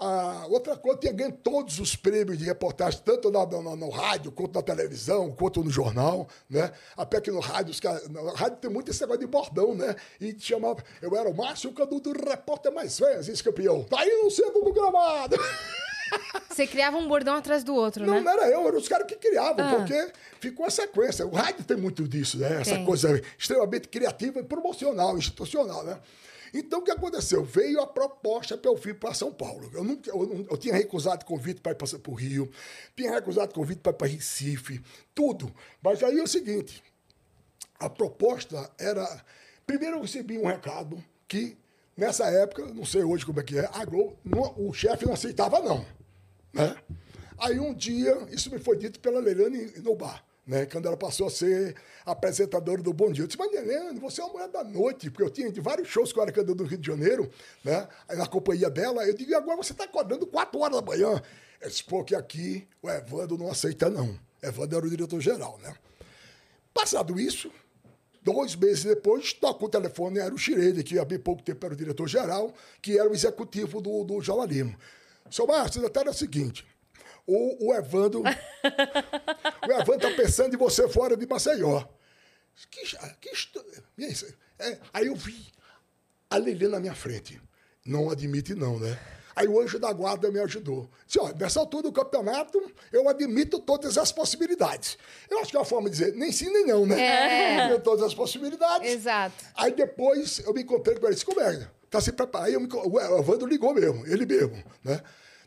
Ah, 0.00 0.46
outra 0.48 0.76
coisa, 0.76 0.98
tinha 0.98 1.12
ganho 1.12 1.30
todos 1.30 1.78
os 1.78 1.94
prêmios 1.94 2.36
de 2.36 2.44
reportagem, 2.44 3.00
tanto 3.04 3.30
na, 3.30 3.46
na- 3.46 3.76
no 3.76 3.88
rádio, 3.90 4.32
quanto 4.32 4.52
na 4.56 4.60
televisão, 4.62 5.30
quanto 5.30 5.62
no 5.62 5.70
jornal, 5.70 6.26
né? 6.50 6.72
Até 6.96 7.20
que 7.20 7.30
no 7.30 7.38
rádio, 7.38 7.70
os 7.70 7.78
caras- 7.78 8.08
no 8.08 8.26
rádio 8.32 8.56
tem 8.58 8.68
muito 8.70 8.90
esse 8.90 9.00
negócio 9.02 9.20
de 9.20 9.26
bordão, 9.28 9.72
né? 9.72 9.94
E 10.20 10.32
te 10.32 10.46
chamava, 10.46 10.82
eu 11.00 11.14
era 11.16 11.28
o 11.28 11.34
Márcio 11.36 11.72
Cadu 11.72 12.00
do 12.00 12.12
repórter 12.12 12.72
mais 12.72 12.98
velho, 12.98 13.20
esse 13.20 13.42
campeão. 13.42 13.84
Tá 13.84 14.00
aí 14.00 14.20
no 14.24 14.30
centro 14.32 14.62
do 14.64 14.72
gramado. 14.72 15.36
Você 16.48 16.66
criava 16.66 16.96
um 16.96 17.08
bordão 17.08 17.34
atrás 17.34 17.64
do 17.64 17.74
outro, 17.74 18.06
Não, 18.06 18.14
né? 18.14 18.20
não 18.20 18.30
era 18.32 18.48
eu, 18.48 18.66
eram 18.66 18.78
os 18.78 18.86
caras 18.88 19.06
que 19.06 19.16
criavam, 19.16 19.64
Ah. 19.66 19.74
porque 19.76 20.12
ficou 20.40 20.64
a 20.66 20.70
sequência. 20.70 21.26
O 21.26 21.30
rádio 21.34 21.64
tem 21.64 21.76
muito 21.76 22.06
disso, 22.06 22.38
né? 22.38 22.60
Essa 22.60 22.76
Tem. 22.76 22.84
coisa 22.84 23.20
extremamente 23.36 23.88
criativa 23.88 24.38
e 24.38 24.44
promocional, 24.44 25.18
institucional, 25.18 25.82
né? 25.84 25.98
Então, 26.56 26.78
o 26.78 26.82
que 26.82 26.92
aconteceu? 26.92 27.42
Veio 27.42 27.80
a 27.80 27.86
proposta 27.88 28.56
para 28.56 28.70
eu 28.70 28.76
vir 28.76 28.94
para 28.96 29.12
São 29.12 29.32
Paulo. 29.32 29.68
Eu, 29.74 29.82
nunca, 29.82 30.08
eu, 30.08 30.24
não- 30.24 30.46
eu 30.48 30.56
tinha 30.56 30.72
recusado 30.74 31.24
convite 31.24 31.60
para 31.60 31.72
ir 31.72 31.74
para 31.74 32.10
o 32.10 32.14
Rio, 32.14 32.48
tinha 32.96 33.10
recusado 33.10 33.52
convite 33.52 33.80
para 33.80 33.90
ir 33.90 33.96
para 33.96 34.06
Recife, 34.06 34.80
tudo. 35.12 35.52
Mas 35.82 36.00
aí 36.04 36.20
é 36.20 36.22
o 36.22 36.28
seguinte, 36.28 36.80
a 37.80 37.90
proposta 37.90 38.70
era... 38.78 39.04
Primeiro 39.66 39.96
eu 39.96 40.02
recebi 40.02 40.38
um 40.38 40.46
recado 40.46 41.02
que 41.26 41.56
Nessa 41.96 42.26
época, 42.26 42.64
não 42.74 42.84
sei 42.84 43.02
hoje 43.04 43.24
como 43.24 43.38
é 43.40 43.42
que 43.42 43.58
é, 43.58 43.68
a 43.72 43.84
Globo, 43.84 44.18
não- 44.24 44.54
o 44.56 44.72
chefe 44.72 45.06
não 45.06 45.12
aceitava, 45.12 45.60
não. 45.60 45.84
Né? 46.52 46.76
Aí 47.38 47.58
um 47.58 47.72
dia, 47.74 48.16
isso 48.30 48.50
me 48.50 48.58
foi 48.58 48.76
dito 48.76 48.98
pela 49.00 49.20
Leilane 49.20 49.72
no 49.82 49.94
bar, 49.94 50.24
né? 50.46 50.66
Quando 50.66 50.86
ela 50.86 50.96
passou 50.96 51.26
a 51.26 51.30
ser 51.30 51.74
apresentadora 52.06 52.82
do 52.82 52.92
Bom 52.92 53.10
Dia. 53.12 53.24
Eu 53.24 53.26
disse, 53.26 53.38
mas 53.38 53.52
Leilane, 53.52 53.98
você 53.98 54.20
é 54.20 54.24
uma 54.24 54.34
mulher 54.34 54.48
da 54.48 54.64
noite, 54.64 55.10
porque 55.10 55.22
eu 55.22 55.30
tinha 55.30 55.50
de 55.50 55.60
vários 55.60 55.88
shows 55.88 56.12
que 56.12 56.18
eu 56.18 56.22
era 56.22 56.32
cantando 56.32 56.62
no 56.62 56.68
Rio 56.68 56.78
de 56.78 56.86
Janeiro, 56.86 57.30
né? 57.64 57.88
Aí 58.08 58.16
na 58.16 58.26
companhia 58.26 58.70
dela, 58.70 59.04
eu 59.06 59.14
digo, 59.14 59.30
e 59.30 59.34
agora 59.34 59.56
você 59.56 59.72
está 59.72 59.84
acordando 59.84 60.26
4 60.26 60.58
horas 60.60 60.76
da 60.76 60.82
manhã. 60.82 61.20
Ela 61.60 61.70
disse, 61.70 61.84
pô, 61.84 62.04
que 62.04 62.14
aqui 62.14 62.66
o 62.82 62.90
Evandro 62.90 63.38
não 63.38 63.50
aceita, 63.50 63.88
não. 63.88 64.18
Evandro 64.42 64.78
era 64.78 64.86
o 64.86 64.90
diretor-geral, 64.90 65.58
né? 65.62 65.74
Passado 66.72 67.18
isso, 67.20 67.50
dois 68.24 68.56
meses 68.56 68.84
depois, 68.84 69.32
toca 69.34 69.64
o 69.64 69.68
telefone, 69.68 70.18
era 70.18 70.34
o 70.34 70.38
Schroeder, 70.38 70.82
que 70.82 70.98
há 70.98 71.04
bem 71.04 71.18
pouco 71.18 71.42
tempo 71.42 71.64
era 71.64 71.74
o 71.74 71.76
diretor-geral, 71.76 72.52
que 72.80 72.98
era 72.98 73.08
o 73.08 73.14
executivo 73.14 73.80
do, 73.80 74.02
do 74.02 74.20
jornalismo. 74.20 74.76
Seu 75.30 75.46
Márcio, 75.46 75.86
até 75.86 76.00
era 76.00 76.10
o 76.10 76.14
seguinte, 76.14 76.66
o, 77.26 77.68
o 77.68 77.74
Evandro... 77.74 78.22
o 79.68 79.72
Evandro 79.72 80.08
tá 80.08 80.16
pensando 80.16 80.54
em 80.54 80.58
você 80.58 80.88
fora 80.88 81.16
de 81.16 81.26
Maceió. 81.26 81.84
Que, 82.70 82.84
que 83.20 83.30
é 84.58 84.78
aí 84.92 85.06
eu 85.06 85.16
vi 85.16 85.46
a 86.30 86.36
Lelê 86.36 86.68
na 86.68 86.80
minha 86.80 86.94
frente. 86.94 87.40
Não 87.84 88.10
admite, 88.10 88.54
não, 88.54 88.78
né? 88.78 88.98
Aí 89.36 89.48
o 89.48 89.60
anjo 89.60 89.78
da 89.78 89.92
guarda 89.92 90.30
me 90.30 90.38
ajudou. 90.40 90.88
Disse, 91.06 91.18
ó, 91.18 91.32
nessa 91.38 91.60
altura 91.60 91.84
do 91.84 91.92
campeonato, 91.92 92.60
eu 92.92 93.08
admito 93.08 93.58
todas 93.58 93.98
as 93.98 94.12
possibilidades. 94.12 94.96
Eu 95.30 95.40
acho 95.40 95.50
que 95.50 95.56
é 95.56 95.60
uma 95.60 95.64
forma 95.64 95.90
de 95.90 95.96
dizer, 95.96 96.14
nem 96.14 96.30
sim, 96.30 96.52
nem 96.52 96.66
não, 96.66 96.86
né? 96.86 97.00
É. 97.00 97.60
Admito 97.62 97.82
todas 97.82 98.04
as 98.04 98.14
possibilidades. 98.14 98.90
Exato. 98.90 99.44
Aí 99.56 99.72
depois 99.72 100.40
eu 100.40 100.52
me 100.54 100.62
encontrei 100.62 100.96
com 100.96 101.06
ele, 101.06 101.14
disse, 101.14 101.26
como 101.26 101.40
é? 101.40 101.68
Tá 101.90 102.00
se 102.00 102.12
preparando. 102.12 102.46
Aí 102.46 102.54
eu 102.54 102.60
me, 102.60 102.68
o 102.72 103.18
Evandro 103.20 103.46
ligou 103.46 103.74
mesmo, 103.74 104.06
ele 104.06 104.26
mesmo, 104.26 104.62
né? 104.82 105.00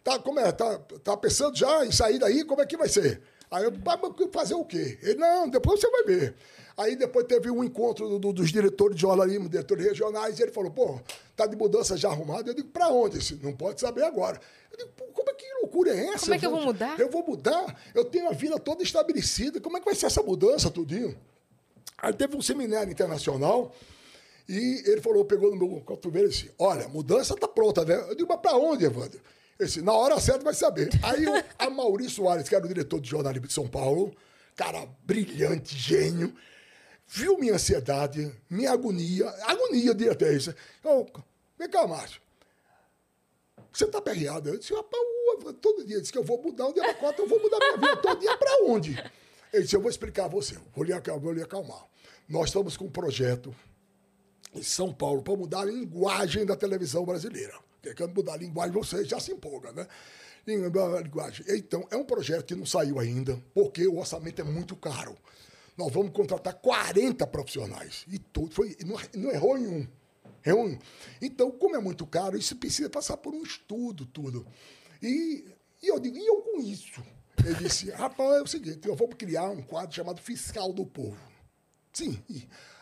Tá, 0.04 0.20
como 0.20 0.40
é? 0.40 0.52
Tá, 0.52 0.80
tá 1.04 1.18
pensando 1.18 1.56
já 1.58 1.86
em 1.86 1.92
sair 1.92 2.18
daí? 2.18 2.46
Como 2.46 2.62
é 2.62 2.66
que 2.66 2.78
vai 2.78 2.88
ser? 2.88 3.22
Aí 3.50 3.64
eu, 3.64 3.72
"Mas 3.86 4.00
fazer 4.32 4.56
o 4.56 4.66
quê? 4.66 4.98
Ele, 5.02 5.16
não, 5.16 5.48
depois 5.50 5.80
você 5.80 5.90
vai 5.90 6.04
ver. 6.04 6.36
Aí 6.76 6.96
depois 6.96 7.26
teve 7.26 7.50
um 7.50 7.64
encontro 7.64 8.08
do- 8.08 8.20
do- 8.20 8.34
dos 8.34 8.52
diretores 8.52 8.96
de 8.96 9.02
jornalismo, 9.02 9.50
diretores 9.50 9.84
regionais, 9.86 10.38
e 10.38 10.44
ele 10.44 10.52
falou, 10.52 10.70
pô, 10.70 11.00
tá 11.36 11.48
de 11.48 11.56
mudança 11.56 11.98
já 11.98 12.10
arrumada? 12.10 12.52
Eu 12.52 12.54
digo, 12.54 12.68
pra 12.70 12.90
onde? 12.90 13.18
Disse, 13.18 13.40
não 13.42 13.52
pode 13.54 13.82
saber 13.82 14.04
agora. 14.04 14.40
Eu 14.72 14.78
digo, 14.78 14.92
como 15.12 15.30
é 15.30 15.34
que 15.34 15.46
loucura 15.62 15.92
é 15.92 16.08
essa? 16.10 16.20
Como 16.26 16.34
é 16.36 16.40
que 16.40 16.46
eu 16.46 16.52
vou 16.52 16.60
gente? 16.60 16.68
mudar? 16.68 17.00
Eu 17.00 17.10
vou 17.10 17.24
mudar? 17.26 17.82
Eu 17.96 18.06
tenho 18.06 18.28
a 18.30 18.32
vida 18.34 18.60
toda 18.60 18.84
estabelecida. 18.84 19.60
Como 19.60 19.76
é 19.76 19.80
que 19.80 19.86
vai 19.86 19.96
ser 19.96 20.06
essa 20.06 20.22
mudança, 20.22 20.70
tudinho? 20.70 21.18
Aí 21.98 22.14
teve 22.14 22.36
um 22.38 22.42
seminário 22.44 22.92
internacional 22.92 23.74
e 24.48 24.84
ele 24.86 25.02
falou, 25.02 25.26
pegou 25.26 25.50
no 25.50 25.58
meu 25.58 25.82
cotovelo 25.82 26.28
e 26.28 26.30
disse, 26.30 26.52
olha, 26.60 26.88
mudança 26.88 27.36
tá 27.36 27.48
pronta, 27.48 27.84
né? 27.84 27.96
Eu 28.08 28.14
digo, 28.16 28.30
mas 28.30 28.40
pra 28.40 28.56
onde, 28.56 28.86
Evandro? 28.86 29.20
Ele 29.60 29.68
disse, 29.68 29.82
na 29.82 29.94
hora 29.94 30.20
certa 30.20 30.44
vai 30.44 30.54
saber. 30.54 30.90
Aí 31.02 31.26
o 31.26 31.44
a 31.58 31.70
Maurício 31.70 32.18
Soares, 32.18 32.48
que 32.48 32.56
era 32.56 32.64
o 32.64 32.68
diretor 32.68 33.00
de 33.00 33.10
jornalismo 33.10 33.48
de 33.48 33.54
São 33.54 33.68
Paulo, 33.68 34.16
cara 34.56 34.88
brilhante, 35.04 35.76
gênio, 35.76 36.36
viu 37.08 37.38
minha 37.38 37.56
ansiedade, 37.56 38.32
minha 38.50 38.72
agonia, 38.72 39.30
agonia 39.44 39.94
de 39.94 40.10
até 40.10 40.34
isso. 40.34 40.54
Eu, 40.84 41.08
vem 41.58 41.70
cá, 41.70 41.88
Márcio. 41.88 42.22
Você 43.72 43.88
tá 43.88 44.02
perreado? 44.02 44.50
Eu 44.50 44.58
disse, 44.58 44.74
rapaz, 44.74 45.02
todo 45.62 45.86
dia 45.86 46.00
disse 46.00 46.12
que 46.12 46.18
eu 46.18 46.24
vou 46.24 46.42
mudar 46.42 46.68
um 46.68 46.74
dia 46.74 46.84
pra 46.84 46.94
quatro, 46.96 47.24
eu 47.24 47.28
vou 47.28 47.40
mudar 47.40 47.58
minha 47.60 47.78
vida 47.78 47.98
todo 47.98 48.20
dia 48.20 48.38
pra 48.38 48.64
onde? 48.64 48.92
Ele 49.54 49.64
disse, 49.64 49.76
eu 49.76 49.82
vou 49.82 49.90
explicar 49.90 50.26
a 50.26 50.28
você, 50.28 50.56
vou 50.76 50.84
lhe, 50.84 50.94
vou 51.20 51.32
lhe 51.32 51.42
acalmar. 51.42 51.84
Nós 52.28 52.50
estamos 52.50 52.76
com 52.76 52.86
um 52.86 52.92
projeto 52.92 53.56
em 54.54 54.64
São 54.64 54.94
Paulo 54.94 55.22
para 55.22 55.36
mudar 55.36 55.62
a 55.62 55.66
linguagem 55.66 56.46
da 56.46 56.56
televisão 56.56 57.06
brasileira. 57.06 57.54
Porque 57.82 57.96
quando 57.96 58.16
mudar 58.16 58.34
a 58.34 58.38
linguagem, 58.38 58.74
você 58.74 59.06
já 59.06 59.20
se 59.20 59.32
empolga, 59.32 59.72
né? 59.72 59.88
Linguagem. 60.46 61.46
Então, 61.50 61.86
é 61.92 61.98
um 61.98 62.06
projeto 62.06 62.46
que 62.46 62.56
não 62.56 62.66
saiu 62.66 63.00
ainda, 63.00 63.38
porque 63.54 63.86
o 63.86 63.98
orçamento 63.98 64.42
é 64.42 64.46
muito 64.46 64.76
caro. 64.76 65.18
Nós 65.78 65.92
vamos 65.92 66.12
contratar 66.12 66.56
40 66.56 67.28
profissionais. 67.28 68.06
E 68.08 68.18
tudo 68.18 68.54
foi. 68.54 68.76
Não, 68.86 68.98
não 69.22 69.32
errou 69.32 69.58
em 69.58 69.68
um. 69.68 69.88
Errou. 70.46 70.78
Então, 71.22 71.52
como 71.52 71.76
é 71.76 71.80
muito 71.80 72.06
caro, 72.08 72.38
isso 72.38 72.56
precisa 72.56 72.90
passar 72.90 73.18
por 73.18 73.34
um 73.34 73.44
estudo, 73.44 74.06
tudo. 74.06 74.48
E, 75.04 75.46
e 75.84 75.88
eu 75.88 76.00
digo, 76.00 76.18
e 76.18 76.26
eu 76.26 76.38
com 76.38 76.62
isso? 76.62 77.04
Ele 77.46 77.56
disse, 77.56 77.92
rapaz, 77.92 78.40
é 78.40 78.42
o 78.42 78.48
seguinte, 78.48 78.88
eu 78.88 78.96
vou 78.96 79.10
criar 79.10 79.50
um 79.50 79.62
quadro 79.62 79.96
chamado 79.96 80.22
Fiscal 80.22 80.74
do 80.74 80.86
Povo. 80.86 81.18
Sim. 81.98 82.22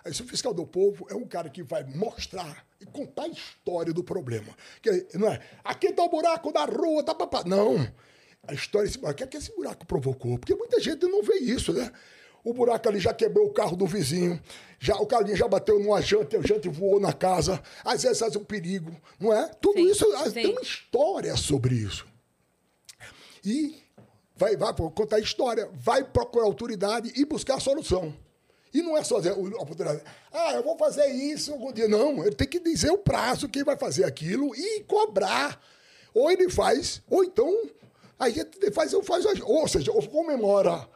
Esse 0.06 0.24
fiscal 0.24 0.54
do 0.54 0.68
povo 0.68 1.08
é 1.10 1.16
um 1.16 1.26
cara 1.26 1.50
que 1.50 1.64
vai 1.64 1.86
mostrar 1.86 2.66
e 2.82 2.86
contar 2.86 3.24
a 3.24 3.28
história 3.30 3.94
do 3.94 4.04
problema. 4.04 4.54
Que, 4.82 5.08
não 5.14 5.30
é, 5.30 5.40
aqui 5.64 5.94
tá 5.94 6.04
o 6.04 6.10
buraco 6.10 6.52
da 6.52 6.66
rua, 6.66 7.02
tá 7.02 7.16
papá. 7.16 7.42
Não. 7.46 7.76
A 8.46 8.54
história 8.54 8.88
desse 8.88 9.00
buraco, 9.00 9.14
o 9.14 9.18
que 9.18 9.24
é 9.24 9.28
que 9.28 9.38
esse 9.38 9.56
buraco 9.56 9.86
provocou? 9.86 10.38
Porque 10.38 10.54
muita 10.54 10.82
gente 10.82 11.06
não 11.06 11.24
vê 11.24 11.38
isso, 11.38 11.72
né? 11.72 11.90
O 12.44 12.54
buraco 12.54 12.90
ali 12.90 13.00
já 13.00 13.14
quebrou 13.14 13.48
o 13.48 13.54
carro 13.54 13.78
do 13.78 13.88
vizinho, 13.88 14.40
já, 14.80 14.96
o 14.98 15.08
carrinho 15.08 15.36
já 15.36 15.48
bateu 15.48 15.80
numa 15.80 16.02
janta, 16.02 16.38
a 16.38 16.42
janta 16.42 16.70
voou 16.70 17.00
na 17.00 17.14
casa, 17.14 17.64
às 17.84 18.04
vezes 18.04 18.20
faz 18.20 18.36
um 18.36 18.44
perigo, 18.44 18.96
não 19.18 19.34
é? 19.34 19.48
Tudo 19.62 19.80
Sim, 19.80 19.90
isso, 19.90 20.06
sim. 20.26 20.32
tem 20.32 20.52
uma 20.52 20.62
história 20.62 21.36
sobre 21.38 21.74
isso. 21.74 22.06
E 23.44 23.82
vai, 24.36 24.58
vai 24.58 24.74
contar 24.74 25.16
a 25.16 25.20
história, 25.20 25.68
vai 25.74 26.04
procurar 26.04 26.46
autoridade 26.46 27.12
e 27.16 27.26
buscar 27.26 27.56
a 27.56 27.60
solução. 27.60 28.14
E 28.76 28.82
não 28.82 28.98
é 28.98 29.04
só 29.04 29.18
dizer, 29.20 29.34
o- 29.38 29.56
a 29.56 29.60
autoridade, 29.60 30.02
ah, 30.34 30.54
eu 30.54 30.64
vou 30.64 30.78
fazer 30.78 31.06
isso 31.08 31.52
algum 31.54 31.72
dia. 31.72 31.88
Não, 31.88 32.26
ele 32.26 32.36
tem 32.36 32.48
que 32.48 32.60
dizer 32.60 32.90
o 32.92 32.98
prazo 32.98 33.48
que 33.48 33.64
vai 33.64 33.78
fazer 33.78 34.04
aquilo 34.04 34.54
e 34.56 34.82
cobrar. 34.84 35.62
Ou 36.14 36.30
ele 36.32 36.50
faz, 36.50 37.02
ou 37.10 37.24
então 37.24 37.70
a 38.20 38.30
gente 38.30 38.72
faz, 38.72 38.92
faz 39.04 39.26
ou 39.44 39.68
seja, 39.68 39.92
ou 39.92 40.06
comemora 40.08 40.88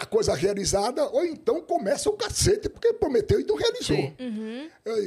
a 0.00 0.06
coisa 0.06 0.34
realizada, 0.34 1.04
ou 1.10 1.24
então 1.24 1.60
começa 1.60 2.08
o 2.08 2.12
cacete, 2.16 2.68
porque 2.68 2.92
prometeu 2.92 3.40
e 3.40 3.44
não 3.44 3.56
realizou. 3.56 3.96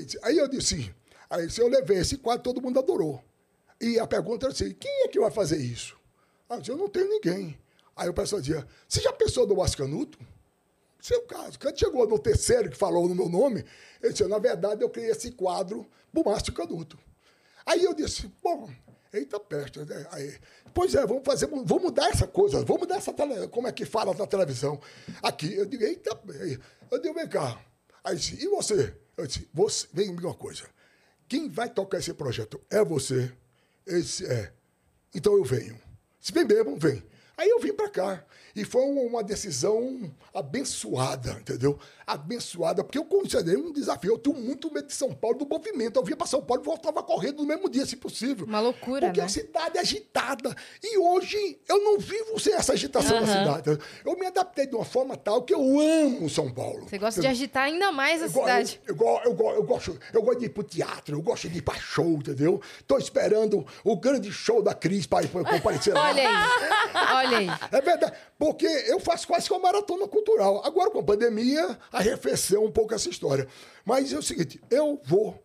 Disse- 0.05 0.19
Aí 0.23 0.37
eu 0.37 0.47
disse, 0.47 0.93
aí 1.29 1.49
se 1.49 1.61
eu 1.61 1.67
levei 1.69 1.99
esse 1.99 2.17
quadro, 2.17 2.43
todo 2.43 2.61
mundo 2.61 2.77
adorou. 2.79 3.21
E 3.79 3.97
a 3.99 4.05
pergunta 4.07 4.45
era 4.45 4.53
assim, 4.53 4.71
quem 4.73 5.03
é 5.03 5.07
que 5.07 5.19
vai 5.19 5.31
fazer 5.31 5.57
isso? 5.57 5.95
Ah, 6.49 6.55
eu 6.55 6.59
disse, 6.59 6.71
eu 6.71 6.77
não 6.77 6.89
tenho 6.89 7.07
ninguém. 7.09 7.57
Aí 7.95 8.09
o 8.09 8.13
pessoal 8.13 8.41
dizia, 8.41 8.65
você 8.87 9.01
já 9.01 9.11
pensou 9.13 9.47
no 9.47 9.61
Ascanuto? 9.61 10.17
Seu 10.99 11.21
caso. 11.23 11.59
Quando 11.59 11.79
chegou 11.79 12.07
no 12.07 12.19
terceiro 12.19 12.69
que 12.69 12.77
falou 12.77 13.07
no 13.07 13.15
meu 13.15 13.29
nome, 13.29 13.63
ele 14.01 14.11
disse, 14.11 14.27
na 14.27 14.39
verdade, 14.39 14.83
eu 14.83 14.89
criei 14.89 15.11
esse 15.11 15.31
quadro 15.31 15.87
pro 16.11 16.23
Márcio 16.25 16.53
Canuto. 16.53 16.97
Aí 17.65 17.83
eu 17.83 17.93
disse, 17.93 18.31
bom, 18.41 18.69
eita 19.13 19.39
peste. 19.39 19.79
né? 19.79 20.07
Aí, 20.11 20.37
pois 20.73 20.95
é, 20.95 21.05
vamos 21.05 21.23
fazer, 21.23 21.47
vamos 21.47 21.83
mudar 21.83 22.09
essa 22.09 22.27
coisa, 22.27 22.63
vamos 22.63 22.81
mudar 22.81 22.97
essa 22.97 23.13
como 23.49 23.67
é 23.67 23.71
que 23.71 23.85
fala 23.85 24.13
na 24.13 24.25
televisão. 24.25 24.79
Aqui, 25.21 25.53
eu 25.53 25.65
digo, 25.65 25.83
eita, 25.83 26.17
eu 26.91 27.01
digo, 27.01 27.13
vem 27.13 27.27
cá. 27.27 27.59
Aí 28.03 28.15
disse, 28.15 28.43
e 28.43 28.47
você? 28.47 28.95
Eu 29.15 29.27
disse, 29.27 29.49
você, 29.53 29.87
vem 29.93 30.13
me 30.13 30.21
uma 30.21 30.33
coisa. 30.33 30.63
Quem 31.27 31.49
vai 31.49 31.69
tocar 31.69 31.97
esse 31.97 32.13
projeto 32.13 32.61
é 32.69 32.83
você. 32.83 33.31
Ele 33.85 34.01
disse, 34.01 34.25
é. 34.25 34.53
Então 35.13 35.35
eu 35.35 35.43
venho. 35.43 35.77
Se 36.19 36.31
vem 36.31 36.45
mesmo, 36.45 36.77
vem. 36.77 37.03
Aí 37.37 37.49
eu 37.49 37.59
vim 37.59 37.73
para 37.73 37.89
cá. 37.89 38.25
E 38.57 38.65
foi 38.65 38.81
uma, 38.81 39.23
decisão 39.23 40.11
abençoada, 40.33 41.31
entendeu? 41.39 41.77
Abençoada, 42.05 42.83
porque 42.83 42.97
eu 42.97 43.05
considerei 43.05 43.61
um 43.61 43.71
desafio. 43.71 44.13
Eu 44.13 44.17
tenho 44.17 44.35
muito 44.35 44.73
medo 44.73 44.87
de 44.87 44.93
São 44.93 45.13
Paulo, 45.13 45.37
do 45.37 45.45
movimento. 45.47 45.99
Eu 45.99 46.03
vinha 46.03 46.15
para 46.15 46.25
São 46.27 46.41
Paulo 46.41 46.63
e 46.63 46.65
voltava 46.65 47.03
correndo 47.03 47.37
no 47.37 47.45
mesmo 47.45 47.69
dia, 47.69 47.85
se 47.85 47.95
possível. 47.97 48.45
Uma 48.45 48.59
loucura, 48.59 49.07
Porque 49.07 49.19
né? 49.19 49.25
a 49.25 49.29
cidade 49.29 49.77
é 49.77 49.81
agitada. 49.81 50.55
E 50.81 50.97
hoje 50.97 51.59
eu 51.67 51.83
não 51.83 51.99
vivo 51.99 52.39
sem 52.39 52.53
essa 52.53 52.73
agitação 52.73 53.19
da 53.19 53.27
cidade. 53.27 53.79
Eu 54.05 54.17
me 54.17 54.25
adaptei 54.25 54.65
de 54.65 54.75
uma 54.75 54.85
forma 54.85 55.15
tal 55.17 55.43
que 55.43 55.53
eu 55.53 55.79
amo 55.79 56.29
São 56.29 56.49
Paulo. 56.51 56.87
Você 56.87 56.97
gosta 56.97 57.21
de 57.21 57.27
agitar 57.27 57.63
ainda 57.63 57.91
mais 57.91 58.21
a 58.21 58.25
Eu, 58.25 58.29
cidade. 58.29 58.81
eu, 58.87 58.95
eu, 58.95 59.21
eu, 59.25 59.49
eu 59.55 59.63
gosto, 59.63 59.99
eu 60.13 60.21
gosto 60.21 60.39
de 60.39 60.45
ir 60.45 60.49
pro 60.49 60.63
teatro, 60.63 61.17
eu 61.17 61.21
gosto 61.21 61.49
de 61.49 61.57
ir 61.57 61.61
pra 61.61 61.75
show, 61.75 62.13
entendeu? 62.13 62.61
Tô 62.87 62.97
esperando 62.97 63.65
o 63.83 63.97
grande 63.97 64.31
show 64.31 64.61
da 64.63 64.73
Cris 64.73 65.05
para 65.05 65.27
comparecer 65.27 65.93
lá. 65.93 66.07
Olha 66.09 66.27
aí. 66.29 67.15
Olha 67.15 67.37
aí. 67.39 67.47
É 67.71 67.81
verdade, 67.81 68.13
porque 68.47 68.65
eu 68.65 68.97
faço 68.97 69.27
quase 69.27 69.45
que 69.45 69.53
uma 69.53 69.59
maratona 69.59 70.07
cultural. 70.07 70.65
Agora, 70.65 70.89
com 70.89 70.99
a 70.99 71.03
pandemia, 71.03 71.77
arrefeceu 71.91 72.63
um 72.63 72.71
pouco 72.71 72.93
essa 72.93 73.09
história. 73.09 73.45
Mas 73.83 74.13
é 74.13 74.17
o 74.17 74.21
seguinte, 74.21 74.61
eu 74.71 75.01
vou. 75.03 75.37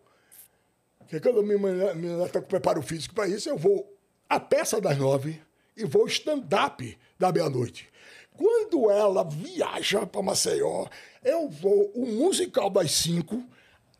Porque 0.99 1.19
quando 1.19 1.39
eu 1.39 1.43
me, 1.43 1.57
me, 1.57 1.93
me 1.95 2.29
tá 2.29 2.39
com 2.39 2.47
preparo 2.47 2.81
físico 2.81 3.13
para 3.13 3.27
isso, 3.27 3.49
eu 3.49 3.57
vou 3.57 3.93
a 4.29 4.39
peça 4.39 4.79
das 4.79 4.97
nove 4.97 5.37
e 5.75 5.83
vou 5.83 6.07
stand-up 6.07 6.97
da 7.19 7.29
meia-noite. 7.29 7.89
Quando 8.37 8.89
ela 8.89 9.25
viaja 9.25 10.05
para 10.05 10.21
Maceió, 10.21 10.87
eu 11.25 11.49
vou 11.49 11.91
o 11.93 12.05
musical 12.05 12.69
das 12.69 12.93
cinco, 12.93 13.43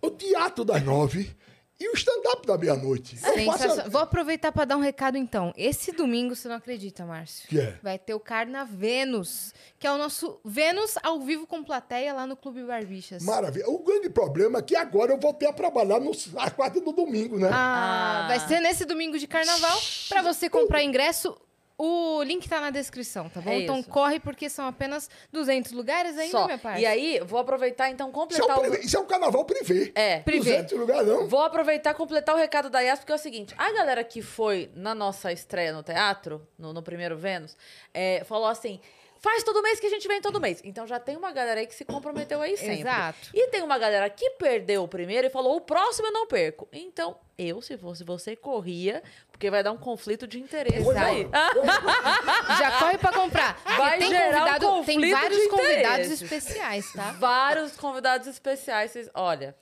o 0.02 0.10
teatro 0.10 0.64
das 0.64 0.82
nove 0.82 1.36
E 1.80 1.90
o 1.90 1.94
stand-up 1.96 2.46
da 2.48 2.58
meia-noite. 2.58 3.18
Faço-. 3.18 3.90
Vou 3.90 4.00
aproveitar 4.00 4.52
para 4.52 4.64
dar 4.66 4.78
um 4.78 4.80
recado 4.80 5.18
então. 5.18 5.52
Esse 5.58 5.92
domingo, 5.92 6.36
você 6.36 6.48
não 6.48 6.56
acredita, 6.56 7.04
Márcio? 7.06 7.48
Que 7.50 7.60
é? 7.60 7.78
Vai 7.82 7.98
ter 8.00 8.14
o 8.14 8.20
Carna 8.20 8.64
Vênus, 8.64 9.54
que 9.80 9.88
é 9.88 9.92
o 9.92 9.98
nosso 9.98 10.40
Vênus 10.46 10.96
ao 11.04 11.20
vivo 11.20 11.46
com 11.48 11.64
plateia 11.64 12.14
lá 12.14 12.26
no 12.28 12.38
Clube 12.38 12.64
Barbixas. 12.64 13.24
Maravilha. 13.24 13.68
O 13.70 13.80
grande 13.80 14.10
problema 14.10 14.60
é 14.60 14.62
que 14.62 14.76
agora 14.76 15.12
eu 15.12 15.20
voltei 15.20 15.50
a 15.50 15.52
trabalhar 15.54 16.00
no, 16.00 16.12
às 16.12 16.54
quarta 16.54 16.80
do 16.80 16.92
domingo, 16.94 17.38
né? 17.38 17.50
Ah, 17.52 18.24
Ah. 18.24 18.28
vai 18.28 18.40
ser 18.48 18.60
nesse 18.62 18.86
domingo 18.86 19.18
de 19.18 19.28
carnaval. 19.28 19.78
Para 20.08 20.22
você 20.22 20.50
comprar 20.50 20.84
ingresso, 20.84 21.36
o 21.78 22.22
link 22.24 22.48
tá 22.48 22.62
na 22.62 22.70
descrição, 22.70 23.30
tá 23.30 23.42
bom? 23.42 23.50
É 23.50 23.62
então 23.62 23.80
isso. 23.80 23.90
corre, 23.90 24.20
porque 24.20 24.50
são 24.50 24.68
apenas 24.68 25.10
200 25.32 25.72
lugares 25.72 26.18
ainda, 26.18 26.32
Só. 26.32 26.46
minha 26.46 26.58
parte. 26.58 26.82
E 26.82 26.86
aí, 26.86 27.20
vou 27.26 27.40
aproveitar 27.40 27.90
então 27.90 28.08
Isso 28.10 28.16
é, 28.16 28.20
um, 28.20 28.22
completar 28.22 28.58
o. 28.58 28.62
privê- 28.62 28.80
isso 28.86 28.98
é 28.98 29.00
um 29.00 29.06
carnaval 29.06 29.46
privê. 29.46 29.92
É. 29.96 30.20
Privê. 30.20 30.52
200 30.64 30.80
lugar 30.80 31.04
não. 31.04 31.28
Vou 31.28 31.42
aproveitar 31.42 31.92
e 31.92 31.94
completar 31.96 32.36
o 32.36 32.38
recado 32.38 32.70
da 32.70 32.80
Yas, 32.80 33.00
porque 33.00 33.12
é 33.12 33.16
o 33.16 33.20
seguinte: 33.20 33.54
a 33.58 33.72
galera 33.72 34.04
que 34.04 34.22
foi 34.22 34.70
na 34.76 34.94
nossa 34.94 35.32
estreia 35.32 35.74
no 35.74 35.82
teatro, 35.84 36.48
no, 36.58 36.74
no 36.74 36.84
primeiro 36.84 37.18
Vênus, 37.18 37.58
é, 37.94 38.24
falou 38.26 38.48
assim. 38.48 38.80
Faz 39.20 39.42
todo 39.42 39.62
mês 39.62 39.80
que 39.80 39.86
a 39.86 39.90
gente 39.90 40.06
vem 40.06 40.20
todo 40.20 40.38
mês. 40.42 40.60
Então 40.66 40.86
já 40.86 41.00
tem 41.00 41.16
uma 41.16 41.32
galera 41.32 41.62
aí 41.62 41.66
que 41.66 41.74
se 41.74 41.86
comprometeu 41.86 42.42
aí 42.42 42.58
sempre. 42.58 42.82
Exato. 42.82 43.30
E 43.34 43.48
tem 43.48 43.62
uma 43.62 43.78
galera 43.78 44.10
que 44.10 44.32
perdeu 44.32 44.84
o 44.84 44.88
primeiro 44.88 45.26
e 45.28 45.30
falou: 45.30 45.56
o 45.56 45.62
próximo 45.62 46.10
eu 46.10 46.12
não 46.12 46.28
perco. 46.28 46.68
Então, 46.74 47.16
eu, 47.38 47.62
se 47.62 47.78
fosse 47.78 48.04
você, 48.04 48.36
corria, 48.36 49.02
porque 49.44 49.52
vai 49.52 49.62
dar 49.62 49.74
um 49.74 49.78
conflito 49.78 50.26
de 50.26 50.40
interesse 50.40 50.78
Exato. 50.88 51.00
aí. 51.06 51.28
Já 52.60 52.80
corre 52.80 52.98
pra 52.98 53.12
comprar. 53.12 53.60
Vai 53.78 53.98
tem 54.00 54.08
gerar 54.10 54.56
um 54.56 54.60
convidado, 54.60 54.86
tem 54.86 55.12
vários 55.12 55.42
de 55.42 55.50
convidados 55.50 56.08
especiais, 56.22 56.94
tá? 56.94 57.12
Vários 57.20 57.76
convidados 57.76 58.28
especiais. 58.28 58.92
vocês- 58.92 59.10
Olha. 59.14 59.54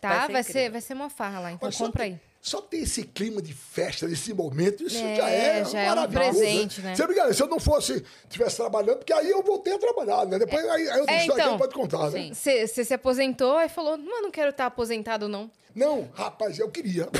Tá, 0.00 0.26
vai 0.26 0.42
ser, 0.42 0.50
incrível. 0.50 0.72
vai 0.72 0.80
ser 0.80 0.94
uma 0.94 1.08
farra 1.08 1.38
lá, 1.40 1.52
então 1.52 1.70
compra 1.70 2.02
tem- 2.02 2.12
aí. 2.14 2.20
Só 2.40 2.60
ter 2.60 2.78
esse 2.78 3.02
clima 3.04 3.40
de 3.42 3.52
festa 3.54 4.06
nesse 4.08 4.32
momento, 4.34 4.82
isso 4.84 4.96
É, 4.98 5.16
já 5.16 5.28
é 5.30 5.64
já 5.64 5.80
é 5.80 5.92
um 5.92 5.94
maravilhoso. 5.96 6.38
presente, 6.38 6.80
né? 6.82 6.94
Você 6.96 7.06
me 7.06 7.12
engana, 7.12 7.32
se 7.32 7.42
eu 7.42 7.46
não 7.48 7.58
fosse, 7.60 8.04
estivesse 8.24 8.56
trabalhando, 8.56 8.98
porque 8.98 9.12
aí 9.12 9.28
eu 9.30 9.42
voltei 9.42 9.74
a 9.74 9.78
trabalhar, 9.78 10.24
né? 10.26 10.38
Depois 10.38 10.64
aí, 10.68 10.88
aí 10.88 10.98
eu 10.98 11.04
É, 11.08 11.20
história 11.20 11.24
que 11.26 11.32
então. 11.32 11.48
ele 11.50 11.58
pode 11.58 11.74
contar, 11.74 12.10
né? 12.10 12.22
Sim. 12.22 12.34
Você 12.34 12.66
você 12.66 12.84
se 12.84 12.94
aposentou 12.94 13.60
e 13.60 13.68
falou, 13.68 13.96
mas 13.98 14.22
não 14.22 14.30
quero 14.30 14.50
estar 14.50 14.66
aposentado, 14.66 15.28
não. 15.28 15.50
Não, 15.74 16.08
rapaz, 16.14 16.58
eu 16.58 16.68
queria. 16.70 17.08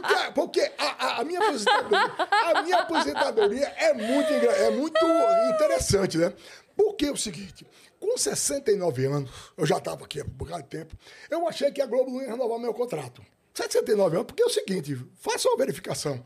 porque 0.00 0.32
porque 0.34 0.72
a, 0.78 1.06
a- 1.06 1.20
a 1.20 1.24
minha 1.24 1.40
aposentadoria, 1.40 2.14
a 2.30 2.62
minha 2.62 2.78
aposentadoria 2.78 3.66
é 3.76 3.92
muito, 3.94 4.32
é 4.32 4.70
muito 4.70 5.06
interessante, 5.54 6.18
né? 6.18 6.32
Porque 6.76 7.06
é 7.06 7.10
o 7.12 7.16
seguinte, 7.16 7.66
com 8.00 8.16
69 8.16 9.06
anos, 9.06 9.30
eu 9.56 9.64
já 9.66 9.78
estava 9.78 10.04
aqui 10.04 10.20
há 10.20 10.24
um 10.24 10.28
bocado 10.28 10.62
de 10.64 10.68
tempo, 10.68 10.96
eu 11.30 11.46
achei 11.48 11.70
que 11.70 11.80
a 11.80 11.86
Globo 11.86 12.10
não 12.10 12.20
ia 12.22 12.30
renovar 12.30 12.58
meu 12.58 12.74
contrato. 12.74 13.22
69 13.54 14.16
anos, 14.16 14.26
porque 14.26 14.42
é 14.42 14.46
o 14.46 14.50
seguinte, 14.50 14.98
faça 15.20 15.48
uma 15.48 15.56
verificação. 15.56 16.22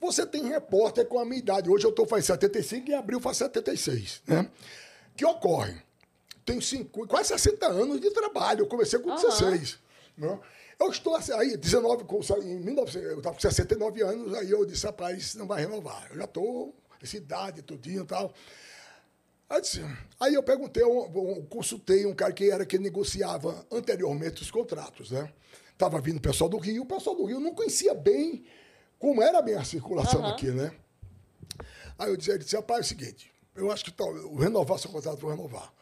Você 0.00 0.24
tem 0.24 0.48
repórter 0.48 1.04
com 1.06 1.18
a 1.18 1.24
minha 1.24 1.38
idade. 1.38 1.68
Hoje 1.68 1.84
eu 1.84 1.90
estou 1.90 2.06
fazendo 2.06 2.26
75 2.26 2.88
e 2.88 2.92
em 2.92 2.96
abril 2.96 3.20
faz 3.20 3.36
76, 3.38 4.22
né? 4.26 4.48
Que 5.16 5.26
ocorre? 5.26 5.74
Tenho 6.46 6.62
cinco, 6.62 7.06
quase 7.06 7.28
60 7.28 7.66
anos 7.66 8.00
de 8.00 8.10
trabalho. 8.12 8.60
Eu 8.60 8.66
comecei 8.66 8.98
com 8.98 9.14
16. 9.14 9.78
Né? 10.16 10.38
Eu 10.80 10.90
estou 10.90 11.14
assim, 11.14 11.32
aí, 11.32 11.56
19, 11.56 12.04
com- 12.04 12.20
em 12.42 12.58
1900, 12.60 13.10
eu 13.10 13.18
estava 13.18 13.34
com 13.34 13.40
69 13.40 14.02
anos, 14.02 14.32
aí 14.34 14.50
eu 14.50 14.64
disse, 14.64 14.86
rapaz, 14.86 15.34
não 15.34 15.46
vai 15.46 15.60
renovar. 15.60 16.08
Eu 16.10 16.16
já 16.16 16.24
estou, 16.24 16.74
essa 17.02 17.16
idade, 17.18 17.60
tudinho 17.62 18.02
e 18.02 18.06
tal. 18.06 18.32
Aí, 19.48 19.58
eu 19.58 19.60
disse- 19.60 19.84
aí 20.18 20.34
eu 20.34 20.42
perguntei, 20.42 20.82
eu, 20.82 20.88
eu 21.14 21.46
consultei 21.50 22.06
um 22.06 22.14
cara 22.14 22.32
que 22.32 22.50
era 22.50 22.64
que 22.64 22.78
negociava 22.78 23.66
anteriormente 23.70 24.40
os 24.42 24.50
contratos, 24.50 25.10
né? 25.10 25.30
Tava 25.76 26.00
vindo 26.00 26.16
o 26.16 26.20
pessoal 26.22 26.48
do 26.48 26.56
Rio, 26.58 26.82
o 26.82 26.86
pessoal 26.86 27.14
do 27.16 27.24
Rio 27.26 27.40
não 27.40 27.54
conhecia 27.54 27.94
bem 27.94 28.44
como 28.98 29.22
era 29.22 29.38
a 29.38 29.42
minha 29.42 29.62
circulação 29.64 30.24
aqui, 30.26 30.50
né? 30.50 30.72
Aí 31.98 32.08
eu 32.10 32.16
disse, 32.16 32.30
ele 32.30 32.38
disse, 32.38 32.56
rapaz, 32.56 32.80
é 32.80 32.82
o 32.82 32.88
seguinte, 32.88 33.30
eu 33.54 33.70
acho 33.70 33.84
que 33.84 33.90
tal, 33.92 34.16
eu 34.16 34.34
renovar 34.36 34.78
seu 34.78 34.90
contrato, 34.90 35.18
vou 35.20 35.30
renovar. 35.30 35.72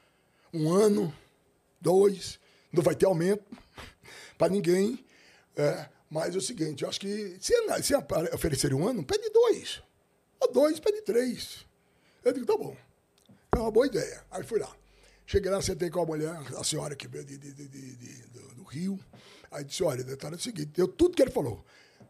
Um 0.52 0.72
ano, 0.72 1.12
dois, 1.80 2.40
não 2.72 2.82
vai 2.82 2.94
ter 2.96 3.06
aumento 3.06 3.44
para 4.38 4.52
ninguém. 4.52 5.04
É, 5.56 5.88
mas 6.08 6.34
é 6.34 6.38
o 6.38 6.40
seguinte, 6.40 6.84
eu 6.84 6.88
acho 6.88 7.00
que 7.00 7.36
se, 7.40 7.52
se 7.82 7.94
oferecer 8.32 8.72
um 8.72 8.86
ano, 8.88 9.04
pede 9.04 9.28
dois. 9.30 9.82
Ou 10.40 10.50
dois, 10.52 10.78
pede 10.80 11.02
três. 11.02 11.66
Eu 12.24 12.32
digo, 12.32 12.46
tá 12.46 12.56
bom. 12.56 12.74
É 13.54 13.58
uma 13.58 13.70
boa 13.70 13.86
ideia. 13.86 14.24
Aí 14.30 14.42
fui 14.44 14.60
lá. 14.60 14.74
Cheguei 15.26 15.50
lá, 15.50 15.60
sentei 15.60 15.90
com 15.90 16.00
a 16.00 16.06
mulher, 16.06 16.34
a 16.56 16.64
senhora 16.64 16.96
que 16.96 17.06
veio 17.06 17.24
de, 17.24 17.36
de- 17.36 17.52
de- 17.52 17.68
de- 17.68 18.22
do, 18.28 18.54
do 18.54 18.62
Rio. 18.62 18.98
Aí 19.50 19.64
disse, 19.64 19.82
olha, 19.82 20.02
detalhe 20.02 20.36
é 20.36 20.38
o 20.38 20.40
seguinte, 20.40 20.66
deu 20.74 20.88
tudo 20.88 21.14
que 21.14 21.20
ele 21.22 21.30
falou. 21.30 21.62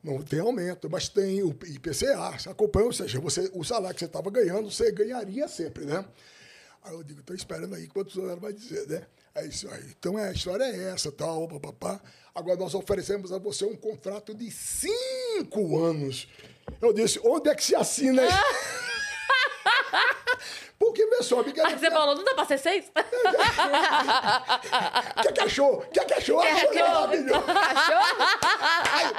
Não 0.05 0.23
tem 0.23 0.39
aumento, 0.39 0.89
mas 0.89 1.09
tem 1.09 1.43
o 1.43 1.51
IPCA, 1.51 2.39
você 2.39 2.49
acompanha, 2.49 2.87
ou 2.87 2.93
seja, 2.93 3.19
você, 3.19 3.51
o 3.53 3.65
salário 3.65 3.95
que 3.95 4.01
você 4.01 4.05
estava 4.07 4.31
ganhando, 4.31 4.71
você 4.71 4.93
ganharia 4.93 5.49
sempre, 5.49 5.85
né? 5.85 6.05
Aí 6.85 6.93
eu 6.95 7.03
digo, 7.03 7.19
estou 7.21 7.35
esperando 7.35 7.75
aí 7.75 7.89
quanto 7.89 8.11
o 8.11 8.13
senhor 8.13 8.39
vai 8.39 8.53
dizer, 8.53 8.87
né? 8.87 9.05
Aí 9.39 9.49
disse, 9.49 9.69
"Aí, 9.69 9.85
então 9.99 10.19
é, 10.19 10.29
a 10.29 10.33
história 10.33 10.65
é 10.65 10.91
essa, 10.93 11.13
tal, 11.13 11.47
papapá. 11.47 12.01
Agora 12.35 12.57
nós 12.57 12.75
oferecemos 12.75 13.33
a 13.33 13.39
você 13.39 13.65
um 13.65 13.77
contrato 13.77 14.35
de 14.35 14.51
cinco 14.51 15.79
anos. 15.85 16.29
Eu 16.81 16.93
disse, 16.93 17.21
onde 17.25 17.49
é 17.49 17.55
que 17.55 17.65
se 17.65 17.75
assina? 17.75 18.23
Porque, 18.23 18.35
pessoal, 21.19 21.45
me 21.45 21.53
Aí 21.61 21.79
você 21.79 21.91
falou, 21.91 22.15
não 22.15 22.25
dá 22.25 22.35
pra 22.35 22.45
ser 22.45 22.59
seis? 22.59 22.87
O 22.87 22.93
que, 25.23 25.33
que 25.33 25.41
achou? 25.41 25.79
O 25.79 25.87
que, 25.91 26.05
que 26.05 26.15
achou? 26.15 26.41
Achou 26.41 26.69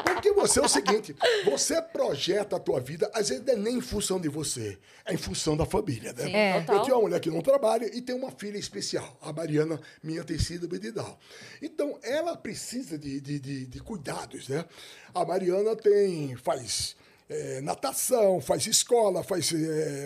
porque 0.04 0.32
você 0.34 0.60
é 0.60 0.64
o 0.64 0.68
seguinte, 0.68 1.16
você 1.46 1.82
projeta 1.82 2.56
a 2.56 2.60
tua 2.60 2.80
vida, 2.80 3.10
às 3.14 3.30
vezes 3.30 3.46
não 3.46 3.54
é 3.54 3.58
nem 3.58 3.78
em 3.78 3.82
função 3.82 4.20
de 4.20 4.30
você, 4.30 4.78
é 5.06 5.14
em 5.14 5.18
função 5.18 5.56
da 5.56 5.66
família, 5.66 6.14
né? 6.14 6.24
Sim, 6.24 6.36
É. 6.36 6.60
total. 6.62 6.76
Eu 6.76 6.82
tenho 6.84 6.96
uma 6.96 7.02
mulher 7.04 7.20
que 7.20 7.30
não 7.30 7.42
trabalha 7.42 7.86
e 7.96 8.02
tem 8.02 8.16
uma 8.16 8.32
filha 8.32 8.58
especial, 8.58 9.18
a 9.22 9.32
Mariana, 9.32 9.80
minha 10.04 10.24
tecida 10.24 10.68
Bedidal. 10.68 11.20
Então, 11.62 11.98
ela 12.04 12.36
precisa 12.36 12.98
de, 12.98 13.20
de, 13.22 13.40
de, 13.40 13.66
de 13.66 13.80
cuidados, 13.80 14.48
né? 14.48 14.66
A 15.14 15.26
Mariana 15.26 15.76
tem, 15.76 16.36
faz 16.36 16.96
eh, 17.30 17.62
natação, 17.62 18.42
faz 18.42 18.66
escola, 18.68 19.24
faz, 19.24 19.52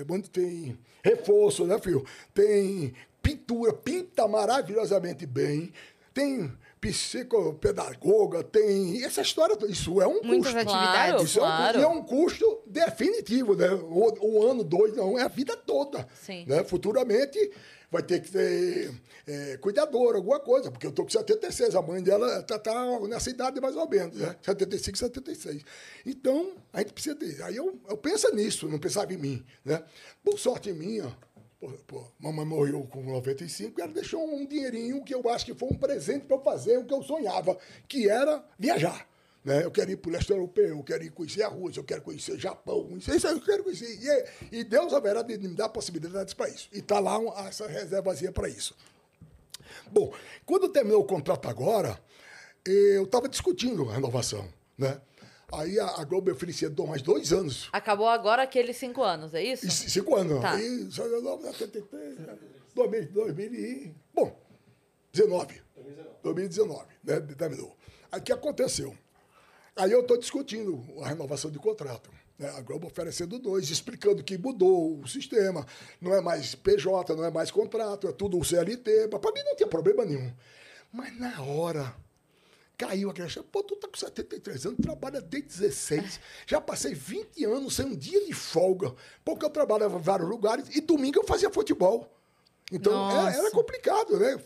onde 0.09 0.29
tem 0.29 0.77
reforço, 1.03 1.65
né, 1.65 1.79
filho? 1.79 2.05
Tem 2.33 2.93
pintura, 3.21 3.71
pinta 3.73 4.27
maravilhosamente 4.27 5.25
bem, 5.25 5.71
tem 6.13 6.51
psicopedagoga, 6.81 8.43
tem 8.43 9.03
essa 9.03 9.21
história, 9.21 9.57
isso 9.67 10.01
é 10.01 10.07
um 10.07 10.21
Muitas 10.23 10.53
custo. 10.53 10.69
atividades. 10.69 11.23
Isso 11.23 11.39
é 11.39 11.43
um- 11.43 11.45
Claro. 11.45 11.81
é 11.81 11.87
um 11.87 12.03
custo 12.03 12.59
definitivo, 12.67 13.55
né? 13.55 13.69
Um, 13.73 14.11
um 14.21 14.43
ano, 14.49 14.63
dois, 14.63 14.93
não, 14.95 15.17
é 15.17 15.23
a 15.23 15.27
vida 15.27 15.55
toda. 15.55 16.07
Sim. 16.21 16.45
Né? 16.47 16.63
Futuramente 16.63 17.39
vai 17.93 18.01
ter 18.01 18.19
que 18.21 18.31
ter 18.31 18.91
é, 19.27 19.57
cuidador, 19.57 20.15
alguma 20.15 20.39
coisa, 20.39 20.71
porque 20.71 20.87
eu 20.87 20.91
tô 20.91 21.03
com 21.03 21.11
76, 21.11 21.75
a 21.75 21.81
mãe 21.81 22.01
dela 22.01 22.41
tá, 22.41 22.57
tá 22.57 22.99
nessa 23.01 23.29
idade 23.29 23.61
mais 23.61 23.75
ou 23.75 23.87
menos, 23.87 24.17
né? 24.17 24.35
75, 24.41 24.97
76. 24.97 25.63
Então, 26.03 26.55
a 26.73 26.79
gente 26.79 26.91
precisa. 26.91 27.45
Aí 27.45 27.55
eu, 27.55 27.79
eu 27.87 27.95
penso 27.95 28.33
nisso, 28.33 28.67
não 28.67 28.79
pensava 28.79 29.13
em 29.13 29.17
mim, 29.17 29.45
né? 29.63 29.83
Por 30.23 30.39
sorte 30.39 30.73
minha, 30.73 31.15
pô, 31.59 31.69
pô, 31.85 32.03
mamãe 32.19 32.45
morreu 32.45 32.81
com 32.87 33.03
95 33.03 33.79
e 33.79 33.83
ela 33.83 33.93
deixou 33.93 34.27
um 34.27 34.43
dinheirinho 34.43 35.03
que 35.03 35.13
eu 35.13 35.29
acho 35.29 35.45
que 35.45 35.53
foi 35.53 35.69
um 35.69 35.77
presente 35.77 36.25
para 36.25 36.37
eu 36.37 36.41
fazer 36.41 36.79
o 36.79 36.85
que 36.85 36.93
eu 36.95 37.03
sonhava, 37.03 37.55
que 37.87 38.09
era 38.09 38.43
viajar. 38.57 39.07
Né? 39.43 39.63
Eu 39.65 39.71
quero 39.71 39.91
ir 39.91 39.97
para 39.97 40.09
o 40.09 40.13
leste 40.13 40.29
europeu, 40.31 40.69
eu 40.69 40.83
quero 40.83 41.03
ir 41.03 41.09
conhecer 41.11 41.43
a 41.43 41.49
Rússia, 41.49 41.79
eu 41.81 41.83
quero 41.83 42.01
conhecer 42.01 42.31
o 42.31 42.39
Japão, 42.39 42.89
isso 42.97 43.11
aí 43.27 43.33
eu 43.33 43.41
quero 43.41 43.63
conhecer. 43.63 43.99
E, 44.51 44.59
e 44.59 44.63
Deus 44.63 44.93
haverá 44.93 45.21
de 45.21 45.37
me 45.37 45.49
dar 45.49 45.67
possibilidades 45.69 46.33
para 46.33 46.49
isso. 46.49 46.69
E 46.71 46.79
está 46.79 46.99
lá 46.99 47.19
um- 47.19 47.31
essa 47.45 47.67
reservazinha 47.67 48.31
para 48.31 48.47
isso. 48.47 48.73
Bom, 49.91 50.13
quando 50.45 50.69
terminou 50.69 51.01
o 51.01 51.05
contrato 51.05 51.47
agora, 51.49 51.99
eu 52.65 53.03
estava 53.03 53.27
discutindo 53.27 53.89
a 53.89 53.93
renovação. 53.93 54.47
Né? 54.77 54.99
Aí 55.51 55.77
a, 55.79 55.87
a 55.99 56.03
Globo 56.05 56.27
me 56.27 56.31
oferecia 56.33 56.69
mais 56.87 57.01
dois 57.01 57.31
anos. 57.33 57.69
Acabou 57.71 58.07
agora 58.07 58.43
aqueles 58.43 58.77
cinco 58.77 59.03
anos, 59.03 59.33
é 59.33 59.43
isso? 59.43 59.67
E 59.67 59.71
cinco 59.71 60.15
anos. 60.15 60.41
Tá. 60.41 60.53
Aí, 60.53 60.87
só- 60.89 61.03
2000, 62.75 63.11
2000 63.11 63.53
e... 63.53 63.95
Bom, 64.13 64.35
19. 65.11 65.61
2019, 66.23 66.85
né? 67.03 67.19
Terminou. 67.37 67.75
Aí 68.11 68.19
o 68.19 68.23
que 68.23 68.31
aconteceu? 68.31 68.97
Aí 69.75 69.91
eu 69.91 70.01
estou 70.01 70.17
discutindo 70.17 70.83
a 71.01 71.07
renovação 71.07 71.49
de 71.49 71.57
contrato. 71.57 72.09
Né? 72.37 72.49
A 72.49 72.61
Globo 72.61 72.87
oferecendo 72.87 73.39
dois, 73.39 73.69
explicando 73.69 74.23
que 74.23 74.37
mudou 74.37 74.99
o 74.99 75.07
sistema. 75.07 75.65
Não 75.99 76.13
é 76.13 76.21
mais 76.21 76.55
PJ, 76.55 77.15
não 77.15 77.25
é 77.25 77.31
mais 77.31 77.49
contrato, 77.49 78.07
é 78.07 78.11
tudo 78.11 78.37
o 78.37 78.43
CLT. 78.43 79.07
Para 79.07 79.31
mim 79.31 79.43
não 79.43 79.55
tinha 79.55 79.67
problema 79.67 80.05
nenhum. 80.05 80.31
Mas 80.91 81.17
na 81.19 81.41
hora 81.41 81.95
caiu 82.77 83.09
a 83.09 83.13
questão. 83.13 83.43
Pô, 83.43 83.63
tu 83.63 83.75
tá 83.75 83.87
com 83.87 83.97
73 83.97 84.65
anos, 84.67 84.79
trabalha 84.81 85.21
desde 85.21 85.49
16. 85.49 86.19
Já 86.45 86.61
passei 86.61 86.93
20 86.93 87.45
anos 87.45 87.75
sem 87.75 87.85
um 87.85 87.95
dia 87.95 88.25
de 88.25 88.33
folga, 88.33 88.93
porque 89.23 89.45
eu 89.45 89.49
trabalhava 89.49 89.97
em 89.97 90.01
vários 90.01 90.29
lugares 90.29 90.75
e 90.75 90.81
domingo 90.81 91.19
eu 91.19 91.23
fazia 91.23 91.49
futebol. 91.49 92.09
Então 92.71 93.09
era, 93.09 93.23
Nossa. 93.23 93.37
era 93.37 93.51
complicado, 93.51 94.19
né? 94.19 94.39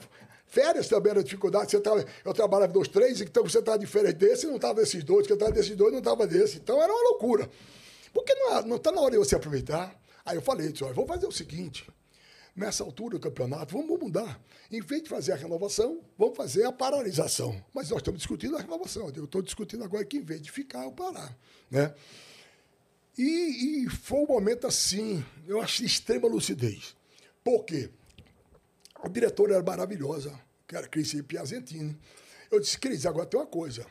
Férias 0.48 0.88
também 0.88 1.12
era 1.12 1.24
dificuldade. 1.24 1.70
Você 1.70 1.80
tava, 1.80 2.06
eu 2.24 2.34
trabalhava 2.34 2.72
dos 2.72 2.88
três, 2.88 3.20
então 3.22 3.44
você 3.44 3.60
estava 3.60 3.78
diferente 3.78 4.16
desse, 4.16 4.48
não 4.48 4.56
estava 4.56 4.76
desses 4.76 5.04
dois, 5.04 5.28
que 5.28 5.34
eu 5.34 5.36
estava 5.36 5.52
desses 5.52 5.76
dois, 5.76 5.92
não 5.92 6.00
estava 6.00 6.26
desse. 6.26 6.58
Então 6.58 6.82
era 6.82 6.92
uma 6.92 7.10
loucura. 7.12 7.50
Porque 8.14 8.34
não 8.66 8.78
está 8.78 8.92
na 8.92 9.02
hora 9.02 9.12
de 9.12 9.18
você 9.18 9.36
aproveitar. 9.36 10.00
Aí 10.26 10.38
eu 10.38 10.42
falei, 10.42 10.74
olha, 10.82 10.94
vamos 10.94 11.10
fazer 11.10 11.28
o 11.28 11.32
seguinte. 11.32 11.88
Nessa 12.56 12.84
altura 12.84 13.18
do 13.18 13.20
campeonato, 13.20 13.78
vamos 13.78 14.00
mudar. 14.00 14.42
Em 14.72 14.82
vez 14.82 15.04
de 15.04 15.10
fazer 15.10 15.34
a 15.34 15.36
renovação, 15.36 16.02
vamos 16.18 16.36
fazer 16.36 16.64
a 16.64 16.72
paralisação. 16.72 17.62
Mas 17.74 17.90
nós 17.90 18.00
estamos 18.00 18.20
discutindo 18.20 18.58
a 18.58 18.62
renovação. 18.62 19.12
Eu 19.16 19.26
estou 19.26 19.42
discutindo 19.42 19.84
agora 19.84 20.04
que, 20.04 20.18
em 20.18 20.24
vez 20.24 20.42
de 20.42 20.52
ficar, 20.52 20.84
eu 20.86 20.92
parar. 20.92 21.38
Né? 21.70 21.94
E, 23.18 23.86
e 23.86 23.90
foi 23.90 24.20
um 24.20 24.28
momento 24.28 24.66
assim, 24.66 25.24
eu 25.48 25.62
acho 25.62 25.82
de 25.82 25.86
extrema 25.86 26.28
lucidez. 26.28 26.96
Por 27.44 27.64
quê? 27.64 27.90
A 29.04 29.08
diretora 29.08 29.56
era 29.56 29.64
maravilhosa, 29.64 30.38
que 30.68 30.76
era 30.76 30.88
Cris 30.88 31.22
Piazentini. 31.22 31.98
Eu 32.52 32.60
disse, 32.60 32.80
Cris, 32.80 33.06
agora 33.06 33.26
tem 33.26 33.40
uma 33.40 33.46
coisa. 33.46 33.86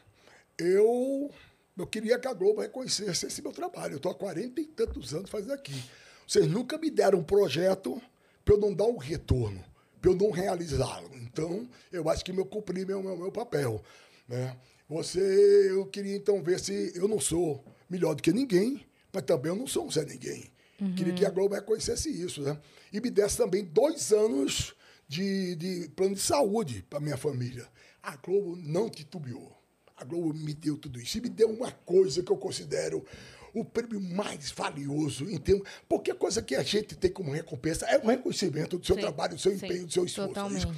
Eu, 0.58 1.30
eu 1.76 1.86
queria 1.86 2.18
que 2.18 2.26
a 2.26 2.32
Globo 2.32 2.60
reconhecesse 2.60 3.26
esse 3.26 3.42
meu 3.42 3.52
trabalho. 3.52 3.94
Eu 3.94 3.96
estou 3.98 4.10
há 4.10 4.14
40 4.14 4.60
e 4.60 4.66
tantos 4.66 5.14
anos 5.14 5.30
fazendo 5.30 5.52
aqui. 5.52 5.84
Vocês 6.26 6.46
nunca 6.46 6.76
me 6.78 6.90
deram 6.90 7.20
um 7.20 7.24
projeto 7.24 8.00
para 8.44 8.54
eu 8.54 8.58
não 8.58 8.72
dar 8.72 8.86
um 8.86 8.96
retorno, 8.96 9.62
para 10.00 10.10
eu 10.10 10.16
não 10.16 10.30
realizá-lo. 10.30 11.10
Então, 11.14 11.68
eu 11.92 12.08
acho 12.08 12.24
que 12.24 12.32
eu 12.32 12.46
cumpri 12.46 12.84
meu, 12.84 13.02
meu, 13.02 13.16
meu 13.16 13.32
papel. 13.32 13.82
Né? 14.28 14.56
Você, 14.88 15.70
eu 15.70 15.86
queria 15.86 16.16
então 16.16 16.42
ver 16.42 16.60
se 16.60 16.92
eu 16.94 17.08
não 17.08 17.20
sou 17.20 17.64
melhor 17.90 18.14
do 18.14 18.22
que 18.22 18.32
ninguém, 18.32 18.84
mas 19.12 19.24
também 19.24 19.50
eu 19.50 19.56
não 19.56 19.66
sou 19.66 19.86
um 19.86 19.90
Zé 19.90 20.04
Ninguém. 20.04 20.50
Uhum. 20.80 20.94
Queria 20.94 21.14
que 21.14 21.24
a 21.24 21.30
Globo 21.30 21.54
reconhecesse 21.54 22.10
isso, 22.10 22.42
né? 22.42 22.58
E 22.92 23.00
me 23.00 23.10
desse 23.10 23.38
também 23.38 23.64
dois 23.64 24.12
anos 24.12 24.75
de, 25.08 25.54
de 25.56 25.88
plano 25.90 26.14
de 26.14 26.20
saúde 26.20 26.84
para 26.88 27.00
minha 27.00 27.16
família. 27.16 27.66
A 28.02 28.16
Globo 28.16 28.56
não 28.56 28.88
titubeou. 28.88 29.56
A 29.96 30.04
Globo 30.04 30.34
me 30.34 30.52
deu 30.54 30.76
tudo 30.76 31.00
isso. 31.00 31.18
E 31.18 31.20
me 31.20 31.28
deu 31.28 31.50
uma 31.50 31.72
coisa 31.72 32.22
que 32.22 32.30
eu 32.30 32.36
considero 32.36 33.04
o 33.54 33.64
prêmio 33.64 34.00
mais 34.00 34.50
valioso 34.50 35.28
em 35.30 35.38
termos. 35.38 35.66
Porque 35.88 36.10
a 36.10 36.14
coisa 36.14 36.42
que 36.42 36.54
a 36.54 36.62
gente 36.62 36.94
tem 36.94 37.10
como 37.10 37.32
recompensa 37.32 37.86
é 37.86 37.98
o 37.98 38.06
reconhecimento 38.06 38.78
do 38.78 38.86
seu 38.86 38.94
sim, 38.94 39.00
trabalho, 39.00 39.34
do 39.34 39.40
seu 39.40 39.56
sim, 39.56 39.64
empenho, 39.64 39.86
do 39.86 39.92
seu 39.92 40.04
esforço. 40.04 40.34
Totalmente. 40.34 40.68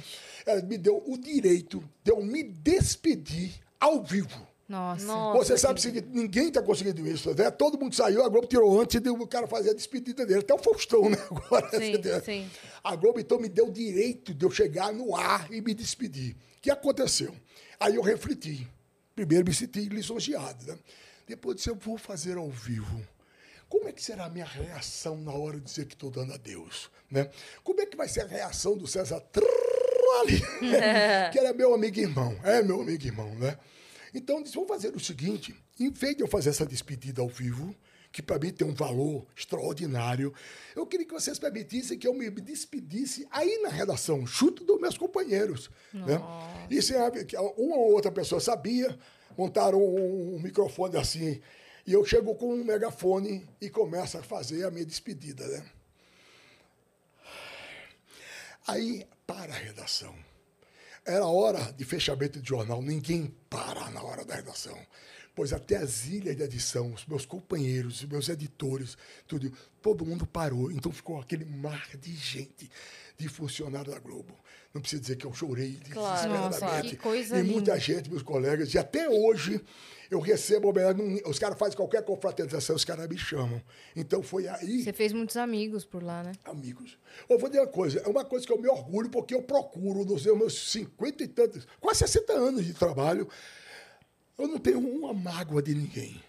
Ela 0.45 0.61
me 0.61 0.77
deu 0.77 1.03
o 1.05 1.17
direito 1.17 1.83
de 2.03 2.11
eu 2.11 2.23
me 2.23 2.43
despedir 2.43 3.59
ao 3.79 4.03
vivo 4.03 4.48
nossa. 4.69 5.03
Você 5.33 5.57
sabe 5.57 5.79
o 5.79 5.81
seguinte, 5.81 6.07
ninguém 6.11 6.49
está 6.49 6.61
conseguindo 6.61 7.05
isso, 7.07 7.33
né? 7.33 7.49
Todo 7.49 7.79
mundo 7.79 7.95
saiu, 7.95 8.23
a 8.23 8.29
Globo 8.29 8.45
tirou 8.45 8.79
antes 8.79 9.01
e 9.03 9.09
o 9.09 9.27
cara 9.27 9.47
fazer 9.47 9.71
a 9.71 9.73
despedida 9.73 10.27
dele. 10.27 10.41
Até 10.41 10.53
o 10.53 10.59
Faustão, 10.59 11.09
né? 11.09 11.17
Agora, 11.29 11.69
sim, 11.71 11.93
sim. 12.23 12.49
A 12.83 12.95
Globo, 12.95 13.19
então, 13.19 13.39
me 13.39 13.49
deu 13.49 13.67
o 13.67 13.71
direito 13.71 14.31
de 14.31 14.45
eu 14.45 14.51
chegar 14.51 14.93
no 14.93 15.15
ar 15.15 15.51
e 15.51 15.59
me 15.59 15.73
despedir. 15.73 16.35
O 16.57 16.61
que 16.61 16.69
aconteceu? 16.69 17.33
Aí 17.79 17.95
eu 17.95 18.03
refleti. 18.03 18.67
Primeiro 19.15 19.45
me 19.45 19.53
senti 19.53 19.81
lisonjeado, 19.89 20.67
né? 20.67 20.77
Depois 21.27 21.57
disse, 21.57 21.69
eu 21.69 21.75
vou 21.75 21.97
fazer 21.97 22.37
ao 22.37 22.49
vivo. 22.49 23.01
Como 23.67 23.87
é 23.87 23.91
que 23.91 24.03
será 24.03 24.25
a 24.25 24.29
minha 24.29 24.45
reação 24.45 25.17
na 25.17 25.31
hora 25.31 25.57
de 25.57 25.65
dizer 25.65 25.85
que 25.85 25.93
estou 25.93 26.11
dando 26.11 26.33
a 26.33 26.37
Deus? 26.37 26.91
Né? 27.09 27.29
Como 27.63 27.81
é 27.81 27.85
que 27.85 27.97
vai 27.97 28.07
ser 28.07 28.21
a 28.21 28.27
reação 28.27 28.77
do 28.77 28.87
César 28.87 29.23
ali? 30.21 30.41
que 31.31 31.39
era 31.39 31.53
meu 31.53 31.73
amigo 31.73 31.97
e 31.97 32.01
irmão. 32.01 32.39
É 32.43 32.61
meu 32.61 32.81
amigo 32.81 33.03
e 33.03 33.07
irmão, 33.07 33.33
né? 33.35 33.57
Então, 34.13 34.41
disse, 34.41 34.55
vamos 34.55 34.69
fazer 34.69 34.95
o 34.95 34.99
seguinte, 34.99 35.55
em 35.79 35.89
vez 35.91 36.15
de 36.15 36.23
eu 36.23 36.27
fazer 36.27 36.49
essa 36.49 36.65
despedida 36.65 37.21
ao 37.21 37.29
vivo, 37.29 37.75
que 38.11 38.21
para 38.21 38.39
mim 38.39 38.51
tem 38.51 38.67
um 38.67 38.73
valor 38.73 39.25
extraordinário, 39.35 40.33
eu 40.75 40.85
queria 40.85 41.05
que 41.05 41.13
vocês 41.13 41.37
permitissem 41.37 41.97
que 41.97 42.07
eu 42.07 42.13
me 42.13 42.29
despedisse 42.29 43.27
aí 43.29 43.61
na 43.61 43.69
redação, 43.69 44.25
junto 44.25 44.63
dos 44.63 44.79
meus 44.79 44.97
companheiros. 44.97 45.69
Né? 45.93 46.19
E 46.69 46.81
se 46.81 46.93
uma 46.95 47.75
ou 47.77 47.93
outra 47.93 48.11
pessoa 48.11 48.41
sabia, 48.41 48.97
montaram 49.37 49.79
um, 49.79 50.35
um 50.35 50.39
microfone 50.39 50.97
assim, 50.97 51.39
e 51.85 51.93
eu 51.93 52.03
chego 52.03 52.35
com 52.35 52.53
um 52.53 52.63
megafone 52.63 53.47
e 53.61 53.69
começo 53.69 54.17
a 54.17 54.23
fazer 54.23 54.65
a 54.65 54.71
minha 54.71 54.85
despedida. 54.85 55.47
Né? 55.47 55.65
Aí, 58.67 59.07
para 59.25 59.53
a 59.53 59.57
redação 59.57 60.15
era 61.09 61.25
hora 61.25 61.71
de 61.73 61.83
fechamento 61.83 62.39
de 62.39 62.47
jornal, 62.47 62.81
ninguém 62.81 63.33
para 63.49 63.89
na 63.89 64.01
hora 64.03 64.23
da 64.23 64.35
redação. 64.35 64.77
Pois 65.35 65.53
até 65.53 65.77
as 65.77 66.05
ilhas 66.05 66.35
de 66.35 66.43
edição, 66.43 66.93
os 66.93 67.05
meus 67.05 67.25
companheiros, 67.25 68.01
os 68.01 68.09
meus 68.09 68.29
editores, 68.29 68.97
tudo, 69.27 69.51
todo 69.81 70.05
mundo 70.05 70.27
parou. 70.27 70.71
Então 70.71 70.91
ficou 70.91 71.19
aquele 71.19 71.45
mar 71.45 71.89
de 71.97 72.13
gente, 72.15 72.69
de 73.17 73.27
funcionário 73.27 73.91
da 73.91 73.99
Globo. 73.99 74.37
Não 74.73 74.81
precisa 74.81 75.01
dizer 75.01 75.15
que 75.15 75.25
eu 75.25 75.33
chorei 75.33 75.79
claro. 75.89 76.29
Nossa, 76.29 76.81
que 76.81 76.95
coisa 76.95 77.39
e 77.39 77.43
muita 77.43 77.77
gente, 77.79 78.09
meus 78.09 78.21
colegas, 78.21 78.71
e 78.73 78.77
até 78.77 79.09
hoje 79.09 79.59
eu 80.11 80.19
recebo 80.19 80.69
homenagem. 80.69 81.21
Os 81.25 81.39
caras 81.39 81.57
fazem 81.57 81.75
qualquer 81.75 82.03
confraternização, 82.03 82.75
os 82.75 82.85
caras 82.85 83.07
me 83.07 83.17
chamam. 83.17 83.61
Então 83.95 84.21
foi 84.21 84.47
aí. 84.47 84.83
Você 84.83 84.93
fez 84.93 85.11
muitos 85.11 85.37
amigos 85.37 85.85
por 85.85 86.03
lá, 86.03 86.23
né? 86.23 86.33
Amigos. 86.45 86.97
Eu 87.27 87.39
vou 87.39 87.49
dizer 87.49 87.61
uma 87.61 87.67
coisa: 87.67 87.99
é 87.99 88.07
uma 88.07 88.23
coisa 88.23 88.45
que 88.45 88.53
eu 88.53 88.61
me 88.61 88.67
orgulho, 88.67 89.09
porque 89.09 89.33
eu 89.33 89.41
procuro, 89.41 90.05
nos 90.05 90.25
meus 90.25 90.71
50 90.71 91.23
e 91.23 91.27
tantos, 91.27 91.67
quase 91.79 91.99
60 91.99 92.33
anos 92.33 92.65
de 92.65 92.73
trabalho, 92.73 93.27
eu 94.37 94.47
não 94.47 94.59
tenho 94.59 94.79
uma 94.79 95.13
mágoa 95.13 95.61
de 95.61 95.73
ninguém. 95.73 96.21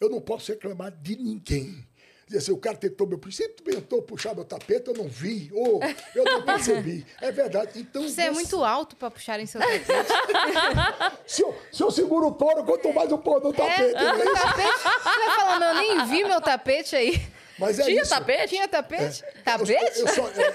Eu 0.00 0.10
não 0.10 0.20
posso 0.20 0.52
reclamar 0.52 0.90
de 0.90 1.16
ninguém. 1.16 1.86
Dizer 2.26 2.38
assim, 2.38 2.52
o 2.52 2.56
cara 2.56 2.76
tentou 2.76 3.06
meu 3.06 3.18
princípio, 3.18 3.62
tentou 3.62 4.00
puxar 4.02 4.34
meu 4.34 4.44
tapete, 4.44 4.88
eu 4.88 4.94
não 4.94 5.08
vi, 5.08 5.50
ou 5.52 5.80
eu 6.14 6.24
não 6.24 6.42
percebi. 6.42 7.04
É 7.20 7.30
verdade. 7.30 7.78
Então, 7.78 8.02
você, 8.02 8.14
você... 8.14 8.22
é 8.22 8.30
muito 8.30 8.64
alto 8.64 8.96
para 8.96 9.10
puxarem 9.10 9.46
seu 9.46 9.60
tapete. 9.60 9.86
se, 11.26 11.42
eu, 11.42 11.54
se 11.70 11.82
eu 11.82 11.90
seguro 11.90 12.28
o 12.28 12.32
touro, 12.32 12.64
quanto 12.64 12.92
mais 12.94 13.10
eu 13.10 13.18
pôr 13.18 13.42
no 13.42 13.52
tapete. 13.52 13.82
É, 13.82 13.92
né? 13.92 14.24
tapete. 14.32 14.82
Você 14.82 15.18
vai 15.18 15.36
falando, 15.36 15.62
eu 15.64 15.74
nem 15.74 16.06
vi 16.06 16.24
meu 16.24 16.40
tapete 16.40 16.96
aí. 16.96 17.34
Mas 17.58 17.78
é 17.78 17.84
Tinha 17.84 18.02
isso. 18.02 18.10
tapete? 18.10 18.48
Tinha 18.48 18.68
tapete? 18.68 19.24
É. 19.24 19.42
Tapete? 19.42 19.98
Eu, 19.98 20.06
eu, 20.06 20.14
só, 20.14 20.28
é, 20.28 20.48
eu, 20.48 20.54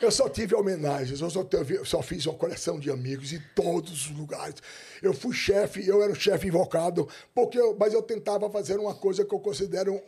eu, 0.00 0.10
só, 0.10 0.28
tive 0.28 0.54
homenagens, 0.54 1.20
eu 1.20 1.30
só, 1.30 1.44
teve, 1.44 1.84
só, 1.84 2.02
fiz 2.02 2.26
uma 2.26 2.34
coleção 2.34 2.78
de 2.78 2.90
amigos 2.90 3.32
em 3.32 3.40
todos 3.54 4.06
os 4.06 4.10
lugares. 4.10 4.56
Eu 5.00 5.12
fui 5.12 5.34
chefe, 5.34 5.86
eu 5.86 6.02
era 6.02 6.12
o 6.12 6.16
chefe 6.16 6.48
invocado, 6.48 7.08
porque 7.34 7.58
mas 7.78 7.92
eu 7.92 8.02
tentava 8.02 8.50
fazer 8.50 8.78
uma 8.78 8.94
coisa 8.94 9.24
que 9.24 9.34
eu 9.34 9.38
considero 9.38 10.00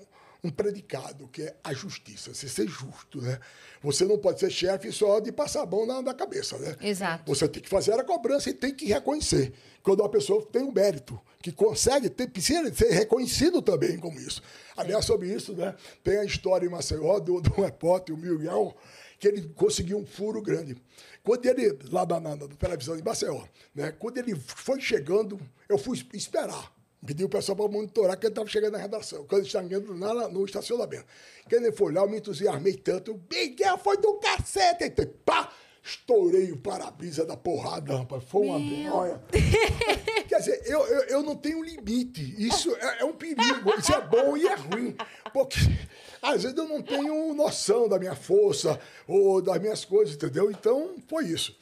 um 0.44 0.50
predicado, 0.50 1.26
que 1.28 1.42
é 1.42 1.56
a 1.64 1.72
justiça, 1.72 2.34
você 2.34 2.46
ser 2.46 2.68
justo, 2.68 3.20
né? 3.22 3.40
Você 3.82 4.04
não 4.04 4.18
pode 4.18 4.38
ser 4.38 4.50
chefe 4.50 4.92
só 4.92 5.18
de 5.18 5.32
passar 5.32 5.62
a 5.62 5.66
mão 5.66 5.86
na, 5.86 6.02
na, 6.02 6.12
cabeça, 6.12 6.58
né? 6.58 6.76
Exato. 6.82 7.24
Você 7.26 7.48
tem 7.48 7.62
que 7.62 7.68
fazer 7.68 7.98
a 7.98 8.04
cobrança 8.04 8.50
e 8.50 8.54
tem 8.54 8.74
que 8.74 8.84
reconhecer. 8.84 9.54
Quando 9.82 10.00
uma 10.00 10.08
pessoa 10.08 10.44
tem 10.52 10.62
um 10.62 10.70
mérito, 10.70 11.18
que 11.40 11.50
consegue, 11.50 12.10
ter, 12.10 12.28
precisa 12.28 12.72
ser 12.74 12.90
reconhecido 12.90 13.62
também 13.62 13.98
como 13.98 14.18
isso. 14.20 14.42
Aliás, 14.76 15.06
sobre 15.06 15.32
isso, 15.32 15.54
né? 15.54 15.74
Tem 16.02 16.18
a 16.18 16.24
história 16.24 16.66
em 16.66 16.70
Maceió 16.70 17.18
do, 17.18 17.40
do 17.40 17.50
repórter, 17.62 18.14
o 18.14 18.18
Miguel, 18.18 18.76
que 19.18 19.26
ele 19.26 19.48
conseguiu 19.54 19.96
um 19.96 20.06
furo 20.06 20.42
grande. 20.42 20.76
Quando 21.22 21.46
ele, 21.46 21.78
lá 21.90 22.04
na, 22.04 22.20
na, 22.20 22.36
na 22.36 22.48
televisão 22.48 22.96
de 22.96 23.02
Maceió, 23.02 23.44
né? 23.74 23.92
Quando 23.92 24.18
ele 24.18 24.34
foi 24.34 24.78
chegando, 24.78 25.40
eu 25.68 25.78
fui 25.78 25.98
esperar 26.12 26.73
Pediu 27.06 27.26
o 27.26 27.30
pessoal 27.30 27.56
para 27.56 27.68
monitorar 27.68 28.18
que 28.18 28.26
ele 28.26 28.32
estava 28.32 28.48
chegando 28.48 28.72
na 28.72 28.78
redação, 28.78 29.26
quando 29.26 29.40
ele 29.40 29.46
estava 29.46 29.68
chegando 29.68 29.98
lá 29.98 30.28
no 30.28 30.44
estacionamento. 30.44 31.04
Quando 31.48 31.64
ele 31.64 31.72
foi 31.72 31.92
lá, 31.92 32.00
eu 32.00 32.08
me 32.08 32.16
entusiasmei 32.16 32.74
tanto. 32.74 33.20
Miguel 33.30 33.78
foi 33.78 33.98
do 33.98 34.14
cacete! 34.14 34.84
E, 34.84 35.06
pá! 35.06 35.52
Estourei 35.86 36.50
o 36.50 36.56
para-brisa 36.56 37.26
da 37.26 37.36
porrada, 37.36 37.98
rapaz. 37.98 38.24
Foi 38.24 38.46
uma 38.46 38.58
vergonha. 38.58 39.22
Quer 40.26 40.38
dizer, 40.38 40.62
eu, 40.64 40.80
eu, 40.86 41.02
eu, 41.02 41.22
não 41.22 41.36
tenho 41.36 41.62
limite. 41.62 42.34
Isso 42.38 42.74
é, 42.76 43.02
é 43.02 43.04
um 43.04 43.12
perigo. 43.12 43.70
Isso 43.78 43.92
é 43.92 44.00
bom 44.00 44.34
e 44.34 44.46
é 44.46 44.54
ruim. 44.54 44.96
Porque 45.30 45.58
às 46.22 46.42
vezes 46.42 46.56
eu 46.56 46.66
não 46.66 46.80
tenho 46.80 47.34
noção 47.34 47.86
da 47.86 47.98
minha 47.98 48.14
força 48.14 48.80
ou 49.06 49.42
das 49.42 49.60
minhas 49.60 49.84
coisas, 49.84 50.14
entendeu? 50.14 50.50
Então, 50.50 50.94
foi 51.06 51.26
isso. 51.26 51.54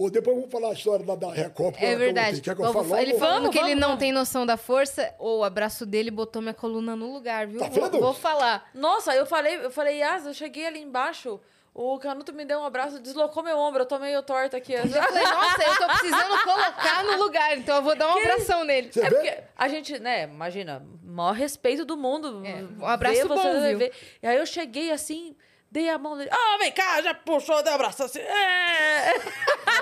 Bom, 0.00 0.08
depois 0.08 0.34
vamos 0.34 0.50
falar 0.50 0.70
a 0.70 0.72
história 0.72 1.04
da, 1.04 1.14
da 1.14 1.30
Recopa. 1.30 1.78
É 1.78 1.94
verdade. 1.94 2.40
Quer 2.40 2.56
que 2.56 2.62
eu 2.62 2.72
fale 2.72 3.02
ele 3.02 3.18
falando 3.18 3.34
vamos, 3.34 3.50
que 3.50 3.58
vamos, 3.58 3.70
ele 3.70 3.78
não 3.78 3.98
tem 3.98 4.10
noção 4.12 4.46
da 4.46 4.56
força, 4.56 5.14
ou 5.18 5.40
o 5.40 5.44
abraço 5.44 5.84
dele 5.84 6.10
botou 6.10 6.40
minha 6.40 6.54
coluna 6.54 6.96
no 6.96 7.12
lugar, 7.12 7.46
viu? 7.46 7.60
Tá 7.60 7.68
vendo? 7.68 7.90
Vou, 7.90 8.00
vou 8.00 8.14
falar. 8.14 8.70
Nossa, 8.72 9.14
eu 9.14 9.26
falei, 9.26 9.56
eu 9.56 9.70
falei, 9.70 9.98
Yas, 9.98 10.24
eu 10.24 10.32
cheguei 10.32 10.66
ali 10.66 10.80
embaixo. 10.80 11.38
O 11.74 11.98
Canuto 11.98 12.32
me 12.32 12.46
deu 12.46 12.60
um 12.60 12.64
abraço, 12.64 12.98
deslocou 12.98 13.42
meu 13.42 13.58
ombro, 13.58 13.82
eu 13.82 13.86
tô 13.86 13.98
meio 13.98 14.22
torta 14.22 14.56
aqui. 14.56 14.72
Eu 14.72 14.88
falei, 14.88 15.22
nossa, 15.22 15.62
eu 15.64 15.76
tô 15.76 15.86
precisando 15.86 16.44
colocar 16.44 17.04
no 17.04 17.22
lugar, 17.22 17.58
então 17.58 17.76
eu 17.76 17.82
vou 17.82 17.94
dar 17.94 18.08
um 18.08 18.14
que... 18.20 18.26
abração 18.26 18.64
nele. 18.64 18.90
Você 18.90 19.00
é 19.00 19.10
vê? 19.10 19.16
porque 19.16 19.38
a 19.54 19.68
gente, 19.68 19.98
né, 19.98 20.22
imagina, 20.24 20.82
maior 21.04 21.32
respeito 21.32 21.84
do 21.84 21.98
mundo. 21.98 22.42
É, 22.46 22.64
um 22.82 22.86
abraço 22.86 23.28
bom, 23.28 23.60
viu? 23.60 23.76
Ver. 23.76 23.92
E 24.22 24.26
aí 24.26 24.38
eu 24.38 24.46
cheguei 24.46 24.90
assim, 24.90 25.36
Dei 25.70 25.88
a 25.88 25.98
mão 25.98 26.16
dele. 26.16 26.30
Ah, 26.32 26.54
oh, 26.54 26.58
vem 26.58 26.72
cá, 26.72 27.00
já 27.00 27.14
puxou, 27.14 27.62
deu 27.62 27.72
um 27.72 27.74
abraço 27.76 28.02
assim. 28.02 28.18
É. 28.18 29.12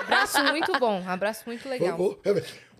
Abraço 0.01 0.43
muito 0.45 0.77
bom, 0.79 1.03
abraço 1.07 1.43
muito 1.47 1.67
legal. 1.67 1.97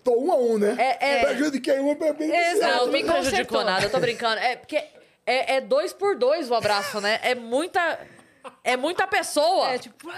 Tô 0.04 0.18
um 0.18 0.30
a 0.30 0.36
um, 0.36 0.58
né? 0.58 0.76
É, 0.78 1.18
é... 1.18 1.24
Prejudiquei 1.24 1.78
um, 1.80 1.90
é 1.90 2.12
bem 2.12 2.34
Exato, 2.34 2.86
não 2.86 2.92
me 2.92 3.04
prejudicou 3.04 3.64
nada, 3.64 3.84
eu 3.84 3.90
tô 3.90 3.98
brincando. 3.98 4.40
É 4.40 4.56
porque 4.56 4.76
é, 5.26 5.56
é 5.56 5.60
dois 5.60 5.92
por 5.92 6.16
dois 6.16 6.50
o 6.50 6.54
abraço, 6.54 7.00
né? 7.00 7.18
É 7.22 7.34
muita... 7.34 7.98
É 8.64 8.74
muita 8.74 9.06
pessoa. 9.06 9.68
É 9.70 9.78
tipo. 9.78 10.08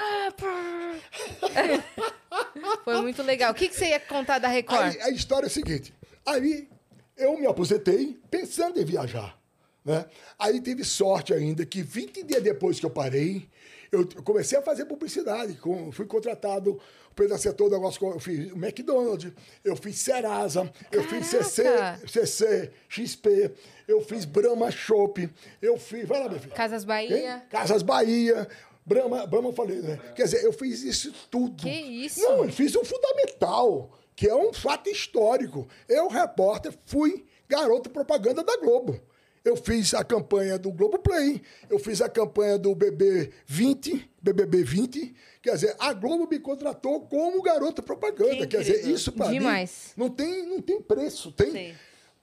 Foi 2.85 3.03
muito 3.03 3.21
legal. 3.21 3.51
O 3.51 3.55
que, 3.55 3.69
que 3.69 3.75
você 3.75 3.89
ia 3.89 3.99
contar 3.99 4.39
da 4.39 4.47
Record? 4.47 4.81
Aí, 4.81 5.03
a 5.03 5.11
história 5.11 5.47
é 5.47 5.49
a 5.49 5.51
seguinte. 5.51 5.93
Aí 6.25 6.69
eu 7.17 7.37
me 7.37 7.47
aposentei 7.47 8.21
pensando 8.31 8.81
em 8.81 8.85
viajar. 8.85 9.37
Né? 9.85 10.05
Aí 10.39 10.61
tive 10.61 10.85
sorte 10.85 11.35
ainda 11.35 11.67
que 11.67 11.83
20 11.83 12.23
dias 12.23 12.43
depois 12.43 12.79
que 12.79 12.87
eu 12.87 12.91
parei, 12.91 13.49
eu 13.91 14.07
comecei 14.23 14.59
a 14.59 14.63
fazer 14.63 14.87
publicidade. 14.87 15.55
Com, 15.55 15.91
fui 15.93 16.07
contratado, 16.07 16.81
o 17.11 17.15
Pedro 17.15 17.35
acertou 17.35 17.67
o 17.67 17.71
negócio, 17.71 18.07
eu 18.07 18.21
fiz 18.21 18.51
McDonald's, 18.53 19.33
eu 19.63 19.77
fiz 19.77 19.99
Serasa, 19.99 20.73
eu 20.91 21.03
fiz 21.05 21.27
CC, 21.27 21.65
Caraca! 21.65 22.09
CC, 22.09 22.71
XP, 22.89 23.53
eu 23.87 24.01
fiz 24.01 24.25
Brahma 24.25 24.71
Shop, 24.71 25.29
eu 25.61 25.77
fiz. 25.77 26.09
Vai 26.09 26.21
lá, 26.21 26.29
meu 26.29 26.41
filho. 26.41 26.55
Casas 26.55 26.85
Bahia. 26.85 27.35
Hein? 27.35 27.43
Casas 27.51 27.83
Bahia. 27.83 28.49
Brahma, 28.85 29.27
Brahma 29.27 29.51
eu 29.51 29.53
falei, 29.53 29.81
né? 29.81 30.01
Quer 30.17 30.25
dizer, 30.25 30.45
eu 30.45 30.53
fiz 30.53 30.83
isso 30.83 31.13
tudo. 31.31 31.63
Que 31.63 31.71
isso? 31.71 32.21
Não, 32.21 32.45
eu 32.45 32.53
fiz 32.53 32.75
o 32.75 32.85
fundamental, 32.85 33.97
que 34.17 34.27
é 34.27 34.35
um 34.35 34.53
fato 34.53 34.89
histórico. 34.89 35.69
Eu, 35.89 36.09
repórter, 36.09 36.73
fui 36.87 37.25
garoto 37.49 37.91
propaganda 37.91 38.43
da 38.43 38.57
Globo. 38.57 39.01
Eu 39.45 39.57
fiz 39.57 39.93
a 39.95 40.05
campanha 40.05 40.57
do 40.59 40.71
Globo 40.71 40.99
Play, 40.99 41.43
eu 41.69 41.79
fiz 41.79 42.01
a 42.01 42.09
campanha 42.09 42.57
do 42.57 42.75
BB 42.75 43.31
20, 43.47 44.11
BBB 44.23 44.63
20. 44.63 45.15
Quer 45.43 45.55
dizer, 45.55 45.77
a 45.81 45.93
Globo 45.93 46.29
me 46.29 46.39
contratou 46.39 47.01
como 47.03 47.43
garoto 47.43 47.83
propaganda. 47.83 48.47
Que 48.47 48.57
Quer 48.57 48.63
dizer, 48.63 48.89
isso 48.89 49.11
para 49.11 49.29
mim 49.29 49.39
Demais. 49.41 49.93
não 49.97 50.09
tem, 50.09 50.47
não 50.47 50.63
tem 50.63 50.81
preço. 50.81 51.33
Tem, 51.33 51.51
Sim. 51.51 51.75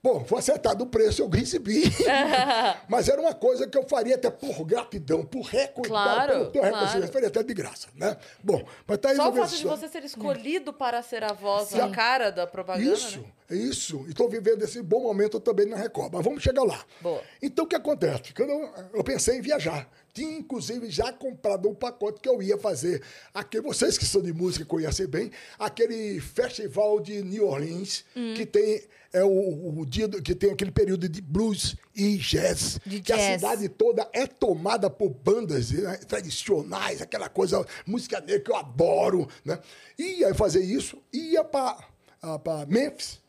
Bom, 0.02 0.24
foi 0.24 0.38
acertado 0.38 0.82
o 0.84 0.86
preço, 0.86 1.20
eu 1.20 1.28
recebi. 1.28 1.82
Mas 2.88 3.06
era 3.08 3.20
uma 3.20 3.34
coisa 3.34 3.66
que 3.66 3.76
eu 3.76 3.86
faria 3.86 4.14
até 4.14 4.30
por 4.30 4.64
gratidão, 4.64 5.24
por 5.26 5.42
recorde. 5.42 5.88
Claro, 5.90 6.32
pelo 6.32 6.44
teu 6.50 6.60
claro. 6.62 6.74
reconhecimento, 6.76 7.12
faria 7.12 7.28
até 7.28 7.42
de 7.42 7.52
graça, 7.52 7.88
né? 7.94 8.16
Bom, 8.42 8.64
mas 8.86 8.98
tá 8.98 9.14
Só 9.14 9.28
o 9.30 9.34
fato 9.34 9.54
de 9.56 9.64
você 9.66 9.88
ser 9.88 10.02
escolhido 10.04 10.72
para 10.72 11.02
ser 11.02 11.22
a 11.22 11.34
voz, 11.34 11.68
Sim. 11.68 11.80
a 11.80 11.90
cara 11.90 12.30
da 12.30 12.46
propaganda, 12.46 12.90
Isso, 12.90 13.18
né? 13.20 13.26
é 13.50 13.54
isso. 13.56 14.04
E 14.06 14.10
estou 14.10 14.26
vivendo 14.28 14.62
esse 14.62 14.80
bom 14.80 15.02
momento 15.02 15.38
também 15.38 15.66
na 15.66 15.76
Record. 15.76 16.12
Mas 16.14 16.24
vamos 16.24 16.42
chegar 16.42 16.62
lá. 16.62 16.82
Boa. 17.02 17.20
Então, 17.42 17.66
o 17.66 17.68
que 17.68 17.76
acontece? 17.76 18.32
Quando 18.34 18.50
eu, 18.50 18.70
eu 18.94 19.04
pensei 19.04 19.36
em 19.36 19.42
viajar. 19.42 19.86
Tinha, 20.14 20.38
inclusive, 20.38 20.90
já 20.90 21.12
comprado 21.12 21.68
um 21.68 21.74
pacote 21.74 22.20
que 22.20 22.28
eu 22.28 22.42
ia 22.42 22.56
fazer. 22.58 23.02
Aqui, 23.34 23.60
vocês 23.60 23.96
que 23.98 24.04
são 24.06 24.20
de 24.22 24.32
música 24.32 24.64
conhecem 24.64 25.06
bem, 25.06 25.30
aquele 25.58 26.20
festival 26.20 26.98
de 27.00 27.22
New 27.22 27.46
Orleans, 27.46 28.04
Hum. 28.16 28.34
que 28.34 28.44
tem 28.46 28.82
é 29.12 29.24
o, 29.24 29.78
o 29.80 29.84
dia 29.86 30.06
do- 30.06 30.22
que 30.22 30.34
tem 30.34 30.50
aquele 30.52 30.70
período 30.70 31.08
de 31.08 31.20
blues 31.20 31.76
e 31.94 32.16
jazz. 32.16 32.78
De 32.86 33.00
que 33.00 33.12
a 33.12 33.16
jazz. 33.16 33.40
cidade 33.40 33.68
toda 33.68 34.08
é 34.12 34.26
tomada 34.26 34.88
por 34.88 35.10
bandas 35.10 35.70
né, 35.72 35.96
tradicionais, 36.06 37.02
aquela 37.02 37.28
coisa, 37.28 37.64
música 37.86 38.20
negra 38.20 38.40
que 38.40 38.50
eu 38.50 38.56
adoro, 38.56 39.28
né? 39.44 39.58
Ia 39.98 40.34
fazer 40.34 40.62
isso, 40.64 40.98
ia 41.12 41.42
para 41.42 41.76
Memphis, 42.68 43.20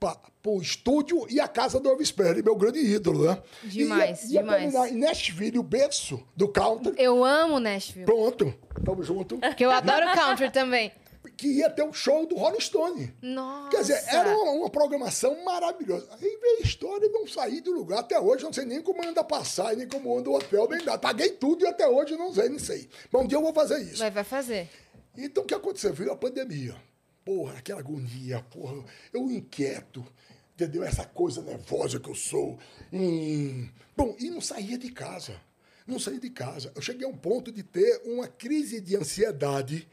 para 0.00 0.16
o 0.46 0.60
estúdio 0.60 1.26
e 1.28 1.40
a 1.40 1.48
casa 1.48 1.80
do 1.80 1.88
Elvis 1.88 2.12
Presley, 2.12 2.42
meu 2.42 2.54
grande 2.56 2.78
ídolo, 2.78 3.26
né? 3.26 3.42
Demais, 3.64 4.24
ia, 4.24 4.34
ia 4.36 4.40
demais. 4.42 4.60
terminar 4.72 4.88
em 4.90 4.96
Nashville, 4.98 5.58
o 5.58 5.62
berço 5.62 6.20
do 6.36 6.48
country. 6.48 6.94
Eu 6.98 7.24
amo 7.24 7.58
Nashville. 7.58 8.04
Pronto, 8.06 8.54
tamo 8.84 9.02
junto. 9.02 9.38
Porque 9.38 9.64
eu 9.64 9.70
adoro 9.70 10.06
country 10.14 10.50
também. 10.50 10.92
Que 11.36 11.48
ia 11.48 11.70
ter 11.70 11.82
um 11.82 11.92
show 11.92 12.26
do 12.26 12.36
Rolling 12.36 12.60
Stone. 12.60 13.14
Nossa. 13.22 13.70
Quer 13.70 13.80
dizer, 13.82 14.04
era 14.08 14.36
uma, 14.36 14.52
uma 14.52 14.70
programação 14.70 15.44
maravilhosa. 15.44 16.06
Aí 16.12 16.38
veio 16.40 16.58
a 16.58 16.62
história 16.62 17.06
e 17.06 17.10
não 17.10 17.26
saí 17.26 17.60
do 17.60 17.72
lugar. 17.72 18.00
Até 18.00 18.18
hoje 18.20 18.44
não 18.44 18.52
sei 18.52 18.64
nem 18.64 18.82
como 18.82 19.06
anda 19.06 19.20
a 19.20 19.24
passagem, 19.24 19.78
nem 19.78 19.88
como 19.88 20.16
anda 20.16 20.30
o 20.30 20.34
hotel, 20.34 20.68
nem 20.68 20.84
nada. 20.84 20.98
Paguei 20.98 21.30
tudo 21.30 21.64
e 21.64 21.68
até 21.68 21.88
hoje 21.88 22.16
não 22.16 22.32
sei, 22.32 22.48
nem 22.48 22.58
sei. 22.58 22.88
Mas 23.10 23.22
um 23.22 23.26
dia 23.26 23.38
eu 23.38 23.42
vou 23.42 23.52
fazer 23.52 23.80
isso. 23.82 23.98
Vai, 23.98 24.10
vai 24.10 24.24
fazer. 24.24 24.68
Então 25.16 25.42
o 25.42 25.46
que 25.46 25.54
aconteceu? 25.54 25.92
Veio 25.92 26.12
a 26.12 26.16
pandemia. 26.16 26.76
Porra, 27.24 27.58
aquela 27.58 27.80
agonia, 27.80 28.40
porra. 28.50 28.84
Eu 29.12 29.30
inquieto, 29.30 30.06
entendeu? 30.54 30.84
Essa 30.84 31.04
coisa 31.04 31.42
nervosa 31.42 31.98
que 31.98 32.08
eu 32.08 32.14
sou. 32.14 32.58
Hum. 32.92 33.68
Bom, 33.96 34.14
e 34.18 34.30
não 34.30 34.40
saía 34.40 34.78
de 34.78 34.90
casa. 34.92 35.40
Não 35.86 35.98
saía 35.98 36.20
de 36.20 36.30
casa. 36.30 36.72
Eu 36.74 36.82
cheguei 36.82 37.06
a 37.06 37.10
um 37.10 37.16
ponto 37.16 37.50
de 37.50 37.62
ter 37.62 38.02
uma 38.04 38.28
crise 38.28 38.80
de 38.80 38.96
ansiedade, 38.96 39.88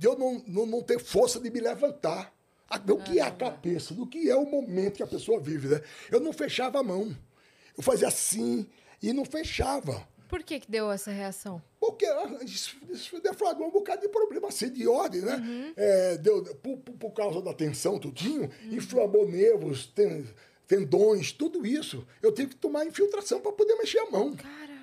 de 0.00 0.06
eu 0.06 0.16
não, 0.18 0.42
não, 0.46 0.64
não 0.66 0.82
ter 0.82 0.98
força 0.98 1.38
de 1.38 1.50
me 1.50 1.60
levantar. 1.60 2.32
Do 2.86 2.96
que 2.98 3.18
é 3.18 3.22
a 3.22 3.30
cabeça, 3.32 3.92
do 3.92 4.06
que 4.06 4.30
é 4.30 4.36
o 4.36 4.46
momento 4.46 4.94
que 4.94 5.02
a 5.02 5.06
pessoa 5.06 5.40
vive, 5.40 5.66
né? 5.68 5.82
Eu 6.10 6.20
não 6.20 6.32
fechava 6.32 6.78
a 6.78 6.82
mão. 6.84 7.14
Eu 7.76 7.82
fazia 7.82 8.06
assim 8.08 8.64
e 9.02 9.12
não 9.12 9.24
fechava. 9.24 10.06
Por 10.28 10.42
que, 10.44 10.60
que 10.60 10.70
deu 10.70 10.90
essa 10.90 11.10
reação? 11.10 11.60
Porque 11.80 12.06
ah, 12.06 12.38
isso, 12.44 12.76
isso 12.88 13.20
deflagrou 13.20 13.66
um 13.68 13.72
bocado 13.72 14.02
de 14.02 14.08
problema 14.08 14.46
assim, 14.48 14.70
de 14.70 14.86
ordem, 14.86 15.20
né? 15.22 15.72
É, 15.76 16.16
deu, 16.18 16.42
por, 16.62 16.76
por- 16.78 17.10
causa 17.10 17.42
da 17.42 17.52
tensão, 17.52 17.98
tudinho, 17.98 18.48
inflamou 18.70 19.26
nervos, 19.28 19.86
ten- 19.86 20.24
tendões, 20.68 21.32
tudo 21.32 21.66
isso. 21.66 22.06
Eu 22.22 22.30
tive 22.32 22.50
que 22.50 22.56
tomar 22.56 22.86
infiltração 22.86 23.40
para 23.40 23.50
poder 23.50 23.74
mexer 23.76 23.98
a 23.98 24.10
mão. 24.10 24.36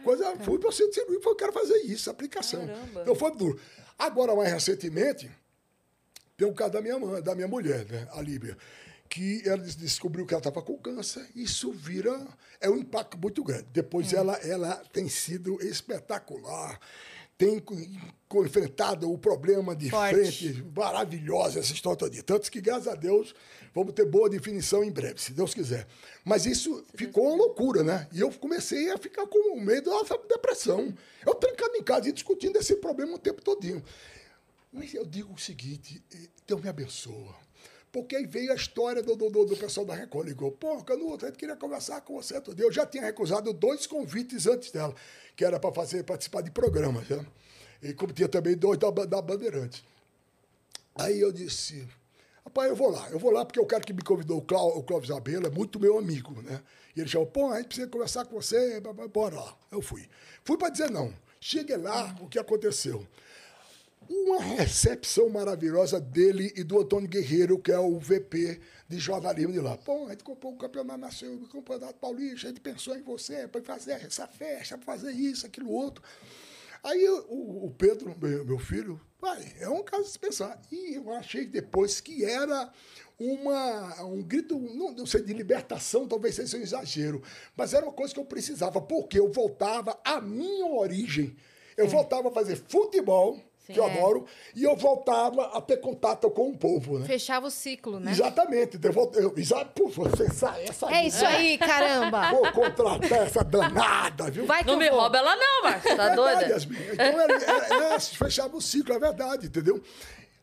Coisa, 0.04 0.36
fui 0.42 0.60
para 0.60 0.70
o 0.70 0.72
centro 0.74 0.94
cirúrgico, 0.94 1.24
falei, 1.24 1.34
eu 1.34 1.38
quero 1.38 1.54
fazer 1.54 1.78
isso, 1.86 2.10
aplicação. 2.10 2.68
Caramba. 2.68 3.02
Então 3.02 3.16
foi 3.16 3.32
duro. 3.36 3.58
Agora, 3.98 4.36
mais 4.36 4.52
recentemente, 4.52 5.30
tem 6.36 6.48
o 6.48 6.54
caso 6.54 6.74
da 6.74 6.82
minha 6.82 7.00
mãe, 7.00 7.22
da 7.22 7.34
minha 7.34 7.48
mulher, 7.48 7.86
né, 7.86 8.08
a 8.12 8.22
Líbia, 8.22 8.56
que 9.10 9.42
ela 9.48 9.58
des- 9.58 9.76
descobriu 9.76 10.26
que 10.26 10.34
ela 10.34 10.40
estava 10.42 10.62
com 10.62 10.78
câncer. 10.78 11.28
Isso 11.36 11.72
vira 11.72 12.28
é 12.62 12.70
um 12.70 12.78
impacto 12.78 13.18
muito 13.18 13.44
grande. 13.44 13.66
Depois 13.74 14.14
ela 14.14 14.36
ela 14.38 14.76
tem 14.94 15.08
sido 15.10 15.60
espetacular. 15.66 16.80
Tem 17.38 17.64
enfrentado 18.44 19.12
o 19.12 19.18
problema 19.18 19.76
de 19.76 19.90
Forte. 19.90 20.16
frente, 20.16 20.64
maravilhosa 20.76 21.60
essa 21.60 21.72
história 21.72 21.98
toda. 21.98 22.24
Tanto 22.24 22.52
que, 22.52 22.60
graças 22.60 22.88
a 22.88 22.96
Deus, 22.96 23.34
vamos 23.74 23.94
ter 23.94 24.06
boa 24.06 24.30
definição 24.30 24.84
em 24.84 24.92
breve, 24.92 25.22
se 25.22 25.32
Deus 25.34 25.54
quiser. 25.54 25.88
Mas 26.26 26.46
isso 26.46 26.84
ficou 26.96 27.28
uma 27.28 27.36
loucura, 27.38 27.84
né? 27.84 28.08
E 28.12 28.20
eu 28.20 28.32
comecei 28.32 28.92
a 28.92 28.98
ficar 28.98 29.28
com 29.28 29.60
medo 29.60 29.90
da 29.90 30.18
depressão. 30.28 30.94
Eu 31.26 31.36
trancado 31.36 31.76
em 31.76 31.84
casa 31.84 32.10
e 32.10 32.12
discutindo 32.12 32.58
esse 32.58 32.76
problema 32.78 33.14
o 33.16 33.20
tempo 33.20 33.42
todinho. 33.42 33.84
Mas 34.74 34.94
eu 34.94 35.06
digo 35.06 35.34
o 35.34 35.38
seguinte, 35.40 36.04
eh, 36.14 36.28
Deus 36.46 36.62
me 36.62 36.68
abençoa. 36.70 37.36
Porque 37.92 38.16
aí 38.18 38.28
veio 38.28 38.52
a 38.52 38.56
história 38.56 39.02
do, 39.02 39.16
do, 39.16 39.30
do- 39.30 39.46
pessoal 39.58 39.86
da 39.86 39.96
Record. 39.96 40.28
Ligou, 40.28 40.52
pô, 40.52 40.84
Canuto, 40.84 41.26
a 41.26 41.30
gente 41.30 41.38
queria 41.38 41.56
conversar 41.56 42.02
com 42.02 42.16
você 42.22 42.36
dia. 42.54 42.66
Eu 42.66 42.72
já 42.72 42.86
tinha 42.86 43.02
recusado 43.04 43.54
dois 43.54 43.88
convites 43.88 44.46
antes 44.46 44.72
dela, 44.72 44.94
que 45.38 45.46
era 45.46 45.60
para 45.60 45.74
fazer 45.74 46.04
participar 46.04 46.42
de 46.42 46.52
programas. 46.52 47.08
Né? 47.08 47.26
E 47.84 47.94
como 47.94 48.12
tinha 48.12 48.28
também 48.28 48.58
dois 48.58 48.78
da, 48.80 48.90
da 48.90 49.22
Bandeirantes. 49.22 49.84
Aí 50.96 51.20
eu 51.22 51.32
disse, 51.32 51.88
rapaz, 52.44 52.70
eu 52.70 52.76
vou 52.76 52.90
lá. 52.90 53.08
Eu 53.12 53.20
vou 53.20 53.32
lá 53.32 53.46
porque 53.46 53.60
o 53.60 53.66
cara 53.66 53.84
que 53.84 53.94
me 53.94 54.02
convidou, 54.02 54.40
o, 54.40 54.42
Clá- 54.42 54.64
o 54.64 54.82
Clóvis 54.84 55.12
Abela, 55.12 55.48
é 55.48 55.52
muito 55.52 55.80
meu 55.80 55.98
amigo, 56.00 56.42
né? 56.42 56.62
E 56.96 57.00
ele 57.02 57.08
chamou, 57.08 57.28
pô, 57.28 57.52
a 57.52 57.58
gente 57.58 57.68
precisa 57.68 57.88
conversar 57.88 58.26
com 58.26 58.42
você, 58.42 58.82
bora 59.14 59.36
lá. 59.36 59.56
Eu 59.72 59.82
fui. 59.82 60.10
Fui 60.44 60.58
para 60.58 60.70
dizer 60.70 60.90
não. 60.90 61.14
Cheguei 61.40 61.78
lá, 61.78 62.18
o 62.20 62.28
que 62.28 62.40
aconteceu? 62.40 63.08
Uma 64.10 64.42
recepção 64.42 65.30
maravilhosa 65.30 66.00
dele 66.00 66.54
e 66.56 66.64
do 66.64 66.80
Antônio 66.80 67.10
Guerreiro, 67.10 67.60
que 67.60 67.72
é 67.72 67.80
o 67.80 68.00
VP 68.00 68.60
de 68.88 69.00
jornalismo 69.00 69.52
de 69.52 69.60
lá. 69.60 69.78
Pô, 69.78 70.06
a 70.06 70.10
gente 70.12 70.24
comprou 70.24 70.54
o 70.54 70.58
campeonato 70.58 71.00
nacional, 71.00 71.38
o 71.38 71.48
campeonato 71.48 71.96
paulista, 71.96 72.48
a 72.48 72.50
gente 72.50 72.62
pensou 72.62 72.96
em 72.96 73.02
você 73.02 73.48
para 73.48 73.62
fazer 73.62 73.94
essa 73.94 74.28
festa, 74.28 74.78
para 74.78 74.86
fazer 74.86 75.12
isso, 75.12 75.46
aquilo 75.46 75.72
outro. 75.72 76.04
Aí 76.84 77.08
o, 77.10 77.66
o 77.66 77.76
Pedro, 77.78 78.16
meu, 78.22 78.46
meu 78.46 78.60
filho, 78.60 79.00
vai, 79.20 79.56
é 79.60 79.70
um 79.70 79.84
caso 79.84 80.04
de 80.04 80.10
se 80.12 80.20
pensar. 80.20 80.62
E 80.72 80.96
eu 80.96 81.12
achei 81.12 81.46
depois 81.46 82.00
que 82.00 82.24
era 82.24 82.72
uma, 83.20 84.04
um 84.04 84.22
grito, 84.22 84.58
não, 84.60 84.92
não 84.92 85.06
sei, 85.06 85.22
de 85.22 85.34
libertação, 85.34 86.08
talvez 86.08 86.36
seja 86.36 86.58
um 86.58 86.62
exagero, 86.62 87.22
mas 87.56 87.74
era 87.74 87.86
uma 87.86 87.92
coisa 87.92 88.14
que 88.14 88.20
eu 88.20 88.26
precisava, 88.26 88.80
porque 88.80 89.20
eu 89.20 89.32
voltava 89.32 90.00
à 90.06 90.22
minha 90.22 90.68
origem. 90.68 91.36
Eu 91.76 91.88
voltava 91.88 92.30
a 92.30 92.32
fazer 92.32 92.56
futebol, 92.56 93.40
que 93.74 93.80
eu 93.80 93.84
É. 93.86 93.92
adoro, 93.92 94.26
e 94.56 94.64
eu 94.64 94.76
voltava 94.76 95.46
a 95.58 95.62
ter 95.62 95.78
contato 95.78 96.30
com 96.32 96.50
o 96.50 96.58
povo, 96.58 97.00
né? 97.00 97.06
Fechava 97.06 97.48
o 97.48 97.52
ciclo, 97.52 98.00
né? 98.00 98.12
Exatamente. 98.12 98.80
Eu, 98.82 98.94
vol- 98.94 99.12
eu, 99.16 99.34
pô, 99.76 99.88
você 99.90 100.30
sai, 100.32 100.64
essa 100.66 100.90
É 100.94 101.06
isso 101.06 101.26
aí, 101.26 101.58
caramba! 101.58 102.32
Vou 102.32 102.52
contratar 102.52 103.24
essa 103.24 103.44
danada, 103.44 104.30
viu? 104.32 104.46
Vai 104.46 104.64
que 104.64 104.68
Não 104.72 104.78
me 104.78 104.90
vou. 104.90 105.00
rouba 105.02 105.18
ela 105.18 105.36
não, 105.36 105.64
Marcos. 105.64 105.84
Tá 105.84 105.92
É 105.92 105.96
verdade, 105.96 106.16
doida? 106.16 106.46
Yasmin. 106.48 106.78
Então, 106.94 107.06
era, 107.06 107.34
era, 107.34 107.76
era- 107.86 108.00
fechava 108.00 108.56
o 108.56 108.62
ciclo, 108.62 108.94
é 108.96 109.00
verdade, 109.00 109.48
entendeu? 109.48 109.82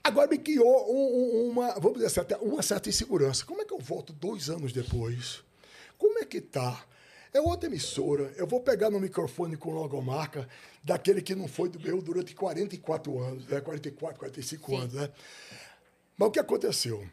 Agora 0.02 0.28
me 0.28 0.36
criou 0.36 0.92
um- 0.92 1.46
um- 1.46 1.50
uma, 1.50 1.72
vamos 1.74 1.94
dizer 1.94 2.06
assim, 2.06 2.20
até 2.20 2.36
uma 2.36 2.60
certa 2.62 2.88
insegurança. 2.90 3.44
Como 3.46 3.62
é 3.62 3.64
que 3.64 3.72
eu 3.72 3.78
volto 3.78 4.12
dois 4.12 4.50
anos 4.50 4.70
depois? 4.72 5.42
Como 5.96 6.18
é 6.18 6.24
que 6.24 6.40
tá? 6.42 6.84
É 7.34 7.40
outra 7.40 7.68
emissora. 7.68 8.32
Eu 8.36 8.46
vou 8.46 8.60
pegar 8.60 8.90
no 8.90 9.00
microfone 9.00 9.56
com 9.56 9.72
logomarca 9.72 10.48
daquele 10.84 11.20
que 11.20 11.34
não 11.34 11.48
foi 11.48 11.68
do 11.68 11.80
meu 11.80 12.00
durante 12.00 12.32
44 12.32 13.18
anos, 13.18 13.46
né? 13.48 13.60
44, 13.60 14.18
45 14.20 14.76
anos, 14.76 14.94
né? 14.94 15.10
Mas 16.16 16.28
o 16.28 16.30
que 16.30 16.38
aconteceu? 16.38 17.04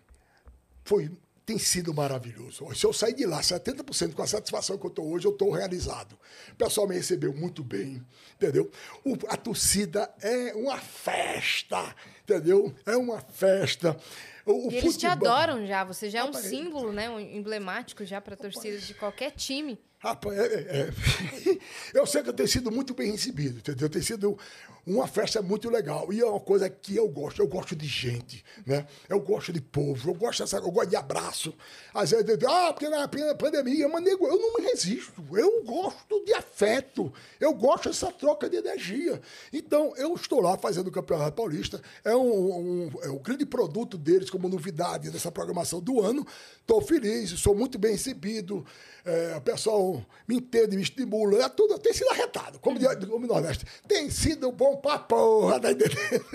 Foi 0.85 1.11
tem 1.43 1.57
sido 1.57 1.93
maravilhoso. 1.93 2.73
Se 2.75 2.85
eu 2.85 2.93
sair 2.93 3.13
de 3.13 3.25
lá 3.25 3.41
70% 3.41 4.13
com 4.13 4.21
a 4.21 4.27
satisfação 4.27 4.77
que 4.77 4.85
eu 4.85 4.89
estou 4.89 5.11
hoje, 5.11 5.25
eu 5.25 5.31
estou 5.31 5.51
realizado. 5.51 6.17
O 6.51 6.55
pessoal 6.55 6.87
me 6.87 6.95
recebeu 6.95 7.33
muito 7.33 7.63
bem, 7.63 8.05
entendeu? 8.35 8.71
O, 9.03 9.17
a 9.27 9.35
torcida 9.35 10.09
é 10.21 10.53
uma 10.53 10.77
festa, 10.77 11.95
entendeu? 12.23 12.73
É 12.85 12.95
uma 12.95 13.19
festa. 13.19 13.99
O, 14.45 14.69
o 14.69 14.71
eles 14.71 14.97
te 14.97 15.05
adoram 15.05 15.65
já, 15.65 15.83
você 15.83 16.09
já 16.09 16.19
é 16.19 16.23
um 16.23 16.33
símbolo, 16.33 16.91
né? 16.91 17.09
Um 17.09 17.19
emblemático 17.19 18.03
já 18.05 18.19
para 18.19 18.33
a 18.33 18.37
torcida 18.37 18.77
de 18.77 18.93
qualquer 18.93 19.31
time. 19.31 19.79
Rapaz, 19.99 20.37
é, 20.37 20.45
é, 20.45 20.79
é. 20.81 21.57
eu 21.93 22.05
sei 22.07 22.23
que 22.23 22.29
eu 22.29 22.33
tenho 22.33 22.49
sido 22.49 22.71
muito 22.71 22.93
bem 22.95 23.11
recebido, 23.11 23.59
entendeu? 23.59 23.87
Tem 23.87 24.01
sido 24.01 24.37
uma 24.85 25.07
festa 25.07 25.41
muito 25.41 25.69
legal. 25.69 26.11
E 26.11 26.19
é 26.19 26.25
uma 26.25 26.39
coisa 26.39 26.69
que 26.69 26.95
eu 26.95 27.07
gosto. 27.07 27.41
Eu 27.41 27.47
gosto 27.47 27.75
de 27.75 27.87
gente, 27.87 28.43
né? 28.65 28.85
Eu 29.07 29.19
gosto 29.19 29.53
de 29.53 29.61
povo, 29.61 30.09
eu 30.09 30.13
gosto, 30.13 30.43
dessa, 30.43 30.57
eu 30.57 30.71
gosto 30.71 30.89
de 30.89 30.95
abraço. 30.95 31.53
Às 31.93 32.11
vezes, 32.11 32.25
ah, 32.47 32.73
porque 32.73 32.89
na 32.89 33.07
pandemia, 33.35 33.87
mas 33.87 34.03
nego, 34.03 34.27
eu 34.27 34.39
não 34.39 34.53
me 34.55 34.65
resisto. 34.65 35.23
Eu 35.33 35.63
gosto 35.63 36.23
de 36.25 36.33
afeto. 36.33 37.11
Eu 37.39 37.53
gosto 37.53 37.89
dessa 37.89 38.11
troca 38.11 38.49
de 38.49 38.57
energia. 38.57 39.21
Então, 39.53 39.93
eu 39.97 40.13
estou 40.15 40.41
lá 40.41 40.57
fazendo 40.57 40.87
o 40.87 40.91
Campeonato 40.91 41.35
Paulista. 41.35 41.81
É 42.03 42.15
um, 42.15 42.55
um, 42.55 42.91
é 43.03 43.09
um 43.09 43.19
grande 43.19 43.45
produto 43.45 43.97
deles 43.97 44.29
como 44.29 44.49
novidade 44.49 45.09
dessa 45.09 45.31
programação 45.31 45.79
do 45.79 46.01
ano. 46.01 46.25
Estou 46.59 46.81
feliz, 46.81 47.31
sou 47.39 47.55
muito 47.55 47.77
bem 47.77 47.91
recebido. 47.91 48.65
É, 49.03 49.35
o 49.35 49.41
pessoal 49.41 50.05
me 50.27 50.37
entende, 50.37 50.75
me 50.75 50.83
estimula. 50.83 51.43
É 51.43 51.49
tudo, 51.49 51.77
tem 51.79 51.93
sido 51.93 52.09
arretado, 52.11 52.59
como, 52.59 52.79
como 53.07 53.27
Nordeste. 53.27 53.65
Tem 53.87 54.09
sido 54.09 54.51
bom 54.51 54.70
pra 54.77 54.99
porra, 54.99 55.59
tá 55.59 55.71
entendendo? 55.71 56.25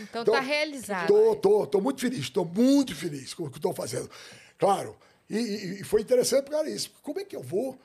Então, 0.00 0.22
então 0.22 0.34
tá 0.34 0.40
realizado. 0.40 1.06
Tô, 1.06 1.36
tô, 1.36 1.66
tô 1.66 1.80
muito 1.80 2.00
feliz, 2.00 2.28
tô 2.30 2.44
muito 2.44 2.94
feliz 2.94 3.32
com 3.34 3.44
o 3.44 3.50
que 3.50 3.58
estou 3.58 3.72
fazendo. 3.72 4.10
Claro, 4.58 4.96
e, 5.28 5.80
e, 5.80 5.84
foi 5.84 6.00
interessante 6.00 6.44
por 6.44 6.52
causa 6.52 6.70
disso. 6.70 6.90
Como 7.02 7.20
é 7.20 7.24
que 7.24 7.36
eu 7.36 7.42
vou 7.42 7.78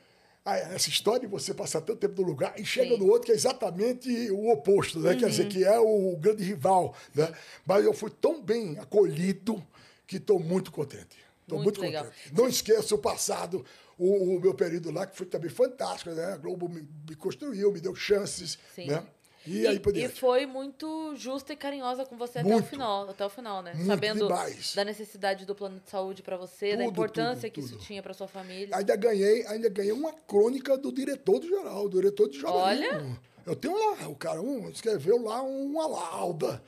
essa 0.45 0.89
história 0.89 1.21
de 1.21 1.27
você 1.27 1.53
passar 1.53 1.81
tanto 1.81 1.99
tempo 1.99 2.21
no 2.21 2.27
lugar 2.27 2.59
e 2.59 2.65
chega 2.65 2.95
Sim. 2.95 2.97
no 2.97 3.07
outro 3.07 3.27
que 3.27 3.31
é 3.31 3.35
exatamente 3.35 4.09
o 4.31 4.49
oposto, 4.49 4.99
né? 4.99 5.11
Uhum. 5.11 5.19
Quer 5.19 5.29
dizer, 5.29 5.43
uhum. 5.43 5.49
que 5.49 5.63
é 5.63 5.79
o 5.79 6.17
grande 6.17 6.43
rival, 6.43 6.95
né? 7.13 7.31
Mas 7.65 7.85
eu 7.85 7.93
fui 7.93 8.09
tão 8.09 8.41
bem 8.41 8.77
acolhido 8.79 9.63
que 10.07 10.17
estou 10.17 10.39
muito 10.39 10.71
contente. 10.71 11.17
Estou 11.41 11.61
muito, 11.61 11.81
muito 11.81 11.97
contente. 11.97 12.33
Não 12.33 12.47
esqueço 12.47 12.95
o 12.95 12.97
passado, 12.97 13.65
o, 13.97 14.35
o, 14.35 14.39
meu 14.39 14.53
período 14.53 14.91
lá, 14.91 15.05
que 15.05 15.15
foi 15.15 15.25
também 15.25 15.49
fantástico, 15.49 16.11
né? 16.11 16.33
A 16.33 16.37
Globo 16.37 16.69
me, 16.69 16.87
me 17.07 17.15
construiu, 17.15 17.71
me 17.71 17.79
deu 17.79 17.93
chances, 17.93 18.57
Sim. 18.73 18.87
né? 18.87 19.05
E, 19.49 19.61
e, 19.61 19.67
aí 19.67 19.81
e 19.95 20.07
foi 20.09 20.45
muito 20.45 21.15
justa 21.15 21.53
e 21.53 21.55
carinhosa 21.55 22.05
com 22.05 22.15
você 22.15 22.43
muito, 22.43 22.55
até 22.55 22.63
o 22.63 22.69
final, 22.69 23.09
até 23.09 23.25
o 23.25 23.29
final, 23.29 23.63
né? 23.63 23.73
Sabendo 23.83 24.27
demais. 24.27 24.75
da 24.75 24.85
necessidade 24.85 25.43
do 25.43 25.55
plano 25.55 25.79
de 25.79 25.89
saúde 25.89 26.21
para 26.21 26.37
você, 26.37 26.69
tudo, 26.69 26.77
da 26.77 26.85
importância 26.85 27.49
tudo, 27.49 27.53
que 27.53 27.61
tudo. 27.61 27.79
isso 27.79 27.87
tinha 27.87 28.03
para 28.03 28.13
sua 28.13 28.27
família. 28.27 28.77
Ainda 28.77 28.95
ganhei, 28.95 29.43
ainda 29.47 29.67
ganhei 29.67 29.91
uma 29.91 30.13
crônica 30.13 30.77
do 30.77 30.91
diretor 30.91 31.39
do 31.39 31.47
geral, 31.47 31.89
do 31.89 31.99
diretor 31.99 32.29
de 32.29 32.37
jornalismo. 32.37 32.95
Olha. 32.95 33.19
Eu 33.43 33.55
tenho 33.55 33.73
lá, 33.75 34.07
o 34.07 34.15
cara 34.15 34.39
um, 34.39 34.69
escreveu 34.69 35.19
lá 35.19 35.41
uma 35.41 35.87
lauda 35.87 36.61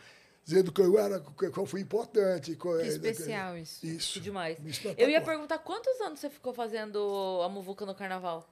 dizendo 0.44 0.72
que 0.72 0.82
eu 0.82 0.98
era, 0.98 1.20
que 1.20 1.46
eu 1.46 1.66
fui 1.68 1.82
importante. 1.82 2.56
Que 2.56 2.68
é, 2.68 2.88
especial 2.88 3.56
isso. 3.56 3.86
Isso. 3.86 4.14
Que 4.14 4.20
demais. 4.20 4.58
Eu 4.98 5.08
ia 5.08 5.22
perguntar 5.22 5.60
quantos 5.60 6.02
anos 6.02 6.20
você 6.20 6.32
ficou 6.32 6.52
fazendo 6.52 7.40
a 7.44 7.50
muvuca 7.50 7.86
no 7.86 7.94
carnaval? 7.94 8.50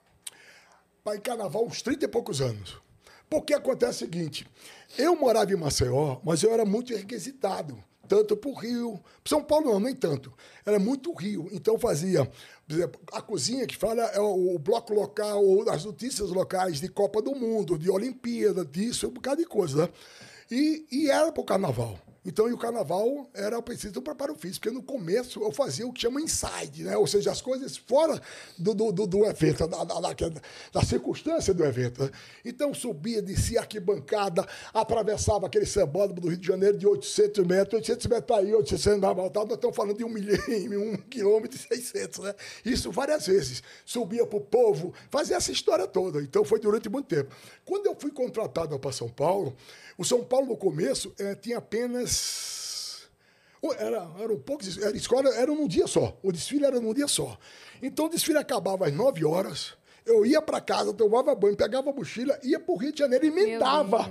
Pai, 1.03 1.19
carnaval, 1.19 1.65
uns 1.65 1.81
30 1.81 2.05
e 2.05 2.07
poucos 2.07 2.41
anos. 2.41 2.79
Porque 3.29 3.53
acontece 3.53 4.03
o 4.03 4.07
seguinte: 4.07 4.47
eu 4.97 5.15
morava 5.15 5.51
em 5.51 5.55
Maceió, 5.55 6.19
mas 6.23 6.41
eu 6.43 6.53
era 6.53 6.65
muito 6.65 6.93
requisitado. 6.95 7.81
Tanto 8.07 8.35
para 8.35 8.49
o 8.49 8.55
Rio. 8.55 8.99
São 9.23 9.43
Paulo 9.43 9.71
não, 9.71 9.79
nem 9.79 9.93
tanto. 9.93 10.33
Era 10.65 10.79
muito 10.79 11.13
Rio. 11.13 11.47
Então 11.51 11.77
fazia, 11.77 12.25
por 12.67 12.73
exemplo, 12.73 12.99
a 13.13 13.21
cozinha 13.21 13.67
que 13.67 13.77
fala 13.77 14.01
é 14.01 14.19
o 14.19 14.57
bloco 14.57 14.95
local, 14.95 15.45
ou 15.45 15.69
as 15.69 15.85
notícias 15.85 16.31
locais 16.31 16.81
de 16.81 16.89
Copa 16.89 17.21
do 17.21 17.35
Mundo, 17.35 17.77
de 17.77 17.87
Olimpíada, 17.87 18.65
disso, 18.65 19.07
um 19.07 19.11
bocado 19.11 19.41
de 19.41 19.47
coisa. 19.47 19.83
Né? 19.83 19.89
E, 20.49 20.87
e 20.91 21.09
era 21.11 21.31
para 21.31 21.41
o 21.41 21.45
carnaval. 21.45 21.99
Então, 22.29 22.47
e 22.47 22.53
o 22.53 22.57
carnaval 22.59 23.27
era 23.33 23.59
preciso 23.59 24.03
preparo 24.03 24.35
físico, 24.35 24.61
porque 24.61 24.75
no 24.75 24.83
começo 24.83 25.41
eu 25.41 25.51
fazia 25.51 25.87
o 25.87 25.91
que 25.91 26.01
chama 26.01 26.21
inside, 26.21 26.83
né? 26.83 26.95
ou 26.95 27.07
seja, 27.07 27.31
as 27.31 27.41
coisas 27.41 27.75
fora 27.75 28.21
do, 28.55 28.75
do, 28.75 28.91
do, 28.91 29.07
do 29.07 29.25
evento, 29.25 29.67
da, 29.67 29.83
da, 29.83 29.99
da, 29.99 30.13
da, 30.71 30.81
circunstância 30.83 31.55
do 31.55 31.65
evento. 31.65 32.03
Né? 32.03 32.11
Então, 32.45 32.71
subia, 32.71 33.19
descia 33.19 33.61
arquibancada, 33.61 34.47
atravessava 34.71 35.47
aquele 35.47 35.65
sambódromo 35.65 36.21
do 36.21 36.27
Rio 36.27 36.37
de 36.37 36.45
Janeiro 36.45 36.77
de 36.77 36.85
800 36.85 37.47
metros, 37.47 37.73
800 37.73 38.05
metros 38.05 38.37
aí, 38.37 38.53
800 38.53 39.01
na 39.01 39.11
volta, 39.11 39.39
nós 39.45 39.53
estamos 39.53 39.75
falando 39.75 39.97
de 39.97 40.03
um 40.03 40.09
milhão, 40.09 40.37
um 40.93 40.97
quilômetro 40.97 41.57
e 41.57 41.75
600, 41.75 42.25
né? 42.25 42.35
Isso 42.63 42.91
várias 42.91 43.25
vezes. 43.25 43.63
Subia 43.83 44.27
para 44.27 44.37
o 44.37 44.41
povo, 44.41 44.93
fazia 45.09 45.35
essa 45.35 45.51
história 45.51 45.87
toda. 45.87 46.21
Então, 46.21 46.45
foi 46.45 46.59
durante 46.59 46.87
muito 46.89 47.07
tempo. 47.07 47.35
Quando 47.65 47.87
eu 47.87 47.95
fui 47.97 48.11
contratado 48.11 48.77
para 48.77 48.91
São 48.91 49.09
Paulo, 49.09 49.55
o 49.99 50.05
São 50.05 50.23
Paulo, 50.23 50.47
no 50.47 50.55
começo, 50.55 51.11
é, 51.19 51.35
tinha 51.35 51.57
apenas. 51.57 52.18
Era, 53.77 54.09
era 54.17 54.33
um 54.33 54.39
pouco. 54.39 54.63
Era, 54.81 54.95
escola 54.95 55.29
era 55.35 55.47
num 55.47 55.67
dia 55.67 55.87
só. 55.87 56.17
O 56.23 56.31
desfile 56.31 56.65
era 56.65 56.79
num 56.79 56.93
dia 56.93 57.07
só. 57.07 57.37
Então 57.81 58.05
o 58.05 58.09
desfile 58.09 58.37
acabava 58.37 58.87
às 58.87 58.93
9 58.93 59.25
horas. 59.25 59.73
Eu 60.05 60.25
ia 60.25 60.41
para 60.41 60.61
casa, 60.61 60.93
tomava 60.93 61.35
banho, 61.35 61.55
pegava 61.55 61.89
a 61.89 61.93
mochila, 61.93 62.39
ia 62.41 62.59
para 62.59 62.73
o 62.73 62.77
Rio 62.77 62.91
de 62.91 62.99
Janeiro 62.99 63.25
e 63.25 63.27
emendava. 63.27 64.09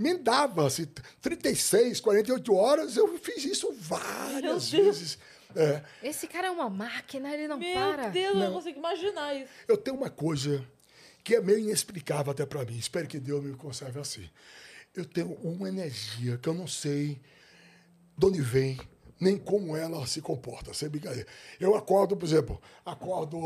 Emendava. 0.00 0.66
Assim, 0.66 0.86
36, 1.20 2.00
48 2.00 2.54
horas. 2.54 2.96
Eu 2.96 3.18
fiz 3.18 3.44
isso 3.44 3.72
várias 3.78 4.70
vezes. 4.70 5.18
É. 5.54 5.82
Esse 6.02 6.26
cara 6.26 6.48
é 6.48 6.50
uma 6.50 6.70
máquina, 6.70 7.32
ele 7.32 7.46
não 7.46 7.58
Meu 7.58 7.74
para. 7.74 8.04
Meu 8.04 8.10
Deus, 8.10 8.34
não. 8.34 8.42
eu 8.42 8.46
não 8.48 8.54
consigo 8.54 8.78
imaginar 8.78 9.34
isso. 9.34 9.52
Eu 9.68 9.76
tenho 9.76 9.98
uma 9.98 10.08
coisa 10.08 10.66
que 11.22 11.36
é 11.36 11.40
meio 11.42 11.58
inexplicável 11.58 12.32
até 12.32 12.46
para 12.46 12.64
mim. 12.64 12.78
Espero 12.78 13.06
que 13.06 13.20
Deus 13.20 13.44
me 13.44 13.54
conserve 13.54 14.00
assim 14.00 14.28
eu 14.94 15.04
tenho 15.04 15.32
uma 15.42 15.68
energia 15.68 16.36
que 16.36 16.48
eu 16.48 16.54
não 16.54 16.66
sei 16.66 17.20
de 18.16 18.26
onde 18.26 18.40
vem, 18.40 18.78
nem 19.18 19.38
como 19.38 19.76
ela 19.76 20.06
se 20.06 20.20
comporta, 20.20 20.74
sem 20.74 20.88
brincadeira. 20.88 21.26
Eu 21.58 21.74
acordo, 21.74 22.16
por 22.16 22.26
exemplo, 22.26 22.60
acordo. 22.84 23.38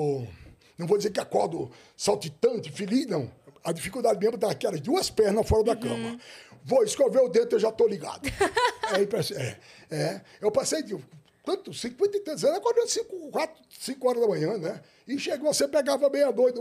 Não 0.77 0.87
vou 0.87 0.97
dizer 0.99 1.11
que 1.11 1.21
acordo 1.21 1.71
saltitante, 1.97 2.71
feliz, 2.71 3.07
não. 3.07 3.31
A 3.63 3.73
dificuldade 3.73 4.19
mesmo 4.19 4.39
tá 4.39 4.51
aquelas 4.51 4.81
duas 4.81 5.09
pernas 5.11 5.47
fora 5.49 5.65
da 5.65 5.73
uhum. 5.73 5.81
cama. 5.81 6.21
Vou 6.65 6.83
escover 6.83 7.21
o 7.21 7.29
dente, 7.29 7.53
eu 7.53 7.61
já 7.61 7.69
estou 7.69 7.87
ligado. 7.87 8.27
é, 8.93 9.43
é, 9.43 9.97
é, 9.97 10.21
eu 10.41 10.51
passei 10.51 10.83
de 10.83 10.97
quanto? 11.43 11.73
50 11.73 12.17
e 12.17 12.21
tantos 12.21 12.45
anos, 12.45 12.59
acordando 12.59 12.89
5, 12.89 13.31
4, 13.31 13.57
5 13.79 14.09
horas 14.09 14.21
da 14.21 14.29
manhã, 14.29 14.59
né? 14.59 14.81
E 15.07 15.17
chegou, 15.17 15.55
você 15.55 15.69
pegava 15.69 16.11
meia-noite, 16.11 16.59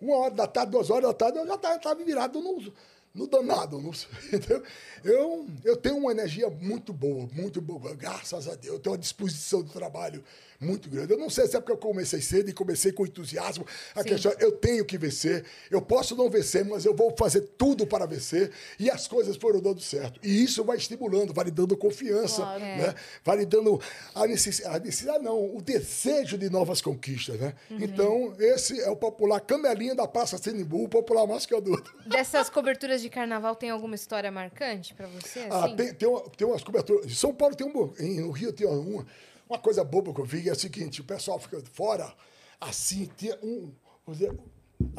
uma 0.00 0.16
hora 0.16 0.34
da 0.34 0.46
tarde, 0.46 0.72
duas 0.72 0.88
horas 0.88 1.08
da 1.08 1.14
tarde, 1.14 1.38
eu 1.38 1.46
já 1.46 1.54
estava 1.54 1.94
virado 1.96 2.40
no, 2.40 2.72
no 3.14 3.26
danado. 3.26 3.78
No, 3.78 3.92
eu, 5.04 5.46
eu 5.64 5.76
tenho 5.76 5.98
uma 5.98 6.10
energia 6.12 6.48
muito 6.48 6.92
boa, 6.92 7.28
muito 7.32 7.60
boa, 7.60 7.94
graças 7.94 8.48
a 8.48 8.54
Deus. 8.54 8.74
Eu 8.74 8.80
tenho 8.80 8.94
uma 8.94 9.00
disposição 9.00 9.62
de 9.62 9.72
trabalho 9.72 10.24
muito 10.62 10.88
grande. 10.88 11.12
Eu 11.12 11.18
não 11.18 11.28
sei 11.28 11.46
se 11.46 11.56
é 11.56 11.60
porque 11.60 11.72
eu 11.72 11.76
comecei 11.76 12.20
cedo 12.20 12.48
e 12.48 12.52
comecei 12.52 12.92
com 12.92 13.04
entusiasmo. 13.04 13.66
A 13.94 14.04
questão, 14.04 14.32
eu 14.38 14.52
tenho 14.52 14.84
que 14.84 14.96
vencer. 14.96 15.44
Eu 15.70 15.82
posso 15.82 16.16
não 16.16 16.30
vencer, 16.30 16.64
mas 16.64 16.84
eu 16.84 16.94
vou 16.94 17.14
fazer 17.16 17.40
tudo 17.58 17.86
para 17.86 18.06
vencer. 18.06 18.50
E 18.78 18.90
as 18.90 19.08
coisas 19.08 19.36
foram 19.36 19.60
dando 19.60 19.80
certo. 19.80 20.20
E 20.22 20.42
isso 20.42 20.64
vai 20.64 20.76
estimulando, 20.76 21.34
vai 21.34 21.46
lhe 21.46 21.50
dando 21.50 21.76
confiança, 21.76 22.42
claro. 22.42 22.60
né? 22.60 22.82
É. 22.82 22.94
vai 23.24 23.38
lhe 23.38 23.46
dando 23.46 23.80
a 24.14 24.26
necessidade, 24.26 24.76
a 24.76 24.78
necessidade, 24.78 25.24
não, 25.24 25.56
o 25.56 25.60
desejo 25.60 26.38
de 26.38 26.48
novas 26.48 26.80
conquistas, 26.80 27.38
né? 27.38 27.54
Uhum. 27.70 27.78
Então, 27.80 28.34
esse 28.38 28.80
é 28.80 28.90
o 28.90 28.96
popular 28.96 29.40
camelinha 29.40 29.94
da 29.94 30.06
Praça 30.06 30.38
Sinimbu, 30.38 30.84
o 30.84 30.88
popular 30.88 31.26
mais 31.26 31.44
que 31.44 31.54
eu 31.54 31.60
dou. 31.60 31.82
Dessas 32.06 32.48
coberturas 32.48 33.02
de 33.02 33.10
carnaval, 33.10 33.56
tem 33.56 33.70
alguma 33.70 33.94
história 33.94 34.30
marcante 34.30 34.94
para 34.94 35.06
você? 35.08 35.46
Ah, 35.50 35.64
assim? 35.64 35.76
tem, 35.76 35.94
tem, 35.94 36.08
uma, 36.08 36.20
tem 36.30 36.46
umas 36.46 36.62
coberturas. 36.62 37.06
Em 37.06 37.14
São 37.14 37.34
Paulo 37.34 37.54
tem 37.54 37.66
um. 37.66 37.72
No 37.72 38.30
Rio 38.30 38.52
tem 38.52 38.66
uma 38.66 39.06
uma 39.52 39.58
coisa 39.58 39.84
boba 39.84 40.14
que 40.14 40.20
eu 40.20 40.24
vi 40.24 40.48
é 40.48 40.52
o 40.52 40.58
seguinte: 40.58 41.00
o 41.00 41.04
pessoal 41.04 41.38
fica 41.38 41.62
fora, 41.72 42.12
assim, 42.60 43.08
tinha 43.16 43.38
um. 43.42 43.72
Dizer, 44.08 44.36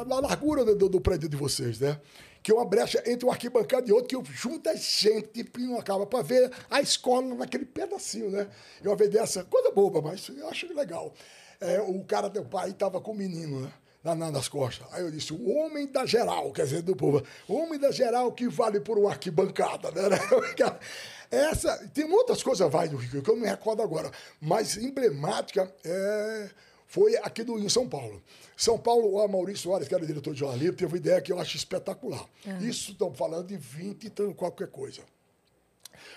na 0.05 0.19
largura 0.19 0.63
do, 0.63 0.87
do, 0.87 1.01
prédio 1.01 1.27
de 1.27 1.35
vocês, 1.35 1.79
né? 1.79 1.99
Que 2.41 2.51
é 2.51 2.55
uma 2.55 2.65
brecha 2.65 3.01
entre 3.05 3.25
um 3.25 3.31
arquibancada 3.31 3.89
e 3.89 3.91
outro, 3.91 4.21
que 4.21 4.33
junta 4.33 4.75
gente 4.77 5.49
e 5.57 5.61
não 5.61 5.79
acaba 5.79 6.05
para 6.05 6.21
ver 6.21 6.51
a 6.69 6.79
escola 6.81 7.35
naquele 7.35 7.65
pedacinho, 7.65 8.29
né? 8.29 8.47
Eu 8.81 8.95
vi 8.95 9.07
dessa, 9.07 9.43
coisa 9.43 9.71
boba, 9.71 10.01
mas 10.01 10.29
eu 10.29 10.47
acho 10.47 10.73
legal. 10.73 11.13
É, 11.59 11.81
o 11.81 12.03
cara, 12.03 12.29
teu 12.29 12.45
pai, 12.45 12.69
estava 12.69 13.01
com 13.01 13.11
o 13.11 13.15
menino, 13.15 13.61
né? 13.61 13.73
Na, 14.03 14.13
na, 14.13 14.31
nas 14.31 14.49
costas. 14.49 14.85
Aí 14.91 15.01
eu 15.01 15.09
disse, 15.09 15.31
o 15.31 15.49
homem 15.49 15.87
da 15.87 16.05
geral, 16.05 16.51
quer 16.51 16.63
dizer, 16.63 16.81
do 16.81 16.93
povo. 16.93 17.23
O 17.47 17.55
homem 17.55 17.79
da 17.79 17.89
geral 17.89 18.31
que 18.33 18.49
vale 18.49 18.81
por 18.81 18.97
uma 18.97 19.11
arquibancada, 19.11 19.91
né? 19.91 20.17
Essa, 21.33 21.87
tem 21.93 22.05
muitas 22.07 22.43
coisas 22.43 22.69
vai 22.71 22.87
do 22.87 22.97
Rio, 22.97 23.21
que 23.21 23.29
eu 23.29 23.35
não 23.35 23.41
me 23.43 23.47
recordo 23.47 23.81
agora, 23.81 24.11
mas 24.39 24.77
emblemática 24.77 25.73
é, 25.83 26.49
foi 26.87 27.15
aqui 27.17 27.43
do, 27.43 27.57
em 27.57 27.69
São 27.69 27.87
Paulo. 27.87 28.21
São 28.55 28.77
Paulo, 28.77 29.15
o 29.15 29.27
Maurício 29.27 29.63
Soares, 29.63 29.87
que 29.87 29.95
era 29.95 30.05
diretor 30.05 30.33
de 30.33 30.39
jornalismo, 30.39 30.73
teve 30.77 30.91
uma 30.91 30.97
ideia 30.97 31.21
que 31.21 31.31
eu 31.31 31.39
acho 31.39 31.57
espetacular. 31.57 32.25
Uhum. 32.45 32.59
Isso 32.59 32.91
estamos 32.91 33.17
falando 33.17 33.47
de 33.47 33.57
20 33.57 34.05
e 34.05 34.33
qualquer 34.33 34.67
coisa. 34.67 35.01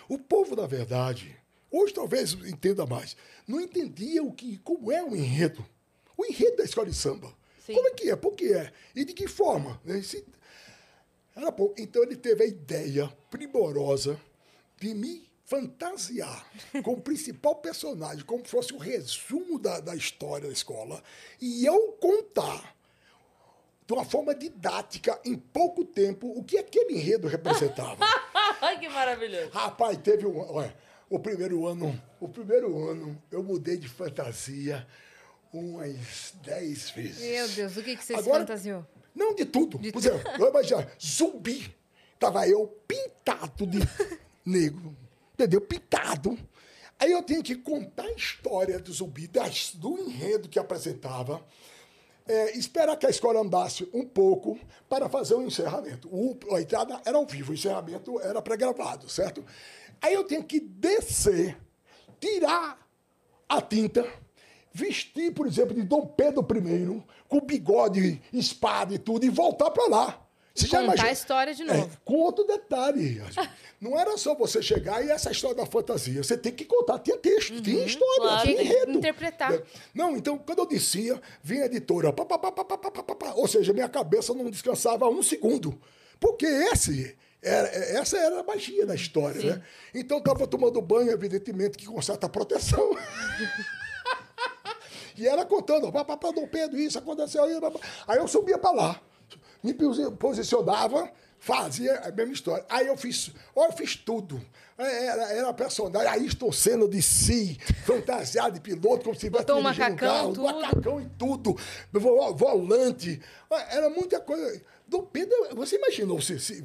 O 0.08 0.18
povo, 0.18 0.54
na 0.54 0.66
verdade, 0.66 1.36
Hoje 1.70 1.92
talvez 1.92 2.32
entenda 2.32 2.86
mais. 2.86 3.16
Não 3.46 3.60
entendia 3.60 4.22
o 4.22 4.32
que, 4.32 4.56
como 4.58 4.90
é 4.92 5.02
o 5.02 5.14
enredo. 5.16 5.66
O 6.16 6.24
enredo 6.24 6.56
da 6.58 6.64
escola 6.64 6.86
de 6.86 6.94
samba. 6.94 7.30
Sim. 7.66 7.74
Como 7.74 7.88
é 7.88 7.90
que 7.90 8.08
é? 8.10 8.16
Por 8.16 8.34
que 8.34 8.52
é? 8.52 8.72
E 8.94 9.04
de 9.04 9.12
que 9.12 9.26
forma? 9.26 9.78
né? 9.84 10.00
Se- 10.00 10.24
Era 11.34 11.50
bom. 11.50 11.74
Então 11.76 12.02
ele 12.02 12.16
teve 12.16 12.44
a 12.44 12.46
ideia 12.46 13.12
primorosa 13.30 14.18
de 14.78 14.94
me 14.94 15.28
fantasiar 15.44 16.44
como 16.82 17.00
principal 17.00 17.56
personagem, 17.56 18.24
como 18.24 18.44
se 18.44 18.50
fosse 18.50 18.74
o 18.74 18.78
resumo 18.78 19.58
da, 19.58 19.80
da 19.80 19.94
história 19.94 20.48
da 20.48 20.52
escola, 20.52 21.02
e 21.40 21.64
eu 21.64 21.92
contar 22.00 22.74
de 23.86 23.92
uma 23.92 24.04
forma 24.04 24.34
didática, 24.34 25.20
em 25.24 25.36
pouco 25.36 25.84
tempo, 25.84 26.26
o 26.36 26.42
que 26.42 26.58
aquele 26.58 26.94
enredo 26.96 27.28
representava. 27.28 28.04
Ai, 28.60 28.78
que 28.80 28.88
maravilhoso. 28.88 29.50
Rapaz, 29.50 29.96
teve 29.98 30.26
um. 30.26 30.36
Olha, 30.38 30.76
o 31.08 31.20
primeiro 31.20 31.64
ano, 31.68 32.02
o 32.18 32.28
primeiro 32.28 32.88
ano, 32.88 33.22
eu 33.30 33.44
mudei 33.44 33.76
de 33.76 33.88
fantasia 33.88 34.84
umas 35.52 36.34
10 36.42 36.90
vezes. 36.90 37.20
Meu 37.20 37.48
Deus, 37.48 37.76
o 37.76 37.82
que, 37.84 37.96
que 37.96 38.04
você 38.04 38.14
se 38.14 38.18
Agora- 38.18 38.40
fantasiou? 38.40 38.84
Não, 39.14 39.34
de 39.34 39.44
tudo. 39.44 39.78
De 39.78 39.92
Por 39.92 40.00
exemplo, 40.00 40.30
eu 40.36 40.48
imagino, 40.50 40.84
zumbi. 41.00 41.74
Tava 42.18 42.46
eu 42.48 42.66
pintado 42.88 43.66
de 43.66 43.78
negro. 44.46 44.96
Entendeu? 45.34 45.60
Pintado. 45.60 46.38
Aí 46.98 47.12
eu 47.12 47.22
tenho 47.22 47.42
que 47.42 47.56
contar 47.56 48.04
a 48.04 48.12
história 48.12 48.78
do 48.78 48.90
zumbi, 48.92 49.26
das- 49.26 49.72
do 49.74 49.98
enredo 49.98 50.48
que 50.48 50.58
apresentava. 50.58 51.44
é, 52.28 52.58
esperar 52.58 52.96
que 52.96 53.06
a 53.06 53.10
escola 53.10 53.38
andasse 53.40 53.88
um 53.94 54.04
pouco 54.04 54.58
para 54.88 55.08
fazer 55.08 55.36
o 55.36 55.42
encerramento. 55.42 56.08
O, 56.10 56.36
a 56.56 56.60
entrada 56.60 57.00
era 57.04 57.16
ao 57.16 57.24
vivo, 57.24 57.52
o 57.52 57.54
encerramento 57.54 58.18
era 58.20 58.42
pré-gravado, 58.42 59.08
certo? 59.08 59.44
Aí 60.02 60.12
eu 60.12 60.24
tenho 60.24 60.42
que 60.42 60.58
descer, 60.58 61.56
tirar 62.18 62.84
a 63.48 63.62
tinta, 63.62 64.04
vestir, 64.72 65.32
por 65.34 65.46
exemplo, 65.46 65.72
de 65.72 65.84
Dom 65.84 66.04
Pedro 66.04 66.44
I, 66.50 67.04
com 67.28 67.40
bigode, 67.40 68.20
espada 68.32 68.92
e 68.92 68.98
tudo, 68.98 69.24
e 69.24 69.30
voltar 69.30 69.70
para 69.70 69.88
lá. 69.88 70.25
Você 70.56 70.68
Contar 70.68 70.84
imagina... 70.84 71.08
a 71.08 71.12
história 71.12 71.54
de 71.54 71.62
é, 71.62 71.66
novo. 71.66 71.90
É, 71.92 71.98
com 72.02 72.14
outro 72.14 72.44
detalhe. 72.44 73.22
Não 73.78 73.98
era 73.98 74.16
só 74.16 74.34
você 74.34 74.62
chegar 74.62 75.04
e 75.04 75.10
essa 75.10 75.30
história 75.30 75.54
da 75.54 75.66
fantasia. 75.66 76.24
Você 76.24 76.38
tem 76.38 76.50
que 76.50 76.64
contar. 76.64 76.98
Tinha 77.00 77.18
texto, 77.18 77.52
uhum, 77.52 77.62
tinha 77.62 77.84
história, 77.84 78.22
claro, 78.22 78.42
tem 78.42 78.60
enredo. 78.62 78.92
Interpretar. 78.92 79.52
É. 79.52 79.62
Não, 79.94 80.16
então, 80.16 80.38
quando 80.38 80.60
eu 80.60 80.66
descia, 80.66 81.20
vinha 81.42 81.64
a 81.64 81.66
editora. 81.66 82.10
Pá, 82.10 82.24
pá, 82.24 82.38
pá, 82.38 82.52
pá, 82.52 82.64
pá, 82.64 82.78
pá, 82.90 83.14
pá, 83.14 83.32
ou 83.34 83.46
seja, 83.46 83.74
minha 83.74 83.88
cabeça 83.88 84.32
não 84.32 84.50
descansava 84.50 85.06
um 85.08 85.22
segundo. 85.22 85.78
Porque 86.18 86.46
esse... 86.46 87.14
Era, 87.42 87.68
é, 87.68 87.96
essa 87.98 88.16
era 88.16 88.40
a 88.40 88.42
magia 88.42 88.86
da 88.86 88.94
história, 88.94 89.40
Sim. 89.40 89.50
né? 89.50 89.62
Então, 89.94 90.18
estava 90.18 90.46
tomando 90.46 90.80
banho, 90.80 91.10
evidentemente, 91.10 91.76
que 91.76 91.84
conserta 91.84 92.26
a 92.26 92.30
proteção. 92.30 92.96
e 95.16 95.28
ela 95.28 95.44
contando, 95.44 95.92
papá, 95.92 96.16
Dom 96.32 96.48
Pedro, 96.48 96.78
isso 96.78 96.98
aconteceu. 96.98 97.44
Aí, 97.44 97.52
aí 98.08 98.18
eu 98.18 98.26
subia 98.26 98.56
para 98.56 98.70
lá 98.72 99.00
me 99.66 99.74
posi- 99.74 100.10
posicionava, 100.12 101.10
fazia 101.38 101.98
a 102.00 102.10
mesma 102.12 102.32
história. 102.32 102.64
Aí 102.68 102.86
eu 102.86 102.96
fiz, 102.96 103.30
eu 103.54 103.72
fiz 103.72 103.96
tudo. 103.96 104.40
É, 104.78 105.06
Era, 105.06 105.32
era 105.32 105.54
personagem, 105.54 106.06
aí 106.08 106.26
estou 106.26 106.52
sendo 106.52 106.86
de 106.86 107.00
si, 107.00 107.58
fantasiado 107.86 108.52
de 108.54 108.60
piloto, 108.60 109.04
como 109.04 109.14
se 109.14 109.26
estivesse 109.26 109.44
Botou 109.46 109.58
um 109.58 109.62
macacão, 109.62 110.32
tudo. 110.34 110.42
macacão 110.42 111.00
e 111.00 111.06
tudo, 111.18 111.56
vo- 111.92 112.34
volante. 112.34 113.20
Era 113.70 113.88
muita 113.88 114.20
coisa. 114.20 114.60
Dom 114.88 115.02
Pedro, 115.02 115.34
você 115.56 115.76
imaginou 115.76 116.20
se, 116.20 116.38
se- 116.38 116.60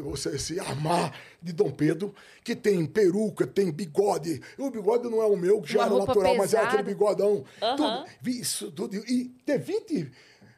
você 0.00 0.38
se 0.38 0.58
armar 0.60 1.12
de 1.42 1.52
Dom 1.52 1.70
Pedro, 1.70 2.14
que 2.44 2.54
tem 2.56 2.86
peruca, 2.86 3.46
tem 3.46 3.70
bigode. 3.70 4.40
O 4.56 4.70
bigode 4.70 5.10
não 5.10 5.20
é 5.20 5.26
o 5.26 5.36
meu, 5.36 5.60
que 5.60 5.72
já 5.72 5.80
Uma 5.86 5.96
era 5.96 6.06
natural, 6.06 6.36
mas 6.36 6.54
é 6.54 6.58
aquele 6.58 6.84
pesada. 6.84 6.88
bigodão. 6.88 7.44
Tudo, 7.76 8.04
vi 8.22 8.40
isso 8.40 8.70
tudo. 8.70 8.96
E 8.96 9.24
ter 9.44 9.58
20 9.58 10.10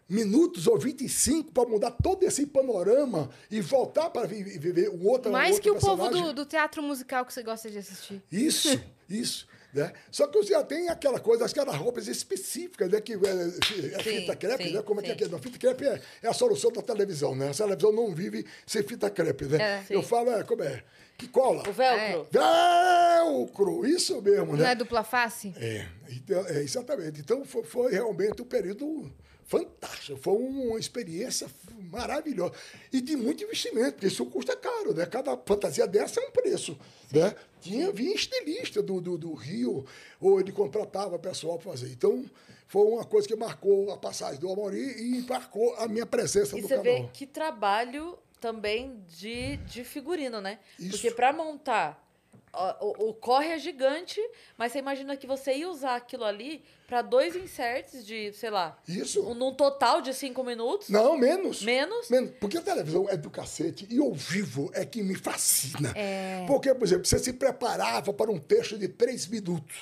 minutos 0.08 0.66
ou 0.66 0.78
25 0.78 1.52
para 1.52 1.68
mudar 1.68 1.90
todo 1.90 2.22
esse 2.24 2.46
panorama 2.46 3.28
e 3.50 3.60
voltar 3.60 4.08
para 4.10 4.26
vi- 4.26 4.42
viver 4.42 4.88
um 4.88 5.06
outro 5.06 5.30
Mais 5.30 5.56
outro 5.56 5.62
que 5.62 5.70
o 5.70 5.74
povo 5.78 5.96
personagem. 6.04 6.22
do, 6.28 6.32
do 6.44 6.46
teatro 6.46 6.82
musical 6.82 7.26
que 7.26 7.32
você 7.34 7.42
gosta 7.42 7.70
de 7.70 7.78
assistir. 7.78 8.22
Isso, 8.32 8.80
isso. 9.08 9.46
Né? 9.70 9.92
Só 10.10 10.26
que 10.26 10.38
você 10.38 10.54
já 10.54 10.64
tem 10.64 10.88
aquela 10.88 11.20
coisa, 11.20 11.44
aquelas 11.44 11.76
roupas 11.76 12.08
específicas, 12.08 12.90
né? 12.90 13.02
Que 13.02 13.12
é, 13.12 13.16
é 13.16 14.02
Sim, 14.02 14.20
fita 14.20 14.34
crepe, 14.34 14.64
sim, 14.68 14.72
né? 14.72 14.80
Como 14.82 14.98
é 15.00 15.02
que 15.02 15.10
é 15.10 15.12
sim. 15.12 15.18
que 15.18 15.24
é? 15.24 15.28
Não, 15.28 15.38
fita 15.38 15.58
crepe 15.58 15.84
é, 15.84 16.00
é 16.22 16.28
a 16.28 16.32
solução 16.32 16.72
da 16.72 16.80
televisão, 16.80 17.34
né? 17.36 17.50
A 17.50 17.54
televisão 17.54 17.92
não 17.92 18.14
vive 18.14 18.46
sem 18.66 18.82
fita 18.82 19.10
crepe, 19.10 19.44
né? 19.44 19.60
É, 19.62 19.84
Eu 19.90 20.00
sim. 20.02 20.08
falo, 20.08 20.30
é, 20.30 20.42
como 20.42 20.62
é? 20.62 20.82
Que 21.18 21.28
cola. 21.28 21.68
O 21.68 21.72
velcro. 21.72 22.26
Velcro, 22.30 23.86
isso 23.86 24.22
mesmo, 24.22 24.56
Não 24.56 24.64
é 24.64 24.68
né? 24.68 24.74
dupla 24.74 25.04
face? 25.04 25.52
É, 25.58 25.86
então, 26.10 26.46
é, 26.46 26.62
exatamente. 26.62 27.20
Então 27.20 27.44
foi, 27.44 27.62
foi 27.64 27.92
realmente 27.92 28.40
um 28.40 28.46
período 28.46 29.12
fantástico. 29.48 30.18
Foi 30.18 30.34
uma 30.36 30.78
experiência 30.78 31.48
maravilhosa. 31.90 32.52
E 32.92 33.00
de 33.00 33.16
muito 33.16 33.42
investimento, 33.42 33.92
porque 33.94 34.06
isso 34.06 34.24
custa 34.26 34.54
caro, 34.54 34.94
né? 34.94 35.06
Cada 35.06 35.36
fantasia 35.38 35.86
dessa 35.86 36.20
é 36.20 36.26
um 36.26 36.30
preço. 36.30 36.78
Né? 37.10 37.34
Tinha, 37.60 37.90
vinha 37.90 38.14
estilista 38.14 38.82
do, 38.82 39.00
do, 39.00 39.16
do 39.18 39.32
Rio, 39.34 39.84
ou 40.20 40.38
ele 40.38 40.52
contratava 40.52 41.18
pessoal 41.18 41.58
para 41.58 41.70
fazer. 41.72 41.90
Então, 41.90 42.24
foi 42.66 42.82
uma 42.86 43.04
coisa 43.04 43.26
que 43.26 43.34
marcou 43.34 43.90
a 43.90 43.96
passagem 43.96 44.38
do 44.38 44.52
Amaury 44.52 44.78
e 44.78 45.22
marcou 45.22 45.74
a 45.76 45.88
minha 45.88 46.04
presença 46.06 46.56
E 46.56 46.60
no 46.60 46.68
você 46.68 46.76
canal. 46.76 46.84
vê 47.02 47.08
que 47.12 47.26
trabalho 47.26 48.18
também 48.40 49.02
de, 49.08 49.56
de 49.58 49.82
figurino, 49.82 50.40
né? 50.40 50.58
Isso. 50.78 50.90
Porque 50.90 51.10
pra 51.10 51.32
montar. 51.32 52.06
ó, 52.52 52.76
O, 52.86 53.08
o 53.08 53.14
corre 53.14 53.48
é 53.48 53.58
gigante, 53.58 54.20
mas 54.58 54.70
você 54.72 54.78
imagina 54.78 55.16
que 55.16 55.26
você 55.26 55.54
ia 55.54 55.68
usar 55.70 55.96
aquilo 55.96 56.24
ali 56.24 56.62
pra 56.88 57.02
dois 57.02 57.36
inserts 57.36 58.04
de, 58.04 58.32
sei 58.32 58.48
lá, 58.50 58.76
Isso. 58.88 59.22
um- 59.22 59.34
num 59.34 59.54
total 59.54 60.00
de 60.00 60.12
cinco 60.14 60.42
minutos. 60.42 60.88
Não, 60.88 61.16
menos. 61.18 61.62
Menos? 61.62 62.08
Menos. 62.08 62.30
Porque 62.40 62.56
a 62.56 62.62
televisão 62.62 63.06
é 63.10 63.16
do 63.16 63.28
cacete 63.30 63.86
e 63.90 63.98
ao 64.00 64.12
vivo 64.14 64.70
é 64.72 64.84
que 64.86 65.02
me 65.02 65.14
fascina. 65.14 65.92
É. 65.94 66.44
Porque, 66.48 66.74
por 66.74 66.84
exemplo, 66.86 67.04
você 67.04 67.18
se 67.18 67.34
preparava 67.34 68.12
para 68.12 68.30
um 68.32 68.38
texto 68.38 68.78
de 68.78 68.88
três 68.88 69.26
minutos. 69.26 69.76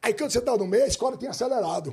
Aí 0.00 0.14
quando 0.14 0.30
você 0.30 0.38
está 0.38 0.56
no 0.56 0.66
meio, 0.66 0.84
a 0.84 0.86
escola 0.86 1.16
tem 1.16 1.28
acelerado. 1.28 1.92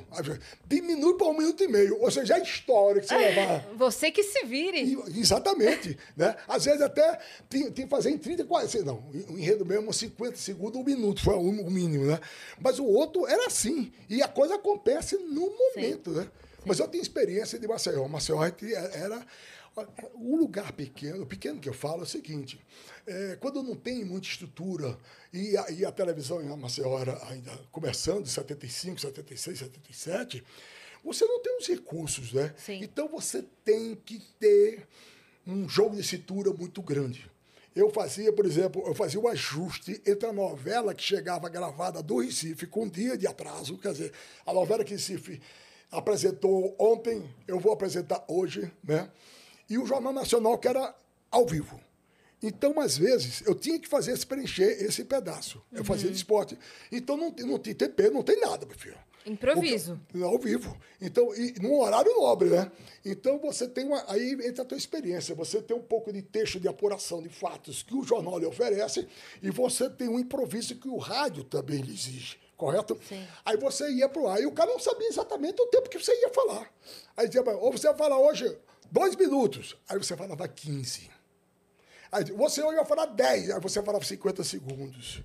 Diminui 0.68 1.16
para 1.16 1.28
um 1.28 1.38
minuto 1.38 1.64
e 1.64 1.68
meio. 1.68 1.99
Ou 1.99 2.12
seja, 2.12 2.36
a 2.36 2.39
história 2.39 3.01
que 3.01 3.08
você 3.08 3.18
levar. 3.18 3.68
Você 3.76 4.12
que 4.12 4.24
se 4.24 4.45
vire. 4.45 4.84
E- 4.84 5.20
Exatamente. 5.20 5.97
Né? 6.16 6.36
Às 6.47 6.66
vezes 6.66 6.82
até 6.82 7.20
tem, 7.49 7.72
que 7.72 7.88
fazer 7.88 8.12
em 8.12 8.18
30, 8.18 8.45
40. 8.45 8.84
Não, 8.84 9.03
o 9.30 9.39
enredo 9.39 9.66
mesmo, 9.66 9.91
50 9.91 10.38
segundos, 10.38 10.80
um 10.80 10.84
minuto, 10.84 11.24
foi 11.24 11.34
o 11.34 11.56
o 11.56 11.72
mínimo, 11.72 12.06
né? 12.06 12.20
Mas 12.60 12.80
o 12.80 12.86
outro 12.86 13.26
era 13.26 13.47
assim. 13.47 13.91
E 14.10 14.22
a 14.22 14.28
coisa 14.28 14.56
acontece 14.56 15.18
no 15.18 15.51
momento, 15.58 16.12
né? 16.12 16.28
Mas 16.66 16.80
eu 16.80 16.88
tenho 16.88 17.01
experiência 17.01 17.58
de 17.58 17.68
Maceió. 17.68 18.08
Maceió 18.08 18.43
era 18.93 19.26
um 20.16 20.38
lugar 20.38 20.72
pequeno, 20.72 21.26
pequeno 21.26 21.60
que 21.60 21.68
eu 21.68 21.74
falo 21.74 22.01
é 22.01 22.03
o 22.03 22.06
seguinte, 22.06 22.60
é, 23.06 23.38
quando 23.39 23.62
não 23.62 23.76
tem 23.76 24.06
muita 24.06 24.28
estrutura 24.28 24.97
e 25.36 25.57
a, 25.57 25.69
e 25.69 25.86
a 25.86 25.91
televisão 25.91 26.41
em 26.41 26.47
Maceió 26.55 26.97
era 26.97 27.21
ainda 27.27 27.51
começando, 27.69 28.25
75, 28.25 29.01
76, 29.01 29.59
77, 29.59 30.43
você 31.03 31.25
não 31.25 31.41
tem 31.41 31.57
os 31.57 31.67
recursos, 31.67 32.31
né? 32.31 32.55
Sim. 32.57 32.79
Então 32.81 33.09
você 33.09 33.43
tem 33.63 33.95
que 33.95 34.19
ter 34.39 34.88
um 35.45 35.67
jogo 35.67 35.95
de 35.95 36.03
cintura 36.03 36.51
muito 36.51 36.81
grande. 36.81 37.29
Eu 37.75 37.89
fazia, 37.91 38.31
por 38.31 38.45
exemplo, 38.45 38.81
eu 38.88 38.95
fazia 38.95 39.19
o 39.19 39.27
ajuste 39.27 40.01
entre 40.07 40.25
a 40.25 40.31
novela 40.31 40.95
que 40.95 41.03
chegava 41.03 41.49
gravada 41.49 42.01
do 42.01 42.19
Recife 42.19 42.65
com 42.65 42.83
um 42.83 42.89
dia 42.89 43.17
de 43.17 43.27
atraso, 43.27 43.77
quer 43.77 43.91
dizer, 43.91 44.13
a 44.45 44.53
novela 44.53 44.86
que 44.86 44.93
Recife 44.93 45.41
apresentou 45.91 46.73
ontem, 46.79 47.29
eu 47.45 47.59
vou 47.59 47.73
apresentar 47.73 48.23
hoje, 48.29 48.71
né? 48.81 49.11
E 49.69 49.77
o 49.77 49.86
Jornal 49.86 50.13
Nacional 50.13 50.57
que 50.57 50.69
era 50.69 50.95
ao 51.29 51.45
vivo. 51.45 51.77
Então, 52.43 52.79
às 52.79 52.97
vezes, 52.97 53.41
eu 53.45 53.55
tinha 53.55 53.79
que 53.79 53.88
fazer 53.88 54.11
esse 54.11 54.25
preencher 54.25 54.83
esse 54.83 55.03
pedaço. 55.03 55.61
Eu 55.71 55.83
fazia 55.83 56.09
de 56.09 56.17
esporte. 56.17 56.57
Então, 56.91 57.17
não, 57.17 57.31
tem- 57.31 57.45
não 57.45 57.57
tem 57.57 57.73
TP, 57.73 58.09
não 58.09 58.21
tem 58.23 58.39
nada, 58.39 58.65
meu 58.65 58.77
filho. 58.77 58.97
Improviso. 59.25 59.99
Porque- 60.07 60.23
ao 60.23 60.38
vivo. 60.38 60.77
Então, 61.01 61.33
e 61.36 61.53
num 61.59 61.79
horário 61.79 62.13
nobre, 62.13 62.49
né? 62.49 62.71
Então 63.03 63.39
você 63.39 63.67
tem 63.67 63.83
uma. 63.86 64.03
Aí 64.07 64.33
entra 64.43 64.61
a 64.61 64.65
tua 64.65 64.77
experiência. 64.77 65.33
Você 65.33 65.59
tem 65.63 65.75
um 65.75 65.81
pouco 65.81 66.13
de 66.13 66.21
texto 66.21 66.59
de 66.59 66.67
apuração 66.67 67.23
de 67.23 67.29
fatos 67.29 67.81
que 67.81 67.95
o 67.95 68.03
jornal 68.03 68.38
lhe 68.38 68.45
oferece, 68.45 69.07
e 69.41 69.49
você 69.49 69.89
tem 69.89 70.07
um 70.07 70.19
improviso 70.19 70.75
que 70.75 70.88
o 70.88 70.97
rádio 70.97 71.43
também 71.43 71.81
lhe 71.81 71.91
exige. 71.91 72.38
Correto? 72.55 72.97
Sim. 73.09 73.25
Aí 73.43 73.57
você 73.57 73.89
ia 73.91 74.07
pro 74.07 74.27
ar 74.27 74.39
e 74.39 74.45
o 74.45 74.51
cara 74.51 74.69
não 74.71 74.79
sabia 74.79 75.07
exatamente 75.07 75.59
o 75.59 75.65
tempo 75.67 75.89
que 75.89 75.97
você 75.97 76.13
ia 76.21 76.29
falar. 76.29 76.71
Aí 77.17 77.27
dizia, 77.27 77.41
ou 77.57 77.71
você 77.71 77.88
vai 77.88 77.97
falar 77.97 78.19
hoje 78.19 78.55
dois 78.91 79.15
minutos. 79.15 79.75
Aí 79.89 79.97
você 79.97 80.15
falava 80.15 80.47
15. 80.47 81.09
Aí 82.12 82.24
você 82.26 82.62
ia 82.62 82.86
falar 82.86 83.06
10, 83.08 83.51
aí 83.51 83.60
você 83.60 83.82
falava 83.82 84.03
50 84.03 84.43
segundos. 84.43 85.24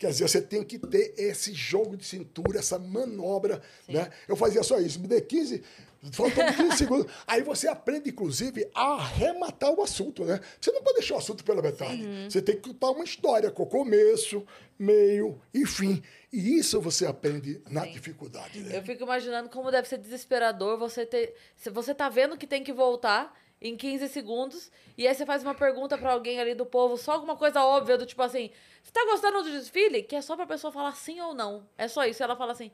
Quer 0.00 0.08
dizer, 0.08 0.28
você 0.28 0.40
tem 0.40 0.64
que 0.64 0.78
ter 0.78 1.12
esse 1.18 1.52
jogo 1.52 1.94
de 1.94 2.06
cintura, 2.06 2.58
essa 2.58 2.78
manobra, 2.78 3.60
né? 3.86 4.10
Eu 4.26 4.34
fazia 4.34 4.62
só 4.62 4.80
isso, 4.80 4.98
me 4.98 5.06
dê 5.06 5.20
15, 5.20 5.62
faltando 6.10 6.54
15 6.54 6.76
segundos. 6.78 7.12
Aí 7.26 7.42
você 7.42 7.68
aprende, 7.68 8.08
inclusive, 8.08 8.66
a 8.74 8.94
arrematar 8.94 9.70
o 9.70 9.82
assunto, 9.82 10.24
né? 10.24 10.40
Você 10.58 10.72
não 10.72 10.82
pode 10.82 11.00
deixar 11.00 11.16
o 11.16 11.18
assunto 11.18 11.44
pela 11.44 11.60
metade. 11.60 12.02
Você 12.30 12.40
tem 12.40 12.56
que 12.56 12.70
contar 12.70 12.92
uma 12.92 13.04
história 13.04 13.50
com 13.50 13.66
começo, 13.66 14.42
meio 14.78 15.38
e 15.52 15.66
fim. 15.66 16.02
E 16.32 16.56
isso 16.56 16.80
você 16.80 17.04
aprende 17.04 17.60
na 17.68 17.84
dificuldade, 17.84 18.60
né? 18.60 18.78
Eu 18.78 18.82
fico 18.82 19.02
imaginando 19.02 19.50
como 19.50 19.70
deve 19.70 19.86
ser 19.86 19.98
desesperador 19.98 20.78
você 20.78 21.04
ter. 21.04 21.34
Se 21.56 21.68
você 21.68 21.94
tá 21.94 22.08
vendo 22.08 22.38
que 22.38 22.46
tem 22.46 22.64
que 22.64 22.72
voltar 22.72 23.38
em 23.60 23.76
15 23.76 24.08
segundos, 24.08 24.70
e 24.96 25.06
aí 25.06 25.14
você 25.14 25.26
faz 25.26 25.42
uma 25.42 25.54
pergunta 25.54 25.98
pra 25.98 26.12
alguém 26.12 26.40
ali 26.40 26.54
do 26.54 26.64
povo, 26.64 26.96
só 26.96 27.12
alguma 27.12 27.36
coisa 27.36 27.62
óbvia, 27.62 27.98
do 27.98 28.06
tipo 28.06 28.22
assim, 28.22 28.50
você 28.82 28.92
tá 28.92 29.04
gostando 29.04 29.42
do 29.42 29.50
desfile? 29.50 30.02
Que 30.02 30.16
é 30.16 30.22
só 30.22 30.34
pra 30.34 30.46
pessoa 30.46 30.72
falar 30.72 30.92
sim 30.96 31.20
ou 31.20 31.34
não. 31.34 31.68
É 31.76 31.86
só 31.86 32.04
isso. 32.04 32.22
E 32.22 32.24
ela 32.24 32.34
fala 32.34 32.52
assim, 32.52 32.70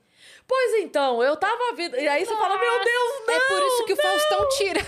pois 0.46 0.74
então, 0.82 1.22
eu 1.22 1.36
tava 1.36 1.74
vindo. 1.74 1.96
E 1.96 2.08
aí 2.08 2.24
você 2.24 2.34
fala, 2.36 2.56
meu 2.56 2.84
Deus, 2.84 3.26
não! 3.26 3.34
é 3.34 3.40
por 3.40 3.62
isso 3.62 3.84
que 3.84 3.92
o 3.92 3.96
Faustão 3.96 4.48
tira. 4.56 4.80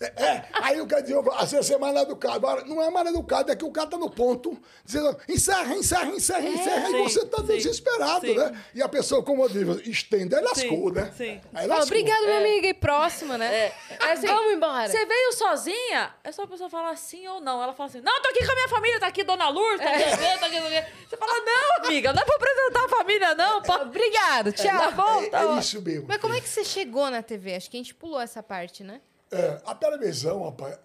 É, 0.00 0.44
aí 0.54 0.80
o 0.80 0.86
cara 0.86 1.02
diz, 1.02 1.14
às 1.36 1.52
vezes 1.52 1.66
você 1.66 1.74
é 1.74 1.78
mal 1.78 1.94
educado. 1.94 2.34
Agora, 2.34 2.64
não 2.64 2.82
é 2.82 2.88
mal 2.88 3.06
educado, 3.06 3.52
é 3.52 3.56
que 3.56 3.64
o 3.64 3.70
cara 3.70 3.86
tá 3.86 3.98
no 3.98 4.08
ponto, 4.10 4.58
dizendo, 4.82 5.14
encerra, 5.28 5.74
encerra, 5.74 6.06
encerra, 6.06 6.48
encerra, 6.48 6.86
sim, 6.86 6.96
e 6.96 7.02
você 7.02 7.26
tá 7.26 7.38
sim, 7.38 7.46
desesperado, 7.48 8.26
sim. 8.26 8.34
né? 8.34 8.64
E 8.74 8.82
a 8.82 8.88
pessoa, 8.88 9.22
como 9.22 9.44
eu 9.44 9.48
digo, 9.50 9.72
estende, 9.84 10.34
aí 10.34 10.42
lascou, 10.42 10.88
Sim, 10.88 10.94
né? 10.94 11.12
sim. 11.14 11.40
Aí 11.52 11.66
lascou. 11.66 11.86
obrigado, 11.86 12.22
minha 12.24 12.38
amiga. 12.38 12.68
E 12.68 12.74
próxima, 12.74 13.36
né? 13.36 13.54
É. 13.54 13.74
É 14.00 14.12
assim, 14.12 14.26
Vamos 14.26 14.52
embora. 14.54 14.88
Você 14.88 15.04
veio 15.04 15.32
sozinha? 15.32 16.14
É 16.24 16.32
só 16.32 16.44
a 16.44 16.46
pessoa 16.46 16.70
falar 16.70 16.96
sim 16.96 17.26
ou 17.28 17.40
não. 17.40 17.62
Ela 17.62 17.74
fala 17.74 17.88
assim: 17.90 18.00
Não, 18.00 18.22
tô 18.22 18.28
aqui 18.30 18.44
com 18.46 18.52
a 18.52 18.54
minha 18.54 18.68
família, 18.68 19.00
tá 19.00 19.06
aqui 19.06 19.22
Dona 19.24 19.48
Lourdes, 19.48 19.84
tá 19.84 19.90
aqui, 19.90 20.02
você, 20.04 20.38
tá 20.38 20.46
aqui, 20.46 20.60
tá 20.60 20.66
aqui. 20.66 20.92
Você 21.08 21.16
fala: 21.16 21.32
Não, 21.44 21.86
amiga, 21.86 22.12
não 22.12 22.22
é 22.22 22.24
pra 22.24 22.36
apresentar 22.36 22.84
a 22.84 22.88
família, 22.88 23.34
não. 23.34 23.62
Pô. 23.62 23.74
Obrigado, 23.82 24.52
tchau. 24.52 24.78
Tá 24.78 24.90
bom, 24.92 25.22
É, 25.22 25.28
tá 25.28 25.40
é 25.40 25.46
bom. 25.46 25.58
isso 25.58 25.82
mesmo. 25.82 26.06
Mas 26.08 26.18
como 26.18 26.34
é 26.34 26.40
que 26.40 26.48
você 26.48 26.64
chegou 26.64 27.10
na 27.10 27.22
TV? 27.22 27.54
Acho 27.54 27.70
que 27.70 27.76
a 27.76 27.80
gente 27.80 27.94
pulou 27.94 28.20
essa 28.20 28.42
parte, 28.42 28.82
né? 28.82 29.00
É, 29.32 29.60
a 29.64 29.74
televisão, 29.74 30.42
rapaz, 30.44 30.76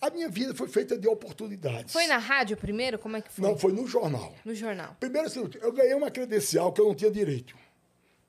a 0.00 0.10
minha 0.10 0.28
vida 0.28 0.54
foi 0.54 0.68
feita 0.68 0.96
de 0.96 1.06
oportunidades. 1.08 1.92
Foi 1.92 2.06
na 2.06 2.16
rádio 2.18 2.56
primeiro? 2.56 2.98
Como 2.98 3.16
é 3.16 3.20
que 3.20 3.30
foi? 3.32 3.44
Não, 3.46 3.58
foi 3.58 3.72
no 3.72 3.86
jornal. 3.86 4.34
No 4.44 4.54
jornal. 4.54 4.96
Primeiro, 4.98 5.26
assim, 5.26 5.48
eu 5.60 5.72
ganhei 5.72 5.94
uma 5.94 6.10
credencial 6.10 6.72
que 6.72 6.80
eu 6.80 6.86
não 6.86 6.94
tinha 6.94 7.10
direito. 7.10 7.54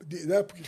De- 0.03 0.25
né, 0.25 0.41
porque 0.43 0.63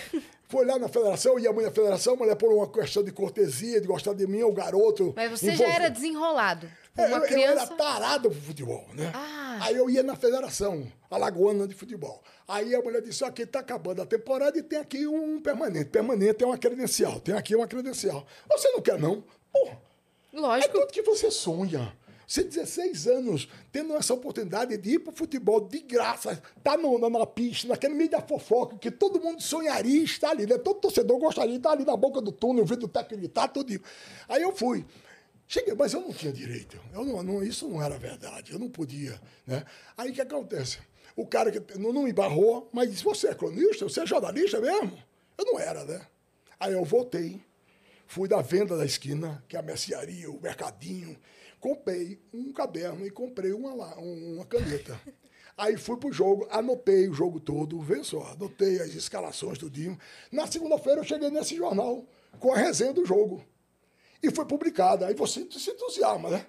foi 0.50 0.66
lá 0.66 0.78
na 0.78 0.88
federação, 0.90 1.40
ia 1.40 1.52
mãe 1.54 1.66
na 1.66 1.72
federação, 1.72 2.16
mas 2.18 2.34
por 2.36 2.52
uma 2.54 2.70
questão 2.70 3.04
de 3.04 3.12
cortesia, 3.12 3.80
de 3.82 3.88
gostar 3.88 4.14
de 4.14 4.28
mim, 4.28 4.44
o 4.44 4.52
garoto. 4.54 5.14
Mas 5.16 5.32
você 5.32 5.48
já 5.48 5.54
envolveu. 5.54 5.74
era 5.76 5.90
desenrolado. 5.90 6.70
É, 6.98 7.06
Uma 7.06 7.18
eu, 7.18 7.22
eu 7.24 7.28
criança. 7.28 7.62
era 7.64 7.68
tarado 7.68 8.30
pro 8.30 8.42
futebol, 8.42 8.86
né? 8.94 9.12
Ah. 9.14 9.60
Aí 9.62 9.76
eu 9.76 9.90
ia 9.90 10.04
na 10.04 10.16
federação, 10.16 10.92
alagoana 11.10 11.68
de 11.68 11.74
futebol. 11.74 12.22
Aí 12.48 12.76
a 12.76 12.82
mulher 12.82 13.02
disse, 13.02 13.24
aqui 13.24 13.46
tá 13.46 13.60
acabando 13.60 14.02
a 14.02 14.06
temporada 14.06 14.58
e 14.58 14.64
tem 14.64 14.80
aqui 14.80 15.08
um 15.08 15.40
permanente. 15.42 15.86
Permanente 15.90 16.44
é 16.44 16.48
uma 16.48 16.58
credencial, 16.58 17.20
tem 17.22 17.34
aqui 17.36 17.56
uma 17.56 17.68
credencial. 17.68 18.26
Você 18.50 18.70
não 18.72 18.82
quer 18.82 19.00
não? 19.00 19.24
Porra, 19.54 19.78
é 20.34 20.38
Lógico. 20.40 20.74
tudo 20.80 20.92
que 20.92 21.02
você 21.02 21.32
sonha. 21.32 21.96
Você, 22.28 22.44
16 22.46 23.08
anos, 23.08 23.50
tendo 23.74 23.94
essa 23.94 24.14
oportunidade 24.14 24.78
de 24.78 24.92
ir 24.92 25.00
pro 25.00 25.12
futebol 25.12 25.60
de 25.60 25.80
graça, 25.80 26.42
tá 26.64 26.78
no, 26.78 26.98
na, 26.98 27.10
na 27.10 27.26
pista, 27.26 27.68
naquele 27.68 27.94
meio 27.94 28.10
da 28.10 28.22
fofoca, 28.22 28.78
que 28.78 28.90
todo 28.90 29.20
mundo 29.20 29.42
sonharia 29.42 30.02
estar 30.02 30.30
ali, 30.30 30.46
né? 30.46 30.58
Todo 30.58 30.80
torcedor 30.80 31.20
gostaria 31.20 31.52
de 31.52 31.58
estar 31.58 31.72
ali 31.72 31.84
na 31.84 31.98
boca 31.98 32.22
do 32.22 32.32
túnel, 32.32 32.66
vendo 32.66 32.84
o 32.84 32.88
técnico 32.88 33.18
gritar, 33.18 33.50
tudo. 33.50 33.78
Aí 34.30 34.42
eu 34.42 34.56
fui. 34.56 34.86
Cheguei, 35.54 35.74
mas 35.74 35.94
eu 35.94 36.00
não 36.00 36.14
tinha 36.14 36.32
direito. 36.32 36.80
Eu 36.94 37.04
não, 37.04 37.22
não- 37.22 37.44
isso 37.44 37.68
não 37.68 37.84
era 37.84 37.98
verdade. 37.98 38.54
Eu 38.54 38.58
não 38.58 38.70
podia. 38.70 39.20
Né? 39.46 39.66
Aí 39.98 40.10
o 40.10 40.14
que 40.14 40.22
acontece? 40.22 40.78
O 41.14 41.28
cara 41.28 41.52
que 41.52 41.78
não, 41.78 41.92
não 41.92 42.04
me 42.04 42.14
barrou, 42.14 42.70
mas 42.72 42.90
disse: 42.90 43.04
Você 43.04 43.28
é 43.28 43.36
cronista? 43.36 43.84
Você 43.84 44.00
é 44.00 44.06
jornalista 44.06 44.62
mesmo? 44.62 44.98
Eu 45.38 45.44
não 45.44 45.60
era, 45.60 45.84
né? 45.84 46.08
Aí 46.58 46.72
eu 46.72 46.86
voltei, 46.86 47.42
fui 48.08 48.30
da 48.30 48.42
venda 48.42 48.78
da 48.78 48.86
esquina, 48.86 49.44
que 49.50 49.58
é 49.58 49.60
a 49.60 49.62
mercearia, 49.62 50.32
o 50.32 50.40
mercadinho, 50.40 51.18
comprei 51.60 52.18
um 52.34 52.54
caderno 52.54 53.06
e 53.06 53.12
comprei 53.12 53.52
uma, 53.52 53.74
uma 53.98 54.46
caneta. 54.46 54.98
Aí 55.58 55.76
fui 55.76 55.98
pro 55.98 56.14
jogo, 56.14 56.48
anotei 56.50 57.10
o 57.10 57.14
jogo 57.14 57.42
todo, 57.42 57.78
vê 57.82 58.02
só, 58.06 58.22
anotei 58.28 58.80
as 58.80 58.96
escalações, 58.96 59.58
tudinho. 59.58 60.00
Na 60.32 60.48
segunda-feira 60.48 61.02
eu 61.02 61.04
cheguei 61.04 61.30
nesse 61.30 61.58
jornal 61.58 62.06
com 62.40 62.54
a 62.54 62.58
resenha 62.58 62.94
do 62.94 63.06
jogo. 63.06 63.44
E 64.22 64.30
foi 64.32 64.46
publicada. 64.46 65.08
Aí 65.08 65.14
você 65.14 65.46
se 65.52 65.70
entusiasma, 65.72 66.30
né? 66.30 66.46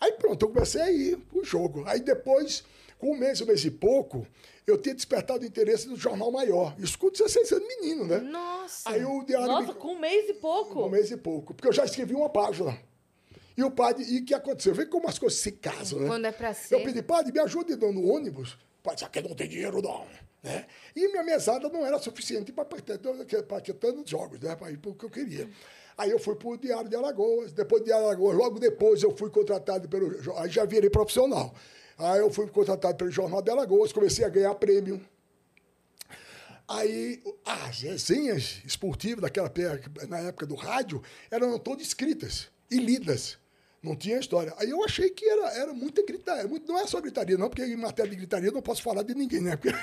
Aí 0.00 0.12
pronto, 0.12 0.44
eu 0.44 0.50
comecei 0.50 0.80
a 0.80 0.90
ir 0.90 1.16
pro 1.16 1.42
jogo. 1.44 1.84
Aí 1.86 2.00
depois, 2.00 2.64
com 2.98 3.12
um 3.12 3.16
mês, 3.18 3.40
um 3.40 3.46
mês 3.46 3.64
e 3.64 3.70
pouco, 3.70 4.26
eu 4.66 4.76
tinha 4.76 4.94
despertado 4.94 5.42
o 5.42 5.46
interesse 5.46 5.88
do 5.88 5.96
jornal 5.96 6.30
maior. 6.30 6.74
Isso 6.78 6.98
com 6.98 7.10
16 7.10 7.52
anos, 7.52 7.68
menino, 7.68 8.04
né? 8.04 8.18
Nossa. 8.18 8.90
Aí 8.90 9.04
o 9.04 9.24
diário. 9.24 9.46
Nossa, 9.46 9.72
me- 9.72 9.78
com 9.78 9.94
um 9.94 9.98
mês 9.98 10.28
e 10.28 10.34
pouco. 10.34 10.84
um 10.84 10.88
mês 10.90 11.10
e 11.10 11.16
pouco. 11.16 11.54
Porque 11.54 11.68
eu 11.68 11.72
já 11.72 11.84
escrevi 11.84 12.14
uma 12.14 12.28
página. 12.28 12.78
E 13.56 13.62
o 13.62 13.70
padre, 13.70 14.04
e 14.04 14.18
o 14.18 14.24
que 14.24 14.34
aconteceu? 14.34 14.74
Vê 14.74 14.84
como 14.84 15.08
as 15.08 15.18
coisas 15.18 15.38
se 15.38 15.52
casam, 15.52 16.00
né? 16.00 16.08
Quando 16.08 16.26
é 16.26 16.32
pra 16.32 16.52
ser. 16.52 16.74
Eu 16.74 16.82
pedi, 16.82 17.00
padre, 17.02 17.32
me 17.32 17.38
ajude 17.38 17.76
no 17.76 17.92
no 17.92 18.12
ônibus. 18.12 18.54
O 18.54 18.82
padre 18.82 18.96
disse, 18.96 19.04
aqui 19.06 19.22
não 19.26 19.34
tem 19.34 19.48
dinheiro, 19.48 19.80
não. 19.80 20.04
Né? 20.42 20.66
E 20.94 21.08
minha 21.08 21.22
mesada 21.22 21.68
não 21.70 21.86
era 21.86 21.98
suficiente 21.98 22.52
para 22.52 22.64
ter 22.64 22.98
tantos 22.98 24.10
jogos, 24.10 24.40
né? 24.40 24.54
Para 24.56 24.70
ir 24.72 24.76
para 24.76 24.90
o 24.90 24.94
que 24.94 25.04
eu 25.04 25.10
queria. 25.10 25.48
Aí 25.96 26.10
eu 26.10 26.18
fui 26.18 26.34
para 26.34 26.48
o 26.48 26.56
Diário 26.56 26.88
de 26.88 26.96
Alagoas. 26.96 27.52
Depois 27.52 27.82
do 27.82 27.86
Diário 27.86 28.04
de 28.04 28.10
Alagoas, 28.10 28.36
logo 28.36 28.58
depois 28.58 29.02
eu 29.02 29.16
fui 29.16 29.30
contratado 29.30 29.88
pelo. 29.88 30.12
Aí 30.38 30.50
já 30.50 30.64
virei 30.64 30.90
profissional. 30.90 31.54
Aí 31.96 32.20
eu 32.20 32.30
fui 32.30 32.46
contratado 32.48 32.96
pelo 32.96 33.10
Jornal 33.10 33.40
de 33.40 33.50
Alagoas, 33.50 33.92
comecei 33.92 34.24
a 34.24 34.28
ganhar 34.28 34.54
prêmio. 34.56 35.00
Aí 36.66 37.22
as 37.44 37.82
resenhas 37.82 38.62
esportivas 38.64 39.20
daquela 39.22 39.52
na 40.08 40.18
época 40.18 40.46
do 40.46 40.54
rádio 40.54 41.02
eram 41.30 41.58
todas 41.58 41.86
escritas 41.86 42.48
e 42.70 42.78
lidas. 42.78 43.38
Não 43.82 43.94
tinha 43.94 44.18
história. 44.18 44.54
Aí 44.56 44.70
eu 44.70 44.82
achei 44.82 45.10
que 45.10 45.28
era, 45.28 45.46
era 45.58 45.74
muita 45.74 46.02
gritaria. 46.02 46.48
Muito, 46.48 46.66
não 46.66 46.80
é 46.80 46.86
só 46.86 47.02
gritaria, 47.02 47.36
não, 47.36 47.50
porque 47.50 47.62
em 47.62 47.76
matéria 47.76 48.10
de 48.10 48.16
gritaria 48.16 48.48
eu 48.48 48.52
não 48.54 48.62
posso 48.62 48.82
falar 48.82 49.02
de 49.02 49.14
ninguém, 49.14 49.42
né? 49.42 49.56
Porque 49.56 49.68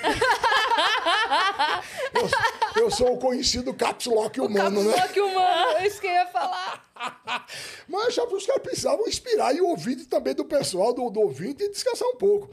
eu, 2.12 2.28
eu 2.76 2.90
sou 2.90 3.14
o 3.14 3.18
conhecido 3.18 3.74
caps 3.74 4.06
lock 4.06 4.40
humano, 4.40 4.82
né? 4.84 4.96
Só 4.96 5.08
que 5.08 5.20
humano, 5.20 5.78
é 5.78 5.86
isso 5.86 6.00
que 6.00 6.06
eu 6.06 6.12
ia 6.12 6.26
falar. 6.26 6.84
Mas 7.88 8.02
eu 8.02 8.08
achava 8.08 8.28
que 8.28 8.34
os 8.36 8.46
caras 8.46 8.62
precisavam 8.62 9.06
inspirar 9.06 9.54
e 9.54 9.60
o 9.60 9.68
ouvido 9.68 10.06
também 10.06 10.34
do 10.34 10.44
pessoal, 10.44 10.92
do, 10.92 11.10
do 11.10 11.20
ouvinte, 11.20 11.64
e 11.64 11.70
descansar 11.70 12.08
um 12.08 12.16
pouco. 12.16 12.50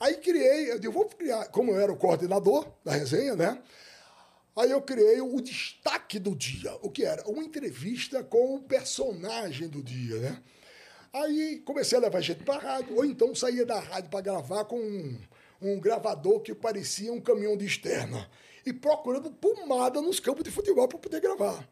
Aí 0.00 0.16
criei, 0.16 0.72
eu 0.72 0.78
digo, 0.78 0.92
vou 0.92 1.06
criar, 1.06 1.46
como 1.46 1.70
eu 1.70 1.80
era 1.80 1.92
o 1.92 1.96
coordenador 1.96 2.66
da 2.84 2.92
resenha, 2.92 3.36
né? 3.36 3.62
Aí 4.56 4.70
eu 4.70 4.82
criei 4.82 5.20
o 5.20 5.40
destaque 5.40 6.18
do 6.18 6.34
dia, 6.34 6.76
o 6.82 6.90
que 6.90 7.04
era? 7.04 7.26
Uma 7.26 7.42
entrevista 7.42 8.22
com 8.22 8.56
o 8.56 8.62
personagem 8.62 9.68
do 9.68 9.82
dia, 9.82 10.16
né? 10.16 10.42
Aí 11.12 11.62
comecei 11.64 11.96
a 11.96 12.00
levar 12.00 12.20
gente 12.20 12.42
para 12.42 12.58
rádio, 12.58 12.96
ou 12.96 13.04
então 13.04 13.34
saía 13.34 13.64
da 13.64 13.78
rádio 13.78 14.10
para 14.10 14.20
gravar 14.20 14.64
com 14.64 14.78
um, 14.78 15.18
um 15.60 15.80
gravador 15.80 16.40
que 16.40 16.54
parecia 16.54 17.12
um 17.12 17.20
caminhão 17.20 17.56
de 17.56 17.66
externa. 17.66 18.28
E 18.64 18.72
procurando 18.72 19.30
pomada 19.30 20.00
nos 20.00 20.20
campos 20.20 20.44
de 20.44 20.50
futebol 20.50 20.86
para 20.88 20.98
poder 20.98 21.20
gravar. 21.20 21.68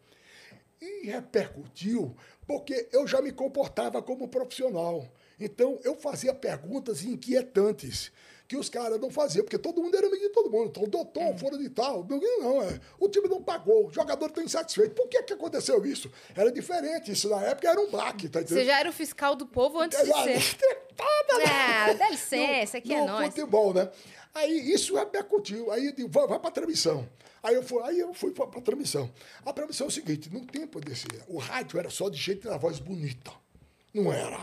E 0.81 1.07
repercutiu 1.07 2.17
porque 2.51 2.89
eu 2.91 3.07
já 3.07 3.23
me 3.23 3.31
comportava 3.31 4.03
como 4.03 4.27
profissional. 4.27 5.07
Então, 5.39 5.79
eu 5.85 5.95
fazia 5.95 6.35
perguntas 6.35 7.05
inquietantes 7.05 8.11
que 8.49 8.57
os 8.57 8.69
caras 8.69 8.99
não 8.99 9.09
faziam, 9.09 9.45
porque 9.45 9.57
todo 9.57 9.81
mundo 9.81 9.97
era 9.97 10.09
amigo 10.09 10.21
de 10.21 10.31
todo 10.31 10.51
mundo. 10.51 10.67
Então, 10.67 10.83
doutor, 10.83 11.39
fora 11.39 11.57
de 11.57 11.71
tal. 11.71 12.05
Não, 12.09 12.19
não, 12.41 12.63
é. 12.63 12.81
O 12.99 13.09
time 13.09 13.29
não 13.29 13.41
pagou, 13.41 13.87
o 13.87 13.93
jogador 13.93 14.27
está 14.27 14.43
insatisfeito. 14.43 14.97
Por 14.97 15.07
que, 15.07 15.23
que 15.23 15.33
aconteceu 15.33 15.87
isso? 15.87 16.11
Era 16.35 16.51
diferente. 16.51 17.13
Isso 17.13 17.29
na 17.29 17.41
época 17.45 17.71
era 17.71 17.81
um 17.81 17.89
baque, 17.89 18.29
tá 18.29 18.41
entendendo? 18.41 18.59
Você 18.59 18.65
já 18.65 18.81
era 18.81 18.91
o 18.91 18.93
fiscal 18.93 19.37
do 19.37 19.47
povo 19.47 19.79
antes 19.79 19.97
de 19.97 20.13
ser. 20.13 20.57
trepada, 21.01 21.39
né? 21.39 21.45
Ah, 21.47 21.93
dá 21.95 22.11
licença, 22.11 22.79
aqui 22.79 22.93
é 22.93 23.01
no 23.01 23.07
nós. 23.07 23.27
futebol, 23.27 23.73
né? 23.73 23.89
Aí 24.35 24.73
isso 24.73 24.95
repercutiu. 24.97 25.71
Aí 25.71 25.87
eu 25.87 25.93
digo, 25.93 26.09
vai, 26.09 26.27
vai 26.27 26.39
para 26.39 26.51
transmissão. 26.51 27.09
Aí 27.43 27.55
eu 27.55 27.63
fui, 27.63 27.83
aí 27.85 27.99
eu 27.99 28.13
fui 28.15 28.33
para 28.33 28.45
a 28.45 28.63
transmissão. 28.63 29.11
A 29.45 29.53
transmissão 29.53 29.87
é 29.87 29.89
o 29.89 29.93
seguinte: 29.93 30.31
no 30.33 30.45
tempo 30.45 30.81
desse. 30.81 31.07
O 31.27 31.39
rádio 31.39 31.79
era 31.79 31.91
só 31.91 32.09
de 32.09 32.17
jeito 32.17 32.49
da 32.49 32.57
voz 32.57 32.79
bonita. 32.79 33.33
Não 33.93 34.13
era. 34.13 34.39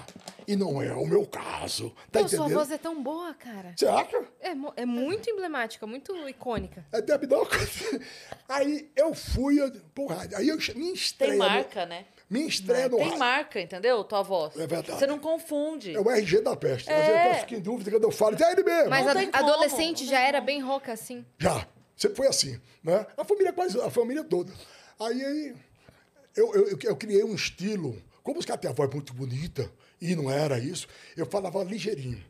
E 0.45 0.57
não 0.57 0.81
é 0.81 0.93
o 0.93 1.05
meu 1.05 1.25
caso. 1.25 1.93
Tá 2.11 2.19
sua 2.27 2.39
entendendo? 2.39 2.57
voz 2.57 2.69
é 2.71 2.77
tão 2.77 3.01
boa, 3.01 3.33
cara. 3.33 3.73
Você 3.77 3.87
acha? 3.87 4.17
É, 4.41 4.49
é 4.75 4.85
muito 4.85 5.29
emblemática, 5.29 5.87
muito 5.87 6.13
icônica. 6.27 6.85
É 6.91 7.01
coisa. 7.45 8.01
Aí 8.49 8.91
eu 8.93 9.13
fui 9.13 9.61
eu- 9.61 9.71
pro 9.95 10.07
rádio. 10.07 10.37
Aí 10.37 10.49
eu 10.49 10.57
minha 10.75 10.93
estreia. 10.93 11.31
Tem 11.31 11.39
no- 11.39 11.45
marca, 11.45 11.85
né? 11.85 12.05
Minha 12.29 12.47
estreia 12.47 12.89
no 12.89 12.97
Tem 12.97 13.05
rádio. 13.05 13.19
marca, 13.19 13.61
entendeu? 13.61 14.03
Tua 14.03 14.21
voz. 14.21 14.53
É 14.57 14.67
verdade. 14.67 14.99
Você 14.99 15.07
não 15.07 15.17
confunde. 15.17 15.95
É 15.95 15.99
o 15.99 16.09
RG 16.11 16.41
da 16.41 16.55
peste. 16.57 16.89
É. 16.89 16.93
Às 16.93 17.07
vezes 17.07 17.25
eu 17.25 17.33
fico 17.41 17.53
em 17.55 17.61
dúvida 17.61 17.91
quando 17.91 18.03
eu 18.03 18.11
falo. 18.11 18.35
É 18.41 18.51
ele 18.51 18.63
mesmo. 18.63 18.89
Mas 18.89 19.07
a- 19.07 19.39
adolescente 19.39 20.05
já 20.05 20.19
era 20.19 20.41
bem 20.41 20.61
rouca 20.61 20.91
assim. 20.91 21.25
Já, 21.37 21.65
sempre 21.95 22.17
foi 22.17 22.27
assim, 22.27 22.59
né? 22.83 23.05
A 23.17 23.23
família 23.23 23.53
quase, 23.53 23.79
a 23.79 23.89
família 23.89 24.23
toda. 24.25 24.51
Aí, 24.99 25.23
aí 25.25 25.55
eu, 26.35 26.53
eu, 26.53 26.67
eu, 26.69 26.79
eu 26.83 26.95
criei 26.97 27.23
um 27.23 27.33
estilo, 27.33 28.01
como 28.23 28.39
os 28.39 28.45
caras 28.45 28.59
têm 28.61 28.69
a 28.69 28.73
voz 28.73 28.93
muito 28.93 29.13
bonita, 29.13 29.71
e 30.01 30.13
não 30.15 30.29
era 30.29 30.59
isso, 30.59 30.85
eu 31.15 31.25
falava 31.25 31.63
ligeirinho. 31.63 32.21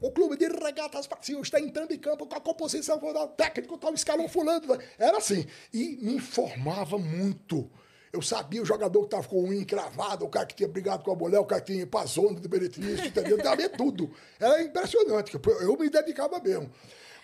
O 0.00 0.10
clube 0.10 0.36
de 0.36 0.46
regatas 0.48 1.06
Brasil 1.06 1.40
está 1.40 1.58
entrando 1.58 1.92
em 1.92 1.98
campo 1.98 2.26
com 2.26 2.34
a 2.36 2.40
composição 2.40 2.98
do 2.98 3.26
técnico, 3.28 3.78
tal 3.78 3.94
escalão 3.94 4.28
fulano. 4.28 4.78
Era 4.98 5.16
assim. 5.16 5.46
E 5.72 5.96
me 6.02 6.16
informava 6.16 6.98
muito. 6.98 7.70
Eu 8.16 8.22
sabia 8.22 8.62
o 8.62 8.64
jogador 8.64 9.00
que 9.00 9.06
estava 9.08 9.28
com 9.28 9.36
o 9.36 9.44
unha 9.48 9.60
encravado, 9.60 10.24
o 10.24 10.28
cara 10.28 10.46
que 10.46 10.54
tinha 10.54 10.68
brigado 10.68 11.04
com 11.04 11.12
a 11.12 11.14
mulher, 11.14 11.38
o 11.38 11.44
cara 11.44 11.60
que 11.60 11.66
tinha 11.66 11.82
ido 11.82 11.90
pra 11.90 12.06
zona 12.06 12.40
do 12.40 12.48
Beretrício, 12.48 13.08
entendeu? 13.08 13.36
Eu 13.36 13.44
sabia 13.44 13.68
tudo. 13.68 14.10
Era 14.40 14.62
impressionante. 14.62 15.38
Eu 15.60 15.76
me 15.76 15.90
dedicava 15.90 16.40
mesmo. 16.40 16.70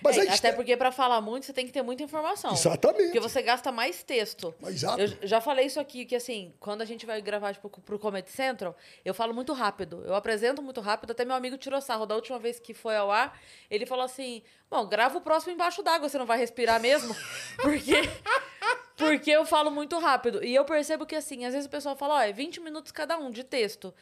Mas 0.02 0.18
É, 0.18 0.22
até 0.22 0.48
tem- 0.48 0.54
porque 0.54 0.76
pra 0.76 0.90
falar 0.90 1.20
muito 1.20 1.46
você 1.46 1.52
tem 1.52 1.66
que 1.66 1.72
ter 1.72 1.82
muita 1.82 2.02
informação. 2.02 2.52
Exatamente. 2.52 3.04
Porque 3.04 3.20
você 3.20 3.40
gasta 3.42 3.70
mais 3.70 4.02
texto. 4.02 4.54
Exato. 4.66 5.00
Eu 5.00 5.26
já 5.26 5.40
falei 5.40 5.66
isso 5.66 5.78
aqui, 5.80 6.04
que 6.04 6.14
assim, 6.16 6.52
quando 6.60 6.82
a 6.82 6.84
gente 6.84 7.06
vai 7.06 7.20
gravar 7.22 7.52
tipo, 7.54 7.68
pro 7.68 7.98
Comedy 7.98 8.30
Central, 8.30 8.76
eu 9.04 9.14
falo 9.14 9.32
muito 9.32 9.52
rápido. 9.52 10.02
Eu 10.04 10.14
apresento 10.14 10.60
muito 10.62 10.80
rápido, 10.80 11.10
até 11.12 11.24
meu 11.24 11.36
amigo 11.36 11.56
tirou 11.56 11.80
sarro. 11.80 12.06
Da 12.06 12.14
última 12.14 12.38
vez 12.38 12.58
que 12.58 12.74
foi 12.74 12.96
ao 12.96 13.10
ar, 13.10 13.38
ele 13.70 13.86
falou 13.86 14.04
assim: 14.04 14.42
Bom, 14.70 14.86
grava 14.86 15.18
o 15.18 15.20
próximo 15.20 15.52
embaixo 15.52 15.82
d'água, 15.82 16.08
você 16.08 16.18
não 16.18 16.26
vai 16.26 16.38
respirar 16.38 16.80
mesmo? 16.80 17.14
Porque. 17.62 17.94
Porque 18.96 19.30
eu 19.30 19.44
falo 19.44 19.70
muito 19.70 19.98
rápido. 19.98 20.44
E 20.44 20.54
eu 20.54 20.64
percebo 20.64 21.04
que, 21.06 21.16
assim, 21.16 21.44
às 21.44 21.52
vezes 21.54 21.66
o 21.66 21.70
pessoal 21.70 21.96
fala, 21.96 22.14
ó, 22.16 22.20
é 22.20 22.30
20 22.32 22.60
minutos 22.60 22.92
cada 22.92 23.18
um 23.18 23.30
de 23.30 23.42
texto. 23.42 23.92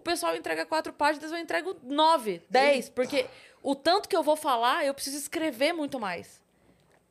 O 0.00 0.02
pessoal 0.02 0.34
entrega 0.34 0.64
quatro 0.64 0.94
páginas, 0.94 1.30
eu 1.30 1.36
entrego 1.36 1.76
nove, 1.82 2.40
dez. 2.48 2.88
Porque 2.88 3.26
o 3.62 3.74
tanto 3.74 4.08
que 4.08 4.16
eu 4.16 4.22
vou 4.22 4.34
falar, 4.34 4.86
eu 4.86 4.94
preciso 4.94 5.18
escrever 5.18 5.74
muito 5.74 6.00
mais. 6.00 6.40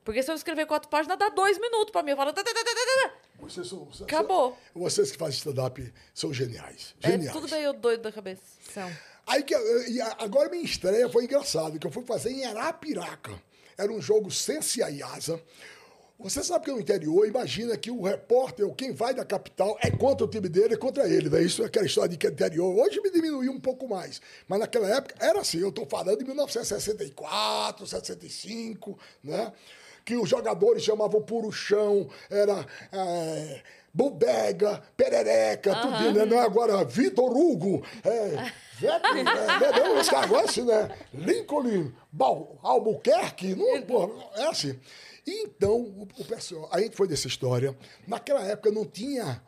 Porque 0.03 0.23
se 0.23 0.31
eu 0.31 0.33
escrever 0.35 0.65
quatro 0.65 0.89
páginas, 0.89 1.15
dá 1.19 1.29
dois 1.29 1.59
minutos 1.59 1.91
pra 1.91 2.01
mim. 2.01 2.09
Eu 2.11 2.17
falo. 2.17 2.33
Vocês, 3.39 3.67
são- 3.67 3.85
vocês- 3.85 4.01
Acabou. 4.01 4.57
Vocês 4.73 5.11
que 5.11 5.17
fazem 5.19 5.37
stand-up 5.37 5.93
são 6.15 6.33
geniais. 6.33 6.95
É 7.03 7.11
Geniais. 7.11 7.31
tudo 7.31 7.47
meio 7.51 7.73
doido 7.73 8.01
da 8.01 8.11
cabeça. 8.11 8.41
São. 8.73 8.91
Aí 9.27 9.43
que, 9.43 9.53
agora 10.17 10.49
minha 10.49 10.63
estreia 10.63 11.07
foi 11.09 11.25
engraçado, 11.25 11.77
que 11.77 11.85
eu 11.85 11.91
fui 11.91 12.03
fazer 12.05 12.31
em 12.31 12.43
Arapiraca. 12.45 13.39
Era 13.77 13.91
um 13.91 14.01
jogo 14.01 14.31
sem 14.31 14.59
Iasa. 14.89 15.39
Você 16.19 16.43
sabe 16.43 16.65
que 16.65 16.71
no 16.71 16.81
interior, 16.81 17.25
imagina 17.25 17.77
que 17.77 17.89
o 17.89 18.01
repórter, 18.01 18.65
ou 18.65 18.75
quem 18.75 18.91
vai 18.91 19.13
da 19.13 19.23
capital, 19.23 19.77
é 19.81 19.89
contra 19.89 20.25
o 20.25 20.29
time 20.29 20.49
dele, 20.49 20.73
é 20.73 20.77
contra 20.77 21.07
ele. 21.07 21.29
Né? 21.29 21.41
Isso 21.41 21.63
é 21.63 21.65
aquela 21.67 21.85
história 21.85 22.09
de 22.09 22.17
que 22.17 22.27
é 22.27 22.29
interior. 22.29 22.75
Hoje 22.75 22.99
me 22.99 23.09
diminuiu 23.09 23.53
um 23.53 23.59
pouco 23.59 23.87
mais. 23.87 24.21
Mas 24.45 24.59
naquela 24.59 24.89
época 24.89 25.15
era 25.17 25.39
assim, 25.39 25.59
eu 25.59 25.69
estou 25.69 25.85
falando 25.85 26.17
de 26.17 26.25
1964, 26.25 27.87
65, 27.87 28.99
né? 29.23 29.53
Que 30.03 30.17
os 30.17 30.27
jogadores 30.27 30.83
chamavam 30.83 31.21
puro 31.21 31.53
chão, 31.53 32.09
era. 32.29 32.65
É, 32.91 33.61
Bubega, 33.93 34.83
Perereca, 34.95 35.75
tudo, 35.75 36.13
né? 36.13 36.25
Não 36.25 36.37
é 36.37 36.41
agora 36.41 36.83
Vitor 36.83 37.35
Hugo, 37.35 37.83
é, 38.03 38.51
Veto, 38.79 39.05
é, 39.07 39.23
né? 39.23 39.33
Não, 39.77 39.99
esse 39.99 40.15
negócio, 40.15 40.65
né? 40.65 40.89
Lincoln, 41.13 41.91
Bal, 42.11 42.57
Albuquerque, 42.63 43.55
não, 43.55 43.81
pô, 43.81 44.09
é 44.35 44.45
assim. 44.47 44.79
Então, 45.27 45.75
o, 45.81 46.07
o 46.17 46.25
pessoal, 46.25 46.69
a 46.71 46.79
gente 46.79 46.95
foi 46.95 47.07
dessa 47.07 47.27
história. 47.27 47.77
Naquela 48.07 48.43
época 48.43 48.71
não 48.71 48.85
tinha 48.85 49.41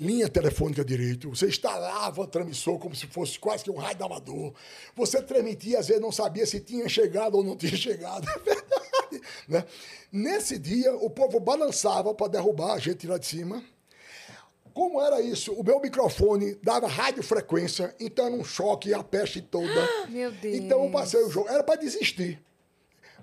linha 0.00 0.28
telefônica 0.28 0.84
direito. 0.84 1.30
Você 1.30 1.46
instalava 1.46 2.26
transmissor 2.26 2.78
como 2.78 2.94
se 2.94 3.06
fosse 3.06 3.38
quase 3.38 3.62
que 3.62 3.70
um 3.70 3.76
rádio 3.76 4.04
amador. 4.04 4.52
Você 4.96 5.22
transmitia, 5.22 5.78
às 5.78 5.88
vezes 5.88 6.02
não 6.02 6.10
sabia 6.10 6.46
se 6.46 6.60
tinha 6.60 6.88
chegado 6.88 7.36
ou 7.36 7.44
não 7.44 7.56
tinha 7.56 7.76
chegado. 7.76 8.26
É 8.34 8.38
verdade. 8.38 8.82
Né? 9.46 9.64
Nesse 10.10 10.58
dia, 10.58 10.94
o 10.94 11.10
povo 11.10 11.38
balançava 11.38 12.14
para 12.14 12.28
derrubar 12.28 12.72
a 12.72 12.78
gente 12.78 13.06
lá 13.06 13.18
de 13.18 13.26
cima. 13.26 13.62
Como 14.74 15.00
era 15.00 15.20
isso? 15.20 15.52
O 15.52 15.62
meu 15.62 15.80
microfone 15.80 16.54
dava 16.62 16.86
radiofrequência, 16.86 17.94
então 18.00 18.26
era 18.26 18.34
um 18.34 18.44
choque 18.44 18.92
a 18.94 19.02
peste 19.02 19.40
toda. 19.40 19.88
Meu 20.08 20.30
Deus. 20.32 20.56
Então 20.56 20.84
eu 20.84 20.90
passei 20.90 21.22
o 21.22 21.30
jogo. 21.30 21.48
Era 21.48 21.62
para 21.62 21.76
desistir. 21.80 22.40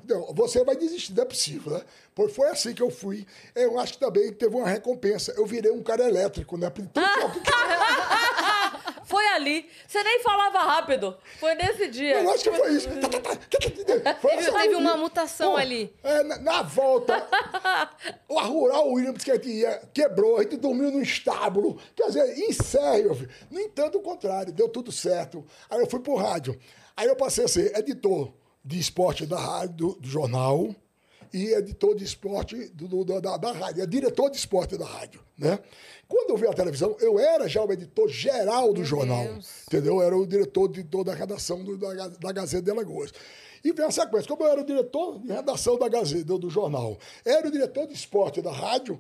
Não, 0.08 0.34
você 0.34 0.64
vai 0.64 0.76
desistir, 0.76 1.14
não 1.14 1.22
é 1.22 1.26
possível, 1.26 1.72
né? 1.74 1.82
Pois 2.16 2.34
foi 2.36 2.48
assim 2.50 2.74
que 2.74 2.82
eu 2.82 2.90
fui. 2.90 3.28
Eu 3.54 3.80
acho 3.80 3.94
que 3.94 4.00
também 4.00 4.32
teve 4.34 4.56
uma 4.56 4.68
recompensa. 4.68 5.32
Eu 5.38 5.46
virei 5.46 5.72
um 5.72 5.84
cara 5.84 6.08
elétrico, 6.08 6.58
né? 6.58 6.70
Porque 6.70 6.90
tudo 6.92 7.06
choque 7.06 7.40
que- 7.42 7.52
Foi 7.52 7.68
ali. 9.40 9.70
Você 9.88 10.03
nem 10.03 10.20
falava 10.22 10.60
rápido. 10.60 11.18
Foi 11.40 11.56
nesse 11.56 11.88
dia. 11.88 12.22
Eu 12.22 12.30
acho 12.32 12.44
que 12.44 12.52
foi 12.52 12.72
isso. 12.74 12.90
Foi 14.22 14.32
Teve, 14.32 14.44
essa 14.44 14.52
teve 14.60 14.76
uma 14.76 14.98
mutação 14.98 15.56
ali. 15.56 15.94
é, 16.03 16.24
na, 16.24 16.38
na 16.40 16.61
volta, 16.61 17.16
a 17.34 18.41
Rural 18.44 18.91
Williams 18.91 19.24
que 19.24 19.32
a 19.32 19.36
gente 19.36 19.49
ia, 19.49 19.82
quebrou, 19.94 20.38
a 20.38 20.44
gente 20.44 20.57
dormiu 20.57 20.91
no 20.91 21.02
estábulo. 21.02 21.80
Quer 21.95 22.07
dizer, 22.07 22.38
em 22.38 22.52
sério, 22.53 23.16
filho. 23.16 23.30
No 23.49 23.60
entanto, 23.60 23.98
o 23.98 24.02
contrário, 24.02 24.52
deu 24.53 24.70
tudo 24.70 24.91
certo. 24.91 25.45
Aí 25.70 25.80
eu 25.80 25.88
fui 25.88 25.99
pro 25.99 26.16
rádio. 26.16 26.60
Aí 26.95 27.07
eu 27.07 27.16
passei 27.16 27.45
a 27.45 27.48
ser 27.48 27.76
editor 27.78 28.34
de 28.64 28.78
esporte 28.80 29.26
da 29.26 29.38
rádio, 29.38 29.76
do, 29.76 29.95
do 29.95 30.07
jornal, 30.07 30.76
e 31.34 31.53
editor 31.53 31.95
de 31.95 32.03
esporte 32.03 32.56
do, 32.69 33.03
do- 33.03 33.22
da, 33.22 33.38
da 33.38 33.51
rádio, 33.51 33.84
é 33.84 33.85
diretor 33.85 34.30
de 34.30 34.38
esporte 34.38 34.77
da 34.77 34.85
rádio, 34.85 35.22
né? 35.38 35.60
Quando 36.07 36.31
eu 36.31 36.38
vi 36.38 36.47
a 36.47 36.53
televisão, 36.53 36.95
eu 36.99 37.19
era 37.19 37.47
já 37.47 37.64
o 37.64 37.72
editor 37.72 38.07
geral 38.10 38.73
do 38.73 38.84
jornal, 38.84 39.26
Deus. 39.26 39.47
entendeu? 39.68 39.95
Eu 39.97 40.01
era 40.01 40.18
o 40.18 40.26
diretor 40.26 40.68
de 40.68 40.84
toda 40.84 41.11
a 41.11 41.15
redação 41.15 41.64
do- 41.64 41.77
da, 41.77 42.07
da 42.07 42.31
Gazeta 42.31 42.64
de 42.64 42.72
Alagoas. 42.72 43.11
E 43.64 43.72
vem 43.73 43.85
a 43.85 43.91
sequência, 43.91 44.27
como 44.27 44.43
eu 44.43 44.47
era 44.51 44.61
o 44.61 44.65
diretor 44.65 45.19
de 45.19 45.27
redação 45.27 45.77
da 45.77 45.88
Gazeta, 45.88 46.23
do, 46.23 46.39
do 46.39 46.49
jornal, 46.49 46.97
era 47.26 47.47
o 47.47 47.51
diretor 47.51 47.85
de 47.85 47.93
esporte 47.93 48.41
da 48.41 48.51
rádio, 48.51 48.97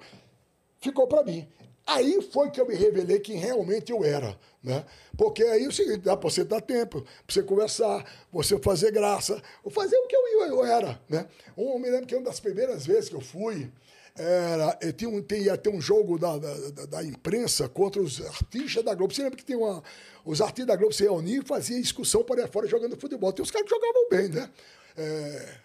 ficou 0.79 1.07
para 1.07 1.23
mim. 1.23 1.47
Aí 1.91 2.21
foi 2.21 2.51
que 2.51 2.61
eu 2.61 2.67
me 2.67 2.75
revelei 2.75 3.19
quem 3.19 3.37
realmente 3.37 3.91
eu 3.91 4.03
era, 4.03 4.37
né? 4.63 4.85
Porque 5.17 5.43
aí 5.43 5.63
é 5.65 5.67
o 5.67 5.71
seguinte, 5.71 5.99
dá 5.99 6.15
para 6.15 6.29
você 6.29 6.43
dar 6.43 6.61
tempo, 6.61 7.01
para 7.01 7.11
você 7.33 7.41
conversar, 7.41 8.05
você 8.31 8.59
fazer 8.59 8.91
graça, 8.91 9.41
ou 9.63 9.71
fazer 9.71 9.97
o 9.97 10.05
que 10.07 10.15
eu, 10.15 10.27
eu 10.47 10.65
era, 10.65 11.01
né? 11.09 11.27
Um, 11.57 11.73
eu 11.73 11.79
me 11.79 11.89
lembro 11.89 12.05
que 12.05 12.15
uma 12.15 12.25
das 12.25 12.39
primeiras 12.39 12.85
vezes 12.85 13.09
que 13.09 13.15
eu 13.15 13.21
fui, 13.21 13.71
era, 14.15 14.77
tinha 14.93 15.09
um, 15.09 15.21
tem- 15.21 15.43
ia 15.43 15.57
ter 15.57 15.69
um 15.69 15.81
jogo 15.81 16.19
da, 16.19 16.37
da, 16.37 16.85
da- 16.85 17.03
imprensa 17.03 17.67
contra 17.69 18.01
os 18.01 18.19
artistas 18.25 18.83
da 18.83 18.93
Globo. 18.93 19.13
Você 19.13 19.23
lembra 19.23 19.37
que 19.37 19.45
tem 19.45 19.55
uma, 19.55 19.81
os 20.25 20.41
artistas 20.41 20.67
da 20.67 20.75
Globo 20.75 20.93
se 20.93 21.03
reuniam 21.03 21.41
e 21.41 21.45
faziam 21.47 21.79
excursão 21.79 22.23
por 22.23 22.39
aí 22.39 22.47
fora 22.47 22.67
jogando 22.67 22.97
futebol. 22.99 23.31
Tem 23.33 23.41
uns 23.43 23.51
caras 23.51 23.67
que 23.67 23.73
jogavam 23.75 24.09
bem, 24.09 24.27
né? 24.29 24.49
É, 24.97 25.55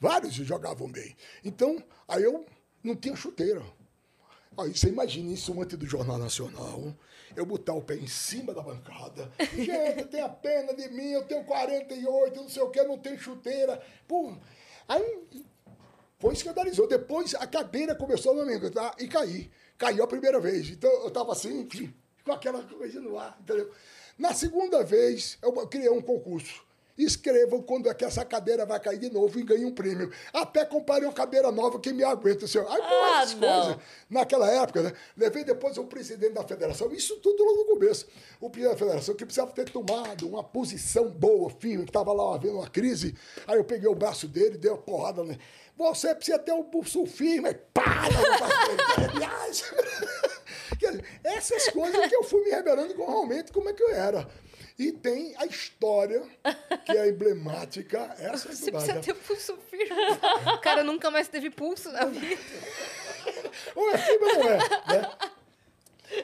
vários 0.00 0.32
jogavam 0.34 0.88
bem. 0.90 1.14
Então, 1.44 1.82
aí 2.06 2.22
eu 2.22 2.44
não 2.82 2.96
tinha 2.96 3.14
chuteira. 3.14 3.62
Aí 4.58 4.76
você 4.76 4.88
imagina 4.88 5.32
isso 5.32 5.58
antes 5.60 5.78
do 5.78 5.86
Jornal 5.86 6.18
Nacional, 6.18 6.92
eu 7.36 7.46
botar 7.46 7.74
o 7.74 7.82
pé 7.82 7.94
em 7.94 8.08
cima 8.08 8.52
da 8.52 8.60
bancada. 8.60 9.30
Gente, 9.54 10.06
tenha 10.06 10.28
pena 10.28 10.74
de 10.74 10.88
mim, 10.88 11.10
eu 11.12 11.24
tenho 11.24 11.44
48, 11.44 12.42
não 12.42 12.48
sei 12.48 12.62
o 12.62 12.70
que, 12.70 12.82
não 12.82 12.98
tenho 12.98 13.16
chuteira. 13.20 13.80
Pô, 14.08 14.36
aí 14.88 15.22
foi 16.18 16.34
escandalizou. 16.34 16.88
Depois 16.88 17.36
a 17.36 17.46
cadeira 17.46 17.94
começou 17.94 18.40
a 18.40 18.44
me 18.44 18.54
aguentar 18.54 18.96
e 18.98 19.06
caí. 19.06 19.48
Caiu 19.78 20.02
a 20.02 20.08
primeira 20.08 20.40
vez. 20.40 20.68
Então 20.70 20.90
eu 20.90 21.08
estava 21.08 21.30
assim, 21.30 21.60
enfim, 21.60 21.94
com 22.24 22.32
aquela 22.32 22.60
coisa 22.64 23.00
no 23.00 23.16
ar, 23.16 23.38
entendeu? 23.40 23.72
Na 24.18 24.34
segunda 24.34 24.82
vez, 24.82 25.38
eu 25.40 25.52
criei 25.68 25.88
um 25.88 26.02
concurso. 26.02 26.66
Escrevam 26.98 27.62
quando 27.62 27.88
é 27.88 27.94
que 27.94 28.04
essa 28.04 28.24
cadeira 28.24 28.66
vai 28.66 28.80
cair 28.80 28.98
de 28.98 29.08
novo 29.08 29.38
e 29.38 29.44
ganhe 29.44 29.64
um 29.64 29.72
prêmio. 29.72 30.10
Até 30.32 30.64
comprarem 30.64 31.04
uma 31.06 31.12
cadeira 31.12 31.52
nova 31.52 31.78
que 31.78 31.92
me 31.92 32.02
aguenta. 32.02 32.46
Assim, 32.46 32.58
aí, 32.58 32.64
Ah, 32.68 33.24
não. 33.36 33.62
coisas. 33.62 33.76
Naquela 34.10 34.50
época, 34.50 34.82
né? 34.82 34.92
Levei 35.16 35.44
depois 35.44 35.78
o 35.78 35.84
presidente 35.84 36.32
da 36.32 36.42
federação, 36.42 36.90
isso 36.92 37.16
tudo 37.20 37.44
lá 37.44 37.52
no 37.52 37.64
começo. 37.66 38.08
O 38.40 38.50
presidente 38.50 38.72
da 38.74 38.78
federação 38.78 39.14
que 39.14 39.24
precisava 39.24 39.52
ter 39.52 39.70
tomado 39.70 40.26
uma 40.28 40.42
posição 40.42 41.08
boa, 41.08 41.48
firme, 41.50 41.84
que 41.84 41.90
estava 41.90 42.12
lá 42.12 42.34
havendo 42.34 42.56
uma 42.56 42.68
crise. 42.68 43.14
Aí 43.46 43.56
eu 43.58 43.64
peguei 43.64 43.88
o 43.88 43.94
braço 43.94 44.26
dele, 44.26 44.58
dei 44.58 44.70
uma 44.70 44.78
porrada 44.78 45.22
nele. 45.22 45.38
Você 45.76 46.12
precisa 46.12 46.40
ter 46.40 46.50
um 46.52 46.64
pulso 46.64 47.06
firme. 47.06 47.56
Dizer, 50.78 51.04
essas 51.24 51.68
coisas 51.70 52.06
que 52.08 52.14
eu 52.16 52.22
fui 52.24 52.42
me 52.44 52.50
revelando 52.50 52.94
realmente 52.96 53.52
como 53.52 53.68
é 53.68 53.72
que 53.72 53.82
eu 53.82 53.90
era. 53.90 54.28
E 54.78 54.92
tem 54.92 55.34
a 55.38 55.44
história 55.46 56.22
que 56.84 56.92
é 56.92 57.08
emblemática. 57.08 57.98
Essa 58.18 58.48
é 58.50 58.54
Você 58.54 58.70
precisa 58.70 59.00
ter 59.00 59.14
pulso 59.14 59.56
firme. 59.68 59.90
O 60.54 60.58
cara 60.60 60.84
nunca 60.84 61.10
mais 61.10 61.26
teve 61.26 61.50
pulso 61.50 61.90
na 61.90 62.04
vida. 62.04 62.40
Ou 63.74 63.90
é 63.90 63.98
firme 63.98 64.24
ou 64.26 64.34
não 64.38 64.48
é, 64.48 64.58
né? 64.58 65.10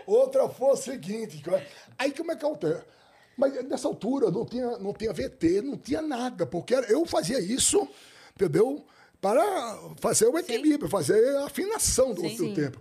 Outra 0.06 0.48
foi 0.48 0.68
o 0.70 0.76
seguinte, 0.76 1.42
eu- 1.46 1.60
aí 1.98 2.12
como 2.12 2.32
é 2.32 2.36
que 2.36 2.44
acontece? 2.44 2.84
Mas 3.36 3.52
nessa 3.64 3.88
altura 3.88 4.30
não 4.30 4.46
tinha, 4.46 4.78
não 4.78 4.92
tinha 4.94 5.12
VT, 5.12 5.60
não 5.62 5.76
tinha 5.76 6.00
nada, 6.00 6.46
porque 6.46 6.74
eu 6.74 7.04
fazia 7.04 7.40
isso, 7.40 7.86
entendeu? 8.34 8.86
Para 9.20 9.42
fazer 10.00 10.26
o 10.28 10.38
equilíbrio, 10.38 10.88
fazer 10.88 11.36
a 11.38 11.46
afinação 11.46 12.14
do, 12.14 12.20
Sim. 12.20 12.36
do 12.36 12.44
Sim. 12.44 12.54
tempo. 12.54 12.80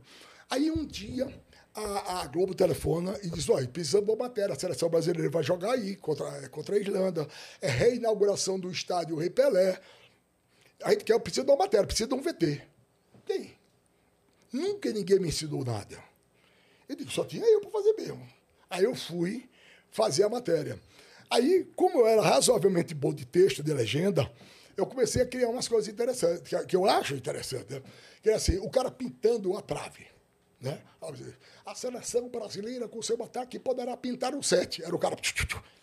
Aí 0.50 0.70
um 0.70 0.86
dia 0.86 1.28
a, 1.76 2.22
a 2.22 2.28
Globo 2.28 2.54
telefona 2.54 3.18
e 3.24 3.30
diz: 3.30 3.50
olha, 3.50 3.68
precisamos 3.68 4.06
de 4.06 4.12
uma 4.12 4.24
matéria, 4.24 4.54
a 4.54 4.60
seleção 4.60 4.90
brasileira 4.90 5.30
vai 5.30 5.44
jogar 5.44 5.72
aí 5.72 5.96
contra, 5.96 6.50
contra 6.50 6.76
a 6.76 6.80
Irlanda, 6.80 7.28
é 7.62 7.68
reinauguração 7.68 8.60
do 8.60 8.70
estádio 8.72 9.18
Rei 9.18 9.30
Pelé. 9.30 9.80
A 10.84 10.92
gente 10.92 11.04
quer, 11.04 11.20
precisa 11.20 11.46
de 11.46 11.52
uma 11.52 11.58
matéria, 11.58 11.86
precisa 11.88 12.08
de 12.08 12.14
um 12.14 12.22
VT. 12.22 12.62
Tem. 13.26 13.56
Nunca 14.52 14.92
ninguém 14.92 15.20
me 15.20 15.30
ensinou 15.30 15.64
nada. 15.64 15.98
Eu 16.88 16.96
digo, 16.96 17.10
só 17.10 17.24
tinha 17.24 17.46
eu 17.46 17.62
para 17.62 17.72
fazer 17.72 17.94
mesmo. 17.94 18.28
Aí 18.70 18.84
eu 18.84 18.94
fui 18.94 19.50
fazer 19.90 20.24
a 20.24 20.30
matéria. 20.30 20.80
Aí, 21.30 21.66
como 21.76 22.02
eu 22.02 22.08
era 22.08 22.22
razoavelmente 22.22 22.94
bom 22.94 23.14
de 23.14 23.26
texto, 23.26 23.64
de 23.64 23.74
legenda, 23.74 24.32
eu 24.76 24.86
comecei 24.86 25.22
a 25.22 25.26
criar 25.26 25.50
umas 25.50 25.68
coisas 25.68 25.92
interessantes, 25.92 26.42
que, 26.42 26.66
que 26.66 26.76
eu 26.76 26.86
acho 26.86 27.16
interessante. 27.16 27.74
Né? 27.74 27.82
Que 28.22 28.30
é 28.30 28.34
assim, 28.34 28.58
o 28.58 28.70
cara 28.70 28.92
pintando 28.92 29.58
a 29.58 29.62
trave. 29.62 30.06
Né? 30.64 30.82
A 31.66 31.76
seleção 31.76 32.30
brasileira, 32.30 32.88
com 32.88 33.02
seu 33.02 33.22
ataque, 33.22 33.60
poderá 33.60 33.98
pintar 33.98 34.34
o 34.34 34.42
sete. 34.42 34.82
Era 34.82 34.96
o 34.96 35.00
cara 35.00 35.18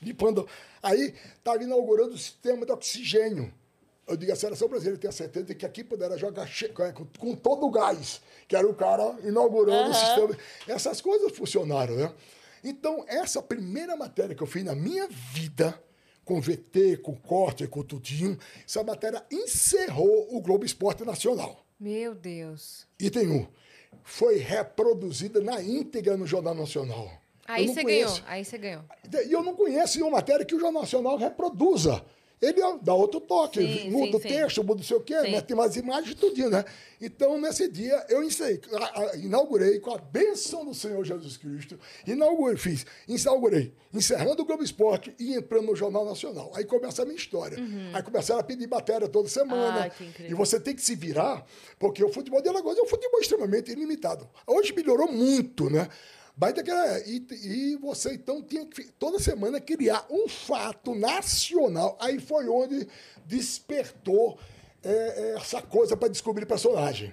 limpando. 0.00 0.48
Aí 0.82 1.14
estava 1.36 1.62
inaugurando 1.62 2.14
o 2.14 2.18
sistema 2.18 2.64
de 2.64 2.72
oxigênio. 2.72 3.52
Eu 4.08 4.16
digo, 4.16 4.32
a 4.32 4.36
seleção 4.36 4.68
brasileira 4.68 4.98
tem 4.98 5.10
a 5.10 5.12
certeza 5.12 5.44
de 5.44 5.54
que 5.54 5.66
aqui 5.66 5.84
poderá 5.84 6.16
jogar 6.16 6.48
com, 6.94 7.04
com 7.06 7.36
todo 7.36 7.66
o 7.66 7.70
gás, 7.70 8.22
que 8.48 8.56
era 8.56 8.66
o 8.66 8.74
cara 8.74 9.18
inaugurando 9.22 9.84
uhum. 9.84 9.90
o 9.90 9.94
sistema. 9.94 10.36
Essas 10.66 11.02
coisas 11.02 11.30
funcionaram, 11.36 11.94
né? 11.94 12.12
Então, 12.64 13.04
essa 13.06 13.42
primeira 13.42 13.94
matéria 13.96 14.34
que 14.34 14.42
eu 14.42 14.46
fiz 14.46 14.64
na 14.64 14.74
minha 14.74 15.06
vida, 15.08 15.78
com 16.24 16.40
VT, 16.40 16.98
com 17.02 17.14
corte, 17.14 17.66
com 17.66 17.82
tudinho, 17.82 18.38
essa 18.66 18.82
matéria 18.82 19.24
encerrou 19.30 20.34
o 20.34 20.40
Globo 20.40 20.64
Esporte 20.64 21.04
Nacional. 21.04 21.64
Meu 21.78 22.14
Deus. 22.14 22.86
Item 22.98 23.30
1. 23.30 23.48
Foi 24.10 24.38
reproduzida 24.38 25.40
na 25.40 25.62
íntegra 25.62 26.16
no 26.16 26.26
Jornal 26.26 26.52
Nacional. 26.52 27.08
Aí 27.46 27.68
você 27.68 27.84
ganhou, 27.84 28.18
aí 28.26 28.44
você 28.44 28.58
ganhou. 28.58 28.82
E 29.24 29.32
eu 29.32 29.42
não 29.42 29.54
conheço 29.54 29.98
nenhuma 29.98 30.16
matéria 30.16 30.44
que 30.44 30.54
o 30.54 30.58
Jornal 30.58 30.82
Nacional 30.82 31.16
reproduza 31.16 32.04
ele 32.40 32.60
dá 32.82 32.94
outro 32.94 33.20
toque, 33.20 33.60
sim, 33.60 33.90
muda 33.90 34.12
sim, 34.12 34.16
o 34.16 34.20
texto, 34.20 34.60
sim. 34.60 34.66
muda 34.66 34.78
não 34.78 34.84
sei 34.84 34.96
o 34.96 35.00
quê, 35.00 35.20
mete 35.22 35.54
mais 35.54 35.76
imagens, 35.76 36.14
tudinho, 36.14 36.48
né? 36.48 36.64
Então, 36.98 37.38
nesse 37.38 37.68
dia, 37.68 38.04
eu 38.08 38.22
ensinei, 38.22 38.60
inaugurei 39.22 39.78
com 39.78 39.94
a 39.94 39.98
bênção 39.98 40.64
do 40.64 40.74
Senhor 40.74 41.04
Jesus 41.04 41.36
Cristo, 41.36 41.78
inaugurei, 42.06 42.56
fiz, 42.56 42.86
inaugurei, 43.06 43.74
encerrando 43.92 44.42
o 44.42 44.44
Globo 44.46 44.62
Esporte 44.62 45.14
e 45.18 45.34
entrando 45.34 45.66
no 45.66 45.76
Jornal 45.76 46.04
Nacional. 46.04 46.50
Aí 46.54 46.64
começa 46.64 47.02
a 47.02 47.04
minha 47.04 47.16
história. 47.16 47.58
Uhum. 47.58 47.90
Aí 47.92 48.02
começaram 48.02 48.40
a 48.40 48.44
pedir 48.44 48.66
matéria 48.66 49.08
toda 49.08 49.28
semana. 49.28 49.86
Ah, 49.86 50.04
e 50.20 50.32
você 50.32 50.58
tem 50.58 50.74
que 50.74 50.82
se 50.82 50.94
virar, 50.94 51.44
porque 51.78 52.02
o 52.02 52.10
futebol 52.10 52.40
de 52.40 52.48
Alagoas 52.48 52.78
é 52.78 52.82
um 52.82 52.86
futebol 52.86 53.20
extremamente 53.20 53.70
ilimitado. 53.70 54.26
Hoje 54.46 54.72
melhorou 54.72 55.12
muito, 55.12 55.68
né? 55.68 55.88
Baita 56.36 56.62
que 56.62 56.70
era. 56.70 57.00
E, 57.08 57.26
e 57.42 57.76
você 57.76 58.14
então 58.14 58.42
tinha 58.42 58.64
que 58.66 58.84
toda 58.92 59.18
semana 59.18 59.60
criar 59.60 60.06
um 60.10 60.28
fato 60.28 60.94
nacional. 60.94 61.96
Aí 62.00 62.18
foi 62.18 62.48
onde 62.48 62.88
despertou 63.26 64.38
é, 64.82 64.90
é 64.90 65.36
essa 65.36 65.60
coisa 65.62 65.96
para 65.96 66.08
descobrir 66.08 66.46
personagem. 66.46 67.12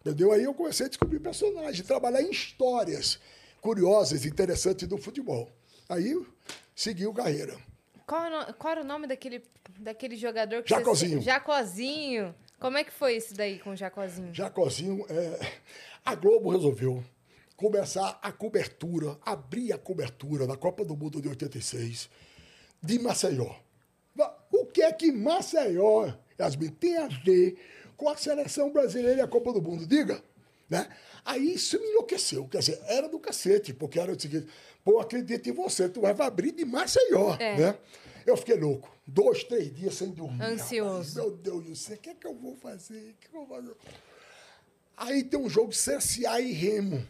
Entendeu? 0.00 0.32
Aí 0.32 0.44
eu 0.44 0.54
comecei 0.54 0.86
a 0.86 0.88
descobrir 0.88 1.20
personagem, 1.20 1.84
trabalhar 1.84 2.22
em 2.22 2.30
histórias 2.30 3.18
curiosas, 3.60 4.24
interessantes 4.24 4.88
do 4.88 4.96
futebol. 4.96 5.50
Aí 5.88 6.18
seguiu 6.74 7.12
carreira. 7.12 7.58
Qual, 8.06 8.54
qual 8.54 8.72
era 8.72 8.80
o 8.80 8.84
nome 8.84 9.06
daquele, 9.06 9.42
daquele 9.78 10.16
jogador 10.16 10.62
que 10.62 10.70
Jacozinho. 10.70 11.18
Você... 11.18 11.24
Jacozinho. 11.24 12.34
Como 12.58 12.78
é 12.78 12.84
que 12.84 12.92
foi 12.92 13.16
isso 13.16 13.34
daí 13.34 13.58
com 13.58 13.70
o 13.70 13.76
Jacozinho? 13.76 14.34
Jacozinho, 14.34 15.04
é... 15.08 15.52
a 16.04 16.14
Globo 16.14 16.50
resolveu 16.50 17.04
começar 17.60 18.18
a 18.22 18.32
cobertura, 18.32 19.18
abrir 19.20 19.70
a 19.70 19.76
cobertura 19.76 20.46
da 20.46 20.56
Copa 20.56 20.82
do 20.82 20.96
Mundo 20.96 21.20
de 21.20 21.28
86 21.28 22.08
de 22.82 22.98
Maceió. 22.98 23.54
O 24.50 24.64
que 24.64 24.80
é 24.80 24.90
que 24.90 25.12
Maceió, 25.12 26.10
Yasmin, 26.40 26.70
tem 26.70 26.96
a 26.96 27.06
ver 27.06 27.58
com 27.98 28.08
a 28.08 28.16
seleção 28.16 28.72
brasileira 28.72 29.18
e 29.18 29.20
a 29.20 29.28
Copa 29.28 29.52
do 29.52 29.60
Mundo? 29.60 29.86
Diga. 29.86 30.22
Né? 30.70 30.88
Aí 31.22 31.52
isso 31.52 31.78
me 31.78 31.86
enlouqueceu. 31.86 32.48
Quer 32.48 32.60
dizer, 32.60 32.80
era 32.86 33.08
do 33.10 33.20
cacete, 33.20 33.74
porque 33.74 34.00
era 34.00 34.10
o 34.10 34.18
seguinte: 34.18 34.48
pô, 34.82 34.98
acredito 34.98 35.50
em 35.50 35.52
você, 35.52 35.86
tu 35.86 36.00
vai 36.00 36.14
abrir 36.18 36.52
de 36.52 36.64
Maceió. 36.64 37.36
É. 37.38 37.58
Né? 37.58 37.78
Eu 38.24 38.38
fiquei 38.38 38.56
louco. 38.56 38.90
Dois, 39.06 39.44
três 39.44 39.74
dias 39.74 39.94
sem 39.96 40.10
dormir. 40.12 40.42
Ansioso. 40.42 40.92
Rapaz. 40.92 41.14
Meu 41.14 41.30
Deus 41.36 41.64
do 41.64 41.76
céu, 41.76 41.96
o 41.96 41.98
que 41.98 42.08
é 42.08 42.14
que 42.14 42.26
eu 42.26 42.34
vou 42.34 42.56
fazer? 42.56 43.10
O 43.10 43.14
que 43.16 43.36
eu 43.36 43.44
vou 43.44 43.46
fazer? 43.46 43.76
Aí 44.96 45.24
tem 45.24 45.38
um 45.38 45.48
jogo 45.48 45.72
CSA 45.72 46.40
e 46.40 46.52
Remo. 46.52 47.06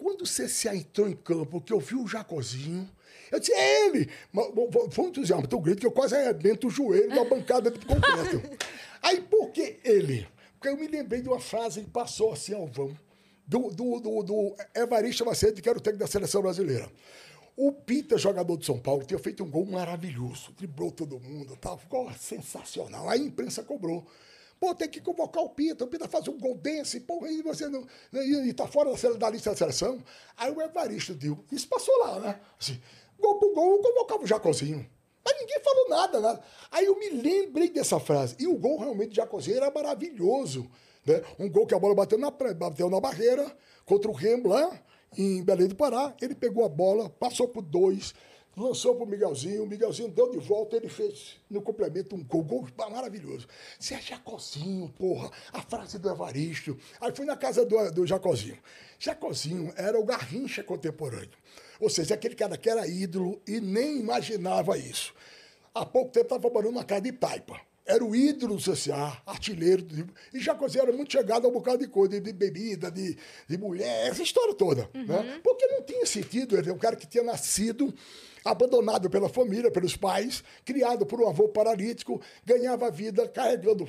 Quando 0.00 0.22
o 0.22 0.24
CCA 0.24 0.74
entrou 0.74 1.06
em 1.06 1.14
campo, 1.14 1.60
que 1.60 1.72
eu 1.72 1.78
vi 1.78 1.94
o 1.94 2.06
Jacozinho, 2.06 2.88
eu 3.30 3.38
disse, 3.38 3.52
é 3.52 3.86
ele! 3.86 4.08
Foi 4.90 5.04
um 5.04 5.08
entusiasmo 5.08 5.46
tão 5.46 5.60
grande 5.60 5.80
que 5.80 5.86
eu 5.86 5.92
quase 5.92 6.16
arrebento 6.16 6.68
o 6.68 6.70
joelho 6.70 7.14
da 7.14 7.22
bancada 7.22 7.70
de 7.70 7.84
concreto. 7.84 8.42
Aí, 9.02 9.20
por 9.20 9.50
que 9.50 9.78
ele? 9.84 10.26
Porque 10.54 10.68
eu 10.68 10.76
me 10.76 10.88
lembrei 10.88 11.20
de 11.20 11.28
uma 11.28 11.38
frase 11.38 11.82
que 11.82 11.90
passou 11.90 12.32
assim 12.32 12.54
ao 12.54 12.66
vão, 12.66 12.96
do, 13.46 13.70
do, 13.70 14.00
do, 14.00 14.22
do 14.22 14.56
Evaristo 14.74 15.24
Macedo, 15.24 15.60
que 15.60 15.68
era 15.68 15.78
o 15.78 15.80
técnico 15.82 16.04
da 16.04 16.10
seleção 16.10 16.40
brasileira. 16.40 16.90
O 17.56 17.70
Pita, 17.70 18.16
jogador 18.16 18.56
de 18.56 18.64
São 18.64 18.78
Paulo, 18.78 19.04
tinha 19.04 19.18
feito 19.18 19.44
um 19.44 19.50
gol 19.50 19.66
maravilhoso, 19.66 20.50
driblou 20.56 20.90
todo 20.90 21.20
mundo, 21.20 21.56
tal, 21.60 21.76
ficou 21.76 22.10
sensacional. 22.14 23.06
Aí 23.08 23.20
a 23.20 23.22
imprensa 23.22 23.62
cobrou. 23.62 24.06
Pô, 24.60 24.74
tem 24.74 24.90
que 24.90 25.00
convocar 25.00 25.42
o 25.42 25.48
Pita, 25.48 25.84
o 25.84 25.88
Pita 25.88 26.06
faz 26.06 26.28
um 26.28 26.38
gol 26.38 26.54
desse, 26.54 27.00
pô, 27.00 27.26
e 27.26 27.40
você 27.40 27.66
não. 27.66 27.86
E, 28.12 28.52
tá 28.52 28.66
fora 28.66 28.92
da 29.16 29.30
lista 29.30 29.50
da 29.50 29.56
seleção. 29.56 30.04
Aí 30.36 30.52
o 30.52 30.60
Evaristo 30.60 31.14
deu. 31.14 31.42
Isso 31.50 31.66
passou 31.66 31.96
lá, 32.00 32.20
né? 32.20 32.40
Assim, 32.60 32.78
gol 33.18 33.38
por 33.38 33.54
gol, 33.54 33.76
eu 33.76 33.82
convocava 33.82 34.22
o 34.22 34.26
Jacozinho. 34.26 34.86
Mas 35.24 35.40
ninguém 35.40 35.60
falou 35.60 35.88
nada, 35.88 36.20
nada. 36.20 36.42
Aí 36.70 36.84
eu 36.84 36.98
me 36.98 37.08
lembrei 37.08 37.70
dessa 37.70 37.98
frase. 37.98 38.36
E 38.38 38.46
o 38.46 38.58
gol 38.58 38.78
realmente 38.78 39.10
de 39.10 39.16
Jacozinho 39.16 39.56
era 39.56 39.70
maravilhoso. 39.70 40.70
Né? 41.06 41.22
Um 41.38 41.48
gol 41.48 41.66
que 41.66 41.74
a 41.74 41.78
bola 41.78 41.94
bateu 41.94 42.18
na, 42.18 42.30
bateu 42.30 42.90
na 42.90 43.00
barreira 43.00 43.50
contra 43.86 44.10
o 44.10 44.14
Remo 44.14 44.48
lá 44.48 44.78
em 45.16 45.42
Belém 45.42 45.68
do 45.68 45.74
Pará. 45.74 46.14
Ele 46.20 46.34
pegou 46.34 46.64
a 46.66 46.68
bola, 46.68 47.08
passou 47.08 47.48
por 47.48 47.62
dois, 47.62 48.14
lançou 48.60 48.94
pro 48.94 49.06
Miguelzinho, 49.06 49.64
o 49.64 49.66
Miguelzinho 49.66 50.08
deu 50.08 50.30
de 50.30 50.38
volta, 50.38 50.76
ele 50.76 50.88
fez 50.88 51.36
no 51.48 51.62
complemento 51.62 52.14
um 52.14 52.22
gol, 52.22 52.42
gol 52.42 52.66
maravilhoso. 52.90 53.46
Você 53.78 53.94
é 53.94 54.00
Jacozinho, 54.00 54.88
porra, 54.98 55.30
a 55.52 55.62
frase 55.62 55.98
do 55.98 56.10
Evaristo. 56.10 56.78
Aí 57.00 57.12
fui 57.14 57.24
na 57.24 57.36
casa 57.36 57.64
do, 57.64 57.90
do 57.92 58.06
Jacozinho. 58.06 58.58
Jacozinho 58.98 59.72
era 59.76 59.98
o 59.98 60.04
Garrincha 60.04 60.62
contemporâneo. 60.62 61.30
Ou 61.80 61.88
seja, 61.88 62.14
aquele 62.14 62.34
cara 62.34 62.56
que 62.56 62.68
era 62.68 62.86
ídolo 62.86 63.40
e 63.46 63.60
nem 63.60 63.98
imaginava 63.98 64.76
isso. 64.76 65.14
Há 65.74 65.86
pouco 65.86 66.10
tempo 66.10 66.34
estava 66.34 66.52
morando 66.52 66.74
na 66.74 66.84
casa 66.84 67.00
de 67.00 67.12
Taipa. 67.12 67.69
Era 67.90 68.04
o 68.04 68.14
ídolo 68.14 68.56
do 68.56 68.62
CCA, 68.62 69.20
artilheiro. 69.26 69.84
E 70.32 70.38
Jacozinho 70.38 70.82
era 70.82 70.92
muito 70.92 71.10
chegado 71.10 71.44
a 71.44 71.48
um 71.48 71.52
bocado 71.52 71.78
de 71.78 71.88
coisa, 71.88 72.20
de, 72.20 72.32
bebida, 72.32 72.88
de, 72.88 73.18
de 73.48 73.58
mulher, 73.58 74.06
essa 74.06 74.22
história 74.22 74.54
toda. 74.54 74.88
Uhum. 74.94 75.06
Né? 75.06 75.40
Porque 75.42 75.66
não 75.66 75.82
tinha 75.82 76.06
sentido. 76.06 76.56
Ele 76.56 76.70
é 76.70 76.72
um 76.72 76.78
cara 76.78 76.94
que 76.94 77.06
tinha 77.06 77.24
nascido 77.24 77.92
abandonado 78.44 79.10
pela 79.10 79.28
família, 79.28 79.72
pelos 79.72 79.96
pais, 79.96 80.44
criado 80.64 81.04
por 81.04 81.20
um 81.20 81.28
avô 81.28 81.48
paralítico, 81.48 82.20
ganhava 82.44 82.90
vida 82.90 83.28
carregando 83.28 83.88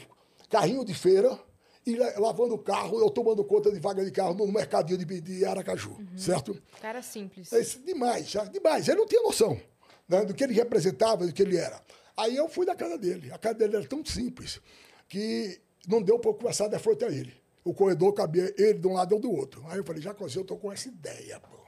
carrinho 0.50 0.84
de 0.84 0.96
feira 0.96 1.40
e 1.86 1.96
lavando 1.96 2.58
carro 2.58 3.02
ou 3.02 3.10
tomando 3.10 3.44
conta 3.44 3.72
de 3.72 3.80
vaga 3.80 4.04
de 4.04 4.12
carro 4.12 4.34
no 4.34 4.48
mercadinho 4.52 4.98
de, 4.98 5.22
de 5.22 5.46
Aracaju, 5.46 5.92
uhum. 5.92 6.18
certo? 6.18 6.60
Cara 6.82 7.02
simples. 7.02 7.54
É, 7.54 7.62
demais, 7.86 8.34
demais. 8.52 8.88
Ele 8.88 8.98
não 8.98 9.06
tinha 9.06 9.22
noção 9.22 9.60
né, 10.08 10.26
do 10.26 10.34
que 10.34 10.44
ele 10.44 10.54
representava, 10.54 11.26
do 11.26 11.34
que 11.34 11.42
ele 11.42 11.58
era. 11.58 11.82
Aí 12.16 12.36
eu 12.36 12.50
fui 12.50 12.66
na 12.66 12.76
casa 12.76 12.98
dele. 12.98 13.32
A 13.32 13.38
casa 13.38 13.56
dele 13.56 13.76
era 13.78 13.88
tão 13.88 14.04
simples 14.06 14.60
que 15.08 15.60
não 15.88 16.02
deu 16.02 16.20
para 16.20 16.34
conversar 16.34 16.68
de 16.68 16.78
frente 16.80 17.04
a 17.04 17.10
ele. 17.10 17.34
O 17.64 17.74
corredor 17.74 18.14
cabia 18.14 18.54
ele 18.58 18.80
de 18.80 18.88
um 18.88 18.94
lado 18.94 19.14
ou 19.14 19.20
do 19.20 19.32
outro. 19.32 19.64
Aí 19.68 19.78
eu 19.78 19.84
falei, 19.84 20.02
já 20.02 20.16
eu 20.20 20.28
estou 20.28 20.58
com 20.58 20.72
essa 20.72 20.88
ideia, 20.88 21.40
pô. 21.40 21.62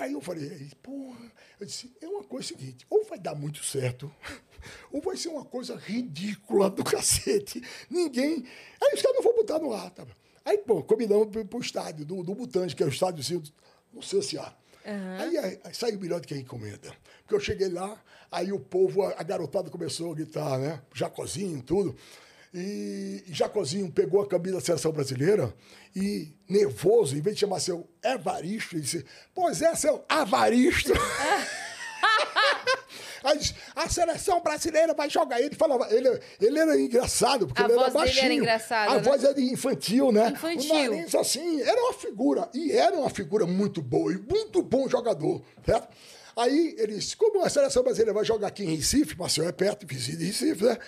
Aí 0.00 0.12
eu 0.12 0.20
falei, 0.20 0.70
porra, 0.82 1.32
eu 1.60 1.66
disse, 1.66 1.94
é 2.00 2.08
uma 2.08 2.24
coisa 2.24 2.48
seguinte, 2.48 2.84
ou 2.90 3.04
vai 3.04 3.16
dar 3.16 3.34
muito 3.34 3.64
certo, 3.64 4.12
ou 4.90 5.00
vai 5.00 5.16
ser 5.16 5.28
uma 5.28 5.44
coisa 5.44 5.76
ridícula 5.76 6.68
do 6.68 6.82
cacete. 6.84 7.62
Ninguém. 7.88 8.44
Aí 8.82 8.94
os 8.94 9.00
caras 9.00 9.16
não 9.16 9.22
vão 9.22 9.36
botar 9.36 9.60
no 9.60 9.72
ar, 9.72 9.90
tá? 9.90 10.04
Aí, 10.44 10.58
pô, 10.58 10.82
combinamos 10.82 11.28
pro, 11.28 11.44
pro 11.44 11.60
estádio 11.60 12.04
do, 12.04 12.24
do 12.24 12.34
Butante, 12.34 12.74
que 12.74 12.82
é 12.82 12.86
o 12.86 12.88
estádio 12.88 13.20
assim, 13.20 13.40
no 13.92 14.00
CCA. 14.00 14.52
Uhum. 14.84 15.16
Aí, 15.18 15.38
aí, 15.38 15.74
saiu 15.74 15.98
melhor 15.98 16.20
do 16.20 16.26
que 16.26 16.34
a 16.34 16.38
encomenda. 16.38 16.92
Porque 17.22 17.34
eu 17.34 17.40
cheguei 17.40 17.68
lá, 17.68 18.00
aí 18.30 18.52
o 18.52 18.58
povo, 18.58 19.02
a, 19.02 19.14
a 19.16 19.22
garotada 19.22 19.70
começou 19.70 20.12
a 20.12 20.14
gritar, 20.14 20.58
né? 20.58 20.80
Jacozinho, 20.94 21.62
tudo. 21.62 21.96
E 22.54 23.24
Jacozinho 23.28 23.90
pegou 23.90 24.20
a 24.20 24.28
camisa 24.28 24.56
da 24.56 24.60
seleção 24.60 24.92
brasileira 24.92 25.54
e, 25.96 26.34
nervoso, 26.46 27.16
em 27.16 27.20
vez 27.22 27.36
de 27.36 27.40
chamar 27.40 27.60
seu 27.60 27.88
Evaristo, 28.04 28.74
ele 28.74 28.82
disse: 28.82 29.06
Pois 29.34 29.62
é, 29.62 29.74
seu 29.74 30.04
Avaristo. 30.08 30.92
Aí 33.24 33.40
a 33.76 33.88
seleção 33.88 34.40
brasileira 34.40 34.94
vai 34.94 35.08
jogar. 35.08 35.40
Ele 35.40 35.54
falava, 35.54 35.88
ele, 35.94 36.20
ele 36.40 36.58
era 36.58 36.80
engraçado, 36.80 37.46
porque 37.46 37.62
a 37.62 37.64
ele 37.64 37.78
era 37.78 37.90
baixinho. 37.90 38.24
Era 38.24 38.34
engraçada, 38.34 38.90
a 38.90 38.94
né? 38.96 39.00
voz 39.02 39.24
era 39.24 39.40
infantil, 39.40 40.12
né? 40.12 40.30
Infantil. 40.30 40.74
O 40.74 40.90
nariz 40.90 41.14
assim, 41.14 41.60
era 41.62 41.80
uma 41.80 41.92
figura. 41.94 42.48
E 42.54 42.72
era 42.72 42.96
uma 42.96 43.10
figura 43.10 43.46
muito 43.46 43.80
boa, 43.80 44.12
e 44.12 44.18
muito 44.18 44.62
bom 44.62 44.88
jogador, 44.88 45.42
certo? 45.64 45.88
Aí 46.36 46.74
ele 46.78 46.94
disse, 46.94 47.16
como 47.16 47.44
a 47.44 47.50
seleção 47.50 47.82
brasileira 47.82 48.12
vai 48.12 48.24
jogar 48.24 48.48
aqui 48.48 48.64
em 48.64 48.76
Recife, 48.76 49.18
Marcelo 49.18 49.48
é 49.48 49.52
perto, 49.52 49.86
vizinho 49.86 50.18
de 50.18 50.26
Recife, 50.26 50.64
né? 50.64 50.78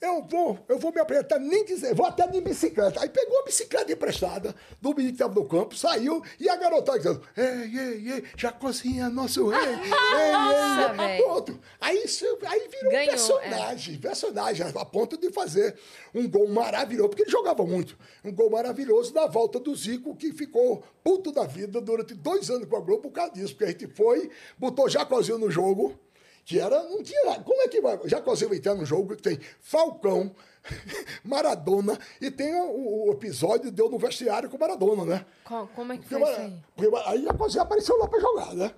Eu 0.00 0.22
vou, 0.22 0.58
eu 0.68 0.78
vou 0.78 0.92
me 0.92 1.00
apresentar, 1.00 1.38
nem 1.38 1.64
dizer, 1.64 1.94
vou 1.94 2.06
até 2.06 2.26
de 2.26 2.40
bicicleta. 2.40 3.00
Aí 3.00 3.08
pegou 3.08 3.40
a 3.40 3.44
bicicleta 3.44 3.92
emprestada 3.92 4.54
do 4.80 4.90
menino 4.90 5.08
que 5.08 5.14
estava 5.14 5.34
no 5.34 5.48
campo, 5.48 5.76
saiu, 5.76 6.22
e 6.38 6.48
a 6.48 6.56
garotada 6.56 6.98
dizendo, 6.98 7.22
ei, 7.36 7.78
ei, 7.78 8.12
ei, 8.12 8.24
Jacozinha, 8.36 9.08
nosso 9.08 9.48
rei, 9.48 9.60
ei, 9.60 9.66
ei, 9.66 9.74
ei. 10.90 10.96
velho. 10.96 11.24
Pronto. 11.24 11.60
Aí, 11.80 12.04
aí 12.46 12.68
virou 12.68 12.90
Ganhou, 12.90 13.04
um 13.04 13.08
personagem, 13.08 13.98
personagem, 13.98 14.66
a 14.74 14.84
ponto 14.84 15.16
de 15.16 15.30
fazer 15.30 15.76
um 16.14 16.28
gol 16.28 16.48
maravilhoso, 16.48 17.08
porque 17.08 17.22
ele 17.22 17.30
jogava 17.30 17.64
muito. 17.64 17.96
Um 18.24 18.32
gol 18.32 18.50
maravilhoso 18.50 19.12
na 19.14 19.26
volta 19.26 19.58
do 19.58 19.74
Zico, 19.74 20.14
que 20.16 20.32
ficou 20.32 20.82
puto 21.02 21.32
da 21.32 21.44
vida 21.44 21.80
durante 21.80 22.14
dois 22.14 22.48
anos 22.50 22.68
com 22.68 22.76
a 22.76 22.80
Globo 22.80 23.02
por 23.02 23.12
causa 23.12 23.32
disso, 23.32 23.54
porque 23.54 23.64
a 23.64 23.68
gente 23.68 23.86
foi, 23.88 24.30
botou 24.64 24.88
Jacozinho 24.88 25.38
no 25.38 25.50
jogo, 25.50 25.98
que 26.44 26.58
era, 26.58 26.82
não 26.84 27.02
tinha, 27.02 27.40
como 27.40 27.62
é 27.62 27.68
que 27.68 27.80
vai, 27.80 27.98
Jacozinho 28.04 28.48
vai 28.50 28.58
entrar 28.58 28.74
no 28.74 28.84
jogo 28.86 29.14
que 29.16 29.22
tem 29.22 29.38
Falcão, 29.60 30.34
Maradona, 31.24 31.98
e 32.20 32.30
tem 32.30 32.54
o, 32.54 33.08
o 33.08 33.12
episódio 33.12 33.70
deu 33.70 33.88
no 33.90 33.98
vestiário 33.98 34.48
com 34.48 34.58
Maradona, 34.58 35.04
né? 35.04 35.26
Co- 35.44 35.68
Como 35.74 35.92
é 35.92 35.96
que 35.98 36.02
Porque, 36.08 36.22
foi 36.24 36.32
isso 36.32 36.40
aí? 36.40 36.54
porque 36.76 36.96
aí 37.06 37.22
Jacozinho 37.24 37.62
apareceu 37.62 37.96
lá 37.98 38.08
pra 38.08 38.20
jogar, 38.20 38.54
né? 38.54 38.72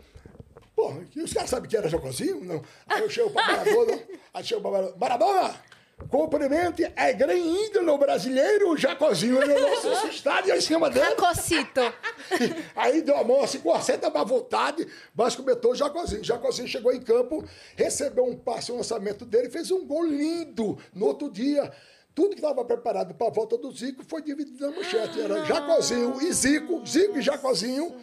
Pô, 0.75 0.93
e 1.15 1.23
os 1.23 1.33
caras 1.33 1.49
sabem 1.51 1.71
que 1.71 1.77
era 1.77 1.89
Jacozinho? 1.89 2.45
Não. 2.45 2.63
Aí 2.87 3.01
eu 3.03 3.09
chego 3.09 3.31
pra 3.31 3.47
Maradona, 3.47 4.03
aí 4.35 4.45
chego 4.45 4.61
pra 4.61 4.71
Maradona, 4.71 4.97
Maradona, 4.99 5.55
cumprimente 6.09 6.85
é 6.94 7.12
grande 7.12 7.40
ídolo 7.66 7.97
brasileiro, 7.98 8.77
Jacozinho, 8.77 9.40
no 9.40 9.60
nosso 9.60 10.09
estádio 10.09 10.55
em 10.55 10.60
cima 10.60 10.90
dele. 10.90 11.06
Racocito. 11.06 11.81
Aí 12.77 13.02
deu 13.02 13.16
a 13.16 13.24
mão 13.24 13.43
assim, 13.43 13.59
com 13.60 13.73
a 13.73 13.81
seta 13.81 14.09
à 14.09 14.24
vontade, 14.24 14.86
mas 15.14 15.35
comentou 15.35 15.73
o 15.73 15.74
Jacozinho. 15.74 16.23
Jacozinho 16.23 16.68
chegou 16.68 16.93
em 16.93 17.01
campo, 17.01 17.44
recebeu 17.77 18.24
um 18.24 18.36
passe, 18.36 18.70
um 18.70 18.77
lançamento 18.77 19.24
dele, 19.24 19.48
fez 19.48 19.70
um 19.70 19.86
gol 19.86 20.05
lindo 20.05 20.78
no 20.94 21.06
outro 21.06 21.31
dia. 21.31 21.73
Tudo 22.14 22.31
que 22.31 22.36
estava 22.36 22.64
preparado 22.64 23.14
para 23.14 23.27
a 23.27 23.31
volta 23.31 23.59
do 23.59 23.70
Zico 23.70 24.02
foi 24.05 24.23
dividido 24.23 24.66
na 24.66 24.74
manchete. 24.74 25.20
Era 25.20 25.44
Jacozinho 25.44 26.20
e 26.23 26.32
Zico, 26.32 26.86
Zico 26.86 27.18
e 27.18 27.23
Jacozinho. 27.23 27.94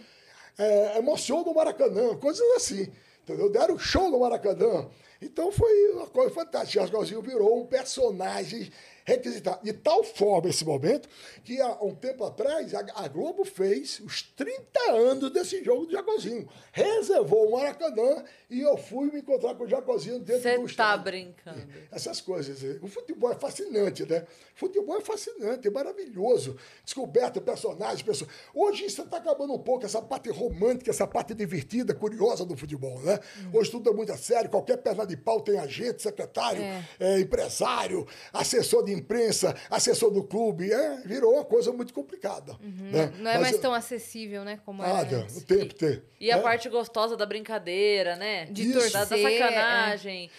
É, 0.57 0.99
emoção 0.99 1.43
no 1.43 1.53
Maracanã, 1.53 2.15
coisas 2.17 2.45
assim. 2.55 2.91
Entendeu? 3.23 3.49
Deram 3.49 3.79
show 3.79 4.11
no 4.11 4.19
Maracanã. 4.19 4.87
Então 5.23 5.51
foi 5.51 5.91
uma 5.91 6.07
coisa 6.07 6.33
fantástica. 6.33 6.85
Jacozinho 6.85 7.21
virou 7.21 7.61
um 7.61 7.65
personagem 7.65 8.69
requisitado. 9.05 9.63
De 9.63 9.73
tal 9.73 10.03
forma 10.03 10.49
esse 10.49 10.65
momento 10.65 11.07
que 11.43 11.59
há 11.61 11.73
um 11.81 11.93
tempo 11.95 12.23
atrás 12.23 12.73
a, 12.73 13.07
Globo 13.07 13.43
fez 13.43 13.99
os 13.99 14.21
30 14.21 14.91
anos 14.91 15.31
desse 15.31 15.63
jogo 15.63 15.85
do 15.85 15.91
Jacozinho. 15.91 16.47
Reservou 16.71 17.47
o 17.47 17.51
Maracanã 17.51 18.23
e 18.53 18.61
eu 18.61 18.77
fui 18.77 19.11
me 19.11 19.19
encontrar 19.19 19.55
com 19.55 19.63
o 19.63 19.67
Jacozinho 19.67 20.19
dentro 20.19 20.41
Você 20.43 20.55
do 20.57 20.61
tá 20.61 20.69
estádio. 20.69 21.03
brincando. 21.03 21.61
Essas 21.91 22.21
coisas. 22.21 22.61
O 22.81 22.87
futebol 22.87 23.31
é 23.31 23.35
fascinante, 23.35 24.05
né? 24.05 24.25
Futebol 24.53 24.97
é 24.97 25.01
fascinante, 25.01 25.67
é 25.67 25.71
maravilhoso. 25.71 26.55
Descoberta, 26.85 27.41
personagens, 27.41 28.01
pessoas. 28.03 28.29
Hoje 28.53 28.85
isso 28.85 29.01
está 29.01 29.17
acabando 29.17 29.53
um 29.53 29.59
pouco, 29.59 29.85
essa 29.85 30.01
parte 30.01 30.29
romântica, 30.29 30.91
essa 30.91 31.07
parte 31.07 31.33
divertida, 31.33 31.93
curiosa 31.95 32.45
do 32.45 32.55
futebol, 32.55 32.99
né? 33.01 33.19
Hoje 33.51 33.71
tudo 33.71 33.89
é 33.89 33.93
muito 33.93 34.11
a 34.11 34.17
sério, 34.17 34.49
qualquer 34.49 34.77
perna 34.77 35.05
de 35.05 35.17
pau 35.17 35.41
tem 35.41 35.57
agente, 35.57 36.01
secretário, 36.01 36.61
é, 36.99 37.19
empresário, 37.19 38.05
assessor 38.31 38.83
de 38.85 38.93
imprensa, 38.93 39.55
assessor 39.69 40.11
do 40.11 40.23
clube. 40.23 40.71
É, 40.71 40.97
virou 41.05 41.33
uma 41.33 41.45
coisa 41.45 41.71
muito 41.71 41.93
complicada. 41.93 42.55
né? 42.61 43.11
Não 43.17 43.31
é 43.31 43.33
Mas, 43.33 43.41
mais 43.41 43.57
tão 43.57 43.73
acessível, 43.73 44.43
né? 44.43 44.59
Como 44.65 44.83
era 44.83 44.93
Nada, 44.93 45.17
antes. 45.17 45.37
o 45.37 45.41
tempo 45.45 45.73
ter. 45.73 46.03
E 46.19 46.31
a 46.31 46.37
né? 46.37 46.43
parte 46.43 46.69
gostosa 46.69 47.17
da 47.17 47.25
brincadeira, 47.25 48.15
né? 48.15 48.42
De 48.45 48.69
Isso. 48.69 48.91
Da, 48.93 48.99
da 48.99 49.05
torcer. 49.07 49.39
sacanagem. 49.39 50.31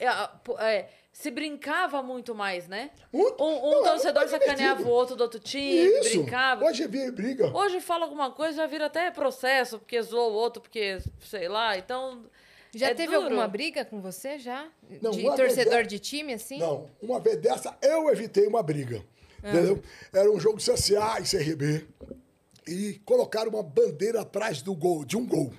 É, 0.00 0.28
pô, 0.42 0.58
é, 0.58 0.88
se 1.12 1.30
brincava 1.30 2.02
muito 2.02 2.34
mais, 2.34 2.66
né? 2.68 2.90
Muito. 3.12 3.42
Um, 3.42 3.78
um 3.80 3.82
torcedor 3.84 4.26
sacaneava 4.28 4.82
o 4.82 4.88
outro 4.88 5.14
do 5.16 5.22
outro 5.22 5.38
time, 5.38 5.86
Isso. 6.00 6.10
brincava. 6.18 6.64
Hoje 6.64 6.86
vira 6.88 7.12
briga. 7.12 7.56
Hoje 7.56 7.80
fala 7.80 8.04
alguma 8.04 8.30
coisa, 8.32 8.56
já 8.58 8.66
vira 8.66 8.86
até 8.86 9.10
processo, 9.10 9.78
porque 9.78 10.00
zoou 10.02 10.32
o 10.32 10.34
outro, 10.34 10.60
porque, 10.60 10.98
sei 11.20 11.48
lá, 11.48 11.76
então. 11.78 12.24
Já 12.74 12.88
é 12.88 12.94
teve 12.94 13.12
duro. 13.12 13.26
alguma 13.26 13.46
briga 13.46 13.84
com 13.84 14.00
você, 14.00 14.36
já? 14.36 14.66
Não, 15.00 15.12
de 15.12 15.22
torcedor 15.22 15.74
vez- 15.74 15.86
de 15.88 15.98
time, 16.00 16.34
assim? 16.34 16.58
Não, 16.58 16.90
uma 17.00 17.20
vez 17.20 17.36
dessa 17.36 17.78
eu 17.80 18.10
evitei 18.10 18.48
uma 18.48 18.64
briga. 18.64 19.00
Ah. 19.44 19.50
Entendeu? 19.50 19.80
Era 20.12 20.28
um 20.28 20.40
jogo 20.40 20.58
CSA 20.58 21.20
e 21.20 21.24
CRB. 21.24 21.86
E 22.66 22.94
colocaram 23.04 23.50
uma 23.50 23.62
bandeira 23.62 24.22
atrás 24.22 24.60
do 24.62 24.74
gol, 24.74 25.04
de 25.04 25.16
um 25.16 25.24
gol. 25.24 25.52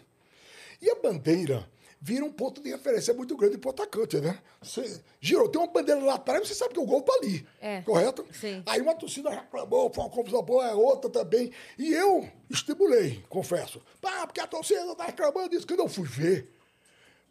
E 0.81 0.89
a 0.89 0.95
bandeira 0.95 1.65
vira 2.06 2.23
um 2.23 2.32
ponto 2.32 2.61
de 2.61 2.69
referência 2.69 3.15
muito 3.15 3.36
grande 3.36 3.57
pro 3.57 3.72
atacante, 3.72 4.18
né? 4.18 4.40
Você 4.61 5.02
girou, 5.19 5.49
tem 5.49 5.60
uma 5.60 5.68
bandeira 5.68 5.99
lá 6.03 6.14
atrás, 6.14 6.48
você 6.48 6.53
sabe 6.53 6.76
que 6.76 6.80
o 6.80 6.86
gol 6.86 7.02
tá 7.02 7.11
ali. 7.14 7.44
É. 7.60 7.82
Correto? 7.82 8.23
Sim. 8.32 8.61
Aí 8.68 8.80
uma 8.80 8.94
torcida 8.94 9.32
reclamou, 9.32 9.91
foi 9.91 10.03
uma 10.03 10.10
confusão 10.11 10.44
boa, 10.44 10.68
a 10.68 10.76
outra 10.76 11.10
também. 11.10 11.52
E 11.80 11.91
eu 11.91 12.30
estimulei, 12.48 13.23
confesso. 13.27 13.82
Ah, 14.03 14.27
porque 14.27 14.40
a 14.40 14.45
torcida 14.45 14.95
tá 14.95 15.06
reclamando 15.06 15.49
disso. 15.49 15.65
Quando 15.65 15.80
eu 15.80 15.90
fui 15.90 16.07
ver, 16.07 16.53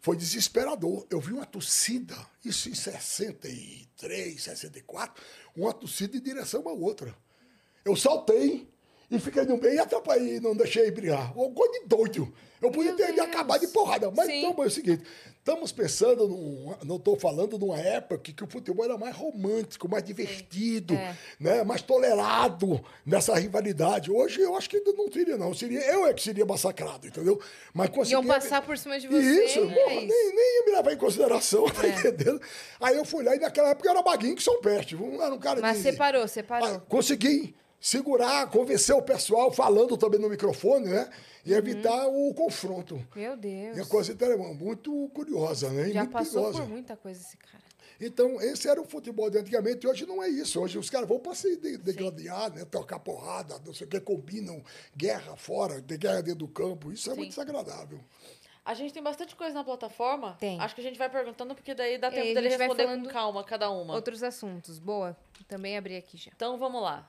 foi 0.01 0.17
desesperador. 0.17 1.07
Eu 1.09 1.21
vi 1.21 1.31
uma 1.31 1.45
torcida, 1.45 2.13
isso 2.43 2.67
em 2.67 2.75
63, 2.75 4.43
64, 4.43 5.23
uma 5.55 5.71
torcida 5.71 6.17
em 6.17 6.21
direção 6.21 6.67
à 6.67 6.73
outra. 6.73 7.15
Eu 7.85 7.95
saltei 7.95 8.67
e 9.09 9.17
fiquei 9.19 9.45
no 9.45 9.55
meio 9.55 9.75
e 9.75 9.79
atrapalhei, 9.79 10.41
não 10.41 10.53
deixei 10.53 10.91
brigar. 10.91 11.33
Uma 11.33 11.49
coisa 11.53 11.79
de 11.79 11.85
doido. 11.87 12.33
Eu 12.61 12.71
podia 12.71 12.93
Meu 12.93 12.97
ter 13.05 13.13
Deus. 13.13 13.27
acabado 13.27 13.61
de 13.61 13.67
porrada. 13.67 14.09
Mas 14.11 14.27
Sim. 14.27 14.45
então 14.45 14.63
é 14.63 14.67
o 14.67 14.69
seguinte: 14.69 15.03
estamos 15.37 15.71
pensando, 15.71 16.27
num, 16.27 16.73
não 16.83 16.95
estou 16.95 17.17
falando 17.19 17.57
numa 17.59 17.77
época 17.79 18.17
que, 18.17 18.43
o 18.43 18.47
futebol 18.47 18.85
era 18.85 18.97
mais 18.97 19.15
romântico, 19.15 19.89
mais 19.89 20.03
divertido, 20.03 20.93
É. 20.93 21.15
né, 21.39 21.63
mais 21.63 21.81
tolerado 21.81 22.83
nessa 23.05 23.35
rivalidade. 23.35 24.09
Hoje 24.11 24.41
eu 24.41 24.55
acho 24.55 24.69
que 24.69 24.79
não 24.79 25.11
seria, 25.11 25.37
não. 25.37 25.53
Seria, 25.53 25.79
eu 25.91 26.07
é 26.07 26.13
que 26.13 26.21
seria 26.23 26.45
massacrado, 26.45 27.05
entendeu? 27.07 27.39
Mas 27.73 27.89
conseguia... 27.89 28.17
Iam 28.17 28.25
passar 28.25 28.61
por 28.61 28.77
cima 28.77 28.99
de 28.99 29.07
você. 29.07 29.45
Isso, 29.45 29.59
é 29.59 29.67
porra, 29.73 29.95
nem, 29.95 30.07
nem 30.07 30.55
ia 30.59 30.65
me 30.65 30.71
levar 30.71 30.93
em 30.93 30.97
consideração, 30.97 31.65
tá 31.69 31.85
É. 31.85 31.89
entendendo? 31.89 32.41
Aí 32.79 32.95
eu 32.95 33.05
fui 33.05 33.23
lá 33.23 33.35
e 33.35 33.39
naquela 33.39 33.69
época 33.69 33.87
eu 33.87 33.91
era 33.91 34.01
baguinho 34.01 34.35
que 34.35 34.43
São 34.43 34.59
Peste. 34.61 34.95
Era 34.95 35.33
um 35.33 35.39
cara 35.39 35.59
Mas 35.61 35.77
de... 35.77 35.83
separou, 35.83 36.27
separou. 36.27 36.67
Ah, 36.67 36.79
consegui 36.87 37.53
segurar, 37.89 38.49
convencer 38.49 38.95
o 38.95 39.01
pessoal, 39.01 39.51
falando 39.51 39.95
também 39.95 40.19
no 40.19 40.27
microfone, 40.27 40.87
né? 40.87 41.07
E 41.45 41.51
Uhum. 41.51 41.57
evitar 41.59 42.07
o 42.07 42.33
confronto. 42.33 42.95
Meu 43.15 43.23
E 43.23 43.33
a 43.33 43.35
Deus. 43.35 43.87
coisa 43.87 44.11
inter- 44.11 44.35
muito 44.39 45.07
curiosa, 45.13 45.69
né? 45.69 45.89
E 45.89 45.93
Já 45.93 45.99
muito 45.99 46.11
passou 46.13 46.41
perigosa. 46.45 46.63
por 46.63 46.69
muita 46.69 46.97
coisa 46.97 47.21
esse 47.21 47.37
cara. 47.37 47.63
Então, 48.01 48.41
esse 48.41 48.67
era 48.67 48.81
o 48.81 48.85
futebol 48.85 49.29
de 49.29 49.37
antigamente, 49.37 49.85
e 49.85 49.89
hoje 49.89 50.03
não 50.07 50.21
é 50.21 50.27
isso. 50.27 50.59
Hoje 50.59 50.79
os 50.79 50.89
caras 50.89 51.07
vão 51.07 51.19
para 51.19 51.35
se 51.35 51.55
de- 51.57 51.77
degladiar, 51.77 52.51
né? 52.51 52.65
Trocar 52.65 52.97
porrada, 52.99 53.61
não 53.63 53.71
sei 53.73 53.85
o 53.85 53.89
que, 53.89 53.99
combinam 53.99 54.63
guerra 54.97 55.35
fora, 55.37 55.79
de 55.79 55.95
guerra 55.95 56.21
dentro 56.21 56.39
do 56.39 56.47
campo. 56.47 56.91
Isso 56.91 57.09
é 57.09 57.13
Sim. 57.13 57.19
muito 57.19 57.29
desagradável. 57.29 57.99
A 58.65 58.73
gente 58.73 58.91
tem 58.95 59.03
bastante 59.03 59.35
coisa 59.35 59.53
na 59.53 59.63
plataforma. 59.63 60.35
Tem. 60.39 60.59
Acho 60.59 60.73
que 60.73 60.81
a 60.81 60.83
gente 60.83 60.97
vai 60.97 61.07
perguntando, 61.09 61.53
porque 61.53 61.75
daí 61.75 61.99
dá 61.99 62.07
É, 62.07 62.11
tempo 62.11 62.33
dele 62.33 62.49
responder 62.49 62.87
com 62.87 63.05
calma 63.05 63.43
cada 63.43 63.69
uma. 63.69 63.93
Outros 63.93 64.23
assuntos. 64.23 64.79
Boa. 64.79 65.15
Também 65.47 65.77
abri 65.77 65.95
aqui 65.95 66.17
já. 66.17 66.31
Então 66.35 66.57
vamos 66.57 66.81
lá. 66.81 67.07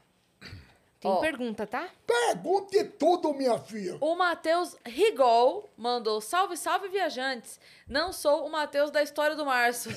Tem 1.06 1.14
Ó. 1.14 1.20
pergunta, 1.20 1.66
tá? 1.66 1.88
Pergunte 2.04 2.82
tudo, 2.84 3.32
minha 3.32 3.56
filha. 3.58 3.96
O 4.00 4.16
Matheus 4.16 4.76
Rigol 4.84 5.70
mandou: 5.76 6.20
Salve, 6.20 6.56
salve, 6.56 6.88
viajantes! 6.88 7.60
Não 7.88 8.12
sou 8.12 8.44
o 8.44 8.50
Matheus 8.50 8.90
da 8.90 9.00
história 9.00 9.36
do 9.36 9.46
Março. 9.46 9.88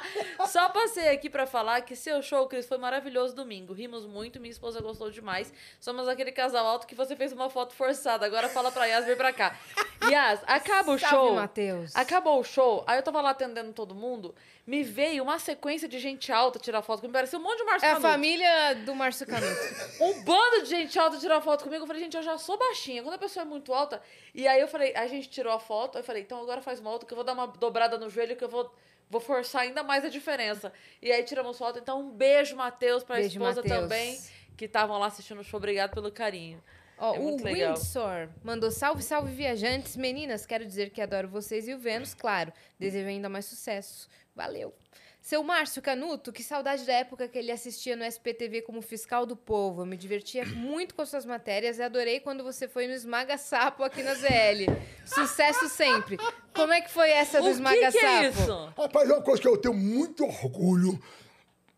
Só 0.48 0.70
passei 0.70 1.08
aqui 1.10 1.28
pra 1.28 1.46
falar 1.46 1.82
que 1.82 1.94
seu 1.94 2.22
show, 2.22 2.46
Cris, 2.46 2.66
foi 2.66 2.78
maravilhoso 2.78 3.34
domingo. 3.34 3.74
Rimos 3.74 4.06
muito, 4.06 4.40
minha 4.40 4.50
esposa 4.50 4.80
gostou 4.80 5.10
demais. 5.10 5.52
Somos 5.78 6.08
aquele 6.08 6.32
casal 6.32 6.66
alto 6.66 6.86
que 6.86 6.94
você 6.94 7.14
fez 7.14 7.32
uma 7.32 7.50
foto 7.50 7.74
forçada. 7.74 8.24
Agora 8.24 8.48
fala 8.48 8.72
pra 8.72 8.86
Yas 8.86 9.04
vir 9.04 9.18
pra 9.18 9.32
cá. 9.32 9.54
Yas, 10.10 10.40
acaba 10.46 10.92
o 10.92 10.98
Salve, 10.98 11.16
show. 11.16 11.34
Matheus. 11.34 11.94
Acabou 11.94 12.40
o 12.40 12.44
show. 12.44 12.82
Aí 12.86 12.98
eu 12.98 13.02
tava 13.02 13.20
lá 13.20 13.30
atendendo 13.30 13.72
todo 13.74 13.94
mundo. 13.94 14.34
Me 14.66 14.82
veio 14.82 15.22
uma 15.22 15.38
sequência 15.38 15.86
de 15.86 15.98
gente 15.98 16.32
alta 16.32 16.58
tirar 16.58 16.80
foto 16.80 17.00
comigo. 17.00 17.12
Parecia 17.12 17.38
um 17.38 17.42
monte 17.42 17.58
de 17.58 17.64
Márcio 17.64 17.86
É 17.86 17.90
a 17.90 17.94
Canuto. 17.94 18.08
família 18.10 18.74
do 18.86 18.94
Márcio 18.94 19.26
Canuto. 19.26 19.60
Um 20.00 20.22
bando 20.24 20.62
de 20.62 20.70
gente 20.70 20.98
alta 20.98 21.18
tirar 21.18 21.40
foto 21.42 21.64
comigo. 21.64 21.82
Eu 21.82 21.86
falei, 21.86 22.02
gente, 22.02 22.16
eu 22.16 22.22
já 22.22 22.38
sou 22.38 22.56
baixinha. 22.58 23.02
Quando 23.02 23.14
a 23.14 23.18
pessoa 23.18 23.42
é 23.42 23.46
muito 23.46 23.74
alta. 23.74 24.00
E 24.34 24.48
aí 24.48 24.58
eu 24.60 24.66
falei, 24.68 24.94
a 24.96 25.06
gente 25.06 25.28
tirou 25.28 25.52
a 25.52 25.60
foto. 25.60 25.98
Eu 25.98 26.02
falei, 26.04 26.22
então 26.22 26.40
agora 26.40 26.62
faz 26.62 26.80
uma 26.80 26.90
outra 26.90 27.06
que 27.06 27.12
eu 27.12 27.16
vou 27.16 27.24
dar 27.24 27.34
uma 27.34 27.46
dobrada 27.46 27.98
no 27.98 28.08
joelho 28.08 28.34
que 28.36 28.44
eu 28.44 28.48
vou. 28.48 28.74
Vou 29.10 29.20
forçar 29.20 29.62
ainda 29.62 29.82
mais 29.82 30.02
a 30.02 30.08
diferença. 30.08 30.72
E 31.02 31.12
aí 31.12 31.22
tiramos 31.24 31.58
foto. 31.58 31.78
Então, 31.78 32.00
um 32.00 32.10
beijo, 32.10 32.56
Matheus, 32.56 33.04
pra 33.04 33.16
Beijo, 33.16 33.28
esposa 33.38 33.60
Matheus. 33.60 33.80
também, 33.82 34.18
que 34.56 34.64
estavam 34.64 34.98
lá 34.98 35.06
assistindo 35.08 35.40
o 35.40 35.44
show. 35.44 35.58
Obrigado 35.58 35.92
pelo 35.92 36.10
carinho. 36.10 36.60
Ó, 36.96 37.14
É 37.14 37.18
o. 37.18 37.36
Windsor 37.36 38.28
mandou 38.42 38.70
salve, 38.70 39.02
salve, 39.02 39.30
viajantes. 39.32 39.94
Meninas, 39.96 40.46
quero 40.46 40.64
dizer 40.64 40.88
que 40.90 41.02
adoro 41.02 41.28
vocês 41.28 41.68
e 41.68 41.74
o 41.74 41.78
Vênus, 41.78 42.14
claro. 42.14 42.50
Desejo 42.78 43.06
ainda 43.08 43.28
mais 43.28 43.44
sucesso. 43.44 44.08
Valeu. 44.34 44.74
Seu 45.20 45.42
Márcio 45.42 45.80
Canuto, 45.80 46.30
que 46.30 46.42
saudade 46.42 46.84
da 46.84 46.92
época 46.92 47.26
que 47.26 47.38
ele 47.38 47.50
assistia 47.50 47.96
no 47.96 48.04
SPTV 48.04 48.60
como 48.60 48.82
fiscal 48.82 49.24
do 49.24 49.34
povo. 49.34 49.80
Eu 49.80 49.86
me 49.86 49.96
divertia 49.96 50.44
muito 50.54 50.94
com 50.94 51.06
suas 51.06 51.24
matérias 51.24 51.78
e 51.78 51.82
adorei 51.82 52.20
quando 52.20 52.44
você 52.44 52.68
foi 52.68 52.86
no 52.86 52.92
Esmaga 52.92 53.38
Sapo 53.38 53.82
aqui 53.82 54.02
na 54.02 54.14
ZL. 54.14 54.70
Sucesso 55.06 55.66
sempre. 55.70 56.18
Como 56.52 56.74
é 56.74 56.82
que 56.82 56.90
foi 56.90 57.10
essa 57.10 57.38
do 57.38 57.44
O 57.44 57.46
que, 57.46 57.54
esmaga-sapo? 57.54 57.98
que 57.98 58.04
é 58.04 58.28
isso? 58.28 58.74
Rapaz, 58.76 59.08
uma 59.08 59.22
coisa 59.22 59.40
que 59.40 59.48
eu 59.48 59.56
tenho 59.56 59.74
muito 59.74 60.24
orgulho 60.24 61.00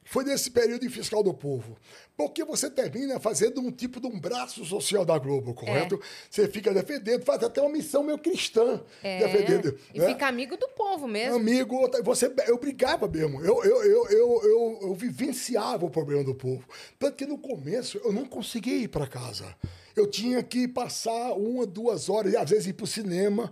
foi 0.07 0.25
nesse 0.25 0.51
período 0.51 0.87
em 0.87 0.89
fiscal 0.89 1.21
do 1.23 1.35
povo. 1.35 1.77
Porque 2.17 2.45
você 2.45 2.71
termina 2.71 3.19
fazendo 3.19 3.61
um 3.61 3.71
tipo 3.73 4.01
de 4.01 4.07
um 4.07 4.19
braço 4.19 4.65
social 4.65 5.05
da 5.05 5.19
Globo, 5.19 5.53
correto? 5.53 6.01
Você 6.31 6.47
fica 6.49 6.73
defendendo, 6.73 7.25
faz 7.25 7.43
até 7.43 7.61
uma 7.61 7.71
missão 7.71 8.05
meio 8.05 8.17
cristã 8.17 8.81
É, 9.03 9.19
defendendo. 9.19 9.77
e 9.93 9.99
né? 9.99 10.07
fica 10.07 10.27
amigo 10.29 10.57
do 10.57 10.69
povo 10.69 11.09
mesmo. 11.09 11.35
Amigo, 11.37 11.91
você, 12.05 12.33
eu 12.47 12.57
brigava 12.57 13.09
mesmo. 13.09 13.45
Eu, 13.45 13.63
eu, 13.65 13.83
eu, 13.83 14.07
eu, 14.09 14.41
eu, 14.45 14.79
eu 14.83 14.95
vivenciava 14.95 15.85
o 15.85 15.91
problema 15.91 16.23
do 16.23 16.35
povo. 16.35 16.65
Tanto 16.99 17.17
que 17.17 17.27
no 17.27 17.37
começo 17.37 18.01
eu 18.05 18.13
não 18.13 18.25
conseguia 18.25 18.77
ir 18.79 18.89
para 18.89 19.07
casa. 19.07 19.55
Eu 19.97 20.07
tinha 20.07 20.43
que 20.43 20.69
passar 20.69 21.33
uma, 21.33 21.67
duas 21.67 22.09
horas, 22.09 22.33
e 22.33 22.37
às 22.37 22.49
vezes 22.49 22.67
ir 22.69 22.75
para 22.75 22.85
o 22.85 22.87
cinema, 22.87 23.51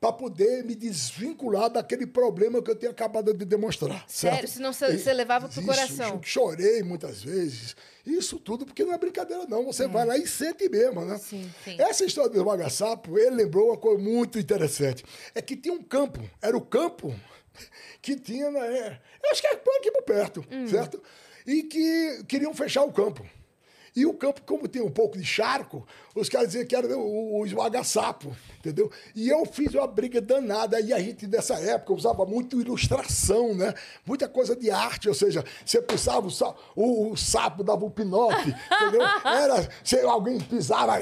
para 0.00 0.12
poder 0.12 0.64
me 0.64 0.74
desvincular 0.74 1.68
daquele 1.68 2.06
problema 2.06 2.62
que 2.62 2.70
eu 2.70 2.76
tenho 2.76 2.92
acabado 2.92 3.34
de 3.34 3.44
demonstrar. 3.44 4.04
Sério? 4.06 4.38
certo? 4.38 4.52
Senão 4.52 4.72
você- 4.72 5.12
levava 5.12 5.48
pro 5.48 5.58
Isso, 5.60 5.68
coração. 5.68 6.20
Chorei 6.22 6.82
muitas 6.82 7.22
vezes. 7.22 7.74
Isso 8.06 8.38
tudo 8.38 8.64
porque 8.64 8.84
não 8.84 8.92
é 8.94 8.98
brincadeira, 8.98 9.44
não. 9.48 9.64
Você 9.66 9.88
vai 9.88 10.06
lá 10.06 10.16
e 10.16 10.26
sente 10.26 10.68
mesmo, 10.68 11.04
né? 11.04 11.18
Sim, 11.18 11.50
sim. 11.64 11.76
Essa 11.80 12.04
história 12.04 12.30
do 12.30 12.38
esmaga-sapo, 12.38 13.18
ele 13.18 13.30
lembrou 13.36 13.68
uma 13.70 13.76
coisa 13.76 14.00
muito 14.00 14.38
interessante. 14.38 15.04
É 15.34 15.42
que 15.42 15.56
tinha 15.56 15.74
um 15.74 15.82
campo. 15.82 16.20
Era 16.40 16.56
o 16.56 16.60
campo 16.60 17.12
que 18.00 18.14
tinha, 18.16 18.50
né? 18.50 19.00
Eu 19.24 19.30
acho 19.32 19.40
que 19.42 19.48
é 19.48 19.52
aqui 19.52 19.90
por 19.90 20.02
perto, 20.02 20.44
certo? 20.70 21.02
E 21.46 21.64
que 21.64 22.22
queriam 22.28 22.54
fechar 22.54 22.84
o 22.84 22.92
campo. 22.92 23.26
E 23.96 24.06
o 24.06 24.14
campo, 24.14 24.42
como 24.42 24.68
tem 24.68 24.80
um 24.80 24.90
pouco 24.90 25.18
de 25.18 25.24
charco, 25.24 25.84
os 26.20 26.28
caras 26.28 26.48
diziam 26.48 26.66
que 26.66 26.74
era 26.76 26.86
o, 26.96 27.38
o 27.40 27.46
esmaga-sapo, 27.46 28.34
entendeu? 28.58 28.90
E 29.14 29.28
eu 29.28 29.44
fiz 29.46 29.74
uma 29.74 29.86
briga 29.86 30.20
danada. 30.20 30.80
E 30.80 30.92
a 30.92 30.98
gente, 30.98 31.26
nessa 31.26 31.54
época, 31.54 31.92
usava 31.92 32.24
muito 32.26 32.60
ilustração, 32.60 33.54
né? 33.54 33.72
Muita 34.06 34.28
coisa 34.28 34.54
de 34.56 34.70
arte, 34.70 35.08
ou 35.08 35.14
seja, 35.14 35.44
você 35.64 35.80
pisava 35.82 36.26
o, 36.26 36.30
sa- 36.30 36.54
o- 36.76 37.10
o 37.12 37.16
sapo, 37.16 37.62
dava 37.64 37.84
um 37.84 37.90
pinote, 37.90 38.48
entendeu? 38.82 39.02
Era, 39.24 39.68
se 39.84 39.98
alguém 40.00 40.38
pisava, 40.40 40.98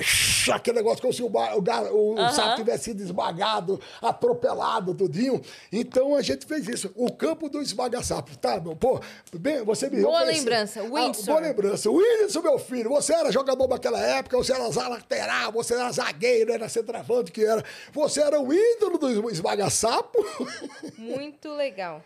aquele 0.52 0.76
negócio 0.76 1.00
como 1.00 1.12
se 1.12 1.22
o, 1.22 1.26
o 1.26 2.14
o 2.16 2.28
sapo 2.30 2.56
tivesse 2.56 2.84
sido 2.84 3.02
esmagado, 3.02 3.80
atropelado, 4.00 4.94
tudinho. 4.94 5.40
Então 5.72 6.14
a 6.14 6.22
gente 6.22 6.46
fez 6.46 6.66
isso. 6.68 6.90
O 6.94 7.12
campo 7.12 7.48
do 7.48 7.60
esmaga-sapo, 7.60 8.36
tá? 8.38 8.60
meu? 8.60 8.74
Pô, 8.76 9.00
bem, 9.34 9.62
você 9.64 9.88
me 9.90 10.02
Boa 10.02 10.22
lembrança, 10.22 10.80
Ah, 10.80 10.84
Windsor. 10.84 11.24
boa 11.26 11.40
lembrança. 11.40 11.90
Whindersson, 11.90 12.42
meu 12.42 12.58
filho, 12.58 12.90
você 12.90 13.12
era 13.14 13.30
jogador 13.32 13.66
daquela 13.66 14.00
época, 14.00 14.36
você 14.36 14.52
era 14.52 14.70
za- 14.70 15.00
lateral, 15.10 15.52
você 15.52 15.74
era 15.74 15.90
zagueiro, 15.92 16.52
era 16.52 16.68
centroavante, 16.68 17.30
que 17.32 17.44
era. 17.44 17.64
Você 17.92 18.20
era 18.20 18.40
o 18.40 18.52
ídolo 18.52 18.98
do 18.98 19.30
esmaga-sapo. 19.30 20.18
Muito 20.98 21.52
legal. 21.54 22.02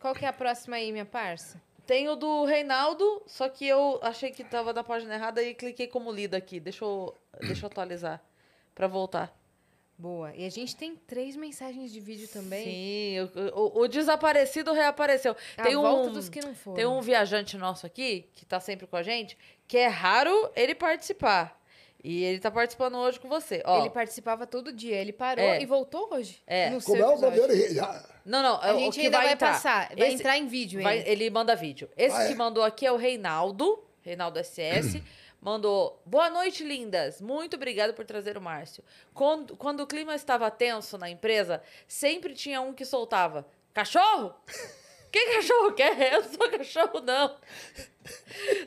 Qual 0.00 0.14
que 0.14 0.24
é 0.24 0.28
a 0.28 0.32
próxima 0.32 0.76
aí, 0.76 0.92
minha 0.92 1.04
parça? 1.04 1.60
Tem 1.86 2.08
o 2.08 2.16
do 2.16 2.44
Reinaldo, 2.44 3.22
só 3.26 3.48
que 3.48 3.66
eu 3.66 3.98
achei 4.02 4.30
que 4.30 4.42
tava 4.44 4.72
na 4.72 4.82
página 4.84 5.14
errada 5.14 5.42
e 5.42 5.54
cliquei 5.54 5.86
como 5.86 6.10
lida 6.10 6.36
aqui. 6.36 6.58
Deixa 6.60 6.84
eu, 6.84 7.14
deixa 7.40 7.64
eu 7.64 7.68
atualizar 7.68 8.22
pra 8.74 8.86
voltar. 8.86 9.34
Boa. 9.96 10.32
E 10.34 10.44
a 10.44 10.50
gente 10.50 10.74
tem 10.74 10.96
três 10.96 11.36
mensagens 11.36 11.92
de 11.92 12.00
vídeo 12.00 12.26
também. 12.28 12.64
Sim, 12.64 13.20
o, 13.54 13.58
o- 13.60 13.80
o 13.82 13.88
desaparecido 13.88 14.72
reapareceu. 14.72 15.36
A 15.56 15.62
Tem 15.62 15.76
um, 15.76 15.82
volta 15.82 16.10
dos 16.10 16.28
que 16.28 16.40
não 16.40 16.54
foram. 16.54 16.76
Tem 16.76 16.86
um 16.86 17.00
viajante 17.00 17.56
nosso 17.56 17.86
aqui, 17.86 18.28
que 18.34 18.44
tá 18.44 18.58
sempre 18.58 18.86
com 18.88 18.96
a 18.96 19.02
gente, 19.02 19.38
que 19.68 19.76
é 19.78 19.86
raro 19.86 20.50
ele 20.56 20.74
participar. 20.74 21.60
E 22.04 22.22
ele 22.22 22.38
tá 22.38 22.50
participando 22.50 22.98
hoje 22.98 23.18
com 23.18 23.28
você. 23.30 23.62
Ó, 23.64 23.80
Ele 23.80 23.88
participava 23.88 24.46
todo 24.46 24.70
dia. 24.70 24.94
Ele 24.96 25.10
parou 25.12 25.42
É. 25.42 25.62
e 25.62 25.64
voltou 25.64 26.12
hoje. 26.12 26.42
É. 26.46 26.68
No 26.68 26.82
Como 26.82 26.98
seu 26.98 27.06
é 27.06 27.14
o? 27.14 27.74
Já- 27.74 28.04
Não, 28.26 28.42
não. 28.42 28.62
A 28.62 28.74
o 28.74 28.78
gente 28.78 29.00
que 29.00 29.06
ainda 29.06 29.16
vai, 29.16 29.32
entrar. 29.32 29.52
passar. 29.52 29.88
Vai 29.96 30.08
Esse- 30.08 30.16
entrar 30.16 30.36
em 30.36 30.46
vídeo 30.46 30.82
vai- 30.82 30.98
ainda. 30.98 31.08
ele 31.08 31.30
manda 31.30 31.56
vídeo. 31.56 31.88
Esse 31.96 32.14
Ah, 32.14 32.24
é? 32.24 32.28
que 32.28 32.34
mandou 32.34 32.62
aqui 32.62 32.84
é 32.84 32.92
o 32.92 32.96
Reinaldo, 32.96 33.82
Reinaldo 34.02 34.38
SS. 34.38 35.02
mandou: 35.40 35.98
Boa 36.04 36.28
noite, 36.28 36.62
lindas. 36.62 37.22
Muito 37.22 37.56
obrigado 37.56 37.94
por 37.94 38.04
trazer 38.04 38.36
o 38.36 38.40
Márcio. 38.40 38.84
Quando, 39.14 39.56
quando 39.56 39.80
o 39.80 39.86
clima 39.86 40.14
estava 40.14 40.50
tenso 40.50 40.98
na 40.98 41.08
empresa, 41.08 41.62
sempre 41.88 42.34
tinha 42.34 42.60
um 42.60 42.74
que 42.74 42.84
soltava: 42.84 43.46
Cachorro? 43.72 44.34
Que 45.14 45.26
cachorro 45.36 45.72
quer? 45.74 45.94
Eu 46.12 46.22
não 46.22 46.28
sou 46.28 46.50
cachorro, 46.50 47.00
não. 47.00 47.36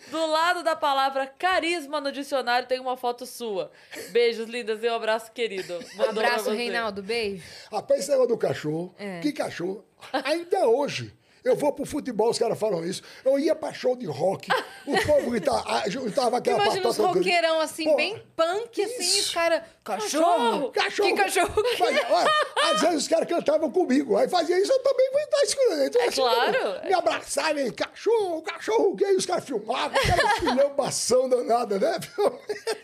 Do 0.10 0.26
lado 0.28 0.64
da 0.64 0.78
palavra 0.78 1.28
carisma 1.28 2.00
no 2.00 2.10
dicionário 2.10 2.66
tem 2.70 2.80
uma 2.80 2.96
foto 2.96 3.26
sua. 3.26 3.70
Beijos, 4.12 4.48
lindas, 4.48 4.82
e 4.82 4.90
um 4.90 4.96
abraço, 4.96 5.30
querido. 5.34 5.74
Mandou 5.98 6.14
pra 6.14 6.28
Abraço. 6.30 6.52
Reinaldo. 6.52 7.04
Beijo. 7.04 7.44
Rapaz, 7.70 8.00
esse 8.00 8.12
negócio 8.12 8.30
do 8.30 8.38
cachorro. 8.38 8.96
É. 8.98 9.20
Que 9.20 9.34
cachorro? 9.34 9.84
Ainda 10.24 10.70
hoje. 10.70 11.14
Eu 11.48 11.56
vou 11.56 11.72
pro 11.72 11.86
futebol, 11.86 12.30
os 12.30 12.38
caras 12.38 12.60
falam 12.60 12.86
isso. 12.86 13.02
Eu 13.24 13.40
ia 13.40 13.56
pra 13.56 13.74
show 13.74 13.96
de 13.96 14.06
rock. 14.06 14.50
O 14.86 14.98
povo 15.06 15.32
gritava, 15.32 15.90
juntava 15.90 16.38
aquela 16.38 16.64
Imagina 16.64 16.90
os 16.90 16.98
roqueirão 16.98 17.60
assim, 17.62 17.86
Pô, 17.86 17.96
bem 17.96 18.22
punk, 18.36 18.82
assim, 18.84 19.00
isso. 19.00 19.20
os 19.28 19.34
caras. 19.34 19.62
Cachorro! 19.84 20.72
Cachorro! 20.72 21.10
Que 21.10 21.16
cachorro 21.16 21.64
Mas, 21.80 21.80
olha, 21.80 22.32
às 22.74 22.82
vezes 22.82 22.98
os 23.04 23.08
caras 23.08 23.28
cantavam 23.28 23.72
comigo. 23.72 24.18
Aí 24.18 24.28
fazia 24.28 24.60
isso, 24.60 24.72
eu 24.72 24.80
também 24.84 25.10
vou 25.12 25.22
estar 25.22 25.44
escutando. 25.44 25.84
Então, 25.84 26.02
É 26.02 26.08
assim, 26.08 26.22
claro. 26.22 26.86
Me 26.86 26.94
abraçavam, 26.94 27.58
e, 27.60 27.72
cachorro, 27.72 28.42
cachorro 28.42 28.94
gay. 28.96 29.16
Os 29.16 29.26
caras 29.26 29.46
filmavam, 29.46 29.98
aquela 29.98 30.30
filmação 30.68 31.30
danada, 31.30 31.80
né? 31.80 31.98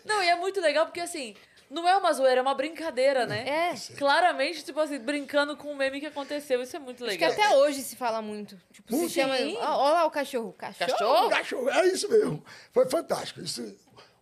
Não, 0.04 0.22
e 0.22 0.28
é 0.28 0.36
muito 0.36 0.60
legal 0.60 0.86
porque 0.86 1.00
assim, 1.00 1.34
não 1.70 1.88
é 1.88 1.96
uma 1.96 2.12
zoeira, 2.12 2.40
é 2.40 2.42
uma 2.42 2.54
brincadeira, 2.54 3.26
né? 3.26 3.70
É. 3.72 3.74
Claramente, 3.96 4.64
tipo 4.64 4.78
assim, 4.80 4.98
brincando 4.98 5.56
com 5.56 5.72
um 5.72 5.74
meme 5.74 6.00
que 6.00 6.06
aconteceu. 6.06 6.62
Isso 6.62 6.76
é 6.76 6.78
muito 6.78 7.04
Acho 7.04 7.16
que 7.18 7.24
legal. 7.26 7.46
até 7.46 7.56
hoje 7.56 7.82
se 7.82 7.96
fala 7.96 8.20
muito. 8.22 8.56
Tipo, 8.72 8.94
se 8.94 9.00
Sim. 9.02 9.08
chama. 9.08 9.34
Ó 9.60 9.90
lá 9.92 10.06
o 10.06 10.10
cachorro. 10.10 10.52
Cachorro? 10.56 10.90
Cachorro? 10.92 11.30
Cachorro, 11.30 11.70
é 11.70 11.86
isso 11.88 12.08
mesmo. 12.08 12.44
Foi 12.72 12.88
fantástico. 12.88 13.40
Isso, 13.40 13.74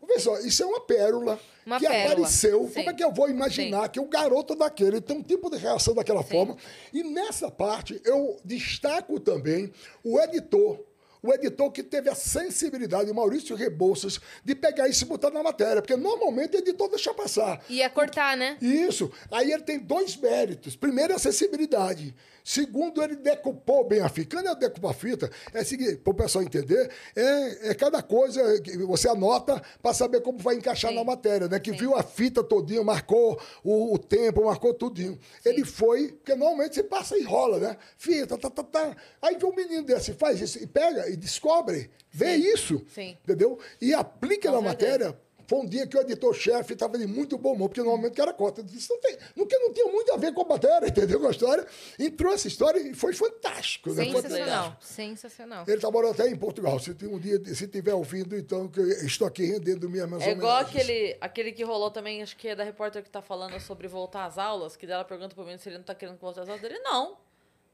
Vê 0.05 0.19
só, 0.19 0.36
isso 0.40 0.60
é 0.64 0.66
uma 0.66 0.81
pérola 0.81 1.39
Uma 1.64 1.78
que 1.78 1.86
pérola. 1.86 2.12
apareceu. 2.12 2.66
Sim. 2.66 2.74
Como 2.74 2.90
é 2.90 2.93
que 2.93 3.05
eu 3.05 3.12
vou 3.12 3.31
imaginar 3.31 3.89
que 3.89 4.01
o 4.01 4.05
garoto 4.06 4.56
daquele 4.56 5.01
tem 5.01 5.16
um 5.19 5.23
tipo 5.23 5.48
de 5.48 5.59
reação 5.59 5.94
daquela 5.94 6.24
forma? 6.24 6.56
E 6.93 7.05
nessa 7.05 7.48
parte 7.52 8.01
eu 8.05 8.36
destaco 8.44 9.20
também 9.20 9.73
o 10.02 10.19
editor. 10.19 10.85
O 11.23 11.32
editor 11.32 11.70
que 11.70 11.85
teve 11.85 12.11
a 12.11 12.16
sensibilidade, 12.16 13.09
o 13.11 13.15
Maurício 13.15 13.55
Rebouças, 13.55 14.19
de 14.44 14.57
pegar 14.57 14.89
isso 14.89 15.05
e 15.05 15.07
botar 15.07 15.31
na 15.31 15.40
matéria. 15.43 15.81
Porque 15.81 15.94
normalmente 15.94 16.57
o 16.57 16.59
editor 16.59 16.89
deixa 16.89 17.15
passar. 17.15 17.65
Ia 17.69 17.89
cortar, 17.89 18.36
né? 18.36 18.57
Isso. 18.61 19.11
Aí 19.31 19.53
ele 19.53 19.62
tem 19.62 19.78
dois 19.78 20.16
méritos. 20.16 20.74
Primeiro, 20.74 21.12
a 21.12 21.16
acessibilidade. 21.16 22.12
Segundo, 22.44 23.02
ele 23.02 23.16
decupou 23.16 23.86
bem 23.86 24.01
a 24.01 24.09
fita. 24.09 24.36
Quando 24.36 24.47
eu 24.47 24.56
decupo 24.56 24.89
a 24.89 24.94
fita, 24.94 25.31
é 25.52 25.62
seguinte, 25.62 25.97
para 25.97 26.10
o 26.10 26.14
pessoal 26.14 26.44
entender, 26.44 26.90
é, 27.14 27.70
é 27.70 27.74
cada 27.74 28.02
coisa 28.02 28.60
que 28.60 28.77
você 28.78 29.09
anota 29.09 29.62
para 29.81 29.94
saber 29.94 30.20
como 30.20 30.39
vai 30.39 30.56
encaixar 30.56 30.90
Sim. 30.90 30.97
na 30.97 31.05
matéria, 31.05 31.48
né? 31.48 31.60
Que 31.60 31.73
viu 31.73 31.94
a 31.94 32.02
fita 32.02 32.43
todinha, 32.43 32.82
marcou 32.82 33.40
o, 33.62 33.94
o 33.94 33.98
tempo, 33.98 34.44
marcou 34.44 34.74
tudinho. 34.74 35.19
Ele 35.44 35.64
foi, 35.64 36.09
porque 36.09 36.35
normalmente 36.35 36.74
você 36.74 36.82
passa 36.82 37.16
e 37.16 37.23
rola, 37.23 37.59
né? 37.59 37.77
Fita, 37.97 38.36
tá, 38.36 38.51
tá, 38.51 38.62
tá. 38.62 38.97
Aí 39.20 39.36
vê 39.36 39.47
um 39.47 39.55
menino 39.55 39.85
desse, 39.85 40.12
faz 40.12 40.40
isso, 40.40 40.62
e 40.62 40.66
pega 40.66 41.09
e 41.09 41.16
descobre, 41.16 41.90
vê 42.10 42.35
isso, 42.35 42.85
Sim. 42.93 43.16
entendeu? 43.23 43.59
E 43.81 43.94
aplica 43.94 44.51
Com 44.51 44.60
na 44.60 44.70
certeza. 44.70 44.93
matéria 44.93 45.19
foi 45.52 45.60
um 45.60 45.66
dia 45.68 45.86
que 45.86 45.94
o 45.98 46.00
editor-chefe 46.00 46.72
estava 46.72 46.96
de 46.96 47.06
muito 47.06 47.36
bom 47.36 47.52
humor, 47.52 47.68
porque 47.68 47.82
normalmente 47.82 48.12
o 48.14 48.16
cara 48.16 48.32
corta. 48.32 48.64
Isso 48.72 48.90
não 48.90 49.00
tem, 49.00 49.18
não, 49.36 49.44
não 49.44 49.72
tinha 49.74 49.86
muito 49.92 50.10
a 50.14 50.16
ver 50.16 50.32
com 50.32 50.40
a 50.40 50.44
matéria, 50.46 50.86
entendeu? 50.88 51.20
Com 51.20 51.26
a 51.28 51.30
história. 51.30 51.66
Entrou 51.98 52.32
essa 52.32 52.48
história 52.48 52.78
e 52.80 52.94
foi 52.94 53.12
fantástico. 53.12 53.90
Né? 53.90 53.96
Foi 54.06 54.22
Sensacional. 54.22 54.62
fantástico. 54.64 54.84
Sensacional. 54.94 55.64
Ele 55.68 55.76
está 55.76 55.90
morando 55.90 56.12
até 56.12 56.26
em 56.26 56.36
Portugal. 56.36 56.78
Se 56.78 56.94
tem 56.94 57.06
um 57.06 57.18
dia, 57.18 57.38
se 57.54 57.68
tiver 57.68 57.92
ouvindo, 57.92 58.34
então, 58.34 58.66
que 58.66 58.80
eu 58.80 58.88
estou 59.06 59.28
aqui 59.28 59.44
rendendo 59.44 59.90
minhas 59.90 60.08
minhas 60.08 60.22
É 60.22 60.30
igual 60.30 60.56
aquele, 60.56 61.18
aquele 61.20 61.52
que 61.52 61.62
rolou 61.64 61.90
também, 61.90 62.22
acho 62.22 62.34
que 62.34 62.48
é 62.48 62.54
da 62.56 62.64
repórter 62.64 63.02
que 63.02 63.10
tá 63.10 63.20
falando 63.20 63.60
sobre 63.60 63.86
voltar 63.88 64.24
às 64.24 64.38
aulas, 64.38 64.74
que 64.74 64.86
dela 64.86 65.04
pergunta 65.04 65.34
pro 65.34 65.44
menino 65.44 65.60
se 65.60 65.68
ele 65.68 65.76
não 65.76 65.84
tá 65.84 65.94
querendo 65.94 66.14
que 66.14 66.22
volte 66.22 66.40
às 66.40 66.48
aulas 66.48 66.62
dele. 66.62 66.78
Não. 66.78 67.18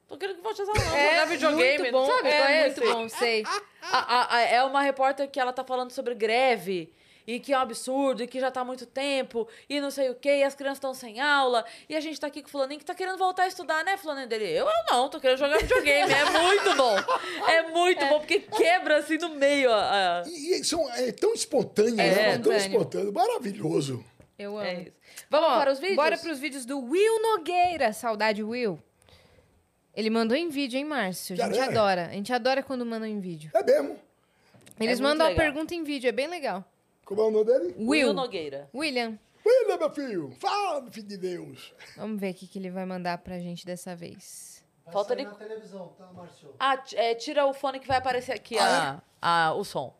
Tô 0.08 0.16
querendo 0.18 0.38
que 0.38 0.42
volte 0.42 0.62
às 0.62 0.68
aulas, 0.68 0.82
não. 0.84 0.90
jogar 0.90 1.24
videogame, 1.26 1.78
muito 1.78 1.92
bom. 1.92 2.06
sabe? 2.06 2.28
É, 2.28 2.60
é 2.60 2.64
muito 2.64 2.80
bom, 2.80 3.08
sei. 3.08 3.44
A- 3.80 3.98
a- 4.22 4.34
a- 4.36 4.40
é 4.40 4.62
uma 4.64 4.82
repórter 4.82 5.30
que 5.30 5.38
ela 5.38 5.52
tá 5.52 5.62
falando 5.62 5.92
sobre 5.92 6.12
greve. 6.16 6.92
E 7.28 7.38
que 7.38 7.52
é 7.52 7.58
um 7.58 7.60
absurdo, 7.60 8.22
e 8.22 8.26
que 8.26 8.40
já 8.40 8.50
tá 8.50 8.62
há 8.62 8.64
muito 8.64 8.86
tempo, 8.86 9.46
e 9.68 9.82
não 9.82 9.90
sei 9.90 10.08
o 10.08 10.14
quê, 10.14 10.38
e 10.38 10.42
as 10.42 10.54
crianças 10.54 10.78
estão 10.78 10.94
sem 10.94 11.20
aula, 11.20 11.62
e 11.86 11.94
a 11.94 12.00
gente 12.00 12.18
tá 12.18 12.26
aqui 12.26 12.40
com 12.40 12.48
o 12.48 12.50
fulaninho 12.50 12.80
que 12.80 12.86
tá 12.86 12.94
querendo 12.94 13.18
voltar 13.18 13.42
a 13.42 13.48
estudar, 13.48 13.84
né, 13.84 13.98
fulaninho 13.98 14.26
dele? 14.26 14.46
Eu, 14.46 14.64
eu 14.64 14.72
não, 14.90 15.10
tô 15.10 15.20
querendo 15.20 15.36
jogar 15.36 15.58
videogame, 15.58 16.10
é 16.10 16.24
muito 16.24 16.74
bom. 16.74 16.96
É 17.46 17.62
muito 17.70 18.06
bom, 18.06 18.20
porque 18.20 18.40
quebra 18.40 18.96
assim 18.96 19.18
no 19.18 19.28
meio 19.34 19.70
a... 19.70 20.22
E, 20.26 20.58
e 20.58 20.64
são, 20.64 20.90
é 20.94 21.12
tão 21.12 21.34
espontâneo, 21.34 22.00
É. 22.00 22.14
né? 22.14 22.38
Tão 22.38 22.50
Espontâneo. 22.50 23.12
Maravilhoso. 23.12 24.02
Eu 24.38 24.56
amo. 24.56 24.66
É 24.66 24.82
isso. 24.84 24.92
Vamos 25.28 25.48
para 25.48 25.72
os 25.72 25.78
vídeos? 25.78 25.96
Bora 25.96 26.16
pros 26.16 26.38
vídeos 26.38 26.64
do 26.64 26.78
Will 26.78 27.20
Nogueira. 27.20 27.92
Saudade, 27.92 28.42
Will. 28.42 28.78
Ele 29.94 30.08
mandou 30.08 30.34
em 30.36 30.48
vídeo, 30.48 30.78
hein, 30.78 30.84
Márcio? 30.84 31.34
A 31.34 31.36
gente 31.36 31.58
Cara, 31.58 31.66
é. 31.66 31.68
adora. 31.68 32.06
A 32.06 32.12
gente 32.12 32.32
adora 32.32 32.62
quando 32.62 32.86
mandam 32.86 33.06
em 33.06 33.20
vídeo. 33.20 33.50
É 33.52 33.62
mesmo. 33.62 33.98
Eles 34.80 34.98
muito 35.00 35.10
mandam 35.10 35.26
a 35.32 35.34
pergunta 35.34 35.74
em 35.74 35.82
vídeo, 35.82 36.08
é 36.08 36.12
bem 36.12 36.28
legal. 36.28 36.64
Como 37.08 37.22
é 37.22 37.24
o 37.24 37.30
nome 37.30 37.44
dele? 37.46 37.74
Will 37.78 37.88
Will. 37.88 38.12
Nogueira. 38.12 38.68
William. 38.74 39.18
William, 39.46 39.78
meu 39.78 39.88
filho, 39.90 40.30
fala, 40.38 40.82
meu 40.82 40.92
filho 40.92 41.08
de 41.08 41.16
Deus. 41.16 41.74
Vamos 41.96 42.20
ver 42.20 42.32
o 42.32 42.34
que, 42.34 42.46
que 42.46 42.58
ele 42.58 42.70
vai 42.70 42.84
mandar 42.84 43.16
pra 43.16 43.38
gente 43.38 43.64
dessa 43.64 43.96
vez. 43.96 44.62
Vai 44.84 44.92
Falta 44.92 45.14
sair 45.14 45.20
ele- 45.22 45.30
na 45.30 45.34
televisão, 45.36 45.88
tá, 45.96 46.06
Márcio? 46.12 46.54
Ah, 46.58 46.76
t- 46.76 46.94
é, 46.94 47.14
tira 47.14 47.46
o 47.46 47.54
fone 47.54 47.80
que 47.80 47.88
vai 47.88 47.96
aparecer 47.96 48.32
aqui 48.32 48.58
a, 48.58 49.00
a- 49.22 49.54
o 49.54 49.64
som. 49.64 49.96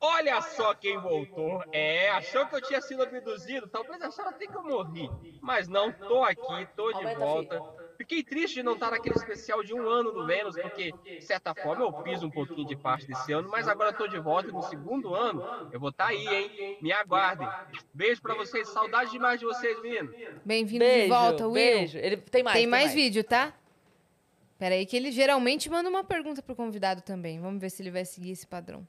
Olha 0.00 0.40
só 0.40 0.72
quem 0.74 0.98
voltou. 0.98 1.62
É, 1.72 2.08
achou 2.12 2.46
que 2.46 2.56
eu 2.56 2.62
tinha 2.62 2.80
sido 2.80 3.02
abduzido? 3.02 3.66
Talvez 3.68 4.00
acharam 4.00 4.30
até 4.30 4.46
que 4.46 4.54
eu 4.56 4.62
morri. 4.62 5.10
Mas 5.42 5.68
não, 5.68 5.92
tô 5.92 6.22
aqui, 6.24 6.66
tô 6.74 6.90
de 6.90 6.98
Aumenta, 6.98 7.18
volta. 7.18 7.62
Fiquei 7.96 8.22
triste 8.22 8.54
de 8.54 8.62
não 8.62 8.74
estar 8.74 8.90
naquele 8.90 9.14
especial 9.14 9.62
de 9.62 9.72
um 9.72 9.88
ano 9.88 10.12
do 10.12 10.26
Vênus, 10.26 10.56
porque, 10.56 10.92
de 11.04 11.20
certa 11.22 11.54
forma, 11.54 11.84
eu 11.84 11.92
piso 11.92 12.26
um 12.26 12.30
pouquinho 12.30 12.66
de 12.66 12.76
parte 12.76 13.06
desse 13.06 13.32
ano, 13.32 13.48
mas 13.50 13.68
agora 13.68 13.90
eu 13.90 13.96
tô 13.96 14.06
de 14.06 14.18
volta 14.18 14.48
e 14.48 14.52
no 14.52 14.62
segundo 14.62 15.14
ano 15.14 15.68
eu 15.72 15.78
vou 15.78 15.90
estar 15.90 16.06
aí, 16.06 16.26
hein? 16.26 16.78
Me 16.80 16.92
aguardem. 16.92 17.48
Beijo 17.92 18.20
pra 18.20 18.34
vocês, 18.34 18.68
saudade 18.68 19.10
demais 19.10 19.38
de 19.38 19.46
vocês, 19.46 19.80
menino. 19.82 20.12
Beijo, 20.44 21.04
de 21.04 21.08
volta, 21.08 21.46
Will. 21.46 21.54
beijo. 21.54 21.98
Ele, 21.98 22.16
tem 22.16 22.42
mais, 22.42 22.56
tem 22.56 22.66
mais 22.66 22.92
vídeo, 22.94 23.22
tá? 23.22 23.54
Pera 24.58 24.74
aí 24.74 24.86
que 24.86 24.96
ele 24.96 25.10
geralmente 25.10 25.68
manda 25.68 25.88
uma 25.88 26.04
pergunta 26.04 26.40
pro 26.40 26.54
convidado 26.54 27.02
também. 27.02 27.40
Vamos 27.40 27.60
ver 27.60 27.70
se 27.70 27.82
ele 27.82 27.90
vai 27.90 28.04
seguir 28.04 28.30
esse 28.30 28.46
padrão. 28.46 28.86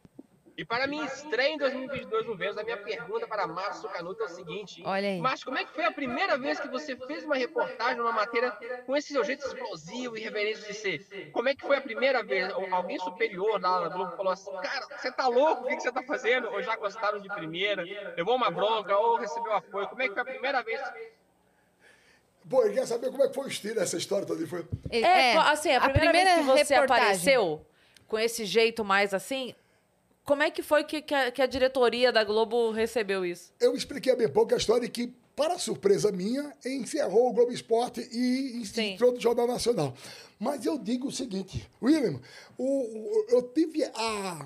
E 0.57 0.63
para 0.63 0.87
minha 0.87 1.03
estreia 1.05 1.49
em 1.53 1.57
2022 1.57 2.25
no 2.25 2.35
Vênus, 2.37 2.57
a 2.57 2.63
minha 2.63 2.77
pergunta 2.77 3.27
para 3.27 3.45
Márcio 3.45 3.89
Canuto 3.89 4.23
é 4.23 4.25
o 4.25 4.29
seguinte. 4.29 4.81
Olha 4.85 5.09
aí. 5.09 5.19
Márcio, 5.19 5.45
como 5.47 5.57
é 5.57 5.65
que 5.65 5.73
foi 5.73 5.83
a 5.83 5.91
primeira 5.91 6.37
vez 6.37 6.59
que 6.61 6.69
você 6.69 6.95
fez 6.95 7.25
uma 7.25 7.35
reportagem, 7.35 7.99
uma 7.99 8.13
matéria 8.13 8.51
com 8.85 8.95
esse 8.95 9.11
seu 9.11 9.21
jeito 9.25 9.45
explosivo 9.45 10.15
e 10.17 10.21
reverente 10.21 10.61
de 10.65 10.73
ser? 10.73 11.29
Como 11.33 11.49
é 11.49 11.55
que 11.55 11.61
foi 11.61 11.75
a 11.75 11.81
primeira 11.81 12.23
vez? 12.23 12.49
Al- 12.53 12.73
Alguém 12.73 12.97
superior 12.99 13.59
lá 13.61 13.81
na 13.81 13.89
Globo 13.89 14.15
falou 14.15 14.31
assim, 14.31 14.49
cara, 14.61 14.87
você 14.97 15.11
tá 15.11 15.27
louco? 15.27 15.65
O 15.65 15.67
que 15.67 15.79
você 15.81 15.91
tá 15.91 16.01
fazendo? 16.03 16.47
Ou 16.49 16.61
já 16.63 16.77
gostaram 16.77 17.19
de 17.19 17.27
primeira? 17.27 17.83
Levou 18.15 18.35
uma 18.35 18.49
bronca 18.49 18.95
ou 18.97 19.17
recebeu 19.17 19.51
apoio? 19.51 19.89
Como 19.89 20.01
é 20.03 20.07
que 20.07 20.13
foi 20.13 20.21
a 20.21 20.25
primeira 20.25 20.63
vez? 20.63 20.81
Pô, 22.49 22.63
ele 22.63 22.75
quer 22.75 22.85
saber 22.85 23.09
como 23.11 23.23
é 23.23 23.27
que 23.27 23.33
foi 23.33 23.45
o 23.45 23.47
estilo 23.49 23.75
dessa 23.75 23.97
história 23.97 24.25
toda? 24.25 24.45
Foi... 24.47 24.65
Ele- 24.89 25.05
É, 25.05 25.35
assim, 25.35 25.73
a 25.73 25.89
primeira, 25.89 26.35
vez 26.35 26.37
que 26.37 26.43
você 26.43 26.73
reportagem. 26.75 27.03
apareceu 27.03 27.65
com 28.07 28.19
esse 28.19 28.45
jeito 28.45 28.85
mais 28.85 29.13
assim, 29.13 29.53
como 30.25 30.43
é 30.43 30.49
que 30.51 30.63
foi 30.63 30.83
que, 30.83 31.01
que, 31.01 31.13
a, 31.13 31.31
que 31.31 31.41
a 31.41 31.45
diretoria 31.45 32.11
da 32.11 32.23
Globo 32.23 32.71
recebeu 32.71 33.25
isso? 33.25 33.53
Eu 33.59 33.75
expliquei 33.75 34.15
bem 34.15 34.27
pouco 34.27 34.53
a 34.53 34.57
história 34.57 34.87
que, 34.89 35.13
para 35.35 35.57
surpresa 35.59 36.11
minha, 36.11 36.53
encerrou 36.65 37.29
o 37.29 37.33
Globo 37.33 37.51
Esporte 37.51 38.01
e 38.11 38.63
entrou 38.93 39.11
no 39.13 39.19
Jornal 39.19 39.47
Nacional. 39.47 39.93
Mas 40.39 40.65
eu 40.65 40.77
digo 40.77 41.07
o 41.07 41.11
seguinte, 41.11 41.69
William, 41.81 42.19
o, 42.57 42.65
o- 42.65 43.25
eu 43.29 43.41
tive 43.43 43.83
a. 43.93 44.45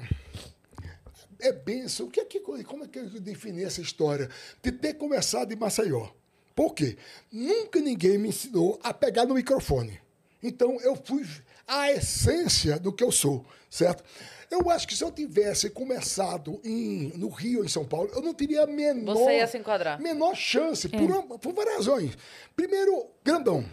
É 1.39 1.51
benção. 1.53 2.07
O 2.07 2.09
que 2.11 2.19
é 2.19 2.25
que, 2.25 2.39
como 2.41 2.83
é 2.83 2.87
que 2.87 2.99
eu 2.99 3.09
defini 3.21 3.63
essa 3.63 3.81
história? 3.81 4.29
De 4.61 4.71
ter 4.71 4.95
começado 4.95 5.51
em 5.53 5.55
Maceió. 5.55 6.09
Por 6.53 6.73
quê? 6.73 6.97
Nunca 7.31 7.79
ninguém 7.79 8.17
me 8.17 8.27
ensinou 8.29 8.77
a 8.83 8.93
pegar 8.93 9.25
no 9.25 9.35
microfone. 9.35 9.99
Então 10.43 10.79
eu 10.81 10.95
fui 10.97 11.25
a 11.65 11.91
essência 11.91 12.77
do 12.77 12.91
que 12.91 13.03
eu 13.03 13.11
sou, 13.11 13.45
certo? 13.69 14.03
Eu 14.51 14.69
acho 14.69 14.87
que 14.87 14.95
se 14.95 15.03
eu 15.03 15.11
tivesse 15.11 15.69
começado 15.69 16.59
em, 16.63 17.11
no 17.15 17.29
Rio, 17.29 17.63
em 17.63 17.67
São 17.67 17.85
Paulo, 17.85 18.09
eu 18.13 18.21
não 18.21 18.33
teria 18.33 18.63
a 18.63 18.67
menor, 18.67 19.15
Você 19.15 19.37
ia 19.37 19.47
se 19.47 19.57
enquadrar. 19.57 20.01
menor 20.01 20.35
chance, 20.35 20.89
por, 20.89 21.01
uma- 21.01 21.37
por 21.37 21.53
várias 21.53 21.75
razões. 21.77 22.17
Primeiro, 22.55 23.07
grandão. 23.23 23.63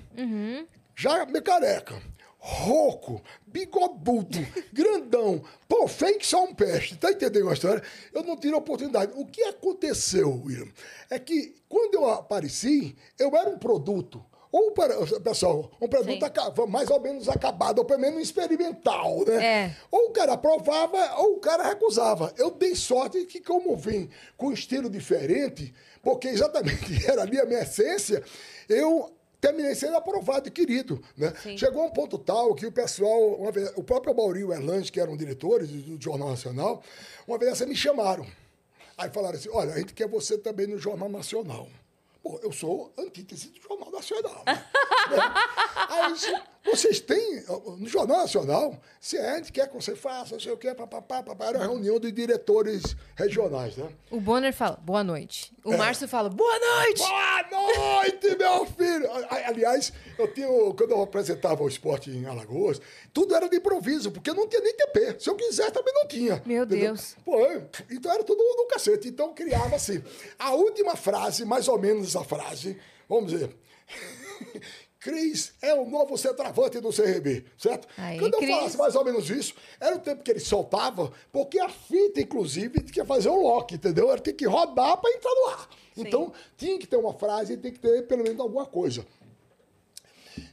Já 0.95 1.25
meio 1.27 1.43
careca. 1.43 2.01
Rouco, 2.39 3.21
bigodudo, 3.45 4.39
grandão, 4.73 5.43
pô, 5.69 5.89
fake 5.89 6.25
só 6.25 6.45
um 6.45 6.55
peste, 6.55 6.97
tá 6.97 7.11
entendendo 7.11 7.49
a 7.51 7.55
história? 7.55 7.83
Eu 8.13 8.23
não 8.23 8.37
tive 8.37 8.55
a 8.55 8.59
oportunidade. 8.59 9.11
O 9.17 9.27
que 9.27 9.43
aconteceu, 9.45 10.43
William, 10.45 10.69
é 11.11 11.19
que 11.19 11.57
quando 11.69 11.95
eu 11.95 12.09
apareci, 12.09 12.95
eu 13.19 13.35
era 13.37 13.51
um 13.51 13.59
produto. 13.59 14.25
Ou, 14.57 14.71
para, 14.73 14.95
pessoal, 15.21 15.71
um 15.79 15.87
produto 15.87 16.19
Sim. 16.19 16.25
aca- 16.25 16.67
mais 16.67 16.89
ou 16.89 16.99
menos 16.99 17.29
acabado, 17.29 17.81
ou 17.81 17.85
pelo 17.85 18.01
menos 18.01 18.23
experimental, 18.23 19.23
né? 19.27 19.45
É. 19.45 19.77
Ou 19.91 20.09
o 20.09 20.11
cara 20.13 20.33
aprovava, 20.33 20.97
ou 21.19 21.35
o 21.35 21.41
cara 21.41 21.63
recusava. 21.63 22.33
Eu 22.39 22.51
dei 22.51 22.75
sorte 22.75 23.27
que, 23.27 23.39
como 23.39 23.77
vim 23.77 24.09
com 24.35 24.47
um 24.47 24.53
estilo 24.55 24.89
diferente, 24.89 25.75
porque 26.03 26.29
exatamente 26.29 26.81
era 27.07 27.21
ali 27.21 27.39
a 27.39 27.45
minha 27.45 27.61
essência, 27.61 28.25
eu 28.67 29.13
terminei 29.39 29.75
sendo 29.75 29.99
aprovado 29.99 30.49
e 30.49 30.51
querido. 30.51 31.03
Né? 31.15 31.35
Chegou 31.59 31.83
a 31.83 31.85
um 31.85 31.91
ponto 31.91 32.17
tal 32.17 32.55
que 32.55 32.65
o 32.65 32.73
pessoal, 32.73 33.35
uma 33.35 33.53
vez, 33.53 33.71
o 33.77 33.85
próprio 33.85 34.17
Maurício 34.17 34.55
Erlange, 34.55 34.91
que 34.91 34.99
eram 34.99 35.19
diretores 35.19 35.69
do, 35.69 35.99
do 35.99 36.03
Jornal 36.03 36.31
Nacional, 36.31 36.83
uma 37.29 37.37
vez 37.37 37.53
essa 37.53 37.67
me 37.67 37.77
chamaram. 37.77 38.27
Aí 38.97 39.11
falaram 39.11 39.37
assim: 39.37 39.51
olha, 39.53 39.75
a 39.75 39.79
gente 39.79 39.93
quer 39.93 40.09
você 40.09 40.39
também 40.39 40.67
no 40.67 40.79
Jornal 40.79 41.11
Nacional. 41.11 41.69
Eu 42.43 42.53
sou 42.53 42.93
antítese 42.99 43.49
do 43.49 43.61
Jornal 43.61 43.91
Nacional. 43.91 44.43
Né? 44.47 44.65
Aí 45.89 46.15
vocês 46.65 46.99
têm 46.99 47.45
no 47.79 47.87
Jornal 47.87 48.19
Nacional, 48.19 48.77
se 49.01 49.17
a 49.17 49.37
gente 49.37 49.53
quer 49.53 49.69
que 49.69 49.75
você 49.75 49.95
faça, 49.95 50.35
não 50.35 50.41
sei 50.41 50.51
o 50.51 50.57
quê, 50.57 50.75
papapá, 50.75 51.23
papapá, 51.23 51.47
era 51.47 51.59
uma 51.59 51.67
reunião 51.67 52.01
de 52.01 52.11
diretores 52.11 52.97
regionais, 53.15 53.77
né? 53.77 53.89
O 54.11 54.21
Bonner 54.21 54.53
fala, 54.53 54.77
boa 54.83 55.05
noite. 55.05 55.53
O 55.63 55.77
Márcio 55.77 56.09
fala, 56.09 56.29
boa 56.29 56.59
noite. 56.59 56.99
Boa 56.99 58.03
noite, 58.03 58.37
meu 58.37 58.67
filho! 58.67 59.09
Aliás, 59.47 59.93
eu 60.19 60.33
tinha, 60.33 60.49
quando 60.49 60.91
eu 60.91 61.03
apresentava 61.03 61.63
o 61.63 61.69
esporte 61.69 62.11
em 62.11 62.27
Alagoas, 62.27 62.81
tudo 63.13 63.35
era 63.35 63.49
de 63.49 63.57
improviso, 63.57 64.11
porque 64.11 64.33
não 64.33 64.49
tinha 64.49 64.61
nem 64.61 64.75
TP. 64.75 65.17
Se 65.21 65.31
eu 65.31 65.37
quisesse, 65.37 65.71
também 65.71 65.95
não 65.95 66.09
tinha. 66.09 66.43
Meu 66.45 66.65
entendeu? 66.65 66.95
Deus. 66.95 67.17
Pô, 67.25 67.47
então 67.91 68.13
era 68.13 68.25
tudo 68.25 68.43
no 68.43 68.67
cacete. 68.67 69.09
Então 69.09 69.33
criava 69.33 69.77
assim. 69.77 70.03
A 70.39 70.53
última 70.53 70.97
frase, 70.97 71.45
mais 71.45 71.69
ou 71.69 71.79
menos 71.79 72.16
essa 72.17 72.25
frase, 72.25 72.79
vamos 73.09 73.31
dizer. 73.33 73.55
Cris 74.99 75.53
é 75.63 75.73
o 75.73 75.89
novo 75.89 76.17
centroavante 76.19 76.81
do 76.81 76.91
CRB, 76.93 77.45
certo? 77.57 77.87
Aí, 77.97 78.19
Quando 78.19 78.35
eu 78.35 78.41
Cris. 78.41 78.51
falasse 78.51 78.77
mais 78.77 78.95
ou 78.97 79.05
menos 79.05 79.31
isso, 79.31 79.55
era 79.79 79.95
o 79.95 80.01
tempo 80.01 80.23
que 80.25 80.31
ele 80.33 80.41
soltava, 80.41 81.13
porque 81.31 81.61
a 81.61 81.69
fita, 81.69 82.21
inclusive, 82.21 82.81
tinha 82.81 83.05
que 83.05 83.05
fazer 83.05 83.29
o 83.29 83.41
lock, 83.41 83.73
entendeu? 83.75 84.11
Era 84.11 84.21
ter 84.21 84.33
que 84.33 84.47
rodar 84.47 84.97
para 84.97 85.11
entrar 85.13 85.31
no 85.33 85.47
ar. 85.51 85.69
Então, 85.97 86.33
tinha 86.57 86.77
que 86.79 86.87
ter 86.89 86.97
uma 86.97 87.13
frase 87.15 87.53
e 87.53 87.57
tem 87.57 87.73
que 87.73 87.79
ter 87.79 88.03
pelo 88.09 88.25
menos 88.25 88.41
alguma 88.41 88.67
coisa. 88.67 89.07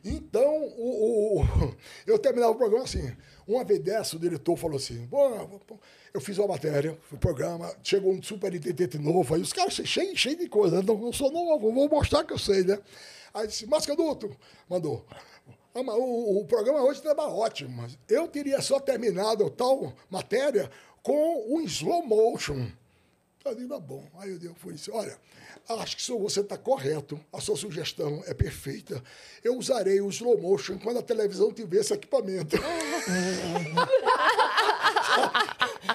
Então, 0.05 0.55
o, 0.77 1.41
o- 1.41 1.75
eu 2.05 2.19
terminava 2.19 2.51
o 2.51 2.55
programa 2.55 2.83
assim. 2.83 3.11
Uma 3.47 3.63
vez 3.63 3.79
dessa, 3.79 4.15
o 4.15 4.19
diretor 4.19 4.55
falou 4.57 4.77
assim: 4.77 5.07
eu 6.13 6.21
fiz 6.21 6.37
uma 6.37 6.47
matéria, 6.47 6.97
o 7.11 7.17
programa, 7.17 7.73
chegou 7.83 8.13
um 8.13 8.21
superintendente 8.21 8.97
novo, 8.97 9.33
aí 9.35 9.41
os 9.41 9.51
caras 9.51 9.73
cheios 9.73 10.19
cheio 10.19 10.37
de 10.37 10.47
coisa, 10.47 10.81
não, 10.81 10.97
não 10.97 11.13
sou 11.13 11.31
novo, 11.31 11.71
vou 11.71 11.89
mostrar 11.89 12.23
que 12.23 12.33
eu 12.33 12.39
sei, 12.39 12.63
né? 12.63 12.79
Aí 13.33 13.47
disse: 13.47 13.65
Mascaduto, 13.65 14.35
mandou. 14.69 15.05
"Ah, 15.75 15.81
O, 15.81 16.41
o 16.41 16.45
programa 16.45 16.81
hoje 16.83 16.99
estava 16.99 17.23
ótimo, 17.27 17.81
mas 17.81 17.97
eu 18.07 18.27
teria 18.27 18.61
só 18.61 18.79
terminado 18.79 19.49
tal 19.49 19.93
matéria 20.09 20.69
com 21.01 21.55
um 21.55 21.61
slow 21.61 22.05
motion. 22.05 22.67
Eu 23.43 23.55
digo, 23.55 23.69
tá 23.69 23.79
bom. 23.79 24.03
Aí 24.19 24.39
eu 24.41 24.55
foi 24.55 24.75
isso. 24.75 24.89
Olha, 24.93 25.17
acho 25.69 25.97
que 25.97 26.11
você 26.11 26.41
está 26.41 26.57
correto, 26.57 27.19
a 27.31 27.39
sua 27.39 27.55
sugestão 27.55 28.21
é 28.27 28.33
perfeita. 28.33 29.01
Eu 29.43 29.57
usarei 29.57 30.01
o 30.01 30.09
slow 30.09 30.37
motion 30.39 30.77
quando 30.77 30.99
a 30.99 31.03
televisão 31.03 31.51
tiver 31.53 31.79
esse 31.79 31.93
equipamento. 31.93 32.57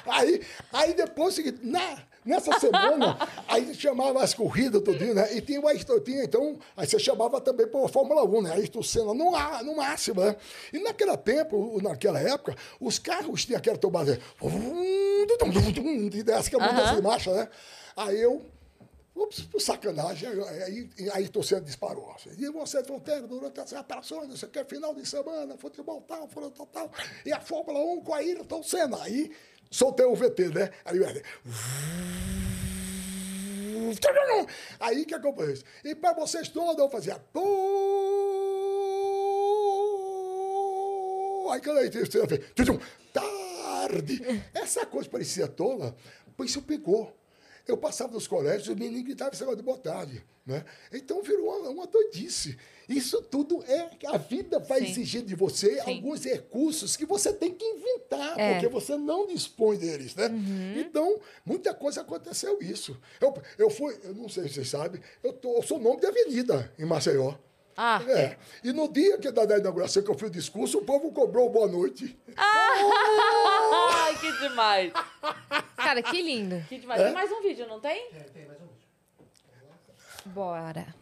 aí, 0.07 0.41
aí 0.73 0.95
depois, 0.95 1.39
na, 1.63 2.03
nessa 2.25 2.59
semana, 2.59 3.19
aí 3.47 3.63
a 3.63 3.67
gente 3.67 3.81
chamava 3.81 4.23
as 4.23 4.35
corridas 4.35 4.83
tudinho, 4.83 5.15
né? 5.15 5.35
E 5.35 5.41
tinha, 5.41 5.61
uma, 5.61 5.75
tinha 5.75 6.25
então, 6.25 6.59
aí 6.77 6.87
você 6.87 6.99
chamava 6.99 7.41
também 7.41 7.67
para 7.67 7.89
Fórmula 7.89 8.25
1, 8.25 8.43
né? 8.43 8.53
Ayrton 8.53 8.83
Senna 8.83 9.15
no, 9.15 9.33
no 9.65 9.77
máximo, 9.77 10.21
né? 10.21 10.37
E 10.73 10.79
naquele 10.79 11.17
tempo, 11.19 11.79
naquela 11.83 12.21
época, 12.21 12.57
os 12.81 12.99
carros 12.99 13.45
tinham 13.45 13.59
aquela 13.59 13.79
tomada, 13.79 14.19
e 16.17 16.23
dessa 16.23 16.49
que 16.49 16.57
é 16.57 16.61
a 16.61 16.67
mudança 16.67 16.97
de 16.97 17.03
marcha, 17.03 17.33
né? 17.33 17.49
Aí 17.97 18.21
eu, 18.21 18.47
ups, 19.19 19.49
sacanagem, 19.61 20.29
aí, 20.29 20.89
aí, 21.13 21.29
torcendo 21.29 21.65
disparou. 21.65 22.15
E 22.39 22.49
você, 22.51 22.83
Fronteira, 22.85 23.27
durante 23.27 23.61
as 23.61 23.73
operações, 23.73 24.29
você 24.29 24.47
quer 24.47 24.65
final 24.67 24.95
de 24.95 25.07
semana, 25.07 25.57
futebol 25.57 26.01
tal, 26.03 26.29
futebol 26.29 26.67
tal, 26.67 26.91
e 27.25 27.33
a 27.33 27.41
Fórmula 27.41 27.81
1 27.81 28.01
com 28.03 28.15
a 28.15 28.19
Ayrton 28.19 28.63
Senna. 28.63 29.03
Aí 29.03 29.31
soltei 29.71 30.07
o 30.07 30.15
VT, 30.15 30.49
né? 30.49 30.71
Aí, 30.85 30.99
Aí 34.81 35.05
que 35.05 35.15
acompanhou 35.15 35.53
isso. 35.53 35.65
E 35.85 35.95
para 35.95 36.13
vocês 36.13 36.49
todos, 36.49 36.79
eu 36.79 36.91
fazia. 36.91 37.15
Aí 41.51 41.61
quando 41.63 41.79
aí. 41.79 41.91
Tarde. 43.13 44.45
Essa 44.53 44.85
coisa 44.85 45.09
parecia 45.09 45.49
tola, 45.49 45.97
pois 46.37 46.51
isso 46.51 46.63
pegou. 46.63 47.15
Eu 47.69 47.77
passava 47.77 48.13
nos 48.13 48.27
colégios, 48.27 48.69
os 48.69 48.75
meninos 48.75 49.05
gritavam 49.05 49.33
esse 49.33 49.43
negócio 49.43 49.59
de 49.59 49.63
boa 49.65 49.79
tarde. 49.79 50.25
Né? 50.47 50.65
Então 50.93 51.23
virou 51.23 51.47
uma, 51.61 51.69
uma 51.69 51.87
doidice. 51.87 52.57
Isso 52.89 53.21
tudo 53.21 53.63
é 53.69 53.91
que 53.99 54.07
a 54.07 54.17
vida 54.17 54.59
vai 54.59 54.81
Sim. 54.81 54.87
exigir 54.87 55.23
de 55.23 55.35
você 55.35 55.75
Sim. 55.83 55.91
alguns 55.97 56.25
recursos 56.25 56.97
que 56.97 57.05
você 57.05 57.33
tem 57.35 57.53
que 57.55 57.63
inventar, 57.65 58.39
É. 58.41 58.55
porque 58.55 58.69
você 58.69 58.97
não 58.97 59.27
dispõe 59.27 59.77
deles, 59.77 60.15
né? 60.15 60.27
Uhum. 60.29 60.81
Então, 60.81 61.21
muita 61.45 61.75
coisa 61.75 62.01
aconteceu 62.01 62.59
isso. 62.63 62.99
Eu, 63.21 63.35
eu 63.59 63.69
fui, 63.69 63.95
eu 64.03 64.15
não 64.15 64.27
sei 64.29 64.45
se 64.49 64.55
vocês 64.55 64.71
sabem, 64.71 65.03
eu, 65.23 65.35
tô, 65.35 65.57
eu 65.57 65.63
sou 65.63 65.79
nome 65.79 66.01
de 66.01 66.07
avenida 66.07 66.73
em 66.79 66.87
Maceió. 66.87 67.35
Ah, 67.77 68.03
É. 68.09 68.37
E 68.65 68.73
no 68.73 68.89
dia 68.91 69.19
que 69.19 69.31
da, 69.31 69.45
da 69.45 69.59
inauguração 69.59 70.03
que 70.03 70.11
eu 70.11 70.15
fiz 70.19 70.29
o 70.29 70.33
discurso, 70.33 70.79
o 70.79 70.85
povo 70.85 71.13
cobrou 71.13 71.49
boa 71.51 71.69
noite. 71.69 72.19
Ai, 72.37 74.19
que 74.19 74.33
demais. 74.41 74.93
Cara, 75.89 76.03
que 76.03 76.21
lindo. 76.21 76.63
Que 76.69 76.79
demais. 76.79 77.03
Tem 77.03 77.13
mais 77.15 77.33
um 77.33 77.41
vídeo, 77.41 77.67
não 77.67 77.81
tem? 77.81 78.11
Bora. 80.27 80.95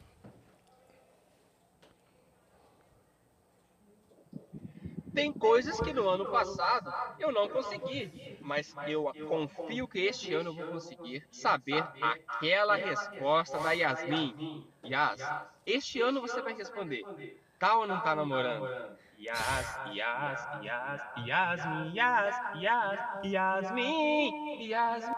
Tem 5.12 5.32
coisas 5.32 5.80
que 5.80 5.92
no 5.92 6.08
ano 6.08 6.26
passado 6.26 6.92
eu 7.18 7.32
não 7.32 7.48
consegui, 7.48 8.38
mas 8.40 8.72
eu 8.86 9.12
confio 9.26 9.88
que 9.88 9.98
este 9.98 10.32
ano 10.34 10.50
eu 10.50 10.54
vou 10.54 10.66
conseguir 10.74 11.26
saber 11.32 11.82
aquela 12.00 12.76
resposta 12.76 13.58
da 13.58 13.72
Yasmin. 13.72 14.64
Yas, 14.84 15.20
este 15.64 16.00
ano 16.00 16.20
você 16.20 16.40
vai 16.40 16.54
responder: 16.54 17.02
tá 17.58 17.76
ou 17.76 17.88
não 17.88 17.98
tá 18.00 18.14
namorando? 18.14 18.68
Yas, 19.18 19.66
Yas, 19.94 20.40
Yas, 20.62 21.01
Yasmin, 21.26 21.94
Yas, 21.97 22.36
Yas, 22.60 22.98
Yasmin, 23.24 24.62
Yasmin. 24.68 25.14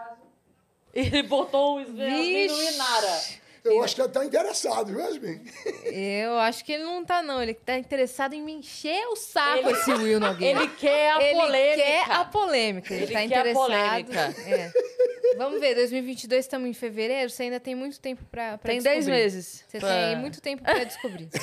Ele 0.93 1.23
botou 1.23 1.77
um 1.77 1.79
Yasmin 1.81 2.47
no. 2.47 2.61
Inara. 2.63 3.21
Eu 3.65 3.83
acho 3.83 3.93
que 3.93 4.01
ele 4.01 4.09
tá 4.09 4.23
interessado, 4.25 4.87
viu, 4.87 4.99
Yasmin? 5.01 5.43
Eu 5.85 6.39
acho 6.39 6.63
que 6.63 6.71
ele 6.71 6.83
não 6.85 7.03
tá, 7.03 7.21
não. 7.21 7.41
Ele 7.43 7.53
tá 7.53 7.77
interessado 7.77 8.33
em 8.33 8.41
me 8.41 8.53
encher 8.53 9.05
o 9.09 9.17
saco, 9.17 9.59
Ele- 9.59 9.71
esse 9.73 9.91
Will 9.93 10.19
Nogueira. 10.19 10.61
Ele 10.61 10.69
quer 10.75 11.11
a 11.11 11.21
Ele 11.21 11.39
polêmica. 11.39 11.83
quer 11.83 12.11
a 12.11 12.25
polêmica. 12.25 12.93
Ele, 12.93 13.03
Ele 13.03 13.11
tá 13.13 13.19
quer 13.19 13.21
a 13.21 13.25
interessado. 13.25 13.55
polêmica. 13.61 14.35
É. 14.47 14.71
Vamos 15.37 15.59
ver, 15.59 15.75
2022 15.75 16.45
estamos 16.45 16.67
em 16.69 16.73
fevereiro, 16.73 17.29
você 17.29 17.43
ainda 17.43 17.59
tem 17.59 17.75
muito 17.75 17.99
tempo 17.99 18.23
pra, 18.31 18.57
pra 18.57 18.69
Tem 18.71 18.77
descobrir. 18.79 19.05
10 19.05 19.07
meses. 19.07 19.65
Você 19.67 19.79
pra- 19.79 19.89
tem 19.89 20.15
muito 20.17 20.41
tempo 20.41 20.63
pra 20.63 20.83
descobrir. 20.83 21.29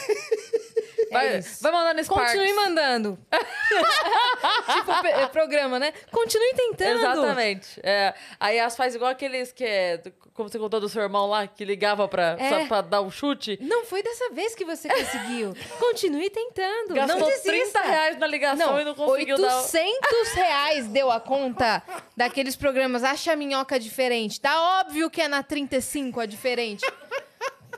Vai, 1.13 1.35
é 1.35 1.39
isso. 1.39 1.63
vai 1.63 1.71
mandando 1.71 2.03
Sparks. 2.05 2.33
Continue 2.33 2.53
mandando. 2.55 3.19
tipo 3.31 5.07
é, 5.07 5.27
programa, 5.29 5.79
né? 5.79 5.93
Continue 6.11 6.53
tentando. 6.55 6.99
Exatamente. 6.99 7.81
É, 7.83 8.13
aí 8.41 8.59
as 8.59 8.77
faz 8.77 8.95
igual 8.95 9.11
aqueles 9.13 9.53
que 9.53 9.65
é. 9.65 10.03
Como 10.35 10.49
você 10.51 10.59
contou 10.59 10.81
do 10.81 10.89
seu 10.89 11.01
irmão 11.03 11.27
lá, 11.29 11.47
que 11.47 11.65
ligava 11.65 12.07
pra, 12.09 12.37
É. 12.39 12.67
pra 12.67 12.83
dar 12.83 13.01
um 13.01 13.11
chute. 13.11 13.57
Não 13.63 13.87
foi 13.87 14.03
dessa 14.03 14.31
vez 14.33 14.55
que 14.55 14.65
você 14.67 14.87
conseguiu. 14.89 15.55
Continue 15.79 16.29
tentando. 16.29 16.93
Gastou 16.95 17.21
não 17.21 17.27
desista. 17.29 17.51
30 17.51 17.81
reais 17.83 18.19
na 18.19 18.27
ligação 18.27 18.73
Não, 18.73 18.81
e 18.81 18.85
não 18.85 18.95
conseguiu 18.95 19.39
dar. 19.39 19.57
800 19.63 20.33
reais 20.35 20.87
deu 20.89 21.11
a 21.11 21.19
conta 21.21 21.83
daqueles 22.17 22.55
programas 22.57 23.03
Acha 23.05 23.33
a 23.33 23.37
Minhoca 23.37 23.76
Diferente. 23.79 24.41
Tá 24.41 24.81
óbvio 24.81 25.11
que 25.11 25.21
é 25.21 25.29
na 25.29 25.43
35 25.43 26.21
a 26.21 26.27
diferente. 26.27 26.85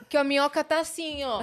Que 0.09 0.17
a 0.17 0.25
minhoca 0.25 0.65
tá 0.65 0.81
assim, 0.81 1.23
ó. 1.25 1.43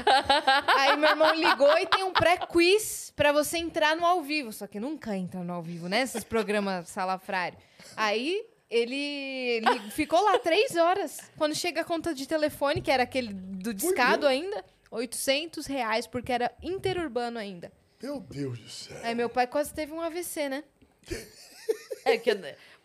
Aí 0.76 0.98
meu 0.98 1.10
irmão 1.10 1.36
ligou 1.36 1.78
e 1.78 1.86
tem 1.86 2.04
um 2.04 2.12
pré-quiz 2.12 3.14
pra 3.16 3.32
você 3.32 3.60
entrar 3.60 3.96
no 3.96 4.06
ao 4.06 4.24
vivo. 4.24 4.52
Só 4.52 4.66
que 4.66 4.80
nunca 4.80 5.16
entra 5.16 5.44
no 5.44 5.54
ao 5.54 5.62
vivo, 5.62 5.88
né? 5.88 6.02
Esses 6.02 6.24
programas 6.24 6.90
salafrário. 6.90 7.58
Aí 7.96 8.44
ele, 8.70 8.96
ele 8.96 9.92
ficou 9.92 10.20
lá 10.24 10.40
três 10.40 10.76
horas. 10.76 11.20
Quando 11.38 11.54
chega 11.54 11.82
a 11.82 11.84
conta 11.84 12.14
de 12.14 12.28
telefone, 12.28 12.82
que 12.82 12.90
era 12.90 13.04
aquele 13.04 13.34
do 13.34 13.74
discado 13.74 14.26
ainda, 14.26 14.66
800 14.90 15.66
reais, 15.68 16.08
porque 16.08 16.32
era 16.32 16.52
interurbano 16.64 17.38
ainda. 17.38 17.72
Meu 18.02 18.20
Deus 18.20 18.60
do 18.60 18.70
céu. 18.70 18.98
Aí 19.04 19.14
meu 19.14 19.30
pai 19.30 19.48
quase 19.48 19.74
teve 19.74 19.94
um 19.94 20.02
AVC, 20.02 20.50
né? 20.50 20.64
É 22.04 22.18
que 22.18 22.32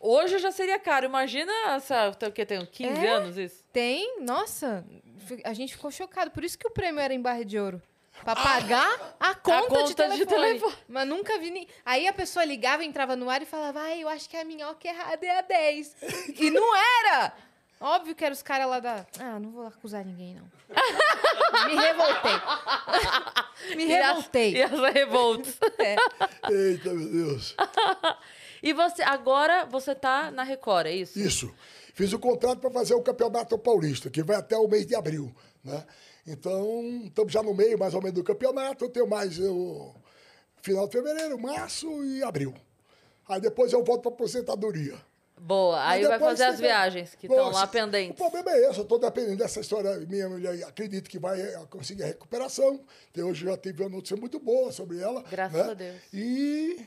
hoje 0.01 0.39
já 0.39 0.51
seria 0.51 0.78
caro. 0.78 1.06
Imagina 1.06 1.52
essa. 1.74 2.09
O 2.27 2.32
que 2.32 2.44
tem 2.47 2.64
15 2.64 3.06
É? 3.06 3.10
anos 3.10 3.36
isso? 3.36 3.62
Tem, 3.72 4.20
nossa, 4.20 4.85
a 5.44 5.52
gente 5.52 5.74
ficou 5.74 5.90
chocado. 5.90 6.31
Por 6.31 6.43
isso 6.44 6.59
que 6.59 6.66
o 6.66 6.70
prêmio 6.70 7.01
era 7.01 7.14
em 7.14 7.20
barra 7.20 7.44
de 7.44 7.59
ouro. 7.59 7.81
Pra 8.24 8.35
pagar 8.36 9.16
a 9.18 9.35
conta, 9.35 9.68
conta 9.68 9.85
de, 9.85 9.94
telefone. 9.94 10.18
de 10.18 10.27
telefone. 10.27 10.74
Mas 10.89 11.09
nunca 11.09 11.39
vi 11.39 11.51
nem. 11.51 11.68
Aí 11.86 12.06
a 12.06 12.12
pessoa 12.12 12.44
ligava, 12.44 12.85
entrava 12.85 13.16
no 13.16 13.31
ar 13.31 13.40
e 13.40 13.47
falava: 13.47 13.81
Ai, 13.81 14.02
eu 14.02 14.09
acho 14.09 14.28
que 14.28 14.36
a 14.36 14.44
minhoca 14.44 14.86
errada 14.89 15.24
é 15.24 15.39
a 15.39 15.40
10. 15.40 15.97
e 16.39 16.51
não 16.51 16.77
era! 16.77 17.32
Óbvio 17.81 18.14
que 18.14 18.22
eram 18.22 18.35
os 18.35 18.43
caras 18.43 18.68
lá 18.68 18.78
da. 18.78 19.06
Ah, 19.18 19.39
não 19.40 19.51
vou 19.52 19.66
acusar 19.66 20.05
ninguém, 20.05 20.35
não. 20.35 20.44
Me 21.66 21.74
revoltei. 21.77 22.32
Me 23.77 23.85
revoltei. 23.86 24.52
E 24.55 24.62
as, 24.62 24.70
e 24.72 24.74
as 24.74 24.93
revoltas. 24.93 25.59
É. 25.78 25.97
Eita, 26.52 26.90
meu 26.93 27.09
Deus. 27.10 27.56
E 28.62 28.73
você, 28.73 29.03
agora 29.03 29.65
você 29.65 29.95
tá 29.95 30.31
na 30.31 30.43
Record, 30.43 30.87
é 30.87 30.95
isso? 30.95 31.19
Isso. 31.19 31.55
Fiz 31.95 32.12
o 32.12 32.19
contrato 32.19 32.59
para 32.61 32.70
fazer 32.70 32.95
o 32.95 33.03
Campeonato 33.03 33.59
Paulista, 33.59 34.11
que 34.11 34.23
vai 34.23 34.37
até 34.37 34.57
o 34.57 34.69
mês 34.69 34.87
de 34.87 34.95
abril. 34.95 35.35
Né? 35.65 35.85
Então, 36.27 37.03
estamos 37.05 37.32
já 37.32 37.43
no 37.43 37.55
meio, 37.55 37.78
mais 37.78 37.95
ou 37.95 38.01
menos, 38.03 38.15
do 38.15 38.24
campeonato. 38.24 38.85
Eu 38.85 38.91
tenho 38.91 39.07
mais 39.07 39.39
o 39.39 39.95
final 40.62 40.87
de 40.87 40.93
fevereiro, 40.93 41.39
março 41.39 42.05
e 42.05 42.23
abril. 42.23 42.55
Aí 43.28 43.41
depois 43.41 43.73
eu 43.73 43.82
volto 43.85 44.03
para 44.03 44.12
aposentadoria. 44.12 44.97
Boa. 45.41 45.82
Aí 45.89 46.05
vai 46.05 46.19
fazer 46.19 46.45
as 46.45 46.61
viagens 46.61 47.15
que 47.15 47.27
estão 47.27 47.51
lá 47.51 47.65
O 47.65 47.69
pendentes. 47.69 48.16
problema 48.16 48.51
é 48.51 48.69
esse, 48.69 48.78
eu 48.78 48.82
estou 48.82 48.99
dependendo 48.99 49.39
dessa 49.39 49.61
história 49.61 49.97
minha 50.01 50.28
mulher. 50.28 50.62
Acredito 50.65 51.09
que 51.09 51.19
vai 51.19 51.41
eh, 51.41 51.59
conseguir 51.70 52.03
a 52.03 52.07
recuperação. 52.07 52.81
Até 53.11 53.24
hoje 53.24 53.47
já 53.47 53.57
tive 53.57 53.82
uma 53.82 53.89
notícia 53.89 54.16
muito 54.16 54.39
boa 54.39 54.70
sobre 54.70 55.01
ela. 55.01 55.23
Graças 55.31 55.66
né? 55.66 55.70
a 55.70 55.74
Deus. 55.74 55.97
E, 56.12 56.87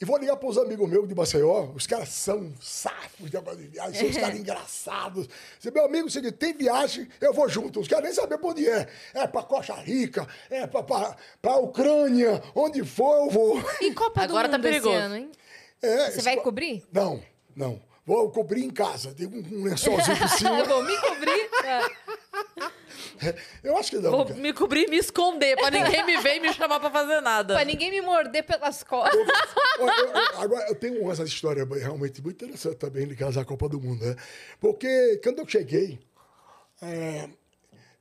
e 0.00 0.04
vou 0.04 0.16
ligar 0.18 0.36
para 0.36 0.48
os 0.48 0.58
amigos 0.58 0.88
meus 0.88 1.08
de 1.08 1.14
Maceió. 1.14 1.68
Os 1.74 1.86
caras 1.86 2.08
são 2.08 2.52
safos 2.60 3.30
de 3.30 3.36
negócio 3.36 3.60
de 3.60 3.68
viagem, 3.68 3.94
são 4.00 4.08
os 4.10 4.16
caras 4.16 4.36
engraçados. 4.40 5.28
Se 5.60 5.70
meu 5.70 5.84
amigo, 5.84 6.10
se 6.10 6.18
ele 6.18 6.32
tem 6.32 6.52
viagem, 6.52 7.08
eu 7.20 7.32
vou 7.32 7.48
junto. 7.48 7.80
Os 7.80 7.86
caras 7.88 8.04
nem 8.04 8.12
sabem 8.12 8.36
pra 8.38 8.48
onde 8.48 8.68
é. 8.68 8.88
É 9.14 9.26
para 9.26 9.42
Costa 9.44 9.74
Rica, 9.74 10.26
é 10.50 10.66
para 10.66 11.16
a 11.44 11.56
Ucrânia, 11.58 12.42
onde 12.54 12.84
for 12.84 13.26
eu 13.26 13.30
vou. 13.30 13.62
E 13.80 13.92
Copa 13.94 14.22
Agora 14.22 14.48
do 14.48 14.52
tá 14.52 14.58
Mundo 14.58 14.66
esse 14.68 14.80
perigoso. 14.80 14.96
ano, 15.04 15.16
hein? 15.16 15.30
É, 15.80 15.96
Você 16.06 16.08
esse 16.18 16.22
vai 16.22 16.36
co- 16.36 16.42
cobrir? 16.42 16.84
Não, 16.92 17.22
não. 17.54 17.80
Vou 18.04 18.28
cobrir 18.32 18.64
em 18.64 18.70
casa. 18.70 19.14
Tem 19.14 19.28
um, 19.28 19.58
um 19.58 19.62
lençolzinho 19.62 20.18
por 20.18 20.28
cima. 20.36 20.58
Eu 20.58 20.66
vou 20.66 20.82
me 20.82 20.96
cobrir. 21.00 21.48
Eu 23.62 23.76
acho 23.76 23.90
que 23.90 23.96
não. 23.98 24.10
Vou 24.10 24.26
cara. 24.26 24.38
me 24.40 24.52
cobrir 24.52 24.84
e 24.86 24.90
me 24.90 24.96
esconder, 24.98 25.56
pra 25.56 25.70
ninguém 25.70 26.04
me 26.04 26.16
ver 26.18 26.36
e 26.36 26.40
me 26.40 26.52
chamar 26.52 26.80
pra 26.80 26.90
fazer 26.90 27.20
nada. 27.20 27.54
pra 27.54 27.64
ninguém 27.64 27.90
me 27.90 28.00
morder 28.00 28.44
pelas 28.44 28.82
costas. 28.82 29.18
Olha, 29.78 29.92
eu- 30.00 30.08
eu- 30.08 30.40
agora, 30.40 30.68
eu 30.68 30.74
tenho 30.74 31.10
essa 31.10 31.24
história 31.24 31.64
realmente 31.64 32.22
muito 32.22 32.44
interessante 32.44 32.76
também 32.76 33.04
ligada 33.04 33.40
à 33.40 33.44
Copa 33.44 33.68
do 33.68 33.80
Mundo, 33.80 34.04
né? 34.04 34.16
Porque 34.60 35.20
quando 35.22 35.38
eu 35.40 35.48
cheguei, 35.48 35.98
é, 36.80 37.28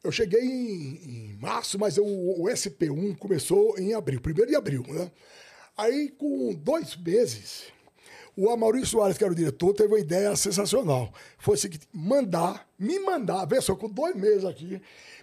eu 0.03 0.11
cheguei 0.11 0.41
em, 0.41 1.33
em 1.33 1.37
março, 1.39 1.77
mas 1.77 1.97
o, 1.97 2.03
o 2.05 2.45
SP1 2.47 3.17
começou 3.17 3.77
em 3.77 3.93
abril, 3.93 4.19
primeiro 4.21 4.49
de 4.49 4.55
abril, 4.57 4.83
né? 4.87 5.11
Aí, 5.77 6.09
com 6.09 6.53
dois 6.53 6.95
meses, 6.97 7.65
o 8.35 8.49
Amaury 8.49 8.85
Soares, 8.85 9.17
que 9.17 9.23
era 9.23 9.33
o 9.33 9.35
diretor, 9.35 9.73
teve 9.73 9.89
uma 9.89 9.99
ideia 9.99 10.35
sensacional. 10.35 11.13
Foi 11.37 11.55
o 11.55 11.57
seguinte, 11.57 11.87
mandar, 11.93 12.67
me 12.77 12.99
mandar, 12.99 13.45
vê 13.45 13.61
só, 13.61 13.75
com 13.75 13.89
dois 13.89 14.15
meses 14.15 14.45
aqui, 14.45 14.81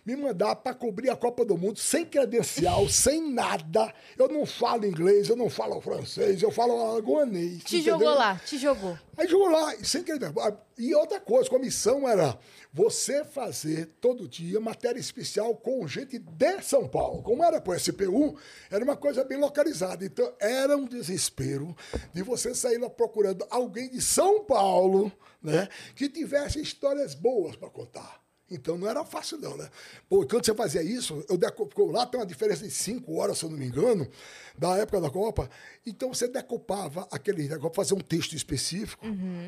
me 0.08 0.16
mandar 0.16 0.56
para 0.56 0.72
cobrir 0.72 1.10
a 1.10 1.16
Copa 1.16 1.44
do 1.44 1.58
Mundo 1.58 1.78
sem 1.78 2.06
credencial, 2.06 2.88
sem 2.88 3.30
nada. 3.30 3.92
Eu 4.16 4.26
não 4.28 4.46
falo 4.46 4.86
inglês, 4.86 5.28
eu 5.28 5.36
não 5.36 5.50
falo 5.50 5.78
francês, 5.82 6.40
eu 6.40 6.50
falo 6.50 6.72
alagoanês. 6.80 7.62
Te 7.62 7.76
entendeu? 7.76 7.98
jogou 7.98 8.14
lá, 8.14 8.36
te 8.36 8.56
jogou. 8.56 8.98
Aí 9.18 9.28
jogou 9.28 9.50
lá, 9.50 9.74
sem 9.82 10.02
querer. 10.02 10.32
E 10.78 10.94
outra 10.94 11.20
coisa, 11.20 11.54
a 11.54 11.58
missão 11.58 12.08
era 12.08 12.38
você 12.72 13.22
fazer 13.22 13.96
todo 14.00 14.26
dia 14.26 14.58
matéria 14.60 14.98
especial 14.98 15.54
com 15.56 15.86
gente 15.86 16.18
de 16.18 16.62
São 16.62 16.88
Paulo. 16.88 17.22
Como 17.22 17.44
era 17.44 17.60
para 17.60 17.74
o 17.74 17.78
SPU, 17.78 18.38
era 18.70 18.82
uma 18.82 18.96
coisa 18.96 19.24
bem 19.24 19.36
localizada. 19.36 20.06
Então, 20.06 20.32
era 20.40 20.74
um 20.74 20.86
desespero 20.86 21.76
de 22.14 22.22
você 22.22 22.54
sair 22.54 22.78
lá 22.78 22.88
procurando 22.88 23.46
alguém 23.50 23.90
de 23.90 24.00
São 24.00 24.44
Paulo, 24.44 25.12
né, 25.42 25.68
que 25.94 26.08
tivesse 26.08 26.60
histórias 26.62 27.14
boas 27.14 27.56
para 27.56 27.68
contar. 27.68 28.17
Então 28.50 28.78
não 28.78 28.88
era 28.88 29.04
fácil, 29.04 29.38
não, 29.38 29.56
né? 29.56 29.68
Pô, 30.08 30.26
quando 30.26 30.44
você 30.44 30.54
fazia 30.54 30.82
isso, 30.82 31.22
eu 31.28 31.36
decopo, 31.36 31.90
lá 31.90 32.06
tem 32.06 32.18
uma 32.18 32.26
diferença 32.26 32.64
de 32.64 32.70
cinco 32.70 33.16
horas, 33.16 33.38
se 33.38 33.44
eu 33.44 33.50
não 33.50 33.58
me 33.58 33.66
engano, 33.66 34.08
da 34.56 34.76
época 34.76 35.00
da 35.00 35.10
Copa. 35.10 35.50
Então 35.88 36.12
você 36.12 36.28
decopava 36.28 37.06
aquele 37.10 37.48
negócio, 37.48 37.74
fazer 37.74 37.94
um 37.94 38.00
texto 38.00 38.34
específico 38.34 39.04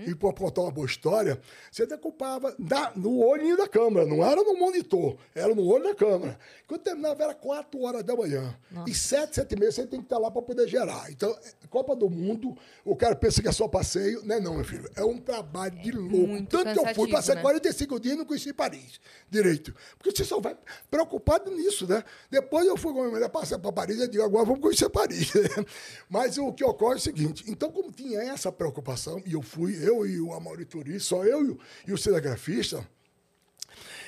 e 0.07 0.15
para 0.15 0.33
contar 0.33 0.63
uma 0.63 0.71
boa 0.71 0.87
história, 0.87 1.41
você 1.71 1.87
decopava 1.87 2.55
da, 2.59 2.93
no 2.97 3.19
olhinho 3.25 3.57
da 3.57 3.69
câmera, 3.69 4.07
não 4.07 4.25
era 4.25 4.43
no 4.43 4.59
monitor, 4.59 5.17
era 5.35 5.55
no 5.55 5.67
olho 5.67 5.85
da 5.85 5.95
câmera. 5.95 6.39
Quando 6.67 6.83
terminava 6.83 7.23
era 7.23 7.35
quatro 7.35 7.83
horas 7.83 8.05
da 8.05 8.15
manhã. 8.15 8.55
E 8.87 8.95
sete, 8.95 9.37
sete 9.37 9.55
e 9.55 9.59
meia 9.59 9.73
você 9.73 9.87
tem 9.87 10.01
que 10.01 10.07
estar 10.07 10.19
lá 10.19 10.31
para 10.31 10.43
poder 10.43 10.69
gerar. 10.69 11.11
Então, 11.11 11.37
Copa 11.69 11.95
do 11.97 12.09
Mundo, 12.09 12.57
o 12.85 12.95
cara 12.97 13.15
pensa 13.15 13.43
que 13.43 13.49
é 13.49 13.53
só 13.53 13.69
passeio. 13.69 14.25
Não 14.25 14.37
é 14.37 14.41
não, 14.41 14.55
meu 14.55 14.65
filho. 14.65 14.89
É 14.97 15.05
um 15.05 15.19
trabalho 15.19 15.77
de 15.79 15.91
louco. 15.93 16.47
Tanto 16.47 16.73
que 16.73 16.79
eu 16.79 16.95
fui, 16.95 17.11
passei 17.11 17.35
né? 17.35 17.43
45 17.43 18.01
dias 18.01 18.15
e 18.15 18.19
não 18.19 18.25
conheci 18.25 18.53
Paris 18.53 19.01
direito. 19.29 19.75
Porque 19.97 20.11
você 20.11 20.25
só 20.25 20.41
vai 20.41 20.57
preocupado 20.91 21.51
nisso, 21.51 21.87
né? 21.87 22.03
Depois 22.31 22.67
eu 22.67 22.77
fui 22.77 22.93
com 22.93 22.99
a 22.99 23.03
minha 23.03 23.15
mulher, 23.15 23.29
passei 23.29 23.59
para 23.59 23.73
Paris 23.73 23.99
e 24.01 24.09
digo, 24.09 24.25
agora 24.25 24.45
vamos 24.45 24.61
conhecer 24.61 24.89
Paris. 24.89 25.33
Mas 26.09 26.30
o 26.39 26.53
que 26.53 26.65
ocorre 26.65 26.95
é 26.95 26.99
o 26.99 27.01
seguinte, 27.01 27.45
então 27.47 27.71
como 27.71 27.91
tinha 27.91 28.21
essa 28.21 28.53
preocupação, 28.53 29.23
e 29.27 29.33
eu 29.33 29.43
fui, 29.43 29.77
eu 29.83 30.07
e 30.07 30.21
o 30.21 30.33
Amaury 30.33 30.65
Turi, 30.65 31.01
só 31.01 31.25
eu 31.25 31.45
e 31.45 31.51
o, 31.51 31.59
e 31.89 31.93
o 31.93 31.99
cinegrafista, 31.99 32.87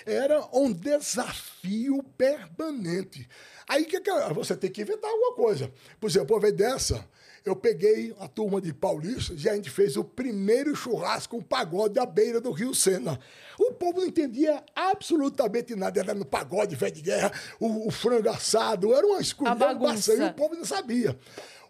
era 0.05 0.45
um 0.53 0.73
desafio 0.73 2.03
permanente. 2.17 3.29
Aí 3.69 3.85
que, 3.85 4.01
que 4.01 4.11
você 4.35 4.57
tem 4.57 4.71
que 4.71 4.83
inventar 4.83 5.11
alguma 5.11 5.35
coisa. 5.35 5.73
Por 6.01 6.11
exemplo, 6.11 6.35
uma 6.35 6.43
vez 6.43 6.55
dessa, 6.55 7.09
eu 7.45 7.57
peguei 7.57 8.15
a 8.21 8.29
turma 8.29 8.61
de 8.61 8.73
paulistas 8.73 9.43
e 9.43 9.49
a 9.49 9.55
gente 9.55 9.71
fez 9.71 9.97
o 9.97 10.05
primeiro 10.05 10.75
churrasco, 10.77 11.37
um 11.37 11.43
pagode 11.43 11.99
à 11.99 12.07
beira 12.07 12.41
do 12.41 12.51
Rio 12.51 12.75
Sena. 12.75 13.19
O 13.59 13.73
povo 13.73 14.01
não 14.01 14.07
entendia 14.07 14.63
absolutamente 14.75 15.75
nada. 15.75 15.99
Era 15.99 16.15
no 16.15 16.25
pagode, 16.25 16.77
velho 16.77 16.93
de 16.93 17.03
guerra, 17.03 17.33
o, 17.59 17.89
o 17.89 17.91
frango 17.91 18.29
assado, 18.29 18.95
era 18.95 19.07
uma 19.07 19.21
escuridão, 19.21 19.59
bagunça. 19.59 20.15
e 20.15 20.23
o 20.23 20.35
povo 20.35 20.55
não 20.55 20.65
sabia. 20.65 21.19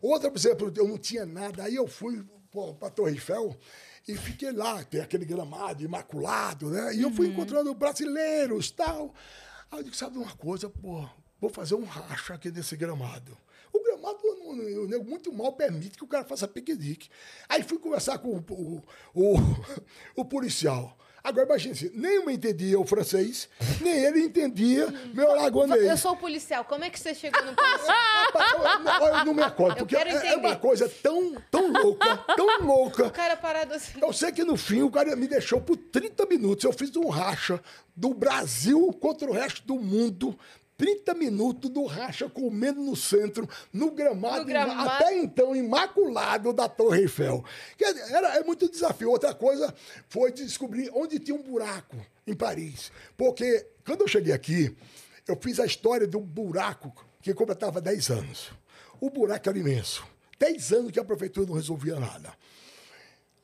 Outra, 0.03 0.31
por 0.31 0.37
exemplo, 0.39 0.71
eu 0.77 0.87
não 0.89 0.99
tinha 0.99 1.25
nada. 1.25 1.63
Aí 1.65 1.75
eu 1.77 1.87
fui 1.87 2.23
para 2.79 2.91
Torre 2.91 3.13
Eiffel 3.13 3.57
e 4.07 4.15
fiquei 4.17 4.51
lá, 4.53 4.83
tem 4.85 5.01
aquele 5.01 5.25
gramado 5.25 5.83
imaculado, 5.83 6.69
né? 6.71 6.95
E 6.95 7.01
eu 7.03 7.11
fui 7.11 7.29
encontrando 7.29 7.73
brasileiros 7.73 8.71
tal. 8.71 9.15
Aí 9.71 9.79
eu 9.79 9.85
disse, 9.85 9.99
sabe 9.99 10.19
uma 10.19 10.35
coisa, 10.35 10.69
pô, 10.69 11.09
vou 11.41 11.49
fazer 11.49 11.77
um 11.77 11.85
racha 11.85 12.35
aqui 12.35 12.51
nesse 12.51 12.77
gramado. 12.77 13.39
O 13.73 13.83
gramado, 13.83 14.19
não- 14.23 14.55
não- 14.57 14.83
o 14.83 14.87
nego 14.89 15.05
muito 15.09 15.33
mal 15.33 15.53
permite 15.55 15.97
que 15.97 16.05
o 16.05 16.09
cara 16.09 16.25
faça 16.25 16.47
piquenique. 16.47 17.09
Aí 17.49 17.63
fui 17.63 17.79
conversar 17.79 18.19
com 18.19 18.37
o, 18.37 18.45
o, 18.51 18.83
o, 19.15 19.35
o 20.21 20.25
policial. 20.25 20.99
Agora, 21.25 21.47
imagine 21.47 21.75
se 21.75 21.91
nem 21.95 22.17
eu 22.17 22.29
entendia 22.31 22.79
o 22.81 22.85
francês, 22.85 23.49
nem 23.81 23.93
ele 24.05 24.21
entendia 24.25 24.87
meu 25.15 25.31
aragonês. 25.33 25.85
Eu 25.85 25.97
sou 25.97 26.17
policial, 26.17 26.65
como 26.65 26.83
é 26.83 26.91
que 26.91 26.99
você 26.99 27.15
chegou 27.15 27.41
no 27.45 27.55
policial? 27.55 27.97
Eu, 28.33 29.07
eu- 29.09 29.17
eu 29.19 29.25
não 29.27 29.35
me 29.35 29.43
acordo, 29.43 29.77
porque 29.79 29.95
é, 29.97 30.29
é 30.33 30.37
uma 30.37 30.57
coisa 30.57 30.89
tão, 31.03 31.35
tão 31.51 31.71
louca, 31.71 32.17
tão 32.35 32.47
louca. 32.63 33.07
o 33.07 33.11
cara 33.11 33.37
parado 33.37 33.75
assim. 33.75 33.99
Eu 34.01 34.13
sei 34.13 34.33
que 34.33 34.43
no 34.43 34.57
fim 34.57 34.83
o 34.83 34.91
cara 34.91 35.15
me 35.15 35.27
deixou 35.29 35.61
por 35.61 35.77
30 35.77 36.25
minutos. 36.27 36.65
Eu 36.65 36.73
fiz 36.73 36.95
um 36.97 37.09
racha 37.09 37.61
do 37.95 38.15
Brasil 38.15 38.91
contra 39.01 39.29
o 39.29 39.33
resto 39.33 39.63
do 39.67 39.75
mundo. 39.75 40.39
30 40.83 41.15
minutos 41.15 41.71
do 41.71 41.85
racha 41.85 42.29
comendo 42.29 42.81
no 42.83 42.97
centro, 42.97 43.49
no 43.73 43.93
gramado, 43.93 44.39
No 44.41 44.45
gramado. 44.47 44.91
até 44.91 45.17
então 45.17 45.55
imaculado 45.55 46.53
da 46.53 46.69
Torre 46.69 47.03
Eiffel. 47.03 47.45
Quer 47.79 47.95
dizer, 47.95 48.13
Era, 48.13 48.35
é 48.39 48.43
muito 48.43 48.69
desafio. 48.69 49.09
Outra 49.11 49.33
coisa 49.33 49.73
foi 50.09 50.33
descobrir 50.33 50.91
onde 50.93 51.21
tinha 51.21 51.37
um 51.37 51.43
buraco 51.43 51.97
em 52.27 52.35
Paris. 52.35 52.91
Porque 53.17 53.65
quando 53.87 54.01
eu 54.01 54.09
cheguei 54.09 54.33
aqui, 54.33 54.77
eu 55.29 55.37
fiz 55.41 55.61
a 55.61 55.67
história 55.67 56.05
de 56.05 56.17
um 56.17 56.21
buraco 56.21 56.93
que 57.21 57.33
completava 57.33 57.81
10 57.81 58.11
anos. 58.11 58.51
O 59.01 59.09
buraco 59.09 59.49
era 59.49 59.57
imenso. 59.57 60.05
10 60.41 60.73
anos 60.73 60.91
que 60.91 60.99
a 60.99 61.05
prefeitura 61.05 61.47
não 61.47 61.55
resolvia 61.55 62.01
nada. 62.01 62.33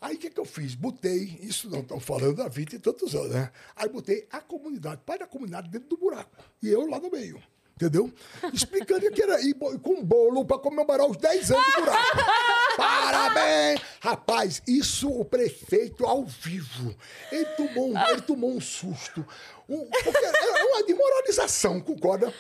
Aí 0.01 0.15
o 0.15 0.19
que, 0.19 0.31
que 0.31 0.39
eu 0.39 0.45
fiz? 0.45 0.75
Botei, 0.75 1.39
isso 1.43 1.69
não 1.69 1.81
estão 1.81 1.99
falando 1.99 2.41
há 2.43 2.49
20 2.49 2.75
e 2.75 2.79
tantos 2.79 3.15
anos, 3.15 3.31
né? 3.31 3.51
Aí 3.75 3.89
botei 3.89 4.27
a 4.31 4.41
comunidade, 4.41 5.01
pai 5.05 5.19
da 5.19 5.27
comunidade 5.27 5.69
dentro 5.69 5.89
do 5.89 5.97
buraco. 5.97 6.31
E 6.63 6.69
eu 6.69 6.89
lá 6.89 7.01
no 7.01 7.11
meio. 7.11 7.43
Entendeu? 7.79 8.13
Explicando 8.53 9.09
que 9.13 9.23
era 9.23 9.41
ir 9.41 9.55
com 9.55 9.93
um 9.93 10.05
bolo 10.05 10.45
para 10.45 10.59
comemorar 10.59 11.09
os 11.09 11.17
10 11.17 11.53
anos 11.53 11.65
do 11.65 11.81
buraco. 11.83 12.19
Parabéns! 12.77 13.81
Rapaz, 14.01 14.61
isso 14.67 15.09
o 15.09 15.25
prefeito 15.25 16.05
ao 16.05 16.25
vivo. 16.25 16.93
Ele 17.31 17.45
tomou 17.45 17.93
um, 17.93 18.09
ele 18.09 18.21
tomou 18.23 18.51
um 18.51 18.61
susto. 18.61 19.25
Um, 19.69 19.89
porque 20.03 20.25
é 20.25 20.65
uma 20.65 20.83
demoralização, 20.83 21.81
concorda? 21.81 22.35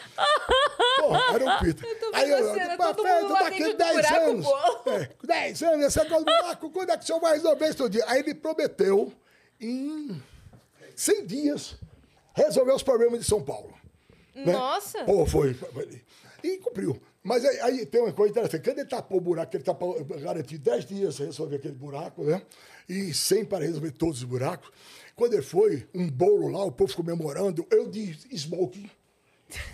Porra, 0.97 1.35
era 1.35 1.45
um 1.45 1.59
pita. 1.61 1.87
Aí 2.13 2.35
a 2.35 2.55
cena, 2.55 2.77
todo 2.77 3.07
mundo 3.07 3.35
daqui 3.35 3.59
dentro 3.59 3.73
do 3.73 3.79
10 3.79 3.95
buraco, 3.95 4.31
anos. 4.31 4.47
pô. 4.47 4.91
É, 4.91 5.11
10 5.23 5.63
anos, 5.63 5.87
esse 5.87 5.99
negócio 5.99 6.25
do 6.25 6.33
buraco, 6.33 6.71
quando 6.71 6.91
é 6.91 6.97
que 6.97 7.05
o 7.05 7.07
senhor 7.07 7.21
vai 7.21 7.35
resolver 7.35 7.69
isso 7.69 7.89
dia? 7.89 8.05
Aí 8.09 8.21
ele 8.21 8.35
prometeu, 8.35 9.13
em 9.61 10.21
100 10.97 11.27
dias, 11.27 11.77
resolver 12.35 12.73
os 12.73 12.83
problemas 12.83 13.21
de 13.21 13.27
São 13.27 13.41
Paulo. 13.41 13.79
Né? 14.45 14.53
Nossa! 14.53 15.05
Pô, 15.05 15.27
foi. 15.27 15.57
E 16.43 16.59
cumpriu. 16.59 17.01
Mas 17.23 17.45
aí, 17.45 17.61
aí 17.61 17.87
tem 17.87 18.01
uma 18.01 18.13
coisa 18.13 18.31
interessante. 18.31 18.63
Quando 18.63 18.79
ele 18.79 18.89
tapou 18.89 19.19
o 19.19 19.21
buraco, 19.21 19.57
ele 19.57 19.65
tapou, 19.65 20.03
garantiu 20.05 20.59
10 20.59 20.85
dias 20.87 21.17
para 21.17 21.27
resolver 21.27 21.57
aquele 21.57 21.75
buraco, 21.75 22.25
né? 22.25 22.41
E 22.89 23.13
100 23.13 23.45
para 23.45 23.65
resolver 23.65 23.91
todos 23.91 24.19
os 24.19 24.25
buracos. 24.25 24.71
Quando 25.15 25.35
ele 25.35 25.43
foi, 25.43 25.87
um 25.95 26.09
bolo 26.09 26.49
lá, 26.49 26.65
o 26.65 26.73
povo 26.73 26.95
comemorando, 26.95 27.67
eu 27.71 27.89
de 27.89 28.17
smoking. 28.33 28.89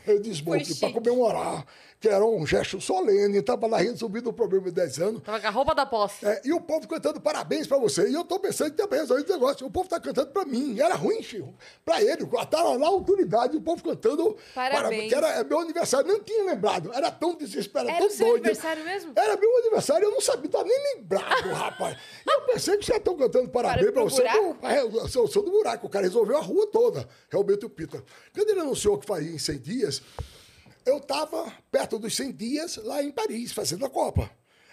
Eu 0.07 0.21
de 0.21 0.31
smoking, 0.31 0.75
para 0.77 0.93
comemorar, 0.93 1.67
que 2.05 2.09
era 2.11 2.23
um 2.23 2.47
gesto 2.47 2.79
solene, 2.83 3.39
estava 3.39 3.67
lá 3.67 3.79
resolvendo 3.79 4.27
o 4.27 4.33
problema 4.33 4.67
de 4.67 4.73
10 4.73 4.99
anos. 5.01 5.23
Tava 5.23 5.41
com 5.41 5.47
a 5.47 5.51
roupa 5.51 5.75
da 5.75 5.87
posse. 5.87 6.27
É, 6.27 6.43
e 6.45 6.53
o 6.53 6.61
povo 6.61 6.87
cantando 6.87 7.19
parabéns 7.19 7.67
pra 7.67 7.79
você. 7.79 8.07
E 8.11 8.13
eu 8.13 8.23
tô 8.23 8.39
pensando 8.39 8.73
que 8.73 8.77
também 8.77 9.01
resolver 9.01 9.23
esse 9.23 9.33
negócio. 9.33 9.67
O 9.67 9.71
povo 9.71 9.89
tá 9.89 9.99
cantando 9.99 10.31
pra 10.31 10.45
mim. 10.45 10.79
Era 10.79 10.97
ruim, 10.97 11.23
filho. 11.23 11.55
Pra 11.83 12.03
ele. 12.03 12.27
Tava 12.51 12.77
lá 12.77 12.87
a 12.87 12.91
autoridade, 12.91 13.57
o 13.57 13.61
povo 13.63 13.83
cantando 13.83 14.37
Parabéns. 14.55 15.09
Que 15.09 15.15
era 15.15 15.29
é 15.29 15.45
meu 15.45 15.61
aniversário. 15.61 16.07
Não 16.07 16.21
tinha 16.21 16.45
lembrado. 16.45 16.93
Era 16.93 17.11
tão 17.11 17.35
desesperado, 17.35 17.89
Era 17.89 18.01
tão 18.01 18.11
seu 18.11 18.27
doido. 18.27 18.45
aniversário 18.45 18.85
mesmo? 18.85 19.13
Era 19.17 19.37
meu 19.39 19.59
aniversário. 19.61 20.05
Eu 20.05 20.11
não 20.11 20.21
sabia, 20.21 20.51
tava 20.51 20.65
nem 20.65 20.97
lembrado, 20.97 21.49
rapaz. 21.57 21.97
E 22.27 22.31
eu 22.31 22.43
pensei 22.43 22.77
que 22.77 22.85
vocês 22.85 22.99
estão 22.99 23.17
cantando 23.17 23.49
parabéns 23.49 23.91
Para 23.93 24.03
você. 24.03 24.23
eu 24.79 25.09
sou, 25.09 25.27
sou 25.27 25.43
do 25.43 25.51
buraco. 25.51 25.87
O 25.87 25.91
cara 25.91 26.05
resolveu 26.05 26.37
a 26.37 26.43
rua 26.43 26.67
toda. 26.67 27.09
Realmente 27.31 27.65
o 27.65 27.71
Peter. 27.71 28.03
Quando 28.35 28.51
ele 28.51 28.61
anunciou 28.61 28.99
que 28.99 29.07
faria 29.07 29.31
em 29.31 29.39
100 29.39 29.59
dias, 29.59 30.03
eu 30.85 30.99
estava 30.99 31.53
perto 31.71 31.99
dos 31.99 32.15
100 32.15 32.33
dias 32.33 32.77
lá 32.77 33.03
em 33.03 33.11
Paris, 33.11 33.53
fazendo 33.53 33.85
a 33.85 33.91
Copa. 33.91 34.31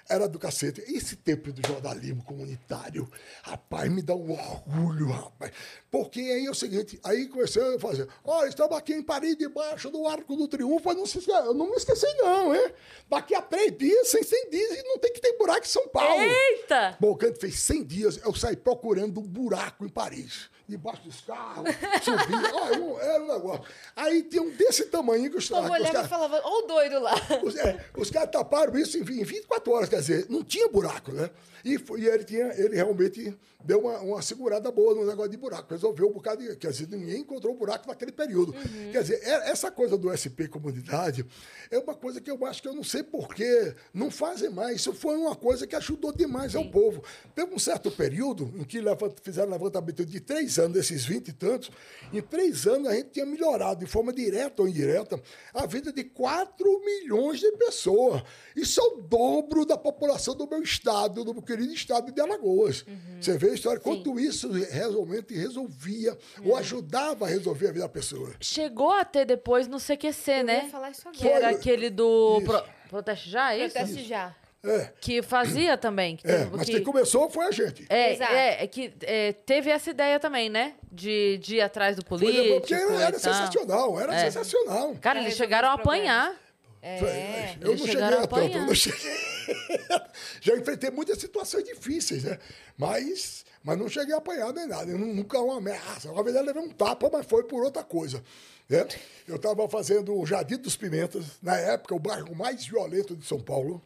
Era 0.10 0.28
do 0.28 0.40
cacete. 0.40 0.82
Esse 0.88 1.16
tempo 1.16 1.54
do 1.54 1.66
jornalismo 1.66 2.24
comunitário, 2.24 3.10
rapaz, 3.44 3.90
me 3.90 4.02
dá 4.02 4.16
um 4.16 4.32
orgulho, 4.32 5.08
rapaz. 5.08 5.52
Porque 5.90 6.20
aí 6.20 6.46
é 6.46 6.50
o 6.50 6.56
seguinte, 6.56 7.00
aí 7.04 7.28
comecei 7.28 7.76
a 7.76 7.80
fazer, 7.80 8.08
olha, 8.24 8.50
estamos 8.50 8.76
aqui 8.76 8.94
em 8.94 9.04
Paris, 9.04 9.38
debaixo 9.38 9.90
do 9.90 10.06
Arco 10.08 10.36
do 10.36 10.48
Triunfo, 10.48 10.90
eu 10.90 10.96
não, 10.96 11.06
se, 11.06 11.24
eu 11.30 11.54
não 11.54 11.70
me 11.70 11.76
esqueci 11.76 12.08
não, 12.16 12.54
hein? 12.54 12.74
Daqui 13.10 13.36
a 13.36 13.42
três 13.42 13.78
dias, 13.78 14.10
sem 14.10 14.24
100 14.24 14.50
dias, 14.50 14.80
e 14.80 14.84
não 14.84 14.98
tem 14.98 15.14
que 15.14 15.22
ter 15.22 15.38
buraco 15.38 15.66
em 15.66 15.70
São 15.70 15.88
Paulo. 15.88 16.22
Eita! 16.22 16.98
Bom, 17.00 17.16
quando 17.16 17.40
fez 17.40 17.60
100 17.60 17.84
dias, 17.86 18.20
eu 18.24 18.34
saí 18.34 18.58
procurando 18.58 19.20
um 19.20 19.28
buraco 19.28 19.86
em 19.86 19.90
Paris. 19.90 20.50
Debaixo 20.72 21.02
dos 21.04 21.20
carros, 21.22 21.70
subia. 22.02 22.50
Eu- 22.80 23.00
era 23.02 23.22
um 23.24 23.28
negócio. 23.28 23.64
Aí 23.96 24.24
tinha 24.24 24.42
um 24.42 24.50
desse 24.52 24.86
tamanho 24.86 25.30
que 25.30 25.38
os, 25.38 25.50
O 25.50 25.56
povo 25.56 25.66
os 25.66 25.72
olhava 25.72 26.06
e 26.06 26.08
falava, 26.08 26.42
ó 26.44 26.60
o 26.60 26.62
doido 26.68 27.00
lá. 27.00 27.14
os, 27.44 27.56
é, 27.58 27.86
os 27.98 28.10
caras 28.10 28.32
taparam 28.32 28.78
isso 28.78 28.98
em, 28.98 29.04
vi- 29.04 29.20
em 29.20 29.24
24 29.24 29.72
horas, 29.74 29.90
quer 29.90 30.00
dizer, 30.00 30.26
não 30.30 30.44
tinha 30.44 30.68
buraco, 30.70 31.12
né? 31.12 31.30
E, 31.64 31.78
foi- 31.78 32.00
e 32.02 32.08
ele, 32.08 32.24
tinha, 32.24 32.46
ele 32.58 32.76
realmente 32.76 33.38
deu 33.64 33.82
uma, 33.82 34.00
uma 34.00 34.22
segurada 34.24 34.72
boa 34.72 34.96
no 34.96 35.06
negócio 35.06 35.30
de 35.30 35.38
buraco, 35.38 35.68
resolveu 35.72 36.08
um 36.10 36.14
bocado 36.14 36.42
de. 36.42 36.56
Quer 36.56 36.72
dizer, 36.72 36.88
ninguém 36.90 37.20
encontrou 37.20 37.54
buraco 37.54 37.88
naquele 37.88 38.12
período. 38.12 38.54
Quer 38.92 39.02
dizer, 39.04 39.20
é- 39.24 39.52
essa 39.52 39.70
coisa 39.70 39.96
do 39.98 40.10
SP 40.16 40.48
Comunidade 40.50 41.24
é 41.70 41.78
uma 41.78 41.94
coisa 41.94 42.20
que 42.20 42.32
eu 42.32 42.44
acho 42.46 42.62
que 42.62 42.68
eu 42.68 42.74
não 42.74 42.84
sei 42.84 43.04
porquê 43.04 43.76
não 43.94 44.10
fazem 44.10 44.50
mais. 44.50 44.78
Isso 44.78 44.94
foi 44.94 45.16
uma 45.18 45.36
coisa 45.36 45.68
que 45.68 45.76
ajudou 45.76 46.12
demais 46.12 46.56
ao 46.56 46.66
povo. 46.72 47.04
Teve 47.36 47.54
um 47.54 47.60
certo 47.60 47.92
período 47.92 48.52
em 48.58 48.64
que 48.64 48.80
levant- 48.82 49.20
fizeram 49.22 49.52
levantamento 49.52 50.04
de 50.04 50.20
três 50.20 50.58
anos, 50.58 50.61
desses 50.70 51.06
20 51.06 51.28
e 51.30 51.34
tantos, 51.34 51.72
em 52.14 52.22
três 52.22 52.68
anos 52.68 52.88
a 52.90 52.94
gente 52.96 53.10
tinha 53.10 53.26
melhorado, 53.26 53.80
de 53.84 53.90
forma 53.90 54.12
direta 54.14 54.62
ou 54.62 54.68
indireta, 54.68 55.22
a 55.54 55.66
vida 55.66 55.92
de 55.92 56.04
4 56.04 56.82
milhões 56.86 57.40
de 57.40 57.52
pessoas. 57.54 58.22
Isso 58.56 58.80
é 58.80 58.84
o 58.84 59.02
dobro 59.02 59.66
da 59.66 59.78
população 59.78 60.36
do 60.36 60.48
meu 60.48 60.62
estado, 60.62 61.24
do 61.24 61.34
meu 61.34 61.42
querido 61.42 61.74
estado 61.74 62.12
de 62.12 62.20
Alagoas. 62.22 62.86
Você 63.20 63.38
vê 63.38 63.52
a 63.52 63.54
história, 63.54 63.80
quanto 63.80 64.20
isso 64.20 64.50
realmente 64.52 65.34
resolvia 65.34 66.18
ou 66.44 66.56
ajudava 66.58 67.26
a 67.26 67.30
resolver 67.30 67.68
a 67.68 67.72
vida 67.72 67.84
da 67.86 67.90
pessoa. 67.90 68.34
Chegou 68.40 68.92
a 68.92 69.06
ter 69.06 69.26
depois 69.26 69.68
no 69.68 69.78
CQC, 69.80 70.32
Eu 70.32 70.44
né? 70.44 70.64
ia 70.66 70.70
falar 70.70 70.92
isso 70.92 71.10
Que 71.12 71.28
era 71.28 71.50
aquele 71.50 71.90
do. 71.90 72.42
Pro- 72.46 72.64
Proteste 72.90 73.30
Já, 73.30 73.54
é 73.54 73.66
isso? 73.66 73.76
Proteste 73.76 74.04
já. 74.04 74.36
É. 74.64 74.92
que 75.02 75.22
fazia 75.24 75.76
também. 75.78 76.18
Que, 76.18 76.28
É, 76.28 76.38
teve- 76.40 76.52
mas 76.58 76.66
que- 76.68 76.74
quem 76.74 76.84
começou 76.84 77.30
foi 77.30 77.46
a 77.48 77.52
gente. 77.52 77.86
É, 77.90 78.14
Exato. 78.14 78.32
é, 78.34 78.64
é 78.64 78.68
que 78.68 78.94
é, 79.02 79.34
teve 79.34 79.70
essa 79.72 79.90
ideia 79.90 80.20
também, 80.20 80.50
né? 80.50 80.76
De, 80.92 81.38
de 81.40 81.56
ir 81.56 81.62
atrás 81.62 81.96
do 81.96 82.06
Foi 82.06 82.20
político. 82.20 82.60
porque 82.60 82.74
e 82.76 82.78
era 82.78 83.12
tal. 83.12 83.20
sensacional, 83.20 84.00
era 84.00 84.14
É. 84.16 84.26
sensacional. 84.26 84.96
Cara, 85.02 85.20
eles 85.20 85.36
chegaram 85.36 85.70
a 85.70 85.74
apanhar. 85.74 86.36
É. 86.84 87.56
eu 87.62 87.72
não 87.76 87.78
cheguei 87.78 88.02
a 88.02 88.08
a 88.08 88.10
tanto, 88.10 88.20
eu 88.20 88.24
apanhar. 88.26 88.66
não 88.66 88.74
cheguei. 88.76 89.12
Já 90.42 90.56
enfrentei 90.56 90.90
muitas 90.90 91.18
situações 91.20 91.64
difíceis, 91.64 92.24
né? 92.24 92.40
Mas, 92.78 93.46
mas 93.64 93.78
não 93.78 93.88
cheguei 93.88 94.14
a 94.14 94.18
apanhar 94.18 94.52
nem 94.54 94.68
nada. 94.68 94.90
Eu 94.92 94.98
nu- 94.98 95.14
nunca 95.14 95.40
uma 95.40 95.58
ameaça. 95.58 96.12
Na 96.12 96.22
verdade, 96.24 96.48
eu 96.48 96.54
levei 96.54 96.62
um 96.70 96.74
tapa, 96.74 97.10
mas 97.12 97.26
foi 97.26 97.44
por 97.44 97.64
outra 97.64 97.84
coisa. 97.84 98.24
Né? 98.70 98.86
Eu 99.28 99.36
estava 99.36 99.68
fazendo 99.70 100.18
o 100.18 100.26
Jardim 100.26 100.58
dos 100.58 100.76
Pimentas, 100.76 101.24
na 101.42 101.56
época, 101.58 101.94
o 101.94 102.00
bairro 102.00 102.34
mais 102.36 102.66
violento 102.66 103.16
de 103.16 103.26
São 103.26 103.40
Paulo. 103.40 103.82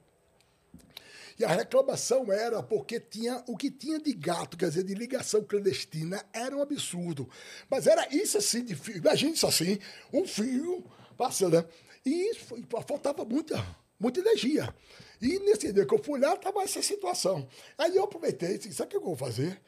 E 1.37 1.43
a 1.43 1.49
reclamação 1.49 2.31
era 2.31 2.63
porque 2.63 2.99
tinha 2.99 3.43
o 3.47 3.57
que 3.57 3.69
tinha 3.69 3.99
de 3.99 4.13
gato, 4.13 4.55
quer 4.57 4.69
dizer, 4.69 4.83
de 4.83 4.93
ligação 4.93 5.43
clandestina, 5.43 6.23
era 6.31 6.55
um 6.55 6.61
absurdo. 6.61 7.29
Mas 7.69 7.87
era 7.87 8.07
isso 8.13 8.37
assim, 8.37 8.63
de 8.63 8.73
fio, 8.75 8.97
imagine 8.97 9.33
isso 9.33 9.45
assim, 9.45 9.77
um 10.13 10.25
fio 10.25 10.83
passando, 11.17 11.57
né? 11.57 11.65
E 12.05 12.31
isso 12.31 12.45
foi- 12.45 12.63
faltava 12.87 13.25
muita, 13.25 13.61
muita 13.99 14.19
energia. 14.21 14.73
E 15.21 15.39
nesse 15.39 15.73
dia 15.73 15.85
que 15.85 15.93
eu 15.93 16.01
fui 16.01 16.19
lá, 16.19 16.35
estava 16.35 16.61
essa 16.63 16.81
situação. 16.81 17.47
Aí 17.77 17.95
eu 17.95 18.03
aproveitei 18.03 18.55
e 18.55 18.57
disse, 18.57 18.73
sabe 18.73 18.87
o 18.87 18.91
que 18.91 18.97
eu 18.97 19.01
vou 19.01 19.15
fazer? 19.15 19.59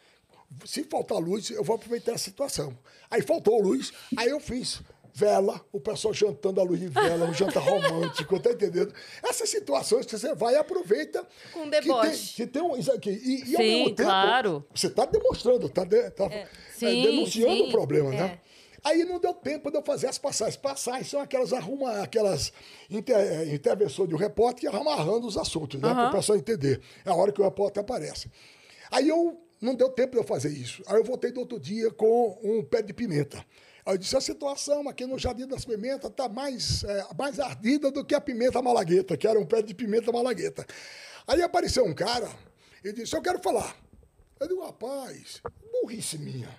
Se 0.66 0.84
faltar 0.86 1.18
luz, 1.18 1.50
eu 1.50 1.64
vou 1.64 1.76
aproveitar 1.76 2.14
a 2.14 2.18
situação. 2.18 2.78
Aí 3.10 3.22
faltou 3.22 3.62
luz, 3.62 3.92
aí 4.16 4.30
eu 4.30 4.40
fiz 4.40 4.82
vela, 5.18 5.60
o 5.72 5.80
pessoal 5.80 6.14
jantando 6.14 6.62
à 6.62 6.64
luz 6.64 6.80
de 6.80 6.90
vela, 6.90 7.26
um 7.26 7.34
jantar 7.34 7.64
romântico, 7.64 8.40
tá 8.40 8.52
entendendo? 8.52 8.94
Essas 9.28 9.50
situações 9.50 10.06
que 10.06 10.16
você 10.16 10.36
vai 10.36 10.54
e 10.54 10.58
aproveita. 10.58 11.26
Com 11.52 11.64
que 11.64 11.72
tem- 11.72 11.82
deboche. 11.82 12.36
Que 12.36 12.46
tem, 12.46 12.62
um, 12.62 12.78
isso 12.78 12.92
aqui. 12.92 13.10
E, 13.10 13.50
e 13.50 13.56
ao 13.56 13.62
Sim, 13.62 13.68
mesmo 13.78 13.96
tempo, 13.96 14.10
claro. 14.10 14.66
você 14.76 14.86
está 14.86 15.06
demonstrando, 15.06 15.66
está 15.66 15.84
tá, 16.12 16.30
Sim, 16.76 17.02
denunciando 17.02 17.56
sim, 17.56 17.68
o 17.68 17.72
problema, 17.72 18.14
é. 18.14 18.18
né? 18.18 18.40
Aí 18.84 19.04
não 19.06 19.20
deu 19.20 19.34
tempo 19.34 19.72
de 19.72 19.78
eu 19.78 19.82
fazer 19.82 20.06
as 20.08 20.20
passagens. 20.20 20.56
Passagens 20.56 21.10
são 21.10 21.20
aquelas 21.20 21.52
arruma, 21.52 22.04
aquelas 22.04 22.54
inter, 22.88 23.18
eh, 23.18 23.56
intervenções 23.56 24.08
de 24.08 24.14
um 24.14 24.20
repórter 24.20 24.70
que 24.70 24.78
amarrando 24.78 25.26
os 25.26 25.36
assuntos, 25.36 25.82
né? 25.82 25.92
Para 25.94 26.10
o 26.10 26.12
pessoal 26.12 26.38
entender. 26.38 26.80
É 27.04 27.10
a 27.10 27.16
hora 27.16 27.32
que 27.32 27.42
o 27.42 27.44
repórter 27.44 27.82
aparece. 27.82 28.30
Aí 28.92 29.10
eu 29.10 29.42
não 29.60 29.74
deu 29.74 29.90
tempo 29.90 30.12
de 30.12 30.18
eu 30.20 30.24
fazer 30.24 30.50
isso. 30.50 30.84
Aí 30.86 30.96
eu 30.98 31.04
voltei 31.04 31.32
do 31.32 31.40
outro 31.40 31.60
dia 31.60 31.90
com 31.90 32.40
um 32.44 32.64
pé 32.64 32.84
de 32.84 32.94
pimenta. 32.94 33.44
Eu 33.88 33.98
disse, 33.98 34.18
a 34.18 34.22
situação 34.22 34.90
aqui 34.90 35.06
no 35.06 35.18
Jardim 35.18 35.48
das 35.48 35.64
Pimentas 35.64 36.12
está 36.12 36.28
mais, 36.28 36.84
eh, 36.84 37.06
mais 37.18 37.40
ardida 37.40 37.90
do 37.90 38.04
que 38.04 38.14
a 38.14 38.20
pimenta 38.20 38.62
malagueta, 38.62 39.16
que 39.16 39.26
era 39.26 39.40
um 39.40 39.46
pé 39.46 39.62
de 39.62 39.74
pimenta 39.74 40.12
malagueta. 40.12 40.68
Aí 41.26 41.42
apareceu 41.42 41.86
um 41.86 41.96
cara 41.96 42.30
e 42.84 42.92
disse, 42.92 43.16
eu 43.16 43.22
quero 43.22 43.40
falar. 43.40 43.78
Eu 44.42 44.48
digo, 44.50 44.62
rapaz, 44.62 45.42
burrice 45.72 46.18
minha. 46.18 46.50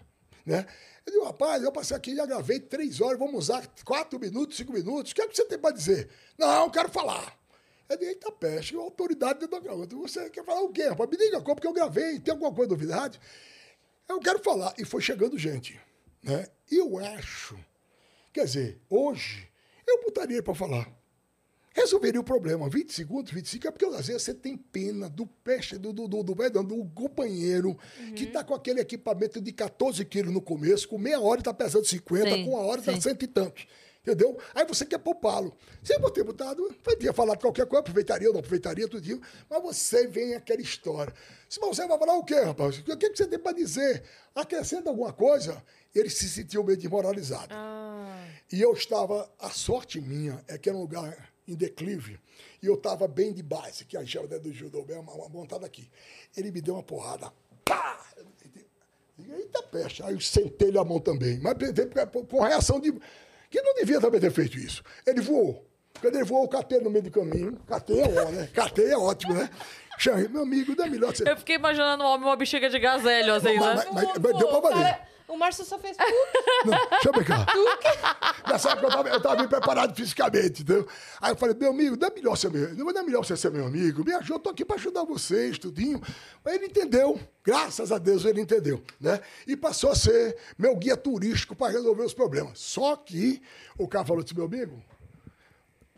Né? 0.46 0.66
Eu 1.04 1.12
digo, 1.12 1.24
rapaz, 1.26 1.62
eu 1.62 1.70
passei 1.70 1.94
aqui, 1.94 2.16
já 2.16 2.24
gravei 2.24 2.60
três 2.60 2.98
horas, 2.98 3.18
vamos 3.18 3.34
usar 3.34 3.68
quatro 3.84 4.18
minutos, 4.18 4.56
cinco 4.56 4.72
minutos. 4.72 5.12
O 5.12 5.14
que, 5.14 5.20
é 5.20 5.28
que 5.28 5.36
você 5.36 5.44
tem 5.44 5.58
para 5.58 5.74
dizer? 5.74 6.08
Não, 6.38 6.64
eu 6.64 6.70
quero 6.70 6.88
falar. 6.88 7.38
Eu 7.90 7.98
digo, 7.98 8.10
eita 8.10 8.32
peste, 8.32 8.74
a 8.74 8.80
autoridade 8.80 9.46
do 9.46 9.56
eu 9.56 9.86
digo, 9.86 10.08
Você 10.08 10.30
quer 10.30 10.44
falar 10.46 10.62
o 10.62 10.72
quê, 10.72 10.88
rapaz? 10.88 11.10
Me 11.10 11.16
diga 11.18 11.42
como, 11.42 11.56
porque 11.56 11.68
eu 11.68 11.74
gravei, 11.74 12.18
tem 12.20 12.32
alguma 12.32 12.54
coisa 12.54 12.70
novidade? 12.70 13.20
Eu 14.08 14.18
quero 14.18 14.38
falar. 14.38 14.72
E 14.78 14.84
foi 14.86 15.02
chegando 15.02 15.36
gente. 15.36 15.78
Né? 16.22 16.46
Eu 16.70 16.98
acho, 16.98 17.58
quer 18.32 18.44
dizer, 18.44 18.80
hoje, 18.88 19.48
eu 19.86 20.02
botaria 20.02 20.42
para 20.42 20.54
falar 20.54 20.98
resolveria 21.78 22.20
o 22.20 22.24
problema. 22.24 22.68
20 22.68 22.92
segundos, 22.92 23.32
25, 23.32 23.68
é 23.68 23.70
porque 23.70 23.84
às 23.84 24.06
vezes 24.06 24.22
você 24.22 24.34
tem 24.34 24.56
pena 24.56 25.08
do 25.08 25.26
peixe, 25.26 25.78
do, 25.78 25.92
do, 25.92 26.08
do, 26.08 26.22
do, 26.22 26.36
perdão, 26.36 26.64
do 26.64 26.84
companheiro 26.86 27.78
que 28.16 28.24
está 28.24 28.42
com 28.42 28.54
aquele 28.54 28.80
equipamento 28.80 29.40
de 29.40 29.52
14 29.52 30.04
quilos 30.04 30.32
no 30.32 30.42
começo, 30.42 30.88
com 30.88 30.98
meia 30.98 31.20
hora 31.20 31.40
está 31.40 31.54
pesando 31.54 31.86
50, 31.86 32.30
Sim, 32.30 32.44
com 32.44 32.50
uma 32.50 32.60
hora 32.60 32.80
está 32.80 33.00
cento 33.00 33.22
e 33.22 33.28
tantos. 33.28 33.66
Entendeu? 34.00 34.38
Aí 34.54 34.64
você 34.64 34.86
quer 34.86 34.98
poupá-lo. 34.98 35.54
Se 35.82 35.94
eu 35.94 36.10
ter 36.10 36.24
botado, 36.24 36.62
podia 36.82 37.12
falar 37.12 37.34
de 37.34 37.42
qualquer 37.42 37.66
coisa, 37.66 37.80
aproveitaria 37.80 38.28
ou 38.28 38.32
não 38.32 38.40
aproveitaria, 38.40 38.88
tudo 38.88 39.06
isso, 39.06 39.20
mas 39.50 39.62
você 39.62 40.06
vem 40.06 40.34
aquela 40.34 40.62
história. 40.62 41.12
Se 41.48 41.60
você 41.60 41.86
vai 41.86 41.98
falar 41.98 42.16
o 42.16 42.24
quê, 42.24 42.40
rapaz? 42.40 42.78
O 42.78 42.84
que, 42.84 43.10
que 43.10 43.16
você 43.16 43.26
tem 43.26 43.38
para 43.38 43.52
dizer? 43.52 44.02
Acrescenta 44.34 44.88
alguma 44.88 45.12
coisa? 45.12 45.62
Ele 45.94 46.10
se 46.10 46.28
sentiu 46.28 46.62
meio 46.64 46.76
desmoralizado. 46.78 47.54
E 48.52 48.60
eu 48.60 48.72
estava, 48.72 49.30
a 49.38 49.50
sorte 49.50 50.00
minha 50.00 50.42
é 50.48 50.56
que 50.58 50.68
era 50.68 50.76
um 50.76 50.80
lugar 50.82 51.30
em 51.46 51.54
declive, 51.54 52.20
e 52.62 52.66
eu 52.66 52.74
estava 52.74 53.08
bem 53.08 53.32
de 53.32 53.42
base, 53.42 53.84
que 53.84 53.96
a 53.96 54.00
gente 54.00 54.12
chama 54.12 54.28
do 54.38 54.52
judô, 54.52 54.82
bem 54.84 55.02
montada 55.30 55.64
aqui. 55.66 55.90
Ele 56.36 56.50
me 56.50 56.60
deu 56.60 56.74
uma 56.74 56.82
porrada, 56.82 57.32
pá! 57.64 58.04
Eita 59.30 59.62
peste, 59.64 60.02
aí 60.02 60.14
eu 60.14 60.20
sentei-lhe 60.20 60.78
a 60.78 60.84
mão 60.84 61.00
também, 61.00 61.40
mas 61.40 61.54
com- 62.28 62.40
reação 62.42 62.78
de... 62.78 62.92
que 63.50 63.60
não 63.60 63.74
devia 63.74 64.00
também 64.00 64.20
ter 64.20 64.30
feito 64.30 64.56
isso. 64.56 64.82
Ele 65.06 65.20
voou. 65.20 65.66
Quando 66.00 66.14
ele 66.14 66.24
voou, 66.24 66.42
eu 66.44 66.48
catei 66.48 66.78
no 66.80 66.88
meio 66.88 67.02
do 67.02 67.10
caminho. 67.10 67.58
Catei 67.66 68.00
é 68.00 68.04
ó, 68.04 68.30
né? 68.30 68.48
Catei 68.54 68.92
é 68.92 68.96
ótimo, 68.96 69.34
né? 69.34 69.50
Meu 70.30 70.42
amigo, 70.42 70.76
não 70.76 70.84
é 70.84 70.88
melhor 70.88 71.16
você... 71.16 71.28
Eu 71.28 71.36
fiquei 71.36 71.56
imaginando 71.56 72.04
um 72.04 72.06
homem 72.06 72.28
uma 72.28 72.36
bexiga 72.36 72.70
de 72.70 72.78
gazélio, 72.78 73.34
assim, 73.34 73.54
né? 73.54 73.58
Mas- 73.58 73.84
mas- 73.92 74.04
mas 74.06 74.38
deu 74.38 74.48
pra 74.48 74.58
o, 74.58 74.62
valer. 74.62 75.07
O 75.28 75.36
Márcio 75.36 75.64
só 75.64 75.78
fez 75.78 75.96
tudo. 75.96 76.08
Não, 76.64 76.88
deixa 76.90 77.08
eu 77.08 77.12
brincar. 77.12 77.46
Nessa 78.46 78.70
época 78.70 78.86
eu 78.86 78.90
tava, 78.90 79.08
eu 79.10 79.20
tava 79.20 79.36
bem 79.36 79.48
preparado 79.48 79.94
fisicamente, 79.94 80.62
entendeu? 80.62 80.88
Aí 81.20 81.32
eu 81.32 81.36
falei, 81.36 81.54
meu 81.54 81.70
amigo, 81.70 81.96
não 81.96 82.08
é 82.08 82.10
melhor 82.10 82.36
ser 82.36 82.50
meu, 82.50 82.74
não 82.74 82.90
é 82.90 83.02
melhor 83.02 83.24
você 83.24 83.36
ser 83.36 83.50
meu 83.50 83.66
amigo. 83.66 84.04
Me 84.04 84.12
ajuda, 84.14 84.34
eu 84.34 84.38
tô 84.38 84.50
aqui 84.50 84.64
para 84.64 84.76
ajudar 84.76 85.04
vocês, 85.04 85.58
tudinho. 85.58 86.00
Aí 86.44 86.56
ele 86.56 86.66
entendeu, 86.66 87.20
graças 87.44 87.92
a 87.92 87.98
Deus 87.98 88.24
ele 88.24 88.40
entendeu, 88.40 88.82
né? 89.00 89.20
E 89.46 89.56
passou 89.56 89.90
a 89.90 89.94
ser 89.94 90.36
meu 90.56 90.74
guia 90.76 90.96
turístico 90.96 91.54
para 91.54 91.72
resolver 91.72 92.02
os 92.02 92.14
problemas. 92.14 92.58
Só 92.58 92.96
que 92.96 93.42
o 93.76 93.86
cara 93.86 94.04
falou 94.04 94.24
assim, 94.24 94.34
meu 94.34 94.46
amigo, 94.46 94.82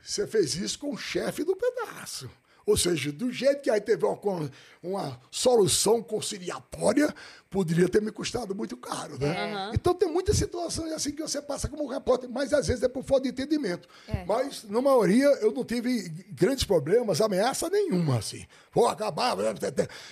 você 0.03 0.27
fez 0.27 0.57
isso 0.57 0.79
com 0.79 0.93
o 0.93 0.99
chefe 0.99 1.45
do 1.45 1.55
pedaço. 1.55 2.29
Ou 2.71 2.77
seja, 2.77 3.11
do 3.11 3.33
jeito 3.33 3.63
que 3.63 3.71
aí 3.71 3.81
teve 3.81 4.05
uma, 4.05 4.51
uma 4.83 5.21
solução 5.31 6.01
conciliatória, 6.03 7.13
poderia 7.51 7.89
ter 7.89 8.01
me 8.01 8.13
custado 8.13 8.55
muito 8.55 8.77
caro, 8.77 9.19
né? 9.19 9.71
Então 9.75 9.93
tem 9.93 10.09
muitas 10.09 10.37
situações 10.37 10.93
assim 10.93 11.11
que 11.11 11.21
você 11.21 11.43
passa 11.43 11.69
como 11.69 11.87
repórter, 11.89 12.31
mas 12.31 12.53
às 12.53 12.69
vezes 12.69 12.83
é 12.83 12.89
por 12.89 13.03
falta 13.03 13.25
de 13.25 13.31
entendimento. 13.31 13.89
É. 14.09 14.25
Mas, 14.25 14.63
na 14.65 14.81
maioria, 14.81 15.27
eu 15.41 15.51
não 15.53 15.65
tive 15.65 16.09
grandes 16.31 16.63
problemas, 16.63 17.21
ameaça 17.21 17.69
nenhuma, 17.69 18.19
assim. 18.19 18.47
Vou 18.73 18.87
acabar. 18.87 19.37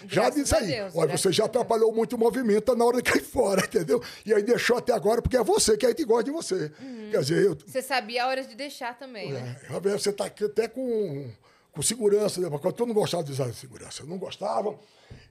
Já 0.09 0.29
disse 0.31 0.55
aí. 0.55 0.67
Deus, 0.67 0.93
Olha, 0.97 1.17
você 1.17 1.31
já 1.33 1.45
atrapalhou 1.45 1.93
muito 1.95 2.17
o 2.17 2.19
movimento, 2.19 2.65
tá 2.65 2.75
na 2.75 2.85
hora 2.85 2.97
de 2.97 3.05
cair 3.05 3.23
fora, 3.25 3.65
entendeu? 3.65 4.03
E 4.27 4.35
aí 4.35 4.43
deixou 4.43 4.77
até 4.79 4.93
agora, 4.93 5.23
porque 5.23 5.37
é 5.37 5.45
você 5.45 5.77
que 5.77 5.87
a 5.87 5.91
gente 5.91 6.05
gosta 6.05 6.25
de 6.25 6.31
você. 6.33 6.73
Uhum. 6.81 7.09
Quer 7.13 7.21
dizer, 7.21 7.45
eu, 7.45 7.57
Você 7.65 7.81
sabia 7.81 8.25
a 8.25 8.27
hora 8.29 8.43
de 8.43 8.57
deixar 8.57 8.99
também, 8.99 9.33
né? 9.33 9.57
é, 9.63 9.73
Roberto, 9.73 10.03
você 10.03 10.11
está 10.11 10.25
aqui 10.25 10.45
até 10.45 10.67
com, 10.67 11.31
com 11.73 11.83
segurança, 11.83 12.41
né? 12.41 12.49
Porque 12.51 12.83
eu 12.83 12.87
não 12.87 12.95
gostava 12.95 13.23
de 13.23 13.33
usar 13.33 13.53
segurança. 13.53 14.03
Eu 14.03 14.07
não 14.07 14.19
gostava 14.19 14.79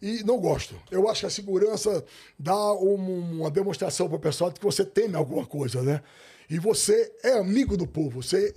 e 0.02 0.24
não 0.24 0.40
gosto. 0.40 0.76
Eu 0.90 1.10
acho 1.10 1.22
que 1.22 1.26
a 1.26 1.30
segurança 1.30 2.04
dá 2.38 2.74
um- 2.74 3.40
uma 3.42 3.52
demonstração 3.52 4.08
para 4.08 4.18
o 4.18 4.20
pessoal 4.20 4.50
de 4.52 4.60
que 4.60 4.66
você 4.66 4.86
teme 4.86 5.16
alguma 5.16 5.46
coisa, 5.46 5.82
né? 5.82 6.02
E 6.50 6.58
você 6.60 7.12
é 7.24 7.34
amigo 7.34 7.76
do 7.76 7.86
povo. 7.86 8.22
Você 8.22 8.54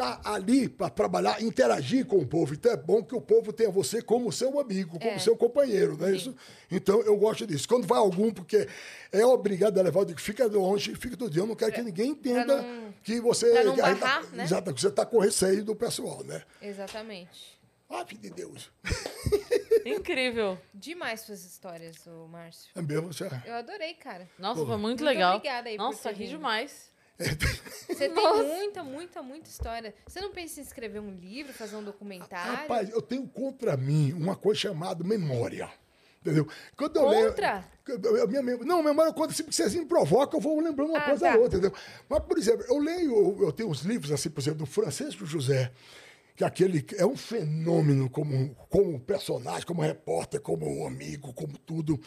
está 0.00 0.20
ali 0.24 0.68
para 0.68 0.88
trabalhar, 0.88 1.42
interagir 1.42 2.06
com 2.06 2.16
o 2.16 2.26
povo. 2.26 2.54
Então 2.54 2.72
é 2.72 2.76
bom 2.76 3.02
que 3.04 3.14
o 3.14 3.20
povo 3.20 3.52
tenha 3.52 3.70
você 3.70 4.00
como 4.00 4.32
seu 4.32 4.58
amigo, 4.58 4.98
como 4.98 5.10
É. 5.10 5.18
seu 5.18 5.36
companheiro, 5.36 5.96
não 5.98 6.06
é 6.08 6.12
isso? 6.16 6.34
Então 6.70 7.00
eu 7.02 7.16
gosto 7.16 7.46
disso. 7.46 7.68
Quando 7.68 7.86
vai 7.86 7.98
algum, 7.98 8.32
porque 8.32 8.66
é 9.12 9.24
obrigado 9.26 9.78
a 9.78 9.82
levar, 9.82 10.00
eu 10.00 10.04
digo, 10.06 10.20
fica 10.20 10.46
longe, 10.46 10.94
fica 10.94 11.16
do 11.16 11.28
dia. 11.28 11.42
Eu 11.42 11.46
não 11.46 11.54
quero 11.54 11.72
que 11.72 11.82
ninguém 11.82 12.10
entenda 12.10 12.62
não- 12.62 12.94
que 13.04 13.20
você. 13.20 13.50
pra 13.52 13.64
não 13.64 13.76
barrar, 13.76 13.98
tá- 14.22 14.22
né? 14.32 14.44
Exato, 14.44 14.72
você 14.72 14.88
está 14.88 15.04
com 15.04 15.18
receio 15.18 15.64
do 15.64 15.76
pessoal, 15.76 16.24
né? 16.24 16.42
Exatamente. 16.62 17.58
Ah, 17.88 18.04
filho 18.06 18.20
de 18.20 18.30
Deus. 18.30 18.70
Incrível. 19.84 20.58
Demais 20.72 21.20
suas 21.22 21.44
histórias, 21.44 22.06
ô 22.06 22.26
Márcio. 22.28 22.70
É 22.76 22.82
mesmo, 22.82 23.12
você. 23.12 23.28
Eu 23.44 23.54
adorei, 23.54 23.94
cara. 23.94 24.28
Nossa, 24.38 24.60
Pô. 24.60 24.66
foi 24.66 24.76
muito 24.76 25.02
Muito 25.02 25.04
legal. 25.04 25.36
obrigada 25.36 25.68
aí 25.68 25.76
Nossa, 25.76 26.10
ri 26.12 26.28
demais. 26.28 26.89
Você 27.88 28.08
tem 28.08 28.32
muita, 28.46 28.82
muita, 28.82 29.22
muita 29.22 29.48
história. 29.48 29.94
Você 30.06 30.20
não 30.20 30.30
pensa 30.30 30.60
em 30.60 30.62
escrever 30.62 31.00
um 31.00 31.14
livro, 31.14 31.52
fazer 31.52 31.76
um 31.76 31.82
documentário? 31.84 32.52
Rapaz, 32.56 32.90
eu 32.90 33.02
tenho 33.02 33.26
contra 33.28 33.76
mim 33.76 34.12
uma 34.12 34.34
coisa 34.36 34.60
chamada 34.60 35.04
memória. 35.04 35.70
Entendeu? 36.20 36.46
Quando 36.76 36.96
eu 36.96 37.04
Contra? 37.04 37.64
leio. 37.88 38.16
eu- 38.18 38.28
minha 38.28 38.42
não, 38.58 38.82
memória 38.82 39.12
contra, 39.12 39.34
se 39.34 39.42
vocês 39.42 39.74
me 39.74 39.86
provocam, 39.86 40.38
eu 40.38 40.42
vou 40.42 40.60
lembrando 40.60 40.90
uma 40.90 40.98
Ah, 40.98 41.08
coisa 41.08 41.26
tá. 41.30 41.34
ou 41.36 41.42
outra, 41.42 41.58
entendeu? 41.58 41.76
Mas, 42.08 42.20
por 42.24 42.36
exemplo, 42.38 42.64
eu 42.68 42.78
leio, 42.78 43.10
eu, 43.38 43.46
eu 43.46 43.52
tenho 43.52 43.70
uns 43.70 43.80
livros, 43.82 44.12
assim, 44.12 44.28
por 44.28 44.40
exemplo, 44.40 44.58
do 44.60 44.66
Francisco 44.66 45.24
José, 45.24 45.72
que 46.36 46.44
aquele 46.44 46.84
é 46.96 47.06
um 47.06 47.16
fenômeno 47.16 48.08
como, 48.10 48.54
como 48.68 49.00
personagem, 49.00 49.66
como 49.66 49.80
repórter, 49.80 50.40
como 50.42 50.86
amigo, 50.86 51.32
como 51.32 51.56
tudo. 51.58 51.98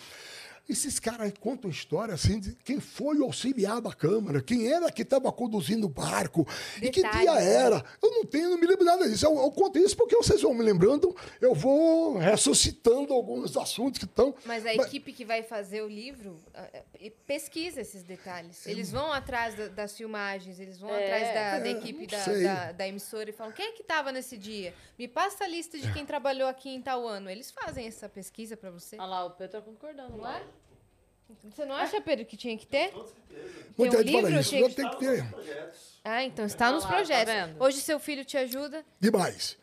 Esses 0.67 0.97
caras 0.97 1.31
contam 1.41 1.69
história 1.69 2.13
assim 2.13 2.39
de 2.39 2.55
quem 2.63 2.79
foi 2.79 3.17
o 3.19 3.25
auxiliar 3.25 3.81
da 3.81 3.91
Câmara, 3.93 4.41
quem 4.41 4.71
era 4.71 4.89
que 4.91 5.01
estava 5.01 5.29
conduzindo 5.31 5.87
o 5.87 5.89
barco, 5.89 6.47
e 6.81 6.89
que 6.89 7.01
dia 7.01 7.33
né? 7.35 7.53
era. 7.53 7.83
Eu 8.01 8.11
não 8.11 8.25
tenho, 8.25 8.49
não 8.49 8.57
me 8.57 8.65
lembro 8.65 8.85
nada 8.85 9.07
disso. 9.09 9.25
Eu, 9.25 9.35
eu 9.37 9.51
conto 9.51 9.77
isso 9.77 9.95
porque 9.97 10.15
vocês 10.15 10.41
vão 10.41 10.53
me 10.53 10.63
lembrando, 10.63 11.13
eu 11.41 11.53
vou 11.53 12.17
ressuscitando 12.17 13.13
alguns 13.13 13.57
assuntos 13.57 13.99
que 13.99 14.05
estão. 14.05 14.33
Mas 14.45 14.65
a 14.65 14.73
equipe 14.73 15.11
que 15.11 15.25
vai 15.25 15.43
fazer 15.43 15.81
o 15.81 15.87
livro 15.87 16.37
pesquisa 17.27 17.81
esses 17.81 18.03
detalhes. 18.03 18.65
Eles 18.65 18.91
vão 18.91 19.11
atrás 19.11 19.55
da- 19.55 19.67
das 19.67 19.95
filmagens, 19.97 20.59
eles 20.59 20.79
vão 20.79 20.89
É. 20.89 21.03
atrás 21.03 21.33
da, 21.33 21.59
da 21.59 21.67
É, 21.67 21.71
equipe 21.71 22.07
da, 22.07 22.25
da- 22.25 22.71
da 22.71 22.87
emissora 22.87 23.29
e 23.29 23.33
falam: 23.33 23.51
quem 23.53 23.65
é 23.67 23.71
que 23.73 23.81
estava 23.81 24.11
nesse 24.11 24.37
dia? 24.37 24.73
Me 24.97 25.07
passa 25.07 25.43
a 25.43 25.47
lista 25.47 25.77
de 25.77 25.91
quem 25.91 26.05
trabalhou 26.05 26.47
aqui 26.47 26.69
em 26.69 26.81
tal 26.81 27.05
ano. 27.07 27.29
Eles 27.29 27.51
fazem 27.51 27.85
essa 27.85 28.07
pesquisa 28.07 28.55
pra 28.55 28.71
você. 28.71 28.95
Olha 28.97 29.05
lá, 29.05 29.25
o 29.25 29.31
Pedro 29.31 29.59
tá 29.59 29.61
concordando. 29.61 30.17
Não 30.17 30.29
é? 30.31 30.41
Você 31.43 31.65
não 31.65 31.75
acha, 31.75 31.99
Pedro, 32.01 32.25
que 32.25 32.37
tinha 32.37 32.57
que 32.57 32.65
ter? 32.65 32.93
Muita 33.77 33.97
um 33.97 33.99
gente 34.01 34.11
fala 34.13 34.27
livro, 34.27 34.39
isso. 34.41 34.49
tinha 34.49 34.61
Não 34.61 34.69
que- 34.69 34.75
tem 34.75 34.89
que 34.89 34.97
ter. 34.97 35.25
Ah, 36.03 36.23
então 36.23 36.45
está 36.45 36.71
nos 36.71 36.83
lá, 36.83 36.89
tá 36.89 36.95
projetos. 36.95 37.33
Hoje 37.59 37.81
seu 37.81 37.99
filho 37.99 38.23
te 38.25 38.37
ajuda. 38.37 38.83
Demais. 38.99 39.57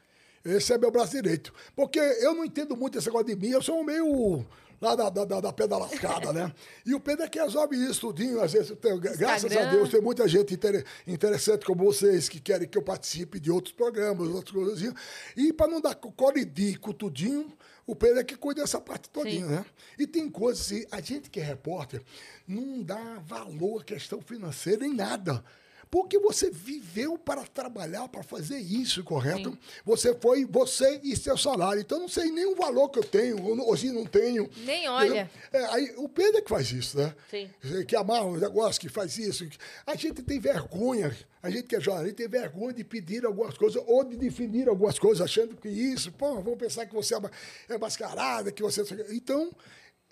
Esse 0.45 0.73
é 0.73 0.79
meu 0.79 0.91
braço 0.91 1.13
direito. 1.13 1.53
Porque 1.77 1.99
eu 1.99 2.35
não 2.35 2.45
entendo 2.45 2.77
muito 2.77 2.99
esse 2.99 3.07
negócio 3.07 3.27
de 3.27 3.37
mim, 3.37 3.51
eu 3.53 3.61
sou 3.63 3.85
meio 3.85 4.45
lá 4.81 4.95
da, 4.97 5.11
da, 5.11 5.25
da, 5.27 5.41
da 5.43 5.53
pedra 5.53 5.77
lascada, 5.77 6.33
né? 6.33 6.53
E 6.87 6.95
o 6.95 7.01
Pedro 7.01 7.25
é 7.27 7.29
que 7.29 7.39
resolve 7.39 7.77
isso 7.77 8.01
tudinho. 8.01 8.41
Às 8.43 8.53
vezes, 8.55 8.77
tenho- 8.81 8.99
graças 8.99 9.55
a. 9.55 9.65
Deus, 9.67 9.91
tem 9.91 10.01
muita 10.01 10.27
gente 10.27 10.55
inter- 10.55 10.85
interessante 11.07 11.65
como 11.67 11.85
vocês 11.85 12.29
que 12.29 12.41
querem 12.41 12.67
que 12.67 12.79
eu 12.79 12.83
participe 12.83 13.39
de 13.39 13.51
outros 13.51 13.75
programas, 13.75 14.29
outras 14.29 14.51
coisinhas. 14.55 14.95
E 15.37 15.53
para 15.53 15.69
não 15.71 15.81
dar 15.81 15.95
colidir 15.95 16.81
com 16.81 16.93
tudinho, 16.93 17.53
o 17.91 17.97
Pedro 17.97 18.21
é 18.21 18.25
que 18.25 18.37
cuida 18.37 18.61
dessa 18.61 18.81
parte 18.81 19.09
todinha, 19.09 19.47
Sim. 19.47 19.53
né? 19.53 19.67
E 19.99 20.07
tem 20.07 20.31
coisas 20.31 20.87
a 20.93 21.01
gente 21.01 21.29
que 21.29 21.41
é 21.41 21.43
repórter 21.43 22.03
não 22.47 22.83
dá 22.83 23.19
valor 23.19 23.81
à 23.81 23.85
questão 23.85 24.21
financeira 24.21 24.87
em 24.87 24.95
nada. 24.95 25.45
Porque 25.91 26.21
você 26.21 26.51
viveu 26.51 27.19
para 27.19 27.43
trabalhar, 27.43 28.07
para 28.09 28.23
fazer 28.23 28.59
isso, 28.59 29.03
correto? 29.03 29.59
Você 29.85 30.15
foi, 30.15 30.45
você 30.45 31.01
e 31.03 31.17
seu 31.17 31.37
salário. 31.37 31.81
Então, 31.81 31.99
não 31.99 32.09
sei 32.09 32.31
nem 32.31 32.47
o 32.47 32.55
valor 32.55 32.89
que 32.91 33.01
eu 33.01 33.05
tenho, 33.05 33.45
ou 33.45 33.71
hoje 33.71 33.91
não 33.91 34.07
tenho. 34.07 34.49
Nem 34.59 34.89
olha. 34.89 35.29
É, 35.53 35.65
aí, 35.67 35.93
o 35.97 36.09
Pedro 36.09 36.39
é 36.39 36.43
que 36.43 36.49
faz 36.49 36.71
isso, 36.71 36.97
né? 36.97 37.13
Sim. 37.29 37.51
Que 37.85 37.97
amarra 37.97 38.25
um 38.25 38.37
negócio, 38.37 38.81
que 38.81 38.89
faz 38.89 39.19
isso. 39.19 39.49
A 39.85 39.97
gente 39.97 40.23
tem 40.23 40.39
vergonha, 40.39 41.17
a 41.43 41.51
gente 41.51 41.65
que 41.65 41.75
é 41.75 41.81
jornalista 41.81 42.19
tem 42.19 42.29
vergonha 42.29 42.73
de 42.73 42.85
pedir 42.85 43.27
algumas 43.27 43.59
coisas 43.59 43.83
ou 43.85 44.05
de 44.05 44.17
definir 44.17 44.69
algumas 44.69 44.97
coisas, 44.97 45.25
achando 45.25 45.57
que 45.57 45.69
isso, 45.69 46.13
pô, 46.13 46.41
vão 46.41 46.57
pensar 46.57 46.87
que 46.87 46.95
você 46.95 47.17
é 47.17 47.21
é 47.69 47.79
mascarada, 47.79 48.53
que 48.53 48.63
você. 48.63 48.83
Então, 49.11 49.51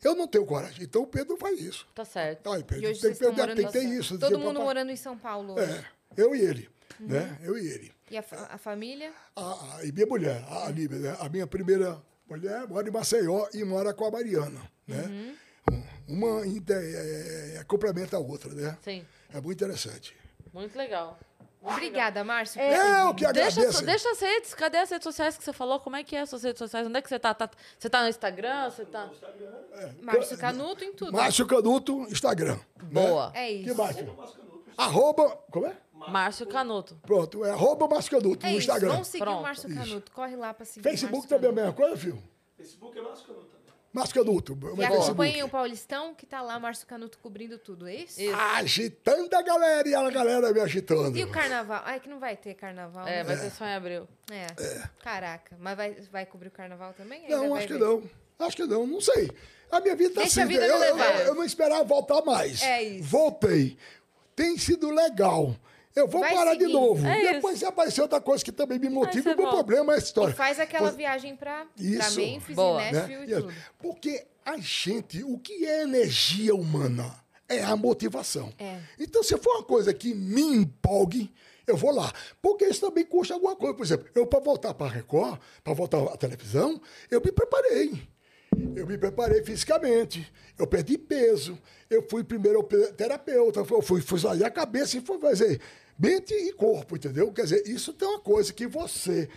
eu 0.05 0.15
não 0.15 0.29
tenho 0.29 0.45
coragem. 0.47 0.85
Então, 0.85 1.03
o 1.03 1.07
Pedro 1.07 1.37
faz 1.37 1.61
isso. 1.61 1.87
Tá 1.95 2.05
certo. 2.05 2.51
Ai, 2.53 2.61
E 2.61 2.65
Pedro, 2.65 2.91
hoje 2.91 3.01
tem, 3.01 3.15
tem, 3.15 3.35
tem 3.35 3.65
bastante. 3.65 3.99
isso. 3.99 4.19
Todo 4.19 4.39
mundo 4.39 4.55
papai- 4.55 4.65
morando 4.65 4.91
em 4.91 4.97
São 4.97 5.17
Paulo 5.19 5.55
hoje. 5.55 5.73
É, 5.73 5.85
eu 6.17 6.35
e 6.35 6.41
ele, 6.41 6.69
Uhum. 7.01 7.07
né? 7.09 7.39
Eu 7.43 7.59
e 7.59 7.67
ele. 7.69 7.93
E 8.11 8.17
a, 8.17 8.25
a 8.51 8.59
família? 8.59 9.13
A, 9.37 9.81
e 9.85 9.93
minha 9.93 10.07
mulher, 10.07 10.43
a 10.49 10.71
Líbia, 10.71 10.99
né? 10.99 11.17
A 11.21 11.29
minha 11.29 11.47
primeira 11.47 12.01
mulher 12.29 12.67
mora 12.67 12.89
em 12.89 12.93
Maceió 12.93 13.47
e 13.53 13.63
mora 13.65 13.93
com 13.93 14.07
a 14.07 14.11
Mariana, 14.11 14.61
né? 14.87 15.05
Uhum. 15.07 15.37
Uma 16.09 16.47
inter- 16.47 16.77
é, 16.83 17.57
é, 17.59 17.65
complementa 17.65 18.17
a 18.17 18.21
outra, 18.21 18.51
né? 18.55 18.77
Sim. 18.83 19.05
É 19.33 19.41
muito 19.41 19.63
interessante. 19.63 20.17
Muito 20.55 20.77
legal. 20.77 21.19
Obrigada, 21.61 22.23
Márcio. 22.25 22.61
Eu 22.63 23.15
que 23.15 23.27
agradeço. 23.27 23.61
Deixa, 23.61 23.83
deixa 23.85 24.11
as 24.11 24.21
redes, 24.21 24.55
cadê 24.55 24.79
as 24.79 24.91
redes 24.91 25.05
sociais 25.05 25.37
que 25.37 25.43
você 25.45 25.53
falou? 25.53 25.81
Como 25.81 25.97
é 25.97 26.05
que 26.05 26.15
é 26.17 26.21
as 26.21 26.31
suas 26.31 26.43
redes 26.45 26.59
sociais? 26.59 26.87
Onde 26.87 26.99
é 26.99 27.03
que 27.03 27.09
você 27.09 27.19
tá? 27.19 27.35
Tá- 27.35 27.51
você 27.79 27.91
tá 27.91 28.03
no 28.03 28.09
Instagram? 28.09 28.71
Você 28.71 28.85
tá. 28.85 29.11
Márcio 30.03 30.39
Canuto 30.39 30.85
em 30.85 30.93
tudo. 30.93 31.13
Márcio 31.13 31.47
Canuto, 31.47 32.03
Instagram. 32.11 32.59
Boa. 32.85 33.33
É 33.35 33.47
Que 33.49 33.53
isso. 33.55 33.77
mais? 33.77 33.97
Arroba, 34.77 35.37
como 35.51 35.67
é? 35.67 35.77
Márcio 35.93 36.47
Canuto. 36.47 36.95
Pronto, 37.03 37.45
é 37.45 37.51
arroba 37.51 37.89
Márcio 37.89 38.13
Canuto 38.13 38.47
É 38.47 38.51
no 38.51 38.59
isso. 38.59 38.69
Instagram. 38.71 38.91
Vamos 38.93 39.09
seguir 39.09 39.25
Pronto. 39.25 39.41
o 39.41 39.43
Márcio 39.43 39.75
Canuto. 39.75 40.13
Corre 40.13 40.37
lá 40.37 40.55
pra 40.55 40.65
seguir 40.65 40.89
Facebook 40.89 41.27
também 41.27 41.49
é 41.49 41.53
a 41.53 41.55
Márcio 41.55 41.73
mesma 41.75 41.89
coisa, 41.89 41.97
filho? 41.97 42.23
Facebook 42.57 42.99
é 42.99 43.03
Márcio 43.03 43.27
Canuto. 43.27 43.58
Márcio 43.93 44.15
Canuto. 44.23 44.59
E 44.77 44.85
acompanhem 44.85 45.43
o 45.43 45.49
Paulistão, 45.49 46.15
que 46.15 46.27
tá 46.27 46.43
lá, 46.43 46.59
Márcio 46.61 46.87
Canuto 46.87 47.19
cobrindo 47.19 47.59
tudo, 47.59 47.89
é 47.89 47.95
isso? 47.95 48.21
Isso. 48.21 48.35
Agitando 48.37 49.35
a 49.35 49.43
galera 49.43 49.89
e 49.89 49.95
a 49.95 50.11
galera 50.11 50.53
me 50.53 50.61
agitando. 50.61 51.17
E 51.17 51.25
o 51.25 51.31
carnaval? 51.31 51.83
Ai, 51.85 51.99
que 51.99 52.09
não 52.09 52.19
vai 52.21 52.37
ter 52.37 52.55
carnaval. 52.55 53.07
É, 53.09 53.17
né? 53.19 53.25
vai 53.25 53.37
ser 53.37 53.51
só 53.51 53.65
em 53.65 53.75
abril. 53.75 54.07
É. 54.31 54.47
Caraca. 55.03 55.57
Mas 55.59 55.77
vai, 55.77 55.95
vai 56.13 56.27
cobrir 56.27 56.49
o 56.49 56.53
carnaval 56.53 56.93
também? 56.93 57.29
Não, 57.29 57.45
Ainda 57.45 57.55
acho 57.57 57.67
que 57.67 57.73
ver. 57.73 57.79
não. 57.81 58.03
Acho 58.39 58.57
que 58.57 58.65
não, 58.67 58.87
não 58.87 59.01
sei. 59.01 59.31
A 59.71 59.81
minha 59.81 59.97
vida 59.97 60.15
tá 60.15 60.21
Deixa 60.21 60.41
a 60.41 60.45
assim. 60.45 60.53
vida 60.53 60.67
eu, 60.67 60.75
eu, 60.75 60.81
levar. 60.81 61.21
eu- 61.21 61.27
eu 61.29 61.35
não 61.35 61.45
esperava 61.45 61.83
voltar 61.85 62.23
mais. 62.23 62.63
É 62.63 62.83
isso. 62.83 63.09
Voltei. 63.09 63.77
Tem 64.37 64.57
sido 64.59 64.91
legal. 64.91 65.57
Eu 65.99 66.07
vou 66.07 66.21
Vai 66.21 66.35
parar 66.35 66.55
de 66.55 66.67
novo. 66.67 67.07
É 67.07 67.33
Depois 67.35 67.63
apareceu 67.63 68.05
outra 68.05 68.21
coisa 68.21 68.45
que 68.45 68.53
também 68.53 68.79
me 68.79 68.89
motiva. 68.89 69.31
você 69.31 69.35
O 69.35 69.37
meu 69.37 69.49
problema 69.51 69.95
é 69.95 69.97
essa 69.97 70.07
E 70.07 70.09
história. 70.09 70.35
faz 70.35 70.61
aquela 70.61 70.91
viagem 70.91 71.35
Isso. 71.77 72.21
Memphis 72.21 72.55
Boa. 72.55 72.81
e 72.83 72.85
né? 72.85 72.93
Nashville 73.01 73.23
e 73.27 73.31
Isso. 73.33 73.41
tudo. 73.43 73.55
Porque 73.79 74.27
a 74.45 74.57
gente, 74.59 75.25
o 75.25 75.39
que 75.39 75.65
é 75.67 75.83
energia 75.83 76.55
humana? 76.55 77.15
É 77.49 77.63
a 77.65 77.75
motivação. 77.75 78.53
É. 78.59 78.79
Então, 79.01 79.23
se 79.23 79.37
for 79.39 79.57
uma 79.57 79.63
coisa 79.65 79.93
que 79.95 80.15
me 80.15 80.43
empolgue, 80.43 81.33
eu 81.67 81.77
vou 81.77 81.91
lá. 81.91 82.13
Porque 82.43 82.67
isso 82.67 82.81
também 82.83 83.05
custa 83.07 83.35
alguma 83.35 83.57
coisa. 83.57 83.75
Por 83.75 83.83
exemplo, 83.85 84.07
eu 84.15 84.27
para 84.27 84.39
voltar 84.41 84.75
para 84.75 84.87
a 84.87 84.91
Record, 84.91 85.39
para 85.65 85.73
voltar 85.73 85.99
à 86.03 86.17
televisão, 86.17 86.81
eu 87.11 87.21
me 87.25 87.33
preparei. 87.33 88.07
Eu 88.77 88.87
me 88.87 88.97
preparei 88.99 89.43
fisicamente. 89.43 90.31
Eu 90.59 90.67
perdi 90.67 90.97
peso. 90.99 91.59
Eu 91.89 92.07
fui 92.09 92.23
primeiro 92.23 92.63
pe- 92.63 92.93
terapeuta. 92.93 93.61
Eu 93.61 93.83
fui, 93.83 94.01
fui 94.03 94.19
a 94.45 94.51
cabeça 94.51 94.97
e 94.99 95.01
fui 95.01 95.19
fazer 95.19 95.61
mente 95.99 96.33
e 96.35 96.53
corpo, 96.53 96.97
entendeu? 96.97 97.33
Quer 97.33 97.43
dizer, 97.43 97.67
isso 97.67 97.93
tem 97.93 98.07
uma 98.09 98.21
coisa 98.21 98.53
que 98.53 98.67
você 98.67 99.29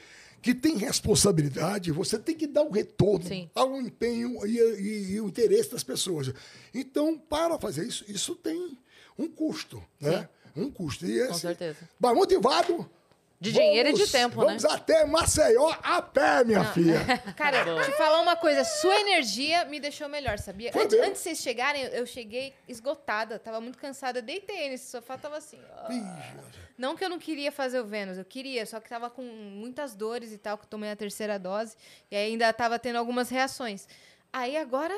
que 0.42 0.56
tem 0.56 0.76
responsabilidade, 0.76 1.92
você 1.92 2.18
tem 2.18 2.36
que 2.36 2.48
dar 2.48 2.64
um 2.64 2.72
retorno 2.72 3.28
Sim. 3.28 3.48
ao 3.54 3.80
empenho 3.80 4.44
e, 4.48 4.58
e- 4.58 5.12
e 5.14 5.22
o 5.22 5.28
interesse 5.28 5.70
das 5.70 5.84
pessoas. 5.84 6.34
Então, 6.74 7.16
para 7.16 7.60
fazer 7.60 7.86
isso, 7.88 8.04
isso 8.08 8.34
tem 8.36 8.76
um 9.20 9.28
custo, 9.28 9.84
né? 10.00 10.28
Um 10.56 10.72
custo. 10.72 11.06
E 11.06 11.20
esse, 11.20 11.42
certeza. 11.42 11.78
Mas 12.00 12.16
motivado. 12.16 12.90
De 13.42 13.52
dinheiro 13.52 13.90
e 13.90 13.94
de 13.94 13.98
vamos- 13.98 14.12
tempo, 14.12 14.42
né? 14.42 14.46
Vamos 14.50 14.66
até 14.66 15.04
Maceió 15.04 15.76
a 15.82 16.00
pé, 16.00 16.44
minha 16.44 16.64
filha. 16.74 17.00
Cara, 17.36 17.64
te 17.84 17.92
falar 17.98 18.20
uma 18.22 18.36
coisa, 18.36 18.64
sua 18.64 18.96
energia 19.02 19.66
me 19.66 19.80
deixou 19.80 20.08
melhor, 20.08 20.38
sabia? 20.38 20.72
Foi 20.72 20.84
Antes, 20.84 21.00
antes 21.00 21.14
de 21.14 21.20
vocês 21.20 21.40
chegarem, 21.40 21.82
eu 21.86 22.06
cheguei 22.06 22.54
esgotada, 22.68 23.40
tava 23.40 23.60
muito 23.60 23.80
cansada, 23.80 24.22
deitei 24.22 24.70
nesse 24.70 24.92
sofá, 24.92 25.18
tava 25.18 25.38
assim. 25.38 25.58
ó. 25.76 25.92
Não 26.78 26.96
que 26.96 27.04
eu 27.04 27.10
não 27.10 27.18
queria 27.18 27.52
fazer 27.52 27.80
o 27.80 27.86
Vênus, 27.86 28.20
eu 28.20 28.26
queria, 28.26 28.64
só 28.66 28.80
que 28.80 28.88
tava 28.88 29.10
com 29.10 29.24
muitas 29.24 29.96
dores 29.96 30.32
e 30.32 30.38
tal, 30.38 30.56
que 30.56 30.66
eu 30.66 30.70
tomei 30.70 30.92
a 30.92 30.96
terceira 30.96 31.40
dose, 31.40 31.76
e 32.12 32.16
ainda 32.16 32.54
tava 32.54 32.78
tendo 32.78 32.98
algumas 32.98 33.28
reações. 33.30 33.88
Aí 34.32 34.56
agora 34.56 34.94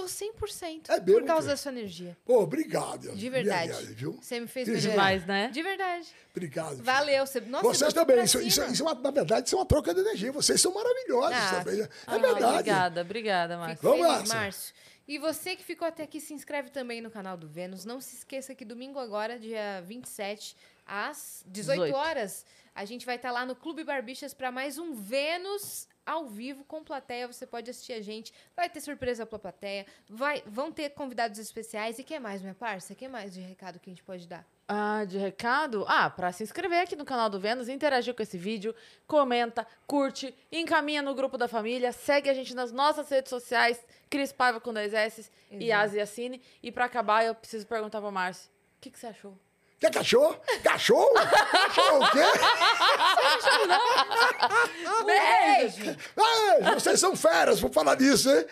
tô 0.00 0.04
100% 0.04 0.88
É 0.88 1.00
mesmo, 1.00 1.20
por 1.20 1.26
causa 1.26 1.48
da 1.48 1.56
sua 1.56 1.72
energia. 1.72 2.16
Pô, 2.24 2.42
obrigado. 2.42 3.14
De 3.16 3.30
verdade. 3.30 3.68
Minha- 3.72 3.94
viu? 3.94 4.12
Você 4.20 4.38
me 4.40 4.46
fez 4.46 4.68
melhorar. 4.68 4.90
Demais, 4.90 5.26
né? 5.26 5.48
De 5.48 5.62
verdade. 5.62 6.06
Obrigado. 6.30 6.70
filho. 6.72 6.84
Valeu. 6.84 7.26
Você... 7.26 7.40
Nossa, 7.40 7.64
Vocês 7.64 7.92
também. 7.92 8.22
Isso, 8.22 8.40
isso, 8.40 8.62
isso 8.64 8.82
é 8.82 8.86
uma- 8.86 8.94
na 8.94 9.10
verdade, 9.10 9.46
isso 9.46 9.56
é 9.56 9.58
uma 9.58 9.66
troca 9.66 9.94
de 9.94 10.00
energia. 10.00 10.30
Vocês 10.32 10.60
são 10.60 10.72
maravilhosos 10.74 11.32
Ah, 11.36 11.62
também. 11.64 11.80
É 11.82 11.88
Ah, 12.06 12.18
verdade. 12.18 12.44
Obrigada, 12.44 13.00
obrigada, 13.00 13.56
Márcio. 13.58 13.78
Vamos 13.82 14.06
lá. 14.06 14.24
Márcio. 14.26 14.74
E 15.08 15.18
você 15.18 15.54
que 15.54 15.62
ficou 15.62 15.86
até 15.86 16.02
aqui, 16.02 16.20
se 16.20 16.34
inscreve 16.34 16.68
também 16.70 17.00
no 17.00 17.10
canal 17.10 17.36
do 17.36 17.46
Vênus. 17.48 17.84
Não 17.84 18.00
se 18.00 18.16
esqueça 18.16 18.54
que 18.54 18.64
domingo 18.64 18.98
agora, 18.98 19.38
dia 19.38 19.80
27, 19.86 20.56
às 20.84 21.44
18 21.46 21.80
18. 21.84 21.94
horas, 21.96 22.44
a 22.76 22.84
gente 22.84 23.06
vai 23.06 23.16
estar 23.16 23.32
lá 23.32 23.46
no 23.46 23.56
Clube 23.56 23.82
Barbixas 23.82 24.34
para 24.34 24.52
mais 24.52 24.76
um 24.76 24.92
Vênus 24.92 25.88
ao 26.04 26.26
vivo 26.26 26.62
com 26.62 26.84
plateia. 26.84 27.26
Você 27.26 27.46
pode 27.46 27.70
assistir 27.70 27.94
a 27.94 28.02
gente. 28.02 28.34
Vai 28.54 28.68
ter 28.68 28.82
surpresa 28.82 29.24
pra 29.24 29.38
plateia. 29.38 29.86
Vai, 30.06 30.42
vão 30.46 30.70
ter 30.70 30.90
convidados 30.90 31.38
especiais. 31.38 31.98
E 31.98 32.04
que 32.04 32.18
mais, 32.18 32.42
minha 32.42 32.54
parça? 32.54 32.94
que 32.94 33.08
mais 33.08 33.32
de 33.32 33.40
recado 33.40 33.80
que 33.80 33.88
a 33.88 33.92
gente 33.92 34.02
pode 34.02 34.28
dar? 34.28 34.46
Ah, 34.68 35.06
de 35.06 35.16
recado? 35.16 35.86
Ah, 35.88 36.10
pra 36.10 36.30
se 36.32 36.42
inscrever 36.42 36.82
aqui 36.82 36.94
no 36.94 37.06
canal 37.06 37.30
do 37.30 37.40
Vênus, 37.40 37.70
interagir 37.70 38.12
com 38.12 38.22
esse 38.22 38.36
vídeo, 38.36 38.74
comenta, 39.06 39.66
curte, 39.86 40.36
encaminha 40.52 41.00
no 41.00 41.14
grupo 41.14 41.38
da 41.38 41.48
família, 41.48 41.92
segue 41.92 42.28
a 42.28 42.34
gente 42.34 42.54
nas 42.54 42.72
nossas 42.72 43.08
redes 43.08 43.30
sociais, 43.30 43.82
Cris 44.10 44.32
Paiva 44.32 44.60
com 44.60 44.74
dois 44.74 44.92
S 44.92 45.30
e 45.50 45.66
Exato. 45.70 45.82
Asi 45.82 46.00
Assine. 46.00 46.42
E 46.62 46.70
pra 46.70 46.84
acabar, 46.84 47.24
eu 47.24 47.34
preciso 47.34 47.66
perguntar 47.66 48.02
pro 48.02 48.12
Márcio, 48.12 48.50
o 48.50 48.80
que, 48.82 48.90
que 48.90 48.98
você 48.98 49.06
achou? 49.06 49.38
Quer 49.78 49.90
cachorro? 49.90 50.40
Cachorro? 50.62 51.12
cachorro 51.14 52.02
o 52.02 52.10
quê? 52.10 52.24
Beijo! 55.04 55.94
Ai, 56.16 56.74
vocês 56.74 56.98
são 56.98 57.14
feras 57.14 57.60
por 57.60 57.70
falar 57.70 57.94
disso, 57.96 58.30
hein? 58.30 58.46